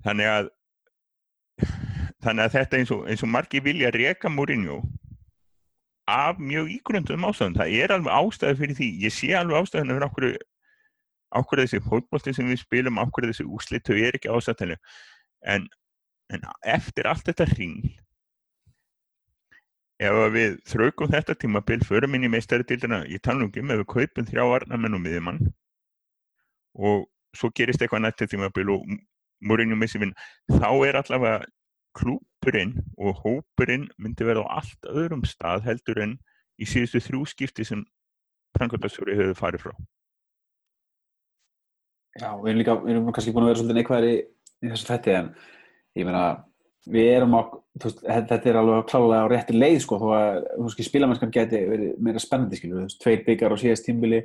Þannig 0.03 0.33
að 0.33 0.51
þannig 2.23 2.45
að 2.47 2.57
þetta 2.57 2.79
eins 2.79 2.95
og, 2.95 3.05
eins 3.11 3.25
og 3.25 3.33
margi 3.33 3.63
vilja 3.63 3.91
reka 3.95 4.31
Mourinho 4.31 4.83
af 6.11 6.39
mjög 6.43 6.71
ígrundum 6.77 7.29
ástæðum. 7.29 7.59
Það 7.61 7.77
er 7.79 7.95
alveg 7.95 8.17
ástæði 8.17 8.59
fyrir 8.59 8.79
því. 8.79 8.89
Ég 9.07 9.15
sé 9.15 9.31
alveg 9.39 9.63
ástæðinu 9.63 9.97
fyrir 9.97 10.09
okkur 10.09 10.27
ákveð 11.33 11.65
þessi 11.65 11.81
fólkbólti 11.87 12.35
sem 12.37 12.49
við 12.51 12.63
spilum 12.63 13.01
ákveð 13.01 13.31
þessi 13.31 13.47
úslit, 13.49 13.87
þau 13.87 13.97
er 13.97 14.19
ekki 14.19 14.33
ásættileg 14.33 14.81
en, 15.55 15.67
en 16.33 16.45
eftir 16.75 17.09
allt 17.09 17.25
þetta 17.29 17.49
hring 17.53 17.87
ef 20.03 20.19
við 20.35 20.59
þraukum 20.69 21.13
þetta 21.13 21.39
tímabil 21.39 21.81
förum 21.87 22.17
inn 22.19 22.27
í 22.27 22.33
meistæritildina, 22.33 23.05
ég 23.09 23.23
tala 23.23 23.47
um 23.47 23.73
ef 23.73 23.83
við 23.83 23.89
kaupum 23.95 24.29
þrjá 24.29 24.45
varnamenn 24.51 24.99
og 24.99 25.05
miðjumann 25.05 25.41
og 26.75 27.09
svo 27.37 27.53
gerist 27.55 27.83
eitthvað 27.83 28.07
nættið 28.07 28.35
tímabil 28.35 28.75
og 28.75 28.87
múrinju 29.43 29.77
missi 29.79 29.99
vinn, 29.99 30.15
þá 30.51 30.71
er 30.87 30.99
allavega 31.01 31.47
klúpurinn 31.97 32.77
og 32.99 33.23
hópurinn 33.25 33.89
myndi 34.01 34.27
verða 34.27 34.47
á 34.49 34.61
allt 34.61 34.91
öðrum 34.91 35.25
stað 35.29 35.67
heldur 35.69 36.03
en 36.05 36.15
í 36.61 36.69
síðustu 36.69 37.01
þrjú 37.03 37.25
skipti 37.33 37.67
sem 37.67 37.85
Frankværtarsfjóri 38.57 39.17
hefur 39.17 39.39
farið 39.39 39.67
frá. 39.67 39.75
Já, 42.21 42.29
við 42.37 42.51
erum 42.51 42.61
líka, 42.61 42.77
við 42.83 42.95
erum 42.95 43.13
kannski 43.17 43.33
búin 43.33 43.47
að 43.47 43.53
vera 43.53 43.61
svolítið 43.63 43.79
neikvæðir 43.79 44.09
í, 44.09 44.17
í 44.67 44.73
þessu 44.73 44.89
þetti 44.91 45.15
en 45.17 45.31
ég 45.97 46.09
meina, 46.09 46.25
við 46.93 47.09
erum 47.15 47.37
á, 47.39 47.43
veist, 47.85 48.03
þetta 48.05 48.51
er 48.51 48.59
alveg 48.61 48.85
klálega 48.91 49.25
á 49.25 49.31
rétti 49.33 49.57
leið 49.57 49.79
sko, 49.87 49.99
þó 50.03 50.07
að, 50.19 50.39
veist, 50.67 50.85
spílamennskan 50.89 51.33
geti 51.33 51.63
verið 51.71 51.97
meira 52.05 52.23
spennandi, 52.23 52.61
skilju, 52.61 52.77
þú 52.77 52.85
veist, 52.85 53.01
tveir 53.01 53.25
byggar 53.29 53.57
á 53.57 53.63
síðast 53.63 53.89
tímbili, 53.89 54.21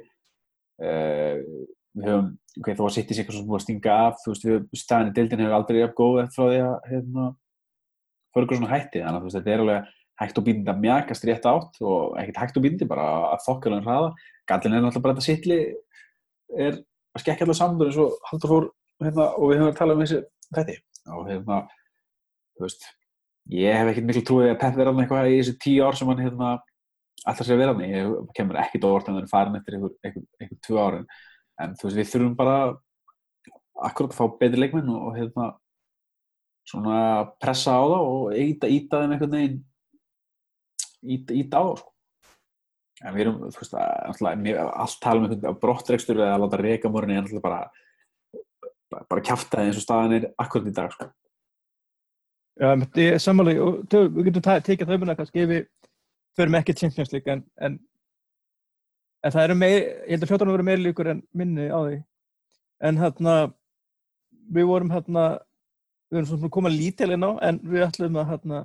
uh, 0.83 1.39
við 1.97 2.09
höfum, 2.11 2.29
ok, 2.59 2.71
þó 2.73 2.83
að 2.89 2.93
sitt 2.97 3.11
í 3.11 3.15
sig 3.15 3.23
eitthvað 3.23 3.39
sem 3.39 3.47
búið 3.47 3.59
að 3.61 3.65
stinga 3.65 3.97
af, 4.07 4.21
þú 4.23 4.33
veist, 4.33 4.47
við, 4.49 4.67
staðinni 4.83 5.15
dildin 5.15 5.43
hefur 5.45 5.57
aldrei 5.61 5.79
jafn 5.79 5.97
góð 6.01 6.21
eftir 6.25 6.35
frá 6.41 6.49
því 6.51 6.61
að, 6.65 6.75
hérna, 6.91 7.27
svona 8.45 8.73
hætti, 8.73 9.01
þannig 9.01 9.23
að 9.23 9.37
þetta 9.37 9.53
er 9.53 9.63
alveg 9.63 9.93
hægt 10.17 10.39
og 10.39 10.45
bíndi 10.47 10.71
að 10.71 10.81
mjagast 10.81 11.25
rétt 11.27 11.45
átt 11.45 11.79
og 11.85 12.17
ekkert 12.21 12.39
hægt 12.41 12.57
og 12.57 12.63
bíndi, 12.65 12.87
bara 12.89 13.07
að 13.33 13.43
þokkarlega 13.45 13.85
hraða, 13.85 14.13
gallin 14.49 14.77
er 14.77 14.85
náttúrulega 14.85 15.05
bara 15.05 15.17
þetta 15.17 15.27
sittli 15.27 15.59
er 16.57 16.79
að 17.17 17.23
skekja 17.23 17.45
allar 17.45 17.57
saman 17.57 17.87
eins 17.87 17.99
og 18.01 18.15
Haldur 18.29 18.53
fór 18.53 18.69
hérna, 19.03 19.27
og 19.35 19.51
við 19.51 19.59
höfum 19.61 19.71
að 19.71 19.77
tala 19.81 19.97
um 19.97 20.01
þessi 20.03 20.21
þetta 20.57 20.77
og 21.17 21.29
hérna, 21.29 21.59
þú 22.57 22.65
veist 22.65 22.87
ég 23.53 23.77
hef 23.77 23.91
ekkert 23.91 24.09
miklu 24.09 24.23
trúið 24.27 24.51
að 24.51 24.59
Pep 24.63 24.79
verða 24.79 25.03
eitthvað 25.03 25.29
í 25.31 25.37
þessi 25.39 25.55
tíu 25.63 25.85
ár 25.85 25.97
sem 25.97 26.09
hann 26.11 26.23
hérna, 26.23 26.49
alltaf 27.23 27.47
sé 27.47 27.55
að 27.55 27.61
vera 27.61 27.75
hann 27.75 27.85
ég 27.85 28.33
kemur 28.37 28.59
ekkert 28.63 28.89
orð 28.89 29.11
en 29.11 29.19
það 29.19 29.23
er 29.23 29.31
farin 29.31 29.59
eftir 29.59 29.77
einhver, 29.77 29.93
einhver, 30.03 30.25
einhver 30.41 30.59
tvö 30.65 30.81
árin. 30.83 31.07
En 31.63 31.77
þú 31.77 31.87
veist 31.87 31.99
við 31.99 32.09
þurfum 32.11 32.35
bara 32.37 32.57
akkurat 33.87 34.13
að 34.13 34.19
fá 34.19 34.37
betri 34.41 34.61
leikmenn 34.61 34.91
og 34.93 35.15
hérna 35.15 35.51
svona 36.67 36.99
pressa 37.41 37.77
á 37.79 37.83
það 37.83 38.07
og 38.11 38.37
íta, 38.37 38.69
íta 38.71 39.01
þeim 39.01 39.13
einhvern 39.15 39.35
veginn 39.37 39.59
íta, 41.15 41.37
íta 41.37 41.61
á 41.61 41.63
það 41.63 41.77
sko. 41.81 41.93
En 42.97 43.13
við 43.13 43.23
erum, 43.23 43.41
þú 43.53 43.61
veist, 43.61 43.75
allt 43.77 44.99
tala 45.03 45.21
um 45.21 45.27
einhvern 45.27 45.59
brottrekstur 45.61 46.17
eða 46.17 46.33
að 46.35 46.43
láta 46.43 46.61
reyka 46.61 46.91
morgunni 46.91 47.19
en 47.19 47.27
alltaf 47.27 47.43
bara 47.45 47.61
bara 49.09 49.23
kæfta 49.23 49.59
það 49.59 49.67
eins 49.67 49.79
og 49.79 49.83
staðan 49.83 50.15
er 50.17 50.27
akkurat 50.41 50.69
í 50.69 50.75
dag 50.75 50.93
sko. 50.95 51.09
Já, 52.57 52.71
er 52.73 53.19
samanlega 53.21 53.65
og 53.65 53.97
við 54.15 54.29
getum 54.29 54.45
tekið 54.65 54.89
þau 54.89 55.01
muna 55.03 55.15
kannski 55.17 55.43
ef 55.43 55.51
við 55.51 55.67
förum 56.37 56.57
ekki 56.57 56.75
Champions 56.77 57.11
League 57.13 57.33
en, 57.33 57.43
en, 57.61 57.75
en 59.25 59.33
það 59.35 59.43
eru 59.43 59.57
meir 59.59 59.77
ég 59.77 60.15
held 60.15 60.25
að 60.25 60.31
fljóttanum 60.31 60.55
verður 60.55 60.69
meir 60.71 60.81
líkur 60.81 61.11
en 61.13 61.21
minni 61.37 61.67
á 61.69 61.77
því. 61.77 61.99
En 62.87 63.01
hérna 63.01 63.35
við 64.57 64.69
vorum 64.71 64.93
hérna 64.93 65.27
við 66.07 66.19
erum 66.19 66.29
svona 66.29 66.53
komað 66.53 66.77
lítilinn 66.77 67.27
á 67.27 67.31
en 67.49 67.59
við 67.63 67.85
ætlum 67.87 68.19
að 68.21 68.29
hérna 68.31 68.61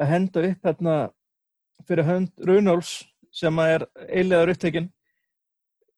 að 0.00 0.10
henda 0.10 0.44
upp 0.48 0.68
hérna 0.68 0.94
fyrir 1.88 2.08
hönd 2.08 2.46
Runóls 2.48 2.92
sem 3.34 3.58
er 3.62 3.84
eiginlegaður 4.08 4.54
upptekinn 4.54 4.88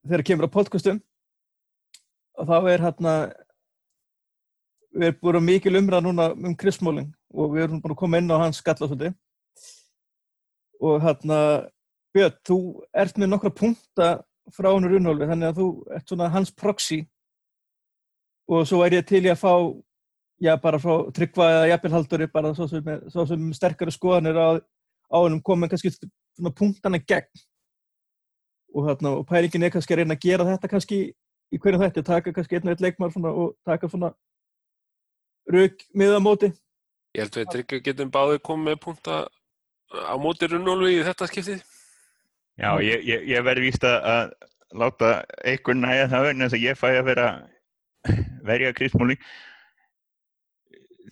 þegar 0.03 0.25
kemur 0.27 0.49
á 0.51 0.55
podcastum. 0.57 0.99
Og 2.39 2.49
þá 2.49 2.57
er 2.73 2.85
hérna 2.87 3.15
við 4.93 5.09
erum 5.09 5.21
búin 5.23 5.45
mikil 5.47 5.77
umræð 5.79 6.07
núna 6.07 6.31
um 6.35 6.57
Chris 6.59 6.81
Smalling 6.81 7.13
og 7.33 7.55
við 7.55 7.67
erum 7.67 7.83
búin 7.83 7.95
að 7.95 8.01
koma 8.03 8.19
inn 8.21 8.33
á 8.33 8.43
hans 8.43 8.61
skallasöldi 8.61 9.13
og 10.83 10.99
hérna 11.05 11.39
Björn, 12.13 12.35
þú 12.45 12.57
ert 12.93 13.17
með 13.17 13.31
nokkra 13.33 13.51
punta 13.57 14.09
frá 14.53 14.69
hann 14.69 14.85
Runólfi 14.85 15.29
þannig 15.31 15.49
að 15.49 15.61
þú 15.63 15.69
ert 15.97 16.11
svona 16.11 16.29
hans 16.29 16.51
proxy. 16.53 16.99
Og 18.53 18.67
svo 18.69 18.83
er 18.85 18.99
ég 18.99 19.07
til 19.09 19.23
ég 19.23 19.33
að 19.33 19.41
fá 19.41 19.55
já 20.43 20.57
bara 20.59 20.81
frá 20.83 20.95
tryggva 21.15 21.49
eða 21.55 21.71
jafnvelhalduri 21.71 22.29
bara 22.33 22.51
svo 22.57 22.67
sem, 22.71 22.93
svo 23.13 23.25
sem 23.31 23.49
sterkari 23.55 23.95
skoðanir 23.95 24.39
á, 24.39 24.49
á 24.59 25.19
hennum 25.23 25.43
komið 25.45 25.75
kannski 25.75 25.93
svona 25.95 26.55
punktana 26.59 26.99
gegn. 26.99 27.45
Og, 28.73 28.87
þarna, 28.89 29.13
og 29.21 29.27
pælingin 29.29 29.67
er 29.67 29.73
kannski 29.75 29.95
að 29.95 30.03
reyna 30.03 30.17
að 30.17 30.25
gera 30.25 30.49
þetta 30.49 30.71
kannski 30.73 30.99
í 31.53 31.61
hverju 31.61 31.83
þetta, 31.83 32.05
taka 32.09 32.33
kannski 32.33 32.57
einn 32.57 32.67
og 32.67 32.73
einn 32.73 32.87
leikmar 32.87 33.13
svona, 33.13 33.33
og 33.37 33.53
taka 33.69 33.91
svona 33.93 34.11
rauk 35.53 35.85
miða 35.95 36.23
móti. 36.25 36.51
Ég 37.13 37.29
held 37.29 37.37
að 37.37 37.59
við 37.61 37.85
getum 37.85 38.11
báðið 38.11 38.43
komið 38.49 38.71
með 38.71 38.81
punta 38.87 39.19
á 39.93 40.15
móti 40.17 40.49
runnólfi 40.49 40.97
í 40.97 41.05
þetta 41.05 41.29
skiptið. 41.29 41.63
Já, 42.57 42.71
ég, 42.85 43.05
ég, 43.05 43.29
ég 43.29 43.45
verði 43.45 43.69
víst 43.69 43.85
að 43.85 44.33
láta 44.73 45.13
einhvern 45.45 45.85
næja 45.85 46.09
það 46.09 46.27
vegna 46.27 46.49
þess 46.49 46.57
að 46.59 46.65
ég 46.65 46.81
fæ 46.81 46.89
að 46.91 47.09
vera 47.11 47.27
verja 48.51 48.75
krismóli 48.77 49.19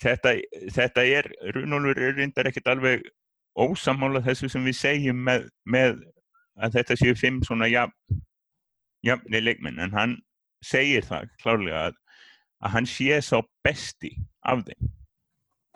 þetta, 0.03 0.35
þetta 0.75 1.05
er 1.19 1.29
runnólfur 1.57 2.01
er 2.01 2.17
reyndar 2.19 2.51
ekkert 2.51 2.71
alveg 2.73 3.07
ósamála 3.59 4.23
þessu 4.25 4.51
sem 4.53 4.65
við 4.65 4.77
segjum 4.79 5.25
með, 5.27 5.49
með 5.65 5.97
að 6.61 6.77
þetta 6.79 6.99
séu 7.01 7.17
fimm 7.19 7.41
svona 7.47 7.69
jafn, 7.71 8.21
jafnni 9.07 9.43
leikmenn 9.43 9.81
en 9.83 9.97
hann 9.97 10.17
segir 10.65 11.07
það 11.07 11.31
klárlega 11.43 11.83
að, 11.89 11.99
að 12.61 12.75
hann 12.77 12.89
sé 12.89 13.19
svo 13.25 13.43
besti 13.65 14.15
af 14.47 14.65
þeim. 14.69 14.93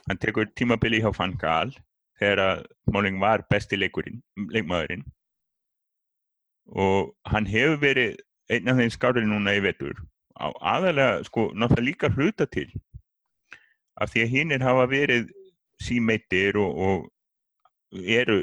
Hann 0.04 0.20
tekur 0.20 0.50
tímabili 0.52 1.00
hjá 1.00 1.10
Van 1.16 1.32
Gaal 1.40 1.72
þegar 2.20 2.42
að 2.44 2.64
Smáling 2.84 3.20
var 3.20 3.44
besti 3.50 3.78
leikmaðurinn. 3.80 5.04
Og 6.68 7.14
hann 7.28 7.48
hefur 7.48 7.80
verið 7.80 8.18
einn 8.52 8.68
af 8.68 8.78
þeim 8.78 8.92
skárið 8.92 9.30
núna 9.30 9.56
í 9.56 9.62
vetur. 9.64 9.96
Á 10.36 10.52
aðalega 10.60 11.24
sko 11.24 11.48
náttúrulega 11.54 11.88
líka 11.88 12.10
hluta 12.12 12.46
til 12.46 12.68
af 14.00 14.10
því 14.12 14.24
að 14.24 14.32
hinnir 14.34 14.64
hafa 14.64 14.86
verið 14.90 15.28
símeittir 15.82 16.58
og, 16.60 16.78
og 16.78 18.00
eru 18.04 18.40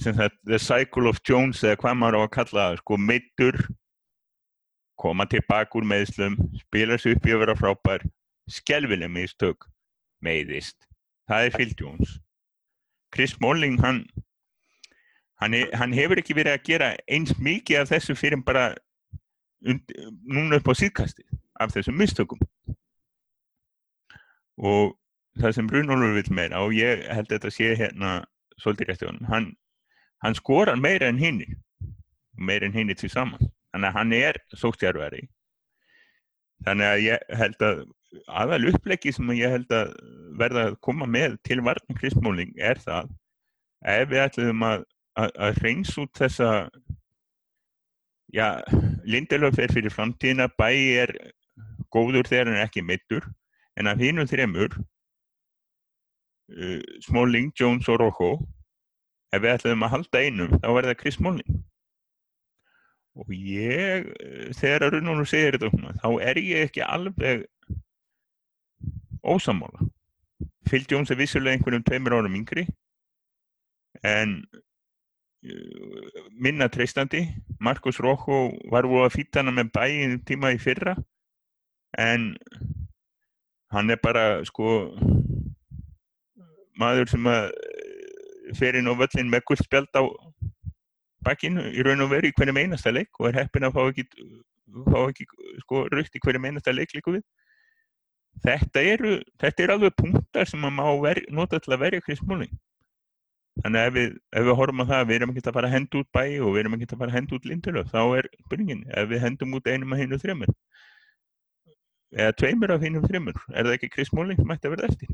sagt, 0.00 0.36
the 0.46 0.58
cycle 0.58 1.08
of 1.08 1.20
Jones 1.28 1.62
eða 1.64 1.80
hvað 1.82 1.98
maður 2.00 2.18
á 2.18 2.20
að 2.24 2.34
kalla 2.36 2.68
sko 2.80 2.96
meittur 2.96 3.58
koma 5.00 5.26
tilbaka 5.28 5.80
úr 5.80 5.86
meðslum 5.88 6.36
spila 6.60 6.98
sér 7.00 7.16
upp 7.16 7.28
í 7.28 7.34
að 7.34 7.44
vera 7.44 7.58
frábær 7.58 8.06
skelvileg 8.50 9.12
mistök 9.12 9.68
meiðist. 10.24 10.76
Það 11.30 11.46
er 11.46 11.54
Phil 11.54 11.74
Jones. 11.78 12.18
Chris 13.14 13.32
Smalling 13.36 13.78
hann 13.80 14.04
hann, 15.40 15.56
hann 15.72 15.96
hefur 15.96 16.20
ekki 16.20 16.36
verið 16.36 16.56
að 16.56 16.66
gera 16.68 16.90
eins 17.10 17.32
mikið 17.40 17.82
af 17.82 17.92
þessu 17.94 18.16
fyrir 18.18 18.42
bara 18.44 18.70
und, 19.64 19.94
núna 20.24 20.60
upp 20.60 20.70
á 20.70 20.74
síðkasti 20.76 21.24
af 21.60 21.72
þessum 21.74 21.98
mistökum 22.00 22.40
og 24.60 24.96
það 25.40 25.56
sem 25.56 25.70
Brunólfur 25.70 26.16
vil 26.18 26.36
meira 26.36 26.62
og 26.64 26.74
ég 26.76 27.04
held 27.08 27.30
að 27.30 27.36
þetta 27.36 27.52
sé 27.54 27.72
hérna 27.78 28.12
svolítið 28.60 28.90
rétt 28.90 29.04
í 29.04 29.08
honum 29.08 29.30
hann, 29.30 29.48
hann 30.24 30.36
skorar 30.36 30.80
meira 30.80 31.08
en 31.08 31.20
hinn 31.20 31.42
meira 32.36 32.68
en 32.68 32.76
hinn 32.76 32.92
til 32.94 33.12
saman 33.12 33.40
þannig 33.72 33.88
að 33.88 33.96
hann 33.96 34.12
er 34.16 34.40
sóstjárveri 34.58 35.24
þannig 36.66 36.90
að 36.90 37.02
ég 37.06 37.32
held 37.40 37.64
að 37.64 37.82
aðal 38.42 38.68
uppleggi 38.72 39.12
sem 39.14 39.32
ég 39.38 39.54
held 39.54 39.72
að 39.72 39.92
verða 40.40 40.66
að 40.68 40.78
koma 40.84 41.06
með 41.06 41.38
til 41.46 41.60
varna 41.64 41.96
kristmóling 41.98 42.52
er 42.58 42.80
það 42.82 43.10
ef 43.86 44.08
við 44.10 44.24
ætlum 44.26 44.64
að, 44.66 44.86
að, 45.16 45.30
að 45.46 45.60
reyns 45.64 45.92
út 46.00 46.10
þessa 46.18 46.50
já, 48.34 48.60
Lindelöf 49.06 49.58
er 49.62 49.72
fyrir 49.72 49.94
framtíðina 49.94 50.50
bæi 50.58 51.00
er 51.04 51.14
góður 51.94 52.28
þegar 52.28 52.50
hann 52.50 52.58
er 52.58 52.66
ekki 52.66 52.84
mittur 52.86 53.24
en 53.78 53.86
af 53.86 54.00
og 54.00 54.28
þremur 54.30 54.70
uh, 56.56 56.82
Smalling, 57.06 57.52
Jones 57.60 57.88
og 57.88 58.00
Rojo 58.00 58.32
ef 59.30 59.42
við 59.42 59.52
ætlum 59.54 59.84
að 59.86 59.92
halda 59.94 60.18
einum 60.24 60.56
þá 60.58 60.68
verður 60.68 60.90
það 60.90 61.00
Chris 61.02 61.18
Smalling 61.20 61.60
og 63.20 63.30
ég, 63.34 64.06
eh, 64.22 64.50
þegar 64.54 64.86
að 64.86 64.92
Runónu 64.94 65.26
segir 65.28 65.58
þetta 65.58 65.94
þá 66.00 66.10
er 66.22 66.38
ég 66.38 66.68
ekki 66.68 66.82
alveg 66.86 67.46
ósamála. 69.20 69.88
Phil 70.68 70.86
Jones 70.88 71.10
er 71.10 71.18
vissulega 71.18 71.58
einhverjum 71.58 71.84
tveimur 71.84 72.14
árum 72.16 72.36
yngri 72.38 72.66
en 74.06 74.38
uh, 75.44 76.20
minna 76.30 76.68
treystandi. 76.68 77.26
Markus 77.60 77.98
Rokko 78.00 78.46
var 78.70 78.88
voru 78.88 79.08
að 79.08 79.16
fýta 79.18 79.42
hana 79.42 79.52
með 79.56 79.72
bæinn 79.74 80.20
tíma 80.24 80.54
í 80.54 80.60
fyrra 80.62 80.94
en 81.98 82.30
hann 83.74 83.90
er 83.90 84.00
bara 84.02 84.44
sko 84.48 84.76
maður 86.80 87.10
sem 87.12 87.26
að 87.30 87.50
eh, 87.50 88.54
fer 88.58 88.78
inn 88.78 88.90
á 88.90 88.94
völlin 88.98 89.30
með 89.30 89.44
guldspjald 89.50 89.92
á 89.94 90.02
bakkinu 91.26 91.66
í 91.74 91.84
raun 91.84 92.06
og 92.06 92.10
veru 92.14 92.30
í 92.30 92.36
hverjum 92.36 92.60
einasta 92.62 92.92
leik 92.92 93.20
og 93.20 93.28
er 93.30 93.42
heppin 93.42 93.68
að 93.68 93.76
fá 93.76 93.82
ekki, 93.84 94.06
fá 94.88 94.98
ekki 95.02 95.28
sko 95.64 95.84
rutt 95.92 96.16
í 96.16 96.22
hverjum 96.24 96.48
einasta 96.48 96.74
leik 96.74 96.94
líku 96.96 97.18
við. 97.18 97.26
Þetta 98.40 98.82
eru, 98.94 99.18
þetta 99.42 99.64
eru 99.64 99.76
alveg 99.76 99.96
punktar 99.98 100.48
sem 100.48 100.62
maður 100.62 100.76
má 100.78 101.02
ver, 101.04 101.20
nota 101.28 101.60
til 101.60 101.74
að 101.74 101.82
verja 101.84 102.04
Chris 102.06 102.22
Smalling. 102.22 102.52
Þannig 103.60 103.80
að 103.80 103.88
ef 103.88 103.94
við, 103.96 104.12
ef 104.38 104.46
við 104.46 104.56
horfum 104.56 104.80
á 104.80 104.90
það, 104.90 105.02
við 105.10 105.16
erum 105.18 105.32
ekki 105.34 105.42
að 105.42 105.56
fara 105.58 105.68
að 105.68 105.74
henda 105.74 106.00
út 106.00 106.10
bæi 106.16 106.38
og 106.40 106.54
við 106.54 106.60
erum 106.62 106.76
ekki 106.76 106.86
að 106.88 107.02
fara 107.02 107.10
að 107.10 107.16
henda 107.18 107.36
út 107.36 107.48
lindurlöf, 107.50 107.90
þá 107.90 108.02
er 108.20 108.28
byrjingin, 108.48 108.84
ef 108.96 109.10
við 109.10 109.22
hendum 109.26 109.56
út 109.58 109.68
einum 109.68 109.92
að 109.92 110.00
hinu 110.00 110.18
þrjumur, 110.22 110.52
eða 112.16 112.36
tveimur 112.38 112.74
af 112.74 112.84
hinu 112.84 113.02
þrjumur, 113.04 113.38
er 113.54 113.66
það 113.66 113.76
ekki 113.76 113.90
Chris 113.94 114.10
Smalling 114.10 114.40
sem 114.40 114.54
ætti 114.54 114.68
að 114.68 114.76
verða 114.76 114.90
eftir? 114.90 115.12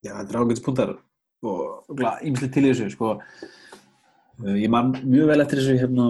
Já, 0.00 0.14
þetta 0.14 0.32
er 0.32 0.40
ágætis 0.40 0.64
punktar 0.64 0.94
og 1.44 2.04
ímslega 2.24 2.52
til 2.54 2.64
þessu 2.68 2.88
sko. 2.94 3.14
Uh, 4.40 4.56
ég 4.56 4.70
man 4.72 4.94
mjög 5.04 5.28
vel 5.28 5.42
eftir 5.44 5.60
þessu 5.60 5.76
hérna, 5.80 6.06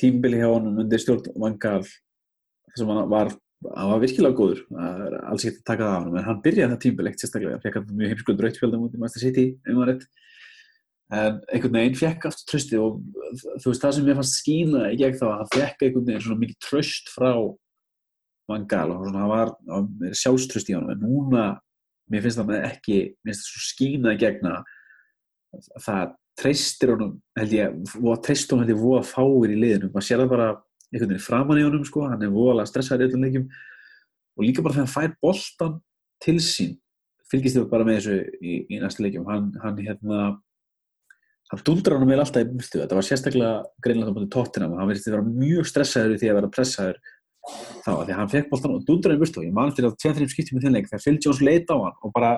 tímbili 0.00 0.40
hjá 0.40 0.48
hann 0.48 0.80
undir 0.82 1.02
stjórn 1.02 1.30
Vangal 1.38 1.84
að 1.84 2.90
hann 2.90 3.10
var, 3.10 3.30
hann 3.76 3.92
var 3.92 4.02
virkilega 4.02 4.36
góður 4.38 4.62
það 4.70 5.04
er 5.06 5.16
alls 5.20 5.44
ekkert 5.44 5.60
að 5.60 5.68
taka 5.70 5.86
það 5.86 5.94
á 5.94 5.98
hann 5.98 6.18
en 6.20 6.26
hann 6.28 6.42
byrjaði 6.44 6.72
það 6.72 6.82
tímbili 6.84 7.10
ekkert 7.10 7.24
sérstaklega 7.24 7.74
hann 7.76 7.98
mjög 7.98 8.12
heimskuð 8.14 8.38
drautfjöldum 8.40 8.86
út 8.86 8.96
í 8.96 9.02
Master 9.02 9.24
City 9.24 9.46
einhverjum 9.66 10.06
en 11.10 11.40
einhvern 11.50 11.78
veginn 11.78 11.98
fekk 11.98 12.28
aftur 12.28 12.46
trösti 12.52 12.78
og 12.78 13.00
þú 13.62 13.72
veist 13.72 13.82
það 13.86 13.96
sem 13.96 14.10
ég 14.10 14.20
fannst 14.20 14.38
skína 14.38 14.84
í 14.90 15.00
gegn 15.00 15.18
þá 15.18 15.26
að 15.28 15.36
hann 15.38 15.52
fekk 15.54 15.84
einhvern 15.86 16.06
veginn 16.06 16.24
svona 16.26 16.42
mikið 16.44 16.60
tröst 16.68 17.10
frá 17.14 17.32
Vangal 18.50 18.86
og 18.90 19.04
svona 19.06 19.24
hann 19.24 19.32
var, 19.32 19.52
var 19.66 20.14
sjálfströst 20.22 20.70
í 20.70 20.76
hann 20.76 20.90
en 20.94 21.02
núna 21.02 21.48
mér 22.10 22.24
finnst 22.24 22.40
það 22.40 22.56
ekki, 22.66 23.00
mér 23.22 23.34
finnst 23.34 23.46
það 23.46 23.52
svo 23.54 23.66
skýnað 23.68 24.22
gegna 24.22 24.54
það 25.82 26.16
treystir 26.40 26.94
honum, 26.94 27.14
held 27.38 27.54
ég, 27.54 27.78
og 28.00 28.20
treystir 28.24 28.56
honum 28.56 28.66
held 28.66 28.74
ég 28.74 28.82
voða 28.82 29.06
fáir 29.06 29.54
í 29.54 29.58
liðinu, 29.58 29.90
maður 29.92 30.06
sér 30.06 30.22
það 30.22 30.32
bara 30.32 30.48
einhvern 30.90 31.12
veginn 31.12 31.24
framann 31.24 31.60
í 31.60 31.64
honum 31.66 31.86
sko, 31.86 32.04
hann 32.10 32.24
er 32.24 32.32
voðalega 32.34 32.70
stressaður 32.70 33.04
í 33.04 33.08
öllum 33.08 33.26
leikjum. 33.26 33.48
Og 34.38 34.46
líka 34.46 34.64
bara 34.64 34.76
þegar 34.76 34.86
hann 34.86 34.94
fær 34.94 35.16
boltan 35.22 35.76
til 36.24 36.36
sín, 36.44 36.76
fylgist 37.30 37.58
þið 37.58 37.66
bara 37.72 37.86
með 37.86 37.98
þessu 38.00 38.16
í, 38.40 38.54
í 38.70 38.80
næstu 38.82 39.04
leikjum, 39.04 39.26
hann, 39.30 39.50
hann 39.62 39.82
hérna, 39.84 40.22
hann 41.50 41.64
dundrar 41.66 41.98
hann 41.98 42.10
vel 42.10 42.20
alltaf 42.22 42.44
í 42.44 42.50
mjöftu, 42.50 42.82
þetta 42.82 42.98
var 42.98 43.06
sérstaklega 43.06 43.54
greinlega 43.82 44.10
þá 44.10 44.18
búin 44.18 44.30
tóttina, 44.30 44.68
hann 44.70 44.90
verðist 44.90 45.08
að 45.10 45.16
vera 45.16 45.26
mjög 45.30 45.70
stressaður 45.70 46.20
því 46.20 46.30
að 46.30 46.38
vera 46.38 46.52
pressaður 46.54 47.00
þá, 47.82 47.90
því 47.90 48.12
að 48.12 48.16
hann 48.20 48.30
fekk 48.30 48.48
bóltan 48.52 48.76
og 48.76 48.86
dundrar 48.86 49.16
í 49.16 49.20
burtu. 49.20 49.40
Og 49.40 49.48
ég 49.48 49.56
man 49.56 49.72
eftir 49.72 49.88
að 49.88 49.96
tveið-þrjum 49.98 50.30
skipti 50.30 50.56
með 50.56 50.66
þinnleik 50.66 50.90
þegar 50.90 51.04
Phil 51.06 51.18
Jones 51.18 51.42
leita 51.42 51.74
á 51.74 51.78
hann 51.88 51.98
og 52.06 52.14
bara 52.14 52.32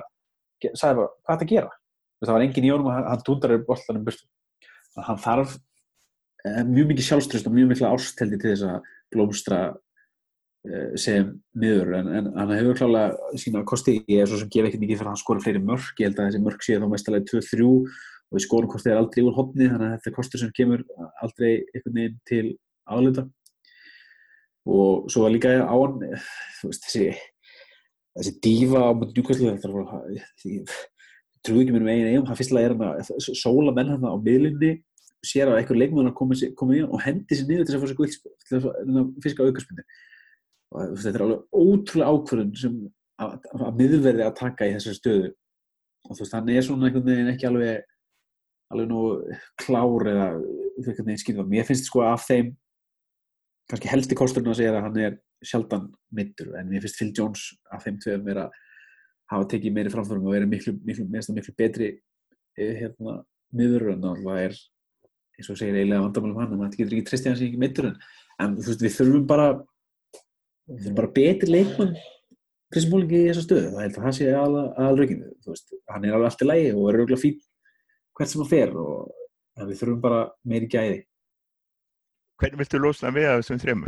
sagði 0.63 1.01
bara, 1.01 1.09
hvað 1.27 1.33
er 1.33 1.39
það 1.39 1.45
að 1.45 1.53
gera? 1.53 1.71
það 2.23 2.37
var 2.37 2.45
engin 2.45 2.67
í 2.67 2.73
orðum 2.73 2.91
að 2.91 3.07
hann 3.11 3.23
dundrar 3.27 3.57
í 3.57 3.63
bóltan 3.67 3.99
í 3.99 4.03
burtu. 4.07 4.27
Þannig 4.93 5.01
að 5.01 5.07
hann 5.09 5.23
þarf 5.23 5.55
eh, 6.47 6.61
mjög 6.69 6.91
mikið 6.91 7.07
sjálfströst 7.09 7.49
og 7.49 7.55
mjög 7.57 7.71
mikla 7.73 7.93
ásteldi 7.95 8.39
til 8.39 8.51
þess 8.53 8.65
að 8.69 8.87
blómstra 9.13 9.59
eh, 10.69 10.93
sem 11.03 11.33
miður. 11.59 11.93
En, 11.99 12.11
en 12.19 12.31
hann 12.37 12.55
hefur 12.55 12.79
klálega 12.79 13.35
sína 13.41 13.65
kosti. 13.67 13.97
Ég 14.07 14.23
er 14.23 14.31
svo 14.31 14.39
sem 14.41 14.51
gef 14.53 14.69
ekki 14.69 14.81
mikið 14.81 15.01
fyrir 15.01 15.09
að 15.09 15.15
hann 15.15 15.23
skora 15.23 15.43
fleiri 15.43 15.63
mörg 15.63 15.99
ég 15.99 16.09
held 16.09 16.21
að 16.21 16.31
þessi 16.31 16.43
mörg 16.47 16.65
sé 16.65 16.79
þá 16.79 16.87
mestalega 16.93 17.29
2-3 17.33 17.67
og 18.33 18.39
við 18.39 18.45
skorum 18.47 18.71
hvort 18.71 18.85
þeir 18.85 18.97
aldrei 18.97 19.21
úr 19.21 19.35
hodni 19.37 19.69
þannig 19.69 19.87
að 19.87 19.93
þetta 19.93 20.09
er 20.09 20.15
kostur 20.17 20.41
sem 20.41 20.53
kemur 20.57 20.81
aldrei 21.21 21.51
einhvern 21.73 21.99
veginn 21.99 22.15
til 22.29 22.45
áluta 22.89 23.27
og 24.65 25.11
svo 25.13 25.25
var 25.25 25.35
líka 25.35 25.51
á 25.61 25.75
hann 25.75 25.99
veist, 26.01 26.87
þessi, 26.87 27.11
þessi 28.17 28.33
dífa 28.41 28.81
á 28.81 28.89
Newcastle 29.03 29.53
trúið 31.43 31.65
ekki 31.65 31.75
mér 31.75 31.85
með 31.85 31.99
einu 31.99 32.09
eigum 32.09 32.27
hann 32.31 32.39
fyrstulega 32.39 32.71
er 32.71 32.75
hann 32.77 33.03
að 33.03 33.29
sóla 33.37 33.75
menn 33.75 33.93
hann 33.93 34.07
á 34.09 34.15
miðlunni 34.17 34.73
sér 35.23 35.51
að 35.51 35.59
eitthvað 35.59 35.81
leikmöðunar 35.83 36.17
komið 36.17 36.49
komi 36.59 36.79
í 36.79 36.83
hann 36.83 36.95
og 36.95 37.03
hendi 37.03 37.37
sér 37.37 37.49
niður 37.51 37.67
til 37.69 37.77
að 37.77 37.83
fá 37.83 37.89
sér 37.91 37.99
guldspil 37.99 38.33
til 38.47 38.59
að 38.63 39.13
fiska 39.23 39.45
aukarspinni 39.45 39.85
og 40.73 40.97
þetta 40.97 41.19
er 41.19 41.25
alveg 41.27 41.59
ótrúlega 41.59 42.13
ákvörðun 42.13 42.53
sem 42.57 42.77
að, 43.21 43.33
miðverði 43.77 44.25
að 44.25 44.37
taka 44.39 44.67
í 44.67 44.75
þessari 44.75 44.99
stöðu. 44.99 45.31
Og 46.03 46.17
þú 46.17 46.23
veist 46.23 46.35
hann 46.35 46.51
er 46.51 46.65
svona 46.65 46.89
einhvern 46.89 47.07
veginn 47.07 47.31
ekki 47.31 47.47
alveg 47.49 47.83
alveg 48.73 48.89
nú 48.89 49.03
klár 49.61 50.09
eða 50.11 50.27
veginn 50.83 51.21
skilfa 51.21 51.45
mér 51.47 51.67
finnst 51.67 51.89
sko 51.89 52.03
af 52.07 52.25
þeim 52.27 52.53
kannski 53.71 53.91
helsti 53.91 54.17
kosturinn 54.17 54.51
að 54.51 54.59
segja 54.59 54.73
að 54.75 54.85
hann 54.87 54.99
er 55.01 55.17
sjaldan 55.43 55.89
mittur 56.15 56.53
en 56.59 56.69
mér 56.71 56.83
finnst 56.83 56.99
Phil 56.99 57.11
Jones 57.15 57.45
af 57.71 57.85
þeim 57.85 57.99
tveim 58.03 58.29
er 58.33 58.45
að 58.45 58.57
hafa 59.33 59.49
tekið 59.53 59.75
meiri 59.75 59.93
framförum 59.93 60.27
og 60.27 60.35
verið 60.35 60.51
miklu, 60.51 60.75
miklu, 60.83 61.07
miklu, 61.09 61.35
miklu 61.37 61.55
betri 61.57 61.91
hérna, 62.57 63.21
miður 63.55 63.93
en 63.93 64.03
það 64.03 64.41
er 64.41 64.57
eins 65.33 65.49
og 65.49 65.57
segir 65.57 65.77
eiginlega 65.79 66.05
vandamálum 66.05 66.41
hann 66.41 66.57
maður 66.57 66.81
getur 66.81 66.97
ekki 66.97 67.07
tristið 67.09 67.33
hans 67.33 67.45
í 67.45 67.53
mittur 67.59 67.89
en 67.89 68.57
þú 68.59 68.67
veist 68.69 68.83
við 68.83 68.97
þurfum 68.97 69.29
bara 69.29 69.47
við 69.53 70.83
þurfum 70.83 70.99
bara 70.99 71.15
betri 71.15 71.55
leikmann 71.55 71.95
Krismólingi 72.73 73.19
í 73.19 73.25
þessa 73.27 73.43
stöðu, 73.45 73.71
það 73.73 73.83
held 73.83 73.97
að 73.99 74.05
hann 74.07 74.15
sé 74.17 74.29
aðalrökinu, 74.33 75.27
þú 75.45 75.51
veist, 75.51 75.73
hann 75.93 76.05
er 76.07 76.15
alveg 76.15 76.29
allt 76.29 76.39
í 76.41 76.47
lægi 76.47 76.69
og 76.73 76.87
er 76.89 76.95
auðvitað 76.97 77.21
fín 77.21 77.35
hvert 78.13 78.29
sem 78.29 78.43
hann 78.43 78.51
fer 78.51 78.75
og 78.77 79.11
við 79.63 79.79
þurfum 79.81 80.03
bara 80.03 80.21
meiri 80.47 80.69
gæði 80.69 81.01
hvernig 82.43 82.59
viltu 82.59 82.81
losna 82.81 83.11
við 83.13 83.29
að 83.29 83.39
þessum 83.41 83.61
þrejum? 83.61 83.83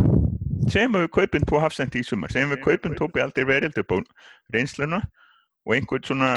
Segjum 0.71 0.95
við 0.95 1.09
kaupum 1.13 1.45
tvo 1.49 1.61
hafsendi 1.61 2.01
í 2.01 2.05
sumar, 2.07 2.31
segjum 2.33 2.53
við 2.53 2.61
kaupum 2.63 2.95
tópi 2.97 3.21
aldrei 3.21 3.45
á 3.45 3.97
reynsluna 4.53 5.01
og 5.65 5.73
einhvern 5.75 6.05
svona 6.05 6.29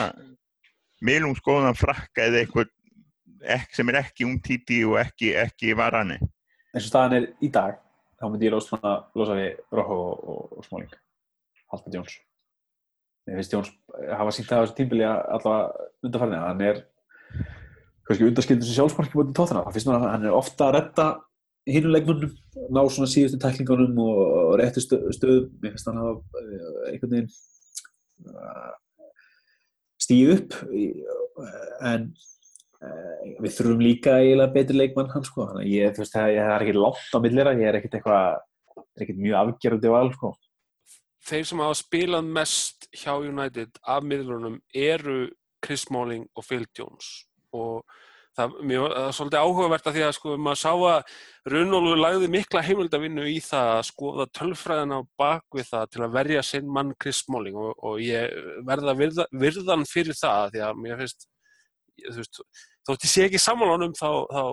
meilumskóðan 1.05 1.79
frakka 1.79 2.27
eða 2.27 2.43
einhvern 2.43 2.73
sem 3.73 3.91
er 3.93 4.01
ekki 4.01 4.27
umtíti 4.27 4.81
og 4.85 4.99
ekki, 4.99 5.31
ekki 5.39 5.77
varani. 5.79 6.19
En 6.75 6.83
svo 6.83 6.91
staðan 6.91 7.21
er 7.21 7.29
í 7.41 7.51
dag, 7.55 7.79
þá 8.19 8.25
myndi 8.27 8.49
ég 8.49 8.57
losa, 8.57 8.79
losa 9.15 9.37
við 9.39 9.61
Róhó 9.79 9.99
og, 10.09 10.25
og, 10.33 10.57
og 10.59 10.67
Smáling, 10.67 10.97
Haldur 11.71 12.01
Jóns. 12.01 12.19
Ég 13.29 13.39
finnst 13.39 13.55
Jóns 13.55 13.71
hafa 14.19 14.35
sínt 14.35 14.51
það 14.51 14.59
á 14.59 14.63
þessu 14.65 14.79
tímbili 14.81 15.07
allavega 15.07 15.89
undarfærðina, 16.03 16.43
hann 16.49 16.67
er 16.67 16.83
kannski 18.09 18.29
undarskildur 18.29 18.69
sem 18.69 18.79
sjálfsmarki 18.79 19.19
búin 19.19 19.35
tóttina, 19.37 19.67
það 19.67 19.77
finnst 19.77 19.89
mér 19.91 19.99
að 19.99 20.07
hann 20.15 20.27
er 20.29 20.37
ofta 20.37 20.69
að 20.69 20.77
retta 20.79 21.09
hinulegnunum, 21.69 22.33
ná 22.73 22.81
svona 22.89 23.11
síðustu 23.11 23.41
tæklingunum 23.43 23.99
og 24.01 24.55
réttu 24.61 24.81
stöðum. 24.81 25.51
Mér 25.61 25.75
finnst 25.75 25.91
hann 25.91 26.01
að 26.01 26.23
eh, 26.41 26.79
einhvern 26.93 27.13
veginn 27.13 27.29
uh, 28.33 28.73
stíð 30.01 30.35
upp 30.39 30.57
en 31.85 32.09
uh, 32.81 33.23
við 33.45 33.57
þurfum 33.59 33.85
líka 33.85 34.17
eiginlega 34.23 34.55
betri 34.57 34.81
leikmann 34.81 35.13
hann 35.13 35.29
sko, 35.29 35.51
þannig 35.51 35.67
að 35.67 35.75
ég, 35.75 35.95
þú 35.97 36.05
veist, 36.05 36.17
það 36.17 36.41
er 36.47 36.67
ekki 36.67 36.77
látt 36.79 37.13
á 37.13 37.19
millera, 37.27 37.57
ég 37.61 37.69
er 37.69 37.81
ekkert 37.83 37.99
eitthvað 38.01 38.29
er 38.79 39.05
ekkert 39.05 39.23
mjög 39.23 39.41
afgerðandi 39.43 39.95
val 39.99 40.13
sko. 40.17 40.35
Þeir 41.29 41.49
sem 41.51 41.61
hafa 41.61 41.77
spilað 41.77 42.29
mest 42.41 42.89
hjá 42.97 43.13
United 43.21 43.81
af 43.85 44.07
miðlunum 44.07 44.63
eru 44.73 45.27
Chris 45.61 45.85
Smalling 45.85 46.25
og 46.39 46.47
Phil 46.47 46.65
Jones 46.73 47.28
og 47.57 47.99
það, 48.39 48.55
mjög, 48.71 48.87
það 48.95 49.09
er 49.09 49.17
svolítið 49.19 49.45
áhugavert 49.45 49.89
að 49.89 49.97
því 49.97 50.05
að 50.07 50.15
sko 50.19 50.37
maður 50.47 50.61
sá 50.63 50.71
að 50.73 51.13
Runolfur 51.53 52.01
lagði 52.03 52.31
mikla 52.33 52.65
heimildavinnu 52.67 53.27
í 53.33 53.37
það 53.45 53.73
að 53.75 53.85
skoða 53.89 54.29
tölfræðina 54.39 55.01
bakvið 55.21 55.71
það 55.73 55.93
til 55.95 56.03
að 56.05 56.17
verja 56.19 56.45
sinn 56.47 56.73
mann 56.79 56.95
Chris 57.03 57.23
Smalling. 57.25 57.59
Og, 57.59 57.73
og 57.89 58.03
ég 58.05 58.35
verða 58.69 58.97
virða, 58.99 59.29
virðan 59.45 59.87
fyrir 59.89 60.19
það 60.19 60.55
því 60.55 60.65
að 60.67 60.83
mér 60.85 61.01
finnst 61.03 61.29
veist, 62.19 62.43
þótt 62.87 63.07
ég 63.07 63.15
sé 63.15 63.25
ekki 63.27 63.43
samanlónum 63.43 63.97
þá, 63.99 64.11
þá 64.31 64.45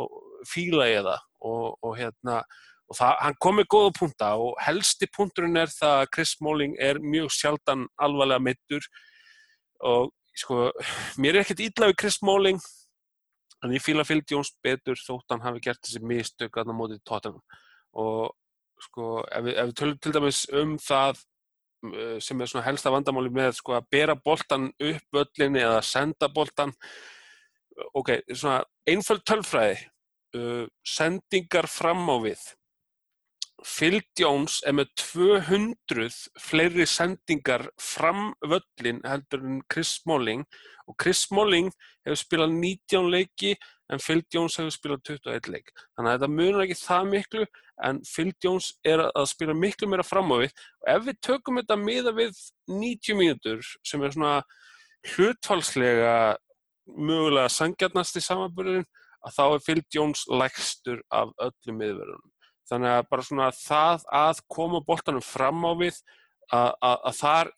fíla 0.49 0.87
ég 0.89 1.03
það. 1.05 1.27
Og, 1.45 1.65
og 1.85 1.99
hérna 1.99 2.39
og 2.85 2.97
það, 2.97 3.15
hann 3.21 3.39
kom 3.41 3.59
með 3.59 3.69
góða 3.73 3.93
punta 3.97 4.31
og 4.41 4.53
helsti 4.61 5.09
punkturinn 5.13 5.57
er 5.57 5.71
það 5.73 6.03
að 6.03 6.11
Chris 6.15 6.35
Smalling 6.37 6.75
er 6.81 7.01
mjög 7.01 7.31
sjaldan 7.33 7.87
alvarlega 8.01 8.45
mittur 8.45 8.85
og 9.85 10.11
sko 10.37 10.67
mér 11.21 11.37
er 11.37 11.43
ekkert 11.43 11.63
ídla 11.65 11.89
við 11.91 11.99
Chris 12.01 12.19
Smalling 12.19 12.61
en 13.63 13.75
ég 13.75 13.83
fýla 13.83 14.05
Phil 14.07 14.23
Jones 14.29 14.51
betur 14.63 14.99
þótt 14.99 15.31
hann 15.31 15.45
hafi 15.45 15.63
gert 15.63 15.81
þessi 15.85 16.03
mistök 16.03 16.57
að 16.57 16.69
það 16.71 16.79
mótið 16.81 17.05
tóttunum 17.07 17.61
og 17.95 18.35
sko 18.83 19.23
ef 19.31 19.45
við, 19.45 19.55
ef 19.55 19.69
við 19.69 19.75
tölum 19.79 19.99
til 20.03 20.13
dæmis 20.15 20.43
um 20.61 20.77
það 20.81 21.23
uh, 21.87 22.17
sem 22.19 22.41
er 22.41 22.51
svona 22.51 22.67
helsta 22.67 22.93
vandamáli 22.93 23.31
með 23.33 23.55
sko 23.61 23.77
að 23.77 23.91
bera 23.95 24.15
boltan 24.19 24.71
upp 24.75 25.21
öllinni 25.23 25.63
eða 25.63 25.83
senda 25.85 26.31
boltan 26.31 26.75
ok, 27.95 28.11
svona 28.33 28.61
einföld 28.87 29.23
tölfræði, 29.27 29.79
uh, 30.37 30.67
sendingar 30.85 31.67
fram 31.71 32.05
á 32.07 32.15
við. 32.23 32.45
Phil 33.65 34.01
Jones 34.19 34.59
er 34.67 34.75
með 34.77 34.91
200 34.99 36.09
fleiri 36.43 36.85
sendingar 36.85 37.69
fram 37.81 38.33
völlin 38.43 39.01
heldur 39.07 39.41
en 39.41 39.61
Chris 39.71 39.95
Smalling 40.01 40.43
og 40.43 40.74
Chris 41.01 41.23
Smalling 41.25 41.71
hefur 42.05 42.19
spilað 42.19 42.53
19 42.53 43.09
leiki 43.09 43.55
en 43.91 44.01
Phil 44.01 44.21
Jones 44.33 44.57
hefur 44.59 44.73
spilað 44.73 45.01
21 45.09 45.49
leik. 45.53 45.71
Þannig 45.95 46.11
að 46.11 46.17
þetta 46.17 46.31
munur 46.33 46.63
ekki 46.65 46.77
það 46.79 47.09
miklu 47.13 47.45
en 47.85 48.01
Phil 48.07 48.31
Jones 48.43 48.69
er 48.87 49.03
að 49.07 49.29
spila 49.31 49.57
miklu 49.57 49.89
meira 49.91 50.05
fram 50.05 50.31
á 50.31 50.37
við 50.43 50.51
og 50.53 50.91
ef 50.95 51.07
við 51.09 51.19
tökum 51.27 51.59
þetta 51.61 51.79
miða 51.81 52.13
við 52.15 52.37
90 52.71 53.19
mínútur 53.19 53.65
sem 53.85 54.03
er 54.03 54.15
svona 54.15 54.35
hlutfalslega 55.15 56.13
mögulega 56.85 57.49
sangjarnast 57.51 58.17
í 58.19 58.23
samanbyrðin 58.23 58.85
að 59.25 59.35
þá 59.35 59.43
er 59.47 59.65
Phil 59.65 59.81
Jones 59.93 60.23
lægstur 60.29 61.01
af 61.09 61.33
öllum 61.41 61.81
miðverðunum. 61.81 62.31
Þannig 62.69 62.91
að 62.95 63.07
bara 63.11 63.25
svona 63.25 63.51
það 63.57 64.05
að 64.17 64.41
koma 64.49 64.81
boltanum 64.85 65.25
fram 65.25 65.65
á 65.65 65.71
við 65.77 65.99
að 66.53 67.13
þar 67.19 67.51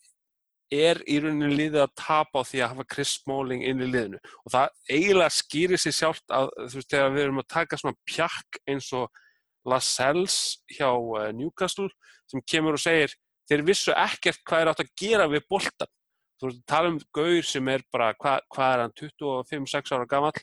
er 0.73 0.99
í 1.07 1.19
rauninni 1.23 1.53
liðið 1.53 1.83
að 1.85 1.93
tapa 1.99 2.41
á 2.43 2.47
því 2.47 2.61
að 2.61 2.71
hafa 2.73 2.85
Chris 2.93 3.13
Smalling 3.21 3.63
inn 3.67 3.83
í 3.83 3.87
liðinu. 3.87 4.19
Og 4.45 4.53
það 4.53 4.73
eiginlega 4.91 5.35
skýrir 5.37 5.81
sér 5.81 5.95
sjálft 5.95 6.33
að 6.33 6.49
þú 6.57 6.79
veist 6.79 6.91
þegar 6.93 7.13
við 7.15 7.25
erum 7.25 7.41
að 7.43 7.49
taka 7.53 7.79
svona 7.81 7.99
pjakk 8.07 8.59
eins 8.67 8.89
og 8.97 9.23
Lascelles 9.67 10.37
hjá 10.71 10.89
uh, 10.89 11.29
Newcastle 11.35 11.89
sem 12.27 12.43
kemur 12.47 12.77
og 12.77 12.83
segir 12.83 13.15
þeir 13.47 13.63
vissu 13.67 13.95
ekkert 13.95 14.43
hvað 14.47 14.63
er 14.63 14.71
átt 14.71 14.83
að 14.83 14.93
gera 14.99 15.27
við 15.31 15.47
boltan 15.51 15.91
þú 16.39 16.49
veist, 16.49 16.61
tala 16.69 16.91
um 16.93 16.99
Gaur 17.15 17.47
sem 17.47 17.71
er 17.71 17.83
bara, 17.91 18.13
hvað 18.19 18.45
hva 18.53 18.69
er 18.73 18.83
hann, 18.85 18.95
25-6 18.99 19.95
ára 19.95 20.07
gammal 20.09 20.33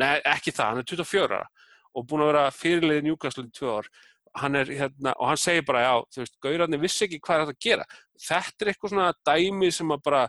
nei, 0.00 0.18
ekki 0.24 0.54
það, 0.54 0.70
hann 0.70 0.82
er 0.82 0.88
24 0.88 1.38
ára 1.38 1.50
og 1.92 2.08
búin 2.08 2.24
að 2.24 2.32
vera 2.32 2.46
fyrirliði 2.56 3.04
Newcastle 3.06 3.44
í 3.44 3.52
tvö 3.52 3.76
ár. 3.76 3.88
Hann 4.40 4.56
er 4.56 4.70
hérna, 4.72 5.12
og 5.20 5.28
hann 5.28 5.40
segir 5.40 5.66
bara 5.68 5.82
já, 5.84 5.94
þú 6.14 6.22
veist, 6.22 6.38
gaurarnir 6.40 6.80
vissi 6.80 7.04
ekki 7.04 7.18
hvað 7.20 7.34
er 7.34 7.42
þetta 7.42 7.58
að 7.58 7.66
gera 7.66 7.84
þetta 8.22 8.64
er 8.64 8.72
eitthvað 8.72 8.94
svona 8.94 9.12
dæmi 9.26 9.70
sem 9.74 9.92
að 9.94 10.02
bara 10.06 10.22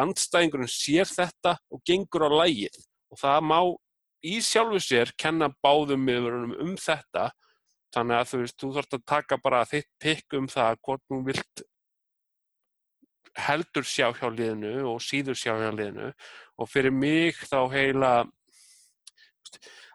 andstæðingurinn 0.00 0.70
sér 0.70 1.08
þetta 1.10 1.56
og 1.70 1.82
gengur 1.86 2.26
á 2.26 2.30
lægið 2.42 2.76
og 3.10 3.18
það 3.20 3.46
má 3.50 3.60
í 4.26 4.38
sjálfu 4.44 4.80
sér 4.84 5.12
kenna 5.18 5.50
báðum 5.64 6.04
miðurunum 6.04 6.56
um 6.60 6.76
þetta. 6.78 7.30
Þannig 7.94 8.20
að 8.20 8.28
þú 8.30 8.40
veist, 8.42 8.56
þú 8.60 8.72
þarfst 8.76 8.96
að 8.96 9.06
taka 9.10 9.38
bara 9.42 9.66
þitt 9.66 9.88
pikk 10.02 10.36
um 10.38 10.46
það 10.50 10.76
hvort 10.86 11.02
þú 11.10 11.20
vilt 11.26 11.62
heldur 13.40 13.86
sjá 13.86 14.10
hjá 14.14 14.28
liðinu 14.30 14.74
og 14.90 15.00
síður 15.02 15.38
sjá 15.38 15.54
hjá 15.58 15.70
liðinu. 15.74 16.10
Og 16.60 16.70
fyrir 16.70 16.94
mig 16.94 17.38
þá 17.50 17.58
heila 17.72 18.12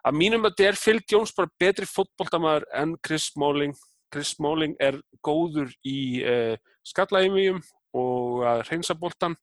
að 0.06 0.18
mínum 0.18 0.44
að 0.46 0.58
þetta 0.60 0.92
er 0.92 1.02
Jones 1.08 1.34
bara 1.36 1.54
betri 1.58 1.88
fótboltamæður 1.88 2.68
en 2.82 2.96
Chris 3.06 3.30
Smalling 3.32 3.76
Chris 4.12 4.34
Smalling 4.36 4.76
er 4.82 4.98
góður 5.24 5.72
í 5.86 6.22
uh, 6.22 6.54
skallaðimíum 6.86 7.60
og 7.96 8.44
að 8.46 8.62
reynsa 8.70 8.96
boltan 8.98 9.36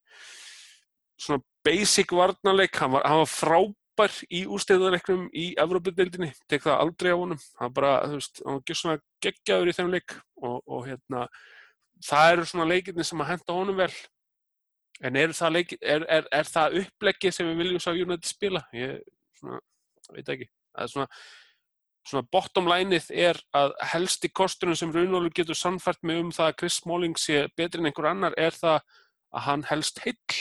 svona 1.20 1.44
basic 1.66 2.12
varnarleik 2.12 2.78
hann 2.80 2.94
var, 2.96 3.06
hann 3.08 3.22
var 3.24 3.32
frábær 3.32 4.16
í 4.34 4.44
ústæðarleiknum 4.52 5.28
í 5.38 5.52
Evrópadeildinni, 5.62 6.32
tek 6.50 6.66
það 6.66 6.82
aldrei 6.86 7.12
á 7.14 7.18
honum. 7.18 7.44
Hann 7.60 7.76
bara, 7.76 7.94
þú 8.08 8.20
veist, 8.20 8.42
hann 8.46 8.60
var 8.60 8.80
svona 8.80 8.98
geggjaður 9.24 9.72
í 9.72 9.76
þeim 9.78 9.94
leik 9.94 10.18
og, 10.42 10.58
og 10.66 10.88
hérna 10.90 11.28
það 12.04 12.34
eru 12.34 12.50
svona 12.50 12.70
leikirni 12.72 13.06
sem 13.08 13.24
að 13.24 13.32
henda 13.34 13.60
honum 13.60 13.80
vel. 13.80 13.94
En 15.04 15.20
er 15.20 15.34
það, 15.36 15.56
leik, 15.58 15.78
er, 15.82 16.06
er, 16.12 16.28
er 16.32 16.50
það 16.50 16.80
uppleggi 16.84 17.32
sem 17.34 17.48
við 17.50 17.64
viljum 17.64 17.84
sá 17.84 17.92
United 17.94 18.28
spila? 18.30 18.62
Ég 18.76 19.00
svona 19.40 19.62
veit 20.14 20.30
ekki, 20.36 20.50
það 20.74 20.86
er 20.86 20.92
svona 20.92 21.08
svona 22.08 22.28
bottom 22.36 22.68
lineið 22.68 23.08
er 23.16 23.40
að 23.56 23.74
helsti 23.94 24.30
kosturinn 24.36 24.78
sem 24.80 24.92
Raunólu 24.92 25.32
getur 25.36 25.58
sannfært 25.58 26.04
með 26.04 26.26
um 26.26 26.32
það 26.36 26.50
að 26.50 26.58
Chris 26.60 26.80
Smalling 26.82 27.18
sé 27.20 27.46
betri 27.58 27.80
en 27.82 27.90
einhver 27.90 28.10
annar 28.12 28.36
er 28.40 28.56
það 28.58 28.82
að 29.34 29.46
hann 29.48 29.66
helst 29.70 30.04
heill. 30.04 30.40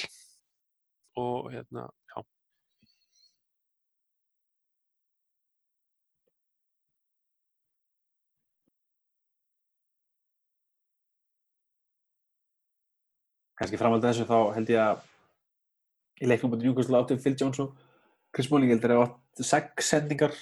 Og 1.20 1.50
hérna, 1.52 1.86
já. 2.10 2.22
Kannski 13.60 13.78
framhaldið 13.78 14.08
þessu 14.10 14.26
þá 14.26 14.38
held 14.56 14.72
ég 14.72 14.82
að 14.82 15.02
í 16.22 16.30
leiknum 16.30 16.54
búin 16.54 16.64
Newcastle 16.66 16.98
áttum 16.98 17.20
Phil 17.22 17.36
Jones 17.38 17.62
og 17.62 17.76
Chris 18.34 18.48
Smalling 18.48 18.72
heldur 18.72 18.96
að 18.96 19.04
átt 19.04 19.44
sex 19.46 19.92
sendingar 19.92 20.34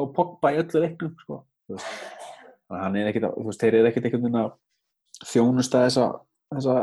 á 0.00 0.14
Pogba 0.16 0.52
í 0.54 0.60
öllu 0.62 0.82
leiknum 0.84 1.14
sko. 1.22 1.40
þannig 1.70 2.76
að 2.76 2.84
hann 2.84 2.98
er 2.98 3.10
ekkert 3.10 3.32
þú 3.36 3.46
veist, 3.48 3.62
þeir 3.62 3.78
eru 3.78 3.90
ekkert 3.90 4.06
einhvern 4.08 4.26
veginn 4.26 4.42
að 4.42 4.52
þjónusta 5.30 5.82
þessa 5.86 6.06
þessa, 6.54 6.76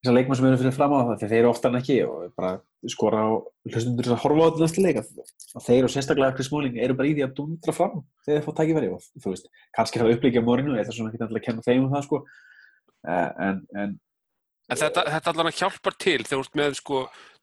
þessa 0.00 0.14
leikmann 0.16 0.38
sem 0.38 0.48
eru 0.48 0.60
fyrir 0.62 0.76
fram 0.76 0.96
á 0.96 1.00
það 1.10 1.26
þeir 1.26 1.36
eru 1.40 1.50
oftar 1.50 1.72
en 1.72 1.80
ekki 1.80 1.98
og 2.06 2.32
bara 2.38 2.54
skora 2.86 3.26
á 3.26 3.30
hlustundur 3.72 4.12
að 4.14 4.22
horfa 4.22 4.42
á 4.42 4.46
þetta 4.46 4.64
næstu 4.64 4.84
leik 4.84 5.00
að 5.02 5.12
þeir 5.66 5.86
og 5.88 5.92
sérstaklega 5.92 6.36
Chris 6.38 6.50
Smalling 6.50 6.80
eru 6.80 6.96
bara 6.98 7.10
í 7.10 7.14
því 7.16 7.26
að 7.26 7.36
dundra 7.40 7.76
fram 7.76 8.02
þegar 8.26 8.40
þeir 8.40 8.46
fá 8.46 8.58
tækifæri 8.60 8.90
og 8.94 9.06
þú 9.18 9.32
veist, 9.32 9.48
kannski 9.74 9.98
er 9.98 10.04
það 10.04 10.16
upplíkja 10.16 10.42
á 10.42 10.48
morinu 10.48 10.76
eða 10.76 10.94
svona 10.94 11.14
alltaf 11.14 11.38
að 11.40 11.46
kenna 11.48 11.66
þeim 11.66 11.86
um 11.86 11.94
það 11.94 12.06
sko 12.08 12.22
en, 13.06 13.62
en 13.74 13.96
En 14.66 14.78
þetta, 14.80 15.04
þetta 15.06 15.30
allan 15.30 15.48
að 15.50 15.58
hjálpar 15.60 15.94
til 15.94 16.18
þegar 16.24 16.40
þú 16.40 16.42
ert 16.42 16.56
með 16.58 16.72
sko 16.80 17.00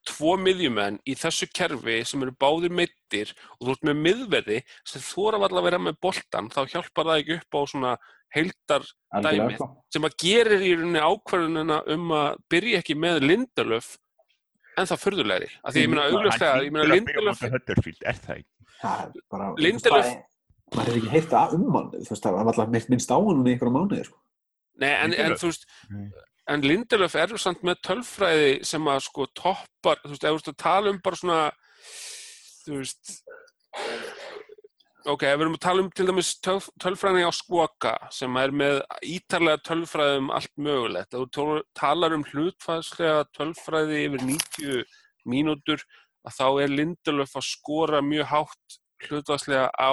tvo 0.09 0.33
miðjumenn 0.41 0.99
í 1.07 1.15
þessu 1.19 1.47
kerfi 1.55 1.99
sem 2.07 2.23
eru 2.25 2.33
báðir 2.43 2.73
meittir 2.75 3.31
og 3.59 3.67
þú 3.67 3.75
ert 3.75 3.87
með 3.89 4.01
miðverði 4.07 4.59
sem 4.89 5.03
þóra 5.05 5.39
var 5.43 5.55
að 5.55 5.67
vera 5.69 5.79
með 5.79 5.99
boltan 6.03 6.49
þá 6.53 6.61
hjálpar 6.73 7.09
það 7.09 7.21
ekki 7.23 7.37
upp 7.39 7.57
á 7.57 7.61
svona 7.71 7.93
heildar 8.33 8.87
dæmið 9.23 9.55
sko. 9.59 9.67
sem 9.93 10.07
að 10.07 10.17
gerir 10.23 10.65
í 10.65 10.73
rauninni 10.75 11.03
ákvarðunina 11.05 11.79
um 11.95 12.15
að 12.17 12.41
byrja 12.51 12.81
ekki 12.81 12.97
með 12.99 13.21
Lindelöf 13.29 13.93
en 14.73 14.89
það 14.89 15.01
fyrðulegri. 15.03 15.49
Af 15.61 15.75
því 15.75 15.83
ég 15.83 15.89
meina 15.91 16.05
augljóslega, 16.09 16.63
ég 16.65 16.73
meina 16.73 16.89
Lindelöf 16.89 17.43
Huddersfield, 17.45 17.99
það 18.01 18.37
ekki? 18.39 18.47
það 18.81 19.17
bara 19.29 19.49
Lindelöf- 19.61 20.11
er- 20.11 20.21
maður 20.73 20.99
hefur 21.13 21.37
ekki 21.37 21.57
um 21.59 21.75
hann 21.77 21.89
þú 21.93 22.09
veist, 22.09 22.23
það 22.25 22.37
var 22.39 22.51
alltaf 22.51 22.89
minnst 22.89 23.13
á 23.13 23.17
hann 23.21 23.45
í 23.45 23.53
einhverja 23.53 23.75
mánuði 23.77 24.05
sko. 24.07 24.17
Nei, 24.81 24.89
en, 24.89 25.13
þú 25.37 25.51
veist. 25.51 25.67
En 26.49 26.63
Lindelöf 26.63 27.15
er 27.15 27.35
samt 27.39 27.63
með 27.63 27.81
tölfræði 27.87 28.55
sem 28.67 28.87
að 28.91 29.05
sko 29.07 29.27
toppar, 29.37 30.01
þú 30.03 30.13
veist, 30.13 30.23
ef 30.23 30.29
þú 30.29 30.37
veist 30.39 30.51
að 30.51 30.57
tala 30.63 30.91
um 30.91 30.99
bara 31.03 31.19
svona, 31.19 31.39
þú 32.65 32.79
veist, 32.81 33.13
ok, 35.13 35.23
ef 35.29 35.37
við 35.37 35.45
erum 35.45 35.57
að 35.57 35.63
tala 35.67 35.85
um 35.85 35.91
til 35.95 36.07
dæmis 36.09 36.33
tölf, 36.43 36.69
tölfræðinni 36.83 37.27
á 37.27 37.33
Skvoka 37.35 37.93
sem 38.15 38.39
er 38.41 38.55
með 38.55 38.81
ítarlega 39.07 39.63
tölfræði 39.69 40.19
um 40.23 40.31
allt 40.35 40.53
mögulegt, 40.67 41.15
ef 41.15 41.31
þú 41.37 41.57
talar 41.79 42.17
um 42.17 42.27
hlutfæðslega 42.31 43.25
tölfræði 43.37 44.03
yfir 44.09 44.27
90 44.27 44.83
mínútur, 45.31 45.87
að 46.27 46.37
þá 46.39 46.47
er 46.65 46.75
Lindelöf 46.75 47.39
að 47.39 47.49
skora 47.53 48.03
mjög 48.03 48.31
hátt 48.31 48.79
hlutfæðslega 49.07 49.71
á 49.79 49.91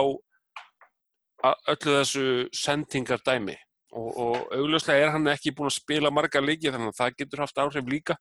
öllu 1.71 1.93
þessu 1.95 2.25
sendingar 2.55 3.23
dæmi 3.27 3.57
og, 3.91 4.11
og 4.25 4.57
augljóslega 4.57 5.07
er 5.07 5.15
hann 5.15 5.31
ekki 5.33 5.53
búinn 5.57 5.71
að 5.71 5.79
spila 5.81 6.13
marga 6.15 6.43
leiki 6.43 6.71
þannig 6.71 6.93
að 6.93 6.99
það 7.01 7.17
getur 7.23 7.45
haft 7.45 7.63
áhrif 7.63 7.91
líka. 7.91 8.17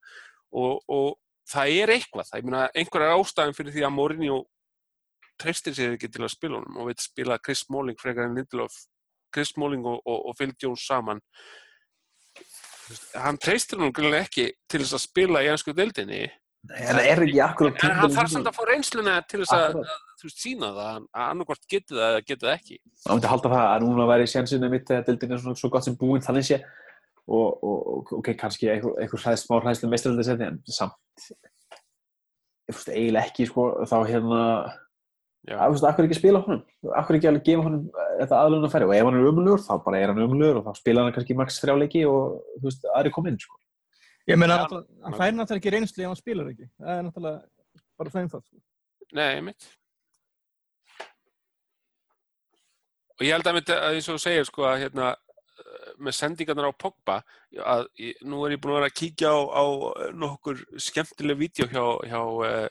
Og, 0.49 0.79
og 0.89 1.17
það 1.49 1.73
er 1.81 1.93
eitthvað, 1.95 2.29
það 2.29 2.47
meina 2.47 2.63
einhverjar 2.73 3.17
ástæðin 3.17 3.57
fyrir 3.57 3.75
því 3.75 3.85
að 3.85 3.95
Mourinho 3.95 4.39
treystir 5.39 5.75
sér 5.77 5.95
ekki 5.95 6.09
til 6.11 6.25
að 6.25 6.33
spila 6.33 6.59
honum 6.59 6.81
og 6.81 6.89
veit 6.89 7.03
spila 7.03 7.39
Chris 7.45 7.63
Smalling 7.65 7.99
frekar 8.01 8.27
en 8.27 8.35
Lindelof 8.37 8.75
Chris 9.33 9.53
Smalling 9.53 9.85
og, 9.85 10.01
og, 10.03 10.33
Phil 10.37 10.53
Jones 10.61 10.85
saman. 10.89 11.21
Hann 13.13 13.37
treystir 13.37 13.79
honum 13.79 13.93
grunlega 13.93 14.25
ekki 14.25 14.49
til 14.69 14.81
þess 14.83 14.97
að 14.97 15.05
spila 15.05 15.43
í 15.45 15.51
ennsku 15.51 15.75
deildinni. 15.77 16.23
En 16.75 16.99
er 16.99 17.21
en 17.23 17.99
hann 18.01 18.15
þarf 18.15 18.33
samt 18.33 18.49
að 18.49 18.57
fá 18.57 18.63
reynsluna 18.67 19.19
til 19.29 19.43
þess 19.43 19.53
að 19.55 19.83
þú 20.19 20.27
veist, 20.27 20.41
sína 20.43 20.71
það 20.75 20.89
að 20.89 21.23
annarkvort 21.25 21.65
geti 21.71 21.95
það 21.95 22.09
eða 22.09 22.25
geti 22.25 22.45
það 22.45 22.55
ekki 22.55 22.77
Það 23.03 23.15
myndi 23.15 23.31
halda 23.33 23.51
það 23.53 23.69
að 23.69 23.85
núna 23.85 24.07
væri 24.09 24.27
sjansinu 24.33 24.71
mitt 24.73 24.91
að 24.93 25.05
dildin 25.07 25.35
er 25.35 25.41
svona 25.43 25.61
svo 25.61 25.71
gott 25.73 25.87
sem 25.87 25.97
búinn 25.99 26.25
þannig 26.25 26.49
sé 26.49 26.59
og, 27.29 27.63
og, 27.63 28.11
ok, 28.19 28.33
kannski 28.39 28.71
einhver, 28.73 28.97
einhver 28.99 29.23
hræð, 29.23 29.39
smá 29.43 29.55
hræðslu 29.59 29.89
meistaröldi 29.91 30.27
setni 30.27 30.49
en 30.49 30.59
samt 30.73 31.25
ég 32.69 32.77
fúst 32.77 32.91
eiginlega 32.93 33.29
ekki 33.29 33.49
sko 33.49 33.69
þá 33.89 33.97
hérna 34.09 34.41
Já. 35.47 35.55
að, 35.55 35.75
fúst, 35.75 35.87
akkur 35.87 36.09
ekki 36.09 36.19
spila 36.19 36.43
honum 36.43 36.93
akkur 36.99 37.19
ekki 37.19 37.31
alveg 37.31 37.47
gefa 37.47 37.65
honum 37.69 37.87
þetta 38.19 38.41
aðlun 38.43 38.67
að 38.67 38.75
færi 38.75 38.89
og 38.89 38.97
ef 38.97 39.07
hann 39.07 39.21
er 39.21 39.31
umlugur 39.31 39.63
þá 39.63 39.73
bara 39.85 40.01
er 40.01 40.11
hann 40.11 40.25
umlugur 40.25 40.59
og 40.59 40.67
þá 40.67 40.81
spila 40.81 41.05
hann 41.05 41.15
kannski 41.15 41.37
max 41.37 41.61
þrjáleiki 41.63 42.03
og 42.09 42.41
þú 42.59 42.67
veist, 42.67 42.89
aðri 42.97 43.13
kom 43.15 43.29
inn 43.31 43.39
sko 43.39 43.59
Ég 44.29 44.37
meina, 44.37 44.59
hann 44.61 45.15
fær 45.17 45.31
náttúrulega 45.33 45.57
ekki 45.57 45.71
reynslu 45.73 46.03
ef 46.03 46.11
hann 46.11 46.19
spilar 46.19 46.49
ekki. 46.51 46.67
Það 46.77 46.91
er 46.95 47.05
náttúrulega 47.07 47.69
bara 47.97 48.11
það 48.13 48.21
einfalt. 48.21 48.45
sko. 48.45 48.59
Nei, 49.17 49.41
mitt. 49.47 49.69
Og 53.19 53.25
ég 53.27 53.35
held 53.35 53.49
að, 53.51 53.57
mitt, 53.59 53.71
að 53.75 53.97
eins 53.97 54.07
og 54.07 54.15
þú 54.15 54.23
segir 54.23 54.47
sko 54.47 54.65
að 54.69 54.85
hérna 54.85 55.09
eh, 55.11 55.89
með 55.99 56.15
sendingarnar 56.15 56.71
á 56.71 56.79
Pogba 56.79 57.17
að 57.59 57.87
ég, 57.99 58.21
nú 58.23 58.45
er 58.45 58.55
ég 58.55 58.61
búin 58.63 58.75
að 58.75 58.79
vera 58.79 58.91
að 58.91 58.99
kíkja 59.01 59.33
á, 59.35 59.39
á 59.59 59.63
nokkur 60.15 60.61
skemmtileg 60.79 61.41
vídeo 61.41 61.67
hjá, 61.67 61.83
hjá 62.07 62.21
uh, 62.23 62.69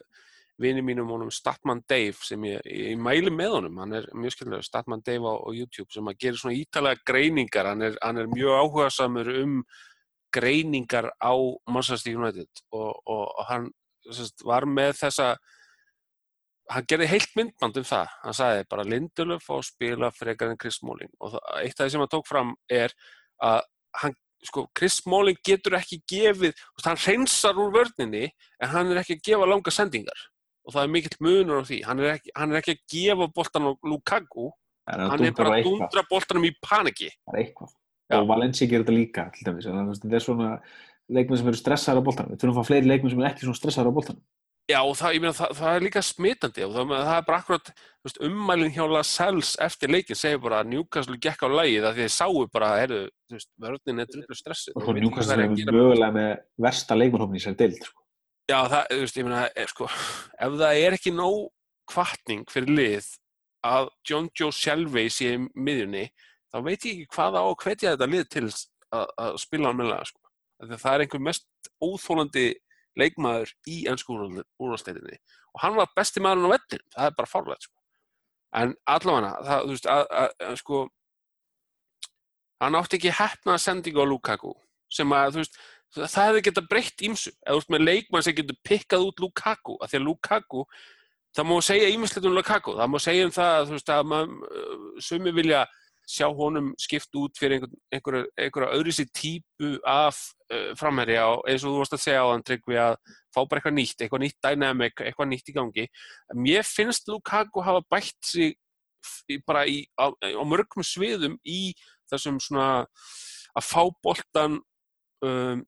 vini 0.58 0.82
mínum 0.82 1.10
honum 1.12 1.30
Statman 1.34 1.82
Dave 1.88 2.16
sem 2.24 2.48
ég, 2.48 2.64
ég 2.64 2.96
mæli 2.98 3.30
með 3.34 3.58
honum, 3.58 3.76
hann 3.82 3.98
er 4.00 4.08
mjög 4.16 4.34
skemmtilega 4.34 4.66
Statman 4.66 5.04
Dave 5.06 5.28
á, 5.28 5.34
á 5.36 5.48
YouTube 5.54 5.92
sem 5.94 6.08
að 6.10 6.18
gera 6.24 6.40
svona 6.40 6.56
ítalega 6.58 7.04
greiningar, 7.06 7.68
hann 7.70 7.84
er, 7.90 8.00
hann 8.02 8.22
er 8.24 8.32
mjög 8.32 8.56
áhugasamur 8.62 9.30
um 9.42 9.60
greiningar 10.34 11.12
á 11.20 11.32
Manchester 11.70 12.16
United. 12.16 12.50
Og, 12.72 12.90
og, 13.06 13.24
og 13.28 13.46
hann 13.48 13.70
sest, 14.12 14.44
var 14.46 14.66
með 14.68 14.96
þessa 15.02 15.34
hann 16.68 16.86
gerði 16.90 17.10
heilt 17.10 17.34
myndband 17.38 17.80
um 17.80 17.88
það 17.88 18.14
hann 18.22 18.36
sagði 18.36 18.68
bara 18.70 18.86
Lindelöf 18.86 19.50
á 19.50 19.54
að 19.56 19.66
spila 19.70 20.12
frekar 20.14 20.52
en 20.52 20.60
Chris 20.60 20.80
Smalling 20.80 21.12
og 21.18 21.34
það, 21.34 21.44
eitt 21.64 21.76
af 21.76 21.84
því 21.84 21.90
sem 21.94 22.04
hann 22.04 22.14
tók 22.14 22.28
fram 22.28 22.54
er 22.70 22.94
að 23.44 23.60
hann, 24.02 24.16
sko, 24.44 24.66
Chris 24.76 25.00
Smalling 25.02 25.40
getur 25.44 25.78
ekki 25.78 26.00
gefið, 26.12 26.56
hann 26.84 27.00
hreinsar 27.04 27.58
úr 27.58 27.72
vörninni 27.74 28.28
en 28.60 28.72
hann 28.74 28.92
er 28.92 29.02
ekki 29.02 29.18
að 29.18 29.24
gefa 29.30 29.48
langa 29.48 29.74
sendingar 29.74 30.24
og 30.68 30.76
það 30.76 30.84
er 30.84 30.94
mikill 30.96 31.20
munur 31.24 31.64
á 31.64 31.68
því 31.68 31.82
hann 31.88 32.04
er 32.04 32.16
ekki, 32.18 32.34
hann 32.36 32.52
er 32.52 32.60
ekki 32.60 32.76
að 32.76 32.82
gefa 32.92 33.30
boltan 33.34 33.68
á 33.68 33.72
Lukaku, 33.88 34.50
En 34.88 35.04
hann 35.12 35.24
er 35.26 35.34
bara 35.36 35.58
að 35.58 35.66
dundra 35.66 36.04
boltanum 36.08 36.46
í 36.48 36.54
paniki 36.64 37.10
Það 37.12 37.34
er 37.34 37.40
eitthvað. 37.42 37.74
Já. 38.08 38.16
Og 38.22 38.28
Valencia 38.30 38.68
gerir 38.68 38.86
þetta 38.86 38.96
líka, 38.96 39.24
til 39.34 39.44
dæmis. 39.44 39.66
Þannig 39.68 39.90
að 39.92 39.98
þetta 40.00 40.16
er 40.16 40.24
svona 40.24 40.50
leikmenn 41.12 41.40
sem 41.40 41.50
eru 41.50 41.58
stressaður 41.60 42.00
á 42.00 42.06
boltanum. 42.06 42.32
Við 42.32 42.40
þurfum 42.40 42.54
að 42.54 42.58
fá 42.58 42.70
fleiri 42.70 42.88
leikmenn 42.88 43.12
sem 43.12 43.20
eru 43.20 43.28
ekki 43.28 43.44
svona 43.44 43.58
stressaður 43.58 43.90
á 43.92 43.96
boltanum. 43.98 44.22
Já, 44.68 44.82
og 44.84 44.98
það, 44.98 45.14
ég 45.16 45.22
meina, 45.24 45.32
það, 45.32 45.52
það 45.56 45.74
er 45.74 45.84
líka 45.86 46.00
smitandi 46.04 46.64
og 46.66 46.72
það, 46.74 46.90
það 46.92 47.14
er 47.14 47.22
bara 47.24 47.36
akkurat 47.40 47.70
veist, 48.04 48.18
ummælinn 48.26 48.74
hjá 48.74 48.82
Lascelles 48.92 49.52
eftir 49.64 49.92
leikin 49.94 50.18
segir 50.18 50.42
bara 50.44 50.58
að 50.60 50.74
Newcastle 50.74 51.16
gekk 51.24 51.44
á 51.44 51.48
lægið 51.48 51.86
að 51.88 51.96
því 51.96 52.04
þeir 52.04 52.12
sáu 52.12 52.42
bara, 52.52 52.68
veist, 53.32 53.48
vörnin 53.64 54.02
er 54.04 54.10
drullu 54.12 54.36
stressuð. 54.36 54.76
Og 54.76 54.90
ekki 54.90 55.06
Newcastle 55.06 55.38
er 55.38 55.44
að 55.46 55.72
mögulega 55.72 56.10
með 56.18 56.28
versta 56.66 56.98
leikmannhófni 57.00 57.40
í 57.40 57.46
sér 57.46 57.56
deild. 57.62 57.80
Sko. 57.80 58.04
Já, 58.52 58.58
það, 58.58 58.84
þú 58.92 59.00
veist, 59.06 59.22
ég 59.22 59.28
meina, 59.30 59.40
er, 59.48 59.72
sko, 59.72 59.88
ef 60.36 60.60
það 60.60 60.82
er 60.84 60.98
ekki 60.98 61.16
nóg 61.16 61.40
kvartning 61.88 62.44
fyrir 62.52 62.76
lið 62.82 63.10
að 63.72 63.90
John 64.04 64.30
Joe 64.36 64.52
Shelvey 64.52 65.08
sé 65.08 65.32
í 65.38 65.42
miðjunni, 65.56 66.06
þá 66.52 66.60
veit 66.68 66.84
ég 66.84 66.92
ekki 66.92 67.16
hvað 67.16 67.40
á 67.40 67.44
að 67.46 67.58
hvetja 67.64 67.96
þetta 67.96 68.12
lið 68.12 68.30
til 68.36 68.46
að, 68.52 69.08
að 69.16 69.42
spila 69.48 69.72
hann 69.72 69.80
meðlega, 69.80 70.12
sko. 70.12 70.26
Að 70.58 70.76
Það 70.76 70.92
er 70.92 71.02
einhver 71.04 71.22
mest 71.22 71.68
óþólandi 71.80 72.48
leikmaður 72.98 73.54
í 73.70 73.80
ennsku 73.90 74.16
úrvarsleitinni 74.16 75.18
og 75.54 75.62
hann 75.62 75.78
var 75.78 75.90
besti 75.96 76.22
maðurinn 76.22 76.50
á 76.50 76.54
vellin, 76.54 76.84
það 76.94 77.10
er 77.10 77.16
bara 77.18 77.30
fárlegt, 77.30 77.66
sko. 77.66 77.74
En 78.58 78.74
allavega, 78.88 79.32
það, 79.44 79.64
þú 79.64 79.74
veist, 79.74 79.88
að, 79.92 80.04
að, 80.20 80.30
að, 80.48 80.54
sko, 80.62 80.82
hann 82.64 82.78
átti 82.78 82.98
ekki 82.98 83.16
hefnaða 83.18 83.64
sendingu 83.64 84.04
á 84.04 84.06
Lukaku 84.08 84.54
sem 84.92 85.12
að, 85.12 85.34
þú 85.34 85.42
veist, 85.42 85.58
það 85.96 86.28
hefði 86.28 86.44
geta 86.48 86.68
breytt 86.68 87.04
ímsu 87.08 87.32
eða 87.32 87.58
veist 87.58 87.74
með 87.74 87.84
leikmann 87.84 88.24
sem 88.24 88.36
getur 88.36 88.60
pikkað 88.66 89.08
út 89.08 89.20
Lukaku 89.24 89.76
af 89.82 89.92
því 89.92 90.00
að 90.00 90.08
Lukaku 90.08 90.64
það 91.36 91.48
má 91.48 91.58
segja 91.64 91.90
ímislegt 91.92 92.28
um 92.28 92.36
Lukaku. 92.36 92.74
Það 92.78 92.90
má 92.92 92.98
segja 93.02 93.28
um 93.28 93.34
það 93.34 93.72
veist, 93.74 93.92
að 93.92 94.14
sumi 95.04 95.34
vilja 95.36 95.64
sjá 96.08 96.26
honum 96.32 96.70
skipt 96.80 97.12
út 97.20 97.36
fyrir 97.36 97.58
einhver, 97.58 97.74
einhverja, 97.92 98.28
einhverja 98.40 98.68
öðru 98.78 98.94
sér 98.96 99.08
típu 99.12 99.74
af 99.84 100.16
uh, 100.52 100.70
framherja 100.80 101.26
og 101.34 101.42
eins 101.50 101.66
og 101.66 101.74
þú 101.74 101.82
varst 101.82 101.96
að 101.98 102.04
segja 102.06 102.22
á 102.24 102.30
þann 102.32 102.46
tryggvi 102.48 102.78
að 102.80 102.96
fá 103.34 103.40
bara 103.42 103.60
eitthvað 103.60 103.76
nýtt, 103.76 104.00
eitthvað 104.06 104.24
nýtt 104.24 104.38
dynamic, 104.48 105.02
eitthvað 105.04 105.30
nýtt 105.34 105.52
í 105.52 105.56
gangi. 105.58 105.86
Mér 106.46 106.64
finnst 106.64 107.10
Lukaku 107.12 107.64
hafa 107.66 107.84
bætt 107.92 108.16
sig 108.24 108.56
bara 109.46 109.66
í, 109.68 109.82
á, 110.00 110.08
á 110.10 110.42
mörgum 110.48 110.82
sviðum 110.86 111.36
í 111.46 111.74
þessum 112.10 112.40
svona 112.42 112.86
að 113.58 113.66
fá 113.68 113.82
boltan 114.02 114.58
um, 115.24 115.62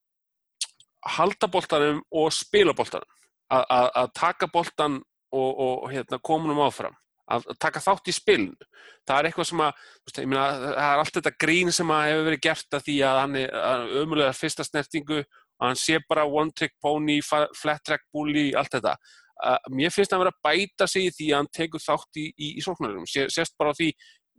halda 1.17 1.49
boltanum 1.53 2.01
og 2.11 2.33
spila 2.35 2.75
boltanum 2.77 3.09
að- 3.51 4.13
taka 4.17 4.49
boltan 4.53 5.01
og, 5.33 5.51
og 5.63 5.91
hérna, 5.93 6.19
koma 6.23 6.51
um 6.53 6.65
áfram 6.65 6.97
að 7.31 7.47
að 7.53 7.61
taka 7.63 7.83
þátt 7.85 8.11
í 8.11 8.15
spilinu 8.15 8.71
það 9.09 9.19
er 9.19 9.29
eitthvað 9.29 9.49
sem 9.51 9.63
að, 9.65 9.85
meina, 10.25 10.45
það 10.65 10.87
er 10.87 11.03
allt 11.03 11.17
þetta 11.19 11.33
grín 11.45 11.73
sem 11.75 11.93
að 11.95 12.07
hefur 12.09 12.27
verið 12.29 12.43
gert 12.47 12.77
að 12.77 12.85
því 12.87 12.97
að 13.07 13.21
hann 13.21 13.39
er 13.41 13.97
ömulega 14.03 14.37
fyrsta 14.37 14.67
snertingu 14.67 15.21
og 15.21 15.67
hann 15.67 15.81
sé 15.81 16.01
bara 16.09 16.27
one 16.27 16.55
trick 16.57 16.77
pony 16.83 17.21
flat 17.23 17.85
track 17.87 18.07
bully, 18.15 18.51
allt 18.57 18.73
þetta. 18.77 18.97
Uh, 19.41 19.57
mér 19.73 19.93
finnst 19.93 20.13
hann 20.13 20.21
vera 20.21 20.33
að 20.35 20.43
bæta 20.45 20.89
sig 20.91 21.09
í 21.09 21.13
því 21.17 21.31
að 21.31 21.39
hann 21.39 21.53
tekur 21.57 21.81
þátt 21.81 22.21
í, 22.21 22.27
í, 22.37 22.51
í 22.61 22.65
sóknarum 22.65 23.07
sést 23.09 23.57
bara 23.61 23.73
á 23.73 23.79
því 23.79 23.89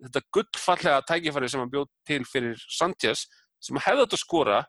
þetta 0.01 0.21
gullfallega 0.37 1.07
tækifæri 1.09 1.49
sem 1.49 1.61
hann 1.61 1.71
bjóð 1.73 1.89
til 2.09 2.21
fyrir 2.29 2.61
Sanchez 2.69 3.25
sem 3.61 3.79
hefði 3.81 4.05
þetta 4.05 4.17
að 4.17 4.23
skora 4.23 4.59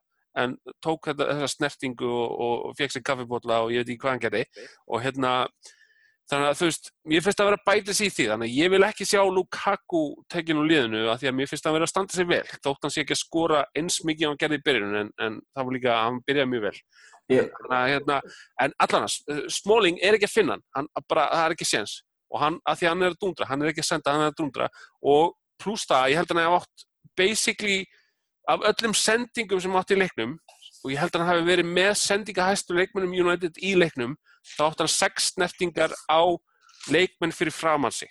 en 0.40 0.56
tók 0.84 1.10
þetta, 1.10 1.28
þessa 1.34 1.52
snertingu 1.52 2.08
og, 2.08 2.32
og, 2.32 2.54
og 2.68 2.76
fekk 2.78 2.94
sér 2.94 3.04
kaffibótla 3.04 3.60
og 3.64 3.74
ég 3.74 3.82
veit 3.82 3.92
ekki 3.92 4.04
hvað 4.04 4.14
hann 4.14 4.24
gerði. 4.24 4.42
Og 4.88 5.04
hérna 5.04 5.32
þannig 6.30 6.48
að 6.48 6.58
þú 6.58 6.68
veist, 6.68 6.90
mér 7.10 7.24
finnst 7.24 7.40
að 7.42 7.48
vera 7.48 7.58
að 7.72 7.92
sig 7.92 8.08
í 8.08 8.12
því. 8.12 8.26
Þannig 8.32 8.50
að 8.50 8.58
ég 8.58 8.72
vil 8.72 8.82
ekki 8.86 9.06
sjá 9.08 9.22
Lukaku 9.26 10.02
tekin 10.32 10.60
úr 10.62 10.68
liðinu 10.70 11.02
af 11.12 11.20
því 11.20 11.30
að 11.30 11.36
mér 11.38 11.50
finnst 11.50 11.66
að 11.66 11.76
vera 11.76 11.88
að 11.88 11.92
standa 11.92 12.16
sig 12.16 12.28
vel 12.30 12.44
þótt 12.52 12.86
hann 12.86 12.94
sé 12.94 13.02
ekki 13.02 13.16
að 13.16 13.22
skora 13.22 13.64
eins 13.78 13.98
mikið 14.06 14.28
og 14.28 14.32
hann 14.32 14.40
gerði 14.42 14.60
í 14.60 14.64
byrjun 14.68 15.00
en, 15.00 15.10
en 15.18 15.40
það 15.52 15.68
var 15.68 15.76
líka 15.76 15.92
að 15.96 16.04
hann 16.06 16.22
byrjaði 16.28 16.52
mjög 16.52 16.64
vel. 16.68 16.74
Þannig 17.32 17.76
að 17.78 17.90
hérna, 17.92 18.20
en 18.64 18.74
allan 18.86 19.06
að 19.08 19.44
Smalling 19.56 20.00
er 20.02 20.18
ekki 20.18 20.28
að 20.28 20.36
finna 20.36 20.56
hann, 20.58 20.66
hann 20.76 21.06
bara, 21.08 21.28
það 21.32 21.44
er 21.44 21.56
ekki 21.56 21.68
séns. 21.68 21.98
Og 22.32 22.40
hann, 22.40 22.58
að 22.68 22.80
því 22.80 22.88
að 22.88 22.94
hann 22.94 23.04
er 23.04 23.12
að 23.12 23.20
dundra, 23.20 23.48
hann 23.50 23.62
er 23.62 23.72
ekki 23.72 23.82
að 23.82 23.88
senda, 23.90 24.14
hann 24.14 24.24
er 24.24 24.32
að 24.32 24.38
dundra. 24.40 24.68
Og 25.04 25.34
pluss 25.60 25.84
það, 25.88 26.08
ég 26.12 26.20
held 26.20 26.32
að 26.32 26.38
hann 26.38 26.46
hef 26.46 26.62
átt 26.62 26.86
basically 27.18 27.78
af 28.50 28.64
öllum 28.72 28.94
sendingum 28.96 29.60
sem 29.62 29.76
átt 29.78 29.92
í 29.94 29.98
leiknum 29.98 30.36
og 30.82 30.90
ég 30.90 30.98
held 30.98 31.14
að 31.14 31.22
hann 31.22 31.30
hafi 31.30 31.46
verið 31.46 31.68
með 31.70 31.92
sendingahæstu 32.00 32.74
leikmennum 32.74 33.14
United 33.14 33.58
í 33.62 33.74
leiknum 33.78 34.16
þá 34.42 34.62
átt 34.68 34.82
hann 34.84 34.92
sex 34.92 35.32
snertingar 35.32 35.94
á 36.10 36.22
leikmenn 36.90 37.34
fyrir 37.34 37.54
framann 37.54 37.94
sig 37.94 38.10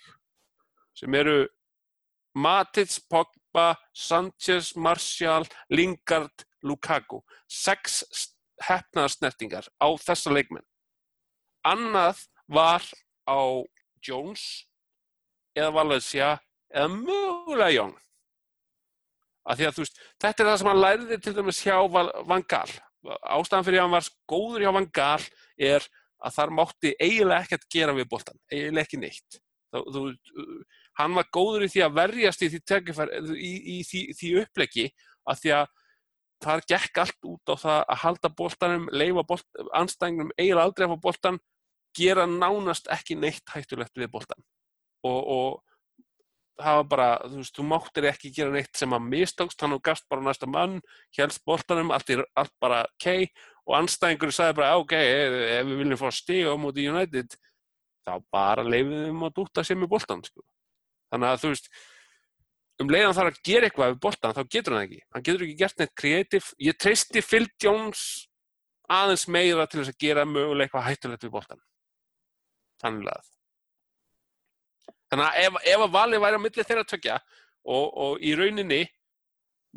sem 0.96 1.14
eru 1.14 1.46
Matic, 2.34 2.96
Pogba, 3.10 3.76
Sanchez, 3.92 4.74
Martial, 4.76 5.44
Lingard, 5.68 6.44
Lukaku. 6.62 7.20
Sex 7.48 8.04
hefnaðar 8.62 9.12
snertingar 9.12 9.68
á 9.76 9.88
þessa 10.00 10.32
leikmenn. 10.32 10.64
Annað 11.66 12.24
var 12.48 12.86
á 13.28 13.40
Jones 14.02 14.64
eða 15.56 15.74
Valencia 15.76 16.30
eða 16.72 16.88
mögulega 16.94 17.74
Young. 17.76 17.98
Að 19.42 19.58
því 19.58 19.66
að 19.66 19.76
þú 19.76 19.84
veist, 19.84 20.00
þetta 20.22 20.42
er 20.42 20.48
það 20.48 20.58
sem 20.60 20.70
hann 20.70 20.82
læriði 20.82 21.18
til 21.20 21.34
dæmis 21.36 21.62
hjá 21.66 21.76
Van 21.90 22.44
Gaal. 22.48 22.72
Ástæðan 23.02 23.66
fyrir 23.66 23.82
að 23.82 23.84
hann 23.84 23.96
var 23.96 24.10
góður 24.30 24.64
hjá 24.64 24.72
Van 24.78 24.88
Gaal 24.94 25.24
er 25.58 25.88
að 26.22 26.36
þar 26.36 26.54
mátti 26.58 26.92
eiginlega 26.98 27.46
ekkert 27.46 27.68
gera 27.72 27.94
við 27.96 28.08
boltan, 28.10 28.38
eiginlega 28.52 28.86
ekki 28.86 29.00
neitt. 29.02 29.38
Þú, 29.72 29.82
þú, 29.94 30.02
hann 31.00 31.16
var 31.16 31.30
góður 31.32 31.64
í 31.66 31.70
því 31.72 31.84
að 31.86 31.94
verjast 31.96 32.44
í 32.44 32.50
því, 32.52 32.60
tækifæri- 32.68 33.22
í, 33.32 33.52
í 33.74 33.76
því, 33.88 34.02
því 34.18 34.32
uppleggi 34.42 34.86
að 35.30 35.40
því 35.42 35.54
að 35.56 35.66
þar 36.42 36.64
gekk 36.68 37.00
allt 37.04 37.28
út 37.30 37.52
á 37.52 37.56
það 37.62 37.80
að 37.80 38.00
halda 38.02 38.30
boltanum, 38.42 38.86
leifa 38.92 39.24
bolt, 39.26 39.46
anstæðingnum 39.78 40.32
eiginlega 40.36 40.66
aldrei 40.66 40.86
að 40.86 40.94
fá 40.94 41.04
boltan 41.06 41.38
gera 41.96 42.26
nánast 42.26 42.88
ekki 42.92 43.16
neitt 43.20 43.52
hættulegt 43.52 43.98
við 44.00 44.10
boltan 44.12 44.42
og, 45.06 45.20
og 45.22 45.62
það 46.62 46.78
var 46.78 46.88
bara, 46.90 47.08
þú 47.26 47.40
veist, 47.40 47.54
þú 47.56 47.66
máttir 47.68 48.08
ekki 48.10 48.32
gera 48.34 48.52
neitt 48.54 48.76
sem 48.78 48.92
að 48.94 49.06
mistókst, 49.12 49.62
hann 49.64 49.76
og 49.76 49.82
gafst 49.84 50.06
bara 50.10 50.24
næsta 50.24 50.48
mann, 50.50 50.78
helst 51.16 51.42
boltanum, 51.48 51.92
allt, 51.94 52.12
allt 52.38 52.54
bara 52.62 52.82
ok, 52.90 53.30
og 53.68 53.78
anstæðingur 53.78 54.34
sagði 54.34 54.58
bara, 54.58 54.74
ok, 54.80 54.94
ef, 54.98 55.38
við 55.68 55.80
viljum 55.82 56.00
fá 56.00 56.08
stiga 56.14 56.54
á 56.54 56.56
móti 56.58 56.86
United, 56.90 57.36
þá 58.02 58.12
bara 58.34 58.66
leifum 58.66 58.94
við 58.96 59.08
um 59.12 59.24
að 59.28 59.34
dúta 59.38 59.64
sér 59.66 59.78
með 59.78 59.92
boltan, 59.94 60.22
sko. 60.26 60.44
Þannig 61.12 61.28
að, 61.28 61.42
þú 61.42 61.52
veist, 61.52 61.68
um 62.82 62.90
leiðan 62.90 63.16
þarf 63.18 63.32
að 63.32 63.42
gera 63.46 63.68
eitthvað 63.68 63.92
við 63.92 64.00
boltan, 64.06 64.36
þá 64.36 64.42
getur 64.56 64.76
hann 64.76 64.86
ekki. 64.86 65.00
Hann 65.12 65.26
getur 65.28 65.44
ekki 65.46 65.58
gert 65.60 65.82
neitt 65.82 65.94
kreatív. 66.02 66.48
Ég 66.66 66.78
treysti 66.80 67.22
Phil 67.24 67.44
Jones 67.62 68.06
aðeins 68.92 69.26
meira 69.30 69.66
til 69.68 69.82
þess 69.82 69.92
að 69.92 70.00
gera 70.02 70.24
mögulega 70.28 70.66
eitthvað 70.66 70.88
hættulegt 70.88 71.26
við 71.26 71.34
boltan. 71.36 71.62
Þannig 72.82 73.12
að. 73.12 73.30
Þannig 75.12 75.28
að 75.28 75.38
ef, 75.44 75.60
ef 75.74 75.84
að 75.84 75.94
valið 75.98 76.24
væri 76.24 76.40
á 76.40 76.44
milli 76.44 76.66
þeirra 76.66 76.88
tökja 76.88 77.18
og, 77.20 77.86
og 77.86 78.24
í 78.24 78.32
rauninni 78.38 78.82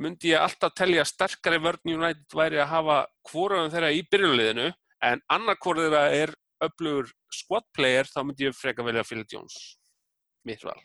myndi 0.01 0.33
ég 0.33 0.43
alltaf 0.43 0.73
telja 0.75 1.05
sterkari 1.07 1.59
vörn 1.63 1.93
United 1.95 2.35
væri 2.35 2.59
að 2.59 2.71
hafa 2.73 2.97
hvoraðum 3.29 3.71
þeirra 3.73 3.93
í 3.95 4.03
byrjunliðinu 4.11 4.67
en 5.09 5.23
annar 5.31 5.59
hvorið 5.63 5.87
þeirra 5.87 6.03
er 6.19 6.35
öflugur 6.65 7.09
squad 7.33 7.65
player 7.75 8.07
þá 8.09 8.21
myndi 8.23 8.47
ég 8.47 8.57
freka 8.57 8.85
velja 8.85 9.05
Phil 9.07 9.23
Jones. 9.31 9.57
Mitt 10.45 10.63
val. 10.65 10.77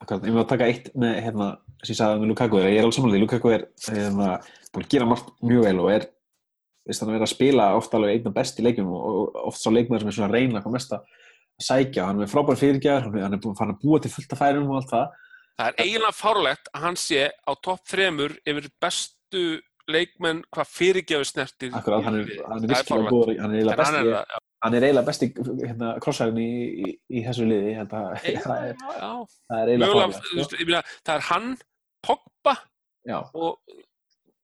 Akkurat, 0.00 0.24
ég 0.24 0.32
vil 0.32 0.46
taka 0.48 0.68
eitt 0.70 0.88
með, 0.96 1.18
hérna, 1.26 1.46
sem 1.82 1.92
ég 1.92 1.98
sagði 1.98 2.22
með 2.22 2.30
Lukaku, 2.32 2.60
er, 2.60 2.70
ég 2.72 2.78
er 2.80 2.86
alveg 2.86 2.96
samanlega, 2.96 3.24
Lukaku 3.26 3.50
er 3.52 3.66
hérna, 3.84 4.28
búin 4.72 4.86
að 4.86 4.92
gera 4.94 5.08
margt 5.10 5.32
mjög 5.44 5.66
vel 5.66 5.82
og 5.82 5.90
er, 5.92 6.06
hann 6.88 7.10
að 7.10 7.16
vera 7.18 7.26
að 7.26 7.32
spila 7.34 7.66
ofta 7.76 7.98
alveg 7.98 8.14
einna 8.16 8.32
best 8.38 8.60
í 8.60 8.64
leikjum 8.64 8.94
og, 8.96 9.34
oft 9.50 9.60
sá 9.60 9.68
leikmaður 9.68 10.06
sem 10.06 10.12
er 10.12 10.16
svona 10.16 10.30
að 10.30 10.38
reyna 10.38 10.62
hvað 10.64 10.76
mest 10.78 10.94
að 10.96 11.18
sækja, 11.60 12.06
hann 12.08 12.24
er 12.24 12.32
frábær 12.32 12.56
fyrirgjær, 12.56 13.10
hann 13.12 13.36
er 13.36 13.42
búin 13.44 13.60
að 13.60 13.76
búa 13.82 14.00
til 14.00 14.14
fullt 14.14 14.32
af 14.32 14.40
færum 14.40 14.70
og 14.70 14.80
allt 14.80 14.94
það. 14.94 15.18
Það 15.58 15.72
er 15.72 15.82
eiginlega 15.84 16.16
fárlegt 16.16 16.70
að 16.74 16.86
hann 16.86 17.00
sé 17.00 17.24
á 17.30 17.52
topp 17.62 17.82
þremur 17.90 18.36
yfir 18.48 18.70
bestu 18.80 19.42
leikmenn 19.90 20.44
hvað 20.54 20.70
fyrirgefi 20.70 21.26
snertir. 21.26 21.74
Akkurat, 21.76 22.04
hann 22.06 22.20
er, 22.20 22.30
hann 22.46 22.62
er 22.62 22.70
virkilega 22.70 23.10
góður, 23.10 23.34
hann 23.42 23.56
er 23.56 23.60
eiginlega 23.60 23.80
En 23.80 23.90
hann 23.90 24.00
er 24.12 24.40
hann 24.60 24.76
er 24.76 24.86
eiginlega 24.86 25.06
besti 25.08 25.30
hérna, 25.32 25.94
krossarinn 26.04 26.40
í, 26.40 26.50
í, 26.84 26.92
í 27.16 27.24
þessu 27.24 27.46
liði 27.48 27.74
að 27.80 27.94
Já, 28.28 28.42
það 28.44 28.66
er, 28.68 28.76
það 28.84 29.62
er 29.62 29.72
eiginlega 29.72 29.88
Mögulega, 29.88 30.04
fáránlegt, 30.04 30.30
þú 30.30 30.44
sko. 30.46 30.60
ég 30.60 30.70
meina, 30.70 30.82
það 31.08 31.14
er 31.16 31.26
hann, 31.30 31.50
Pogba 32.06 32.54
Já, 33.08 33.18
og, 33.20 33.76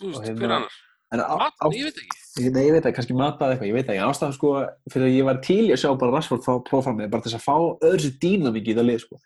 þú 0.01 0.12
veist, 0.12 0.27
hérna- 0.27 0.41
hver 0.41 0.57
annar? 0.59 0.83
Matan, 1.16 1.70
ég 1.77 1.87
veit 1.87 1.99
ekki. 2.03 2.16
Ég, 2.43 2.51
nei, 2.53 2.65
ég 2.66 2.74
veit 2.74 2.83
ekki, 2.83 2.97
kannski 2.97 3.15
matað 3.16 3.53
eitthvað, 3.55 3.69
ég 3.70 3.77
veit 3.77 3.91
ekki, 3.93 4.03
ástæðan 4.09 4.35
sko, 4.35 4.49
fyrir 4.93 5.07
að 5.07 5.15
ég 5.15 5.28
var 5.28 5.39
til 5.45 5.61
að 5.70 5.78
sjá 5.81 5.91
bara 6.01 6.16
Rashford 6.16 6.43
fá 6.45 6.53
prófram 6.66 6.99
með, 6.99 7.12
bara 7.12 7.24
þess 7.24 7.39
að 7.39 7.45
fá 7.45 7.55
öðru 7.87 8.03
sér 8.03 8.16
dýnamík 8.24 8.73
í 8.73 8.74
það 8.77 8.89
lið, 8.91 8.99
sko. 9.05 9.20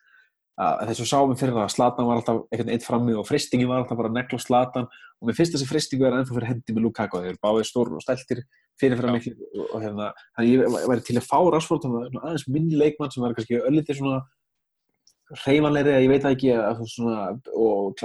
Að 0.60 0.90
þess 0.90 1.02
að 1.04 1.08
sáum 1.08 1.30
við 1.30 1.38
fyrir 1.40 1.54
það 1.56 1.64
að 1.64 1.72
Slatan 1.72 2.08
var 2.08 2.18
alltaf 2.18 2.40
einhvern 2.50 2.68
veginn 2.68 2.84
frammi 2.84 3.14
og 3.16 3.28
fristingi 3.28 3.68
var 3.68 3.80
alltaf 3.80 3.96
bara 3.96 4.10
að 4.10 4.16
negla 4.18 4.40
Slatan 4.42 4.88
og 4.90 5.28
mér 5.28 5.36
finnst 5.38 5.54
þessi 5.54 5.68
fristingu 5.68 6.04
er 6.08 6.16
ennþá 6.18 6.36
fyrir 6.36 6.50
hendi 6.50 6.74
með 6.74 6.84
Lukaku, 6.84 7.20
þeir 7.22 7.30
eru 7.30 7.40
báðið 7.44 7.68
stór 7.68 7.92
og 7.96 8.04
stæltir 8.04 8.42
fyrir 8.80 8.98
fyrir 8.98 9.08
Já. 9.08 9.14
miklu 9.14 9.64
og, 9.66 9.78
hérna, 9.80 10.10
þannig 10.36 10.52
ég 10.52 10.76
væri 10.90 11.06
til 11.06 11.16
að 11.20 11.28
fá 11.30 11.38
að 11.40 11.56
aðeins 12.20 12.46
minni 12.48 12.76
leikmann 12.80 13.12
sem 13.12 13.24
var 13.24 13.36
kannski 13.36 13.60
öllítið 13.60 14.00
svona 14.00 14.20
hreyfanleiri, 15.44 15.96
ég 16.04 16.10
veit 16.10 16.24
það 16.24 16.36
ekki, 16.36 16.52
að, 16.56 16.82
svona, 16.90 17.26
og 17.54 18.00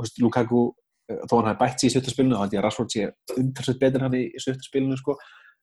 veist, 0.00 0.18
Lukaku 0.22 0.64
eh, 1.10 1.20
þó 1.30 1.36
hann 1.38 1.50
hafi 1.52 1.60
bætt 1.60 1.80
sér 1.80 1.90
í 1.90 1.94
sjöttaspilinu, 1.94 2.36
þá 2.36 2.44
held 2.44 2.56
ég 2.56 2.62
að 2.62 2.66
Rashford 2.66 2.94
sé 2.94 3.08
umtalsveit 3.38 3.82
betur 3.82 4.06
hann 4.06 4.16
í, 4.18 4.24
sjöttaspilinu 4.42 4.98
sko. 4.98 5.16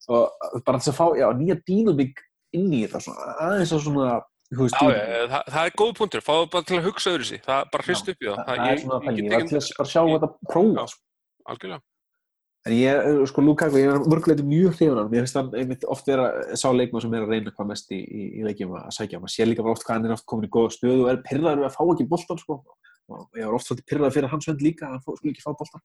og 0.10 0.62
bara 0.66 0.80
þess 0.80 0.94
að 0.94 0.98
fá 0.98 1.06
já, 1.20 1.28
nýja 1.38 1.58
dýnumík 1.68 2.24
inn 2.58 2.72
í 2.74 2.86
þetta 2.86 3.04
svona, 3.06 3.36
aðeins 3.48 3.74
að 3.76 3.84
svona 3.86 4.14
Já, 4.52 4.92
já, 4.92 5.28
það, 5.32 5.46
það 5.54 5.66
er 5.70 5.78
góð 5.80 5.92
punktur, 5.96 6.24
fáðu 6.26 6.48
bara 6.52 6.68
til 6.68 6.76
að 6.78 6.88
hugsa 6.90 7.12
öðru 7.14 7.28
sig, 7.30 7.40
það 7.46 7.70
bara 7.72 7.86
hrist 7.88 8.10
upp 8.12 8.20
í 8.20 8.28
það. 8.28 8.42
það, 8.48 8.66
er 8.72 8.82
svona 8.82 9.00
pæling, 9.06 9.26
ég 9.30 9.32
var 9.38 9.48
til 9.48 9.58
að 9.62 9.90
sjá 9.94 10.02
ég- 10.02 10.12
þetta 10.18 10.30
prófa. 10.52 10.86
Algjörlega. 11.52 11.82
en 12.66 12.74
ég, 12.74 12.98
eh, 13.10 13.26
sko, 13.26 13.42
Lukaku, 13.42 13.78
ég 13.80 13.88
er 13.90 14.04
mörguleiti 14.06 14.44
mjög 14.46 14.76
hrifun 14.76 14.98
af 14.98 15.02
hann, 15.02 15.12
mér 15.12 15.24
finnst 15.24 15.34
hann 15.40 15.52
einmitt 15.58 15.84
oft 15.90 16.06
vera 16.06 16.28
sá 16.54 16.68
leikmann 16.70 17.02
sem 17.02 17.14
er 17.14 17.24
að 17.24 17.32
reyna 17.34 17.52
hvað 17.56 17.68
mest 17.72 17.90
í, 17.90 17.98
í, 18.06 18.22
í 18.38 18.44
leikjum 18.46 18.76
að 18.78 18.92
sækja, 18.94 19.18
maður 19.24 19.34
sér 19.34 19.48
líka 19.50 19.64
bara 19.64 19.72
oft 19.74 19.84
hvað 19.88 19.96
hann 19.98 20.06
er 20.06 20.14
oft 20.14 20.26
komin 20.30 20.46
í 20.46 20.52
góða 20.54 20.70
stöðu 20.76 21.02
og 21.06 21.10
er 21.10 21.24
pyrraður 21.26 21.58
við 21.64 21.66
að 21.66 21.76
fá 21.78 21.82
ekki 21.96 22.08
boltan 22.12 22.38
sko. 22.38 22.64
og 23.10 23.28
ég 23.36 23.46
var 23.48 23.56
oft 23.58 23.66
svolítið 23.66 23.88
pyrraður 23.90 24.14
fyrir 24.14 24.30
hans 24.30 24.46
vend 24.48 24.62
líka 24.62 24.86
að 24.86 24.92
hann 24.92 25.02
skulle 25.18 25.34
ekki 25.34 25.42
fá 25.48 25.58
boltan 25.58 25.82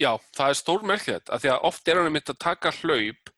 Já, 0.00 0.18
það 0.34 0.48
er 0.50 0.58
stór 0.58 0.82
merkilegt, 0.88 1.30
af 1.30 1.42
því 1.42 1.50
að 1.52 1.64
oft 1.68 1.88
er 1.88 1.96
hann 2.00 2.08
einmitt 2.10 2.30
að 2.32 2.38
taka 2.42 2.72
hlaup 2.82 3.32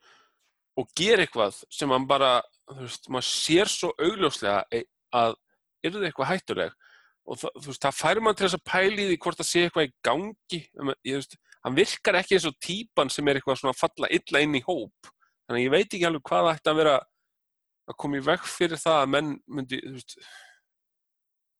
og 0.80 0.88
gera 0.96 1.22
eitthvað 1.26 1.58
sem 1.70 1.90
hann 1.92 2.06
bara, 2.08 2.42
þú 2.70 2.80
veist, 2.80 3.08
maður 3.12 3.28
sér 3.28 3.70
svo 3.70 3.92
augljóslega 3.98 4.64
e- 4.74 4.86
að 5.14 5.36
eru 5.84 6.00
það 6.00 6.08
eitthvað 6.08 6.30
hættuleg? 6.32 6.76
Og 7.24 7.40
það, 7.40 7.56
þú 7.56 7.72
veist, 7.72 7.82
það 7.86 7.98
fær 7.98 8.20
mann 8.20 8.36
til 8.36 8.46
þess 8.46 8.58
að 8.58 8.66
pæli 8.68 9.08
því 9.08 9.18
hvort 9.24 9.40
það 9.40 9.48
sé 9.48 9.64
eitthvað 9.64 9.86
í 9.86 9.92
gangi, 10.04 10.60
ég 11.08 11.20
veist, 11.20 11.36
hann 11.64 11.76
virkar 11.78 12.18
ekki 12.20 12.36
eins 12.36 12.48
og 12.48 12.56
típan 12.60 13.12
sem 13.12 13.28
er 13.28 13.40
eitthvað 13.40 13.60
svona 13.60 13.72
að 13.72 13.80
falla 13.80 14.10
illa 14.18 14.42
inn 14.44 14.58
í 14.58 14.64
hóp, 14.66 15.12
þannig 15.46 15.60
að 15.60 15.64
ég 15.64 15.74
veit 15.74 15.86
ekki 15.86 16.08
alveg 16.08 16.26
hvað 16.28 16.48
það 16.48 16.58
ætti 16.58 16.72
að 16.72 16.80
vera 16.82 16.96
að 17.84 17.96
koma 18.00 18.18
í 18.18 18.24
veg 18.24 18.48
fyrir 18.48 18.80
það 18.80 18.98
að 19.00 19.12
menn 19.14 19.30
myndi, 19.56 19.80
þú 19.84 19.94
veist, 19.96 20.18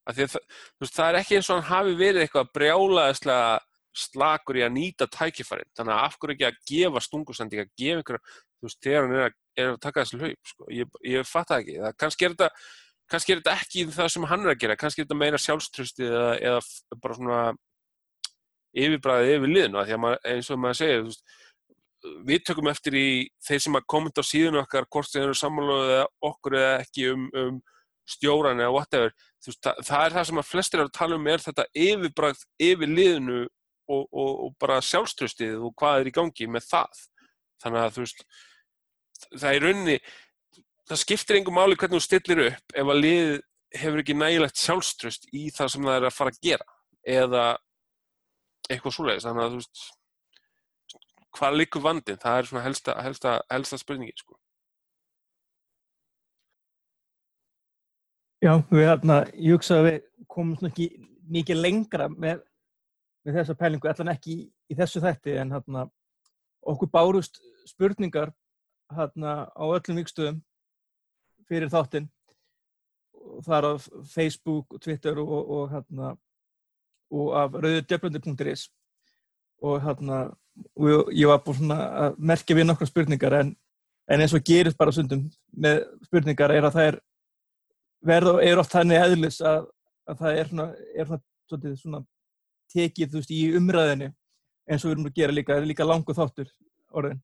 að 0.05 0.21
að 0.21 0.35
það, 0.35 0.51
þú 0.75 0.85
veist, 0.85 0.97
það 0.99 1.09
er 1.09 1.19
ekki 1.21 1.39
eins 1.39 1.49
og 1.49 1.57
hann 1.57 1.71
hafi 1.71 1.97
verið 2.01 2.25
eitthvað 2.25 2.53
brjálaðislega 2.59 3.49
slakur 3.95 4.59
í 4.59 4.65
að 4.67 4.75
nýta 4.75 5.09
tækifærin. 5.11 5.71
Þannig 5.77 5.95
að 5.95 6.07
af 6.07 6.17
hverju 6.19 6.35
ekki 6.35 6.49
að 6.49 6.63
gefa 6.71 7.03
stungusending 7.05 7.63
að 7.63 7.71
gefa 7.81 8.01
einhverja, 8.01 8.33
þú 8.59 8.69
veist, 8.69 8.81
þegar 8.85 9.07
hann 9.07 9.15
er 9.15 9.27
að, 9.27 9.37
er 9.61 9.71
að 9.73 9.79
taka 9.85 10.05
þessi 10.05 10.21
hlaup, 10.23 10.51
sko, 10.51 10.71
ég, 10.75 10.99
ég 11.13 11.29
fatt 11.29 11.53
það 11.53 11.63
ekki. 11.63 11.77
Það, 11.85 11.97
kannski 12.03 12.27
er 12.27 12.35
þetta 12.35 12.51
kannski 13.13 13.35
er 13.35 13.41
þetta 13.43 13.55
ekki 13.61 13.87
það 13.93 14.11
sem 14.15 14.27
hann 14.31 14.45
er 14.45 14.53
að 14.55 14.61
gera, 14.63 14.77
kannski 14.81 15.03
er 15.03 15.07
þetta 15.07 15.21
meira 15.21 15.41
sjálfströsti 15.41 16.07
eða, 16.09 16.29
eða 16.41 17.01
bara 17.03 17.17
svona 17.19 17.41
yfirbræðið 18.75 19.35
yfir 19.39 19.53
liðinu. 19.53 19.81
Af 19.81 19.89
því 19.89 19.97
að 19.97 20.03
maður, 20.05 20.23
eins 20.33 20.51
og 20.51 20.63
maður 20.63 20.81
segir 20.81 21.05
veist, 21.09 21.37
við 22.29 22.43
tökum 22.49 22.71
eftir 22.73 22.97
í 22.99 23.07
þeir 23.45 23.63
sem 23.65 23.79
að 23.79 23.87
kommenta 23.95 24.25
á 24.25 24.31
síðun 24.31 24.61
okkar 24.61 24.89
hvort 24.93 25.13
þeir 25.13 25.29
eru 25.29 25.39
sammálaðið 25.39 25.95
eða 25.95 26.09
okkur 26.29 26.59
eða 26.61 26.73
ekki 26.83 27.07
um, 27.13 27.29
um 27.41 27.61
stjóran 28.15 28.61
eða 28.61 28.75
whatever. 28.75 29.15
Veist, 29.45 29.61
það, 29.65 29.85
það 29.89 30.07
er 30.07 30.17
það 30.17 30.27
sem 30.31 30.41
að 30.41 30.51
flestir 30.51 30.83
eru 30.83 30.91
að 30.91 30.99
tala 30.99 31.21
um 31.21 31.31
er 31.33 31.45
þetta 31.45 31.69
yfirbræð 31.87 32.43
yfir 32.69 32.93
liðinu 32.99 33.39
og, 33.89 34.05
og, 34.11 34.31
og 34.47 34.55
bara 34.61 34.81
sjálfströstið 34.85 35.65
og 35.65 35.75
hvað 35.81 36.03
er 36.03 36.11
í 36.11 36.15
gangi 36.19 36.49
með 36.51 36.69
það. 36.71 37.03
Þannig 37.65 37.83
að 37.83 37.97
þú 37.97 38.05
veist 38.05 38.25
það 39.35 39.51
er 39.51 39.65
rauninni 39.65 39.99
það 40.89 41.01
skiptir 41.01 41.39
engum 41.39 41.57
máli 41.57 41.77
hvernig 41.81 42.01
þú 42.01 42.05
stillir 42.05 42.47
upp 42.51 42.75
ef 42.77 42.95
að 42.95 43.03
lið 43.03 43.35
hefur 43.75 44.03
ekki 44.03 44.17
nægilegt 44.19 44.61
sjálfströst 44.61 45.29
í 45.35 45.49
það 45.55 45.71
sem 45.73 45.87
það 45.89 45.99
er 45.99 46.09
að 46.09 46.17
fara 46.17 46.35
að 46.35 46.41
gera 46.45 46.67
eða 47.05 47.45
eitthvað 48.71 48.97
svoleiðis. 48.97 49.27
Þannig 49.27 49.45
að 49.45 49.55
þú 49.55 49.61
veist 49.63 49.85
hvað 51.35 51.59
liggur 51.59 51.83
vandinn, 51.83 52.21
það 52.23 52.39
er 52.39 52.49
svona 52.49 52.65
helsta, 52.65 52.95
helsta, 53.03 53.35
helsta 53.51 53.79
spurningi 53.81 54.15
sko. 54.19 54.37
Já, 58.45 58.59
við 58.69 58.85
hérna, 58.85 59.23
ég 59.41 59.57
hugsa 59.57 59.81
að 59.81 59.87
við 59.89 59.99
komum 60.31 60.59
svona 60.59 60.71
ekki 60.71 60.89
mikið 61.33 61.61
lengra 61.65 62.11
með, 62.13 62.43
með 63.25 63.39
þessa 63.39 63.57
pælingu, 63.59 63.89
allan 63.89 64.13
ekki 64.15 64.35
í, 64.35 64.47
í 64.71 64.77
þessu 64.79 65.03
þætti, 65.05 65.37
en 65.41 65.53
hérna, 65.55 65.87
okkur 66.65 66.91
bárust 66.93 67.41
spurningar 67.69 68.33
hérna 68.95 69.49
á 69.49 69.65
öllum 69.65 70.01
vikstöðum 70.01 70.43
fyrir 71.49 71.73
þáttinn, 71.73 72.11
og 73.25 73.45
þar 73.47 73.71
af 73.73 73.89
Facebook, 74.13 74.77
Twitter 74.85 75.19
og, 75.23 75.35
og 75.57 75.73
hérna, 75.73 76.15
og 77.15 77.35
af 77.41 77.57
rauðudjöflandi.is 77.57 78.69
og 79.65 79.81
og 80.77 81.11
ég, 81.13 81.27
var 81.27 81.41
svona 81.55 81.79
að 82.05 82.19
merkja 82.19 82.57
við 82.57 82.69
nokkra 82.69 82.87
spurningar, 82.87 83.35
en, 83.41 83.55
en 84.11 84.21
eins 84.21 84.35
og 84.37 84.45
gerist 84.45 84.79
bara 84.79 84.93
sundum 84.93 85.25
með 85.51 85.83
spurningar 86.07 86.53
er 86.55 86.69
að 86.69 86.77
það 86.77 86.89
er 86.91 86.99
verða 88.05 88.35
er 88.45 88.61
oft 88.61 88.75
þannig 88.75 89.01
eðlis 89.01 89.41
að, 89.41 89.67
að 90.09 90.21
það 90.21 90.39
er 90.41 90.51
svona, 90.51 90.67
er 90.95 91.09
svona, 91.09 91.75
svona 91.81 92.03
tekið 92.75 93.19
veist 93.19 93.33
í 93.35 93.43
umræðinu 93.59 94.11
eins 94.69 94.85
og 94.85 94.91
við 94.91 94.97
erum 94.97 95.11
að 95.11 95.19
gera 95.19 95.37
líka, 95.37 95.59
líka 95.61 95.87
langu 95.87 96.17
þáttur 96.17 96.51
orðin 96.95 97.21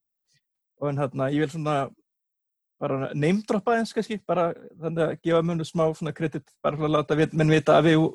og 0.81 0.89
en 0.91 1.01
hérna 1.01 1.29
ég 1.33 1.45
vil 1.45 1.53
svona 1.53 1.77
bara 2.81 3.11
neymdroppa 3.13 3.77
eins 3.77 3.93
kannski, 3.93 4.19
bara 4.27 4.51
þannig 4.81 5.05
að 5.05 5.19
gefa 5.27 5.43
mjög 5.45 5.67
smá 5.69 5.85
svona 5.93 6.15
kredit 6.17 6.47
bara 6.65 6.81
að 6.81 6.95
láta 6.95 7.19
vit, 7.19 7.35
menn 7.37 7.53
vita 7.53 7.77
að 7.77 7.91
við 7.91 8.07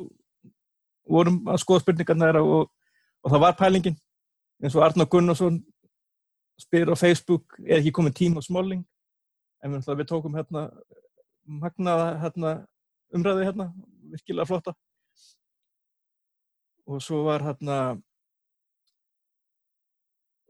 vorum 1.06 1.38
að 1.54 1.62
skoða 1.62 1.84
spurningarna 1.84 2.32
og, 2.42 2.72
og 3.22 3.34
það 3.34 3.44
var 3.44 3.58
pælingin. 3.60 3.98
Eins 4.64 4.76
og 4.78 4.86
Arnar 4.88 5.10
Gunnarsson 5.12 5.60
spyr 6.62 6.90
á 6.90 6.96
Facebook 6.98 7.60
er 7.62 7.78
ekki 7.78 7.94
komið 7.94 8.18
tím 8.18 8.40
á 8.40 8.42
Smalling? 8.42 8.82
En 9.62 9.76
við, 9.76 9.92
við 10.00 10.10
tókum 10.10 10.38
hérna 10.38 10.66
magnaða 11.46 12.10
hérna, 12.24 12.56
umræði 13.14 13.46
hérna, 13.46 13.70
virkilega 14.16 14.50
flotta 14.50 14.74
og 16.86 17.02
svo 17.02 17.24
var 17.26 17.46
hérna 17.46 17.80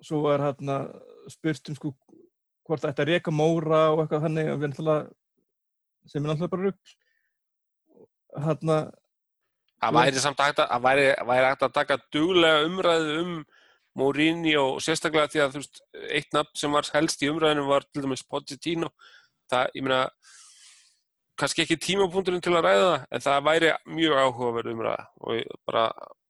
svo 0.03 0.22
var 0.26 0.44
hérna 0.44 0.80
spurt 1.32 1.70
um 1.72 1.78
sko 1.78 1.94
hvort 2.66 2.82
það 2.82 2.91
ætti 2.91 3.03
að 3.06 3.12
reka 3.14 3.32
móra 3.32 3.82
og 3.94 4.03
eitthvað 4.03 4.28
þannig 4.28 4.52
og 4.52 4.62
við 4.62 4.72
náttúrulega 4.72 6.10
sem 6.12 6.22
er 6.24 6.30
náttúrulega 6.30 6.53
bara 6.56 6.68
rugg 6.68 6.95
hérna 8.45 8.78
það 9.82 9.99
væri 9.99 10.24
samt 10.24 10.41
hægt 10.41 10.64
að, 10.64 10.72
að 10.76 10.88
væri, 10.88 11.06
væri 11.30 11.52
hægt 11.52 11.68
að 11.68 11.76
taka 11.76 11.99
duglega 12.14 12.66
umræðu 12.70 13.20
um 13.24 13.36
Mourinho 13.95 14.64
og 14.74 14.82
sérstaklega 14.84 15.32
því 15.32 15.41
að 15.41 15.53
þú 15.53 15.62
veist, 15.62 15.78
eitt 16.18 16.34
nafn 16.36 16.57
sem 16.60 16.74
var 16.76 16.90
helst 16.98 17.22
í 17.24 17.30
umræðinu 17.32 17.70
var 17.70 17.86
til 17.88 18.03
dæmis 18.03 18.26
Pochettino. 18.28 18.90
Það, 19.48 19.70
ég 19.78 19.86
meina 19.86 19.99
kannski 21.40 21.64
ekki 21.64 21.78
tímapunkturinn 21.80 22.44
til 22.44 22.56
að 22.57 22.68
ræða 22.68 22.90
það 22.90 23.06
en 23.16 23.24
það 23.26 23.45
væri 23.48 23.72
mjög 23.95 24.20
áhugaverð 24.20 24.74
umræða 24.74 25.06
og 25.22 25.56
bara 25.68 25.86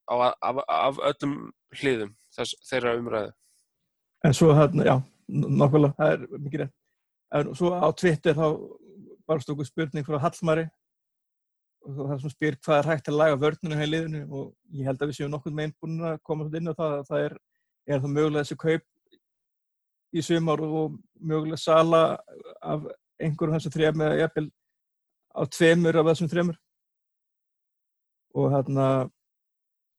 á, 0.10 0.14
af, 0.42 0.62
af 0.68 1.02
öllum 1.12 1.36
hliðum 1.76 2.16
þess, 2.36 2.56
þeirra 2.70 2.96
umræðu. 3.00 3.34
En 4.26 4.34
svo 4.34 4.54
hérna, 4.58 4.88
já, 4.88 4.96
nokkulega, 5.28 5.94
það 6.00 6.16
er 6.16 6.42
mikið 6.46 6.64
rétt. 6.64 6.76
En 7.36 7.54
svo 7.58 7.72
á 7.74 7.88
Twitter 7.98 8.38
þá 8.38 8.48
barst 9.28 9.50
okkur 9.52 9.68
spurning 9.68 10.08
frá 10.08 10.20
Hallmari. 10.22 10.66
Og 11.86 11.98
það 12.00 12.14
er 12.16 12.22
sem 12.24 12.34
spyr 12.34 12.58
hvað 12.66 12.80
er 12.80 12.90
hægt 12.90 13.10
að 13.12 13.20
laga 13.20 13.40
vörnunu 13.42 13.78
hjá 13.78 13.90
liðinu? 13.90 14.22
Og 14.34 14.46
ég 14.74 14.90
held 14.90 15.02
að 15.02 15.12
við 15.12 15.20
séum 15.20 15.34
nokkur 15.34 15.54
meginn 15.54 15.76
búin 15.82 16.06
að 16.10 16.20
koma 16.26 16.48
inn 16.50 16.72
á 16.72 16.74
það 16.74 16.94
að 16.98 17.10
það 17.10 17.26
er, 17.28 17.36
er 17.86 18.04
það 18.04 18.16
mögulega 18.16 18.46
þessi 18.46 18.60
kaup 18.64 18.86
í 20.16 20.24
sumar 20.24 20.64
og 20.66 20.96
mögulega 21.20 21.60
sala 21.62 22.02
af 22.64 22.88
einhverjum 23.22 23.58
þessu 23.58 23.74
þrejum 23.74 24.06
eða 24.06 24.22
jafnvel 24.24 24.48
á 25.36 25.42
tveimur 25.52 26.00
af 26.00 26.10
þessum 26.10 26.32
þremur. 26.32 26.58
Og 28.36 28.50
hérna 28.52 28.88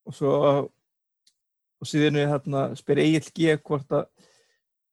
og 0.07 0.17
svo 0.17 0.33
og 1.77 1.89
síðan 1.89 2.21
við 2.21 2.31
hérna 2.33 2.67
spyr 2.79 3.03
Egil 3.03 3.31
G 3.37 3.57
hvort 3.61 3.91
að 3.93 4.07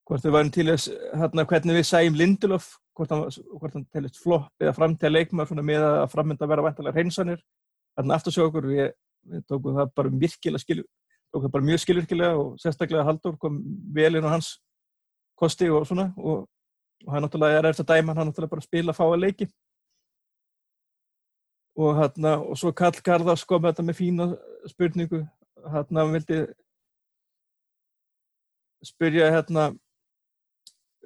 hvort 0.03 0.25
við 0.25 0.33
varum 0.35 0.51
til 0.51 0.65
þess 0.67 0.89
hérna 1.15 1.45
hvernig 1.47 1.77
við 1.79 1.85
sæjum 1.87 2.17
Lindelof 2.19 2.73
hvort 2.97 3.13
hann, 3.13 3.23
hann 3.63 3.85
telist 3.93 4.19
flopp 4.21 4.61
eða 4.61 4.75
framtíða 4.77 5.13
leikmar 5.13 5.47
svona 5.49 5.63
með 5.65 5.85
að 5.87 6.09
framönda 6.11 6.49
vera 6.49 6.65
vantarlega 6.65 6.99
hreinsanir. 6.99 7.39
Hérna 7.97 8.17
aftur 8.17 8.35
sjá 8.35 8.43
okkur 8.45 8.67
við, 8.69 8.91
við 9.31 9.45
tókum 9.49 9.79
það 9.79 9.93
bara 9.97 10.11
virkilega 10.25 10.61
skil 10.61 10.83
tókum 11.33 11.47
það 11.47 11.53
bara 11.55 11.67
mjög 11.69 11.81
skilvirkilega 11.81 12.37
og 12.37 12.57
sérstaklega 12.61 13.05
Haldur 13.07 13.37
kom 13.41 13.61
vel 13.95 14.19
inn 14.19 14.27
á 14.27 14.33
hans 14.35 14.57
kosti 15.39 15.69
og 15.73 15.87
svona 15.89 16.11
og, 16.17 16.45
og 17.05 17.15
hann 17.15 17.25
náttúrulega 17.25 17.61
er 17.61 17.69
eftir 17.71 17.87
að 17.87 17.95
dæma 17.95 18.17
hann 18.17 18.29
náttúrulega 18.29 18.53
bara 18.53 18.63
að 18.63 18.69
spila 18.69 18.97
fáa 18.97 19.17
leiki 19.17 19.47
og 21.75 21.95
hérna 21.97 22.35
og 22.37 22.57
svo 22.57 22.71
Karl 22.71 22.99
Garðars 23.05 23.45
kom 23.49 23.63
þetta 23.65 23.85
með 23.85 23.97
fína 23.97 24.27
spurningu. 24.69 25.23
Hérna 25.73 26.03
hann 26.03 26.13
vildi 26.13 26.41
spyrja 28.83 29.31
hérna 29.33 29.71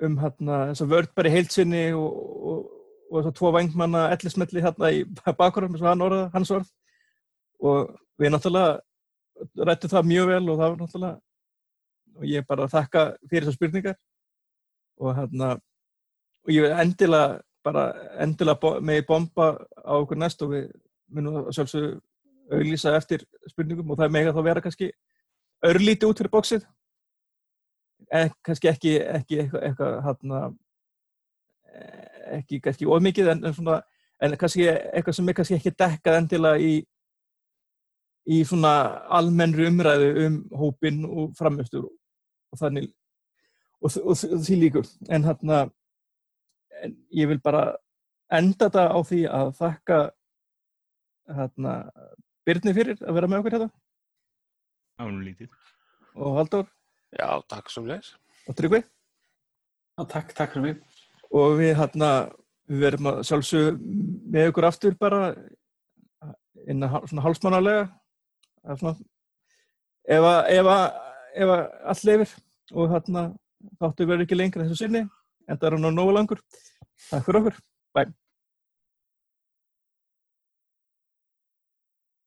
um 0.03 0.17
hérna 0.21 0.57
þess 0.71 0.83
að 0.83 0.91
í 1.29 1.33
heilsinni 1.33 1.85
og, 1.97 2.17
og, 2.51 2.65
og 3.09 3.19
þess 3.19 3.31
að 3.31 3.37
tvo 3.39 3.53
vangmanna 3.55 4.03
ellismelli 4.15 4.65
hérna 4.65 4.91
í 4.93 5.05
eins 5.77 5.85
og 5.85 5.89
hann 5.91 6.05
orða, 6.05 6.27
hans 6.33 6.51
orð. 6.53 6.67
Og 7.63 7.95
við 8.19 8.33
náttúrulega 8.33 9.65
rættum 9.69 9.93
það 9.93 10.11
mjög 10.11 10.29
vel 10.33 10.43
og 10.43 10.59
það 10.59 10.67
var 10.67 10.77
náttúrulega 10.81 11.17
og 12.17 12.25
ég 12.25 12.45
bara 12.49 12.69
þakka 12.71 13.07
fyrir 13.29 13.47
þessar 13.47 13.57
spurningar. 13.57 13.97
Og 14.97 15.15
hérna 15.15 15.55
og 16.47 16.53
ég 16.53 16.65
vil 16.65 16.77
endilega 16.81 17.41
bara 17.67 17.87
endilega 18.23 18.73
með 18.83 19.03
bomba 19.09 19.49
á 19.83 19.93
okkur 19.99 20.19
næst 20.19 20.41
og 20.45 20.53
við 20.55 20.69
munum 21.13 21.41
að 21.41 21.51
sjálfsögðu 21.57 21.91
auðlýsa 22.47 22.95
eftir 22.95 23.25
spurningum 23.51 23.91
og 23.91 23.99
það 23.99 24.07
er 24.07 24.15
mega 24.15 24.33
þá 24.35 24.41
vera 24.45 24.63
kannski 24.63 24.89
örlíti 25.67 26.07
út 26.07 26.21
fyrir 26.21 26.33
bóksið 26.33 26.67
en 28.17 28.31
kannski 28.45 28.71
ekki 28.71 28.93
ekki 29.03 29.41
eitthvað 29.43 29.97
hérna 30.05 30.43
ekki 32.37 32.61
kannski 32.63 32.87
ómikið 32.87 33.33
en, 33.33 33.43
en 33.47 33.55
svona 33.55 33.81
en 34.23 34.37
kannski 34.39 34.67
eitthvað 34.67 35.17
sem 35.17 35.31
er 35.31 35.37
kannski 35.39 35.57
ekki 35.57 35.75
dekkað 35.75 36.21
endilega 36.21 36.61
í 36.63 36.77
í 38.27 38.41
svona 38.47 38.71
almennri 39.19 39.67
umræðu 39.69 40.07
um 40.25 40.39
hópin 40.59 41.03
og 41.07 41.35
framöftur 41.37 41.85
og 41.87 42.59
þannig 42.59 42.89
og, 43.81 43.91
og, 44.03 44.15
og 44.15 44.41
því 44.43 44.57
líkur. 44.63 44.89
En 45.09 45.23
hérna 45.27 45.67
en 46.83 46.95
ég 47.15 47.27
vil 47.31 47.39
bara 47.43 47.63
enda 48.33 48.67
þetta 48.67 48.85
á 48.91 48.99
því 49.07 49.19
að 49.31 49.51
þakka 49.61 49.99
hérna 51.37 51.73
Byrni 52.47 52.71
fyrir 52.75 52.99
að 53.03 53.17
vera 53.17 53.27
með 53.27 53.41
okkur 53.41 53.55
hérna 53.57 53.69
Ánulítið. 55.01 55.49
og 56.15 56.37
Haldur 56.39 56.65
Já, 57.17 57.27
takk 57.47 57.69
svo 57.71 57.85
leis. 57.87 58.13
og 58.47 58.55
Tryggvi 58.57 58.81
Já, 58.83 60.03
takk, 60.11 60.33
takk 60.37 60.53
fyrir 60.55 60.63
mig. 60.65 60.81
og 61.31 61.57
við 61.59 61.75
hérna 61.79 62.09
við 62.67 62.81
verum 62.83 63.09
að 63.11 63.21
sjálfsög 63.27 63.77
með 64.33 64.49
ykkur 64.51 64.67
aftur 64.67 64.95
bara 64.99 65.21
innan 66.67 66.89
svona 67.07 67.23
hálsmannalega 67.23 67.85
svona 68.77 68.95
ef 70.07 70.23
að, 70.23 70.39
ef 70.57 70.69
að, 70.71 70.85
ef 71.35 71.51
að 71.53 71.63
allt 71.93 72.03
leifir 72.07 72.33
og 72.75 72.89
hérna 72.91 73.23
þáttu 73.79 74.07
verður 74.07 74.25
ekki 74.27 74.37
lengra 74.39 74.65
þessu 74.67 74.81
sinni 74.83 75.03
en 75.47 75.57
það 75.57 75.67
er 75.69 75.77
hann 75.77 75.89
á 75.89 75.91
nógu 75.95 76.15
langur. 76.15 76.41
Takk 77.09 77.27
fyrir 77.27 77.41
okkur, 77.41 77.59
bye 77.95 78.09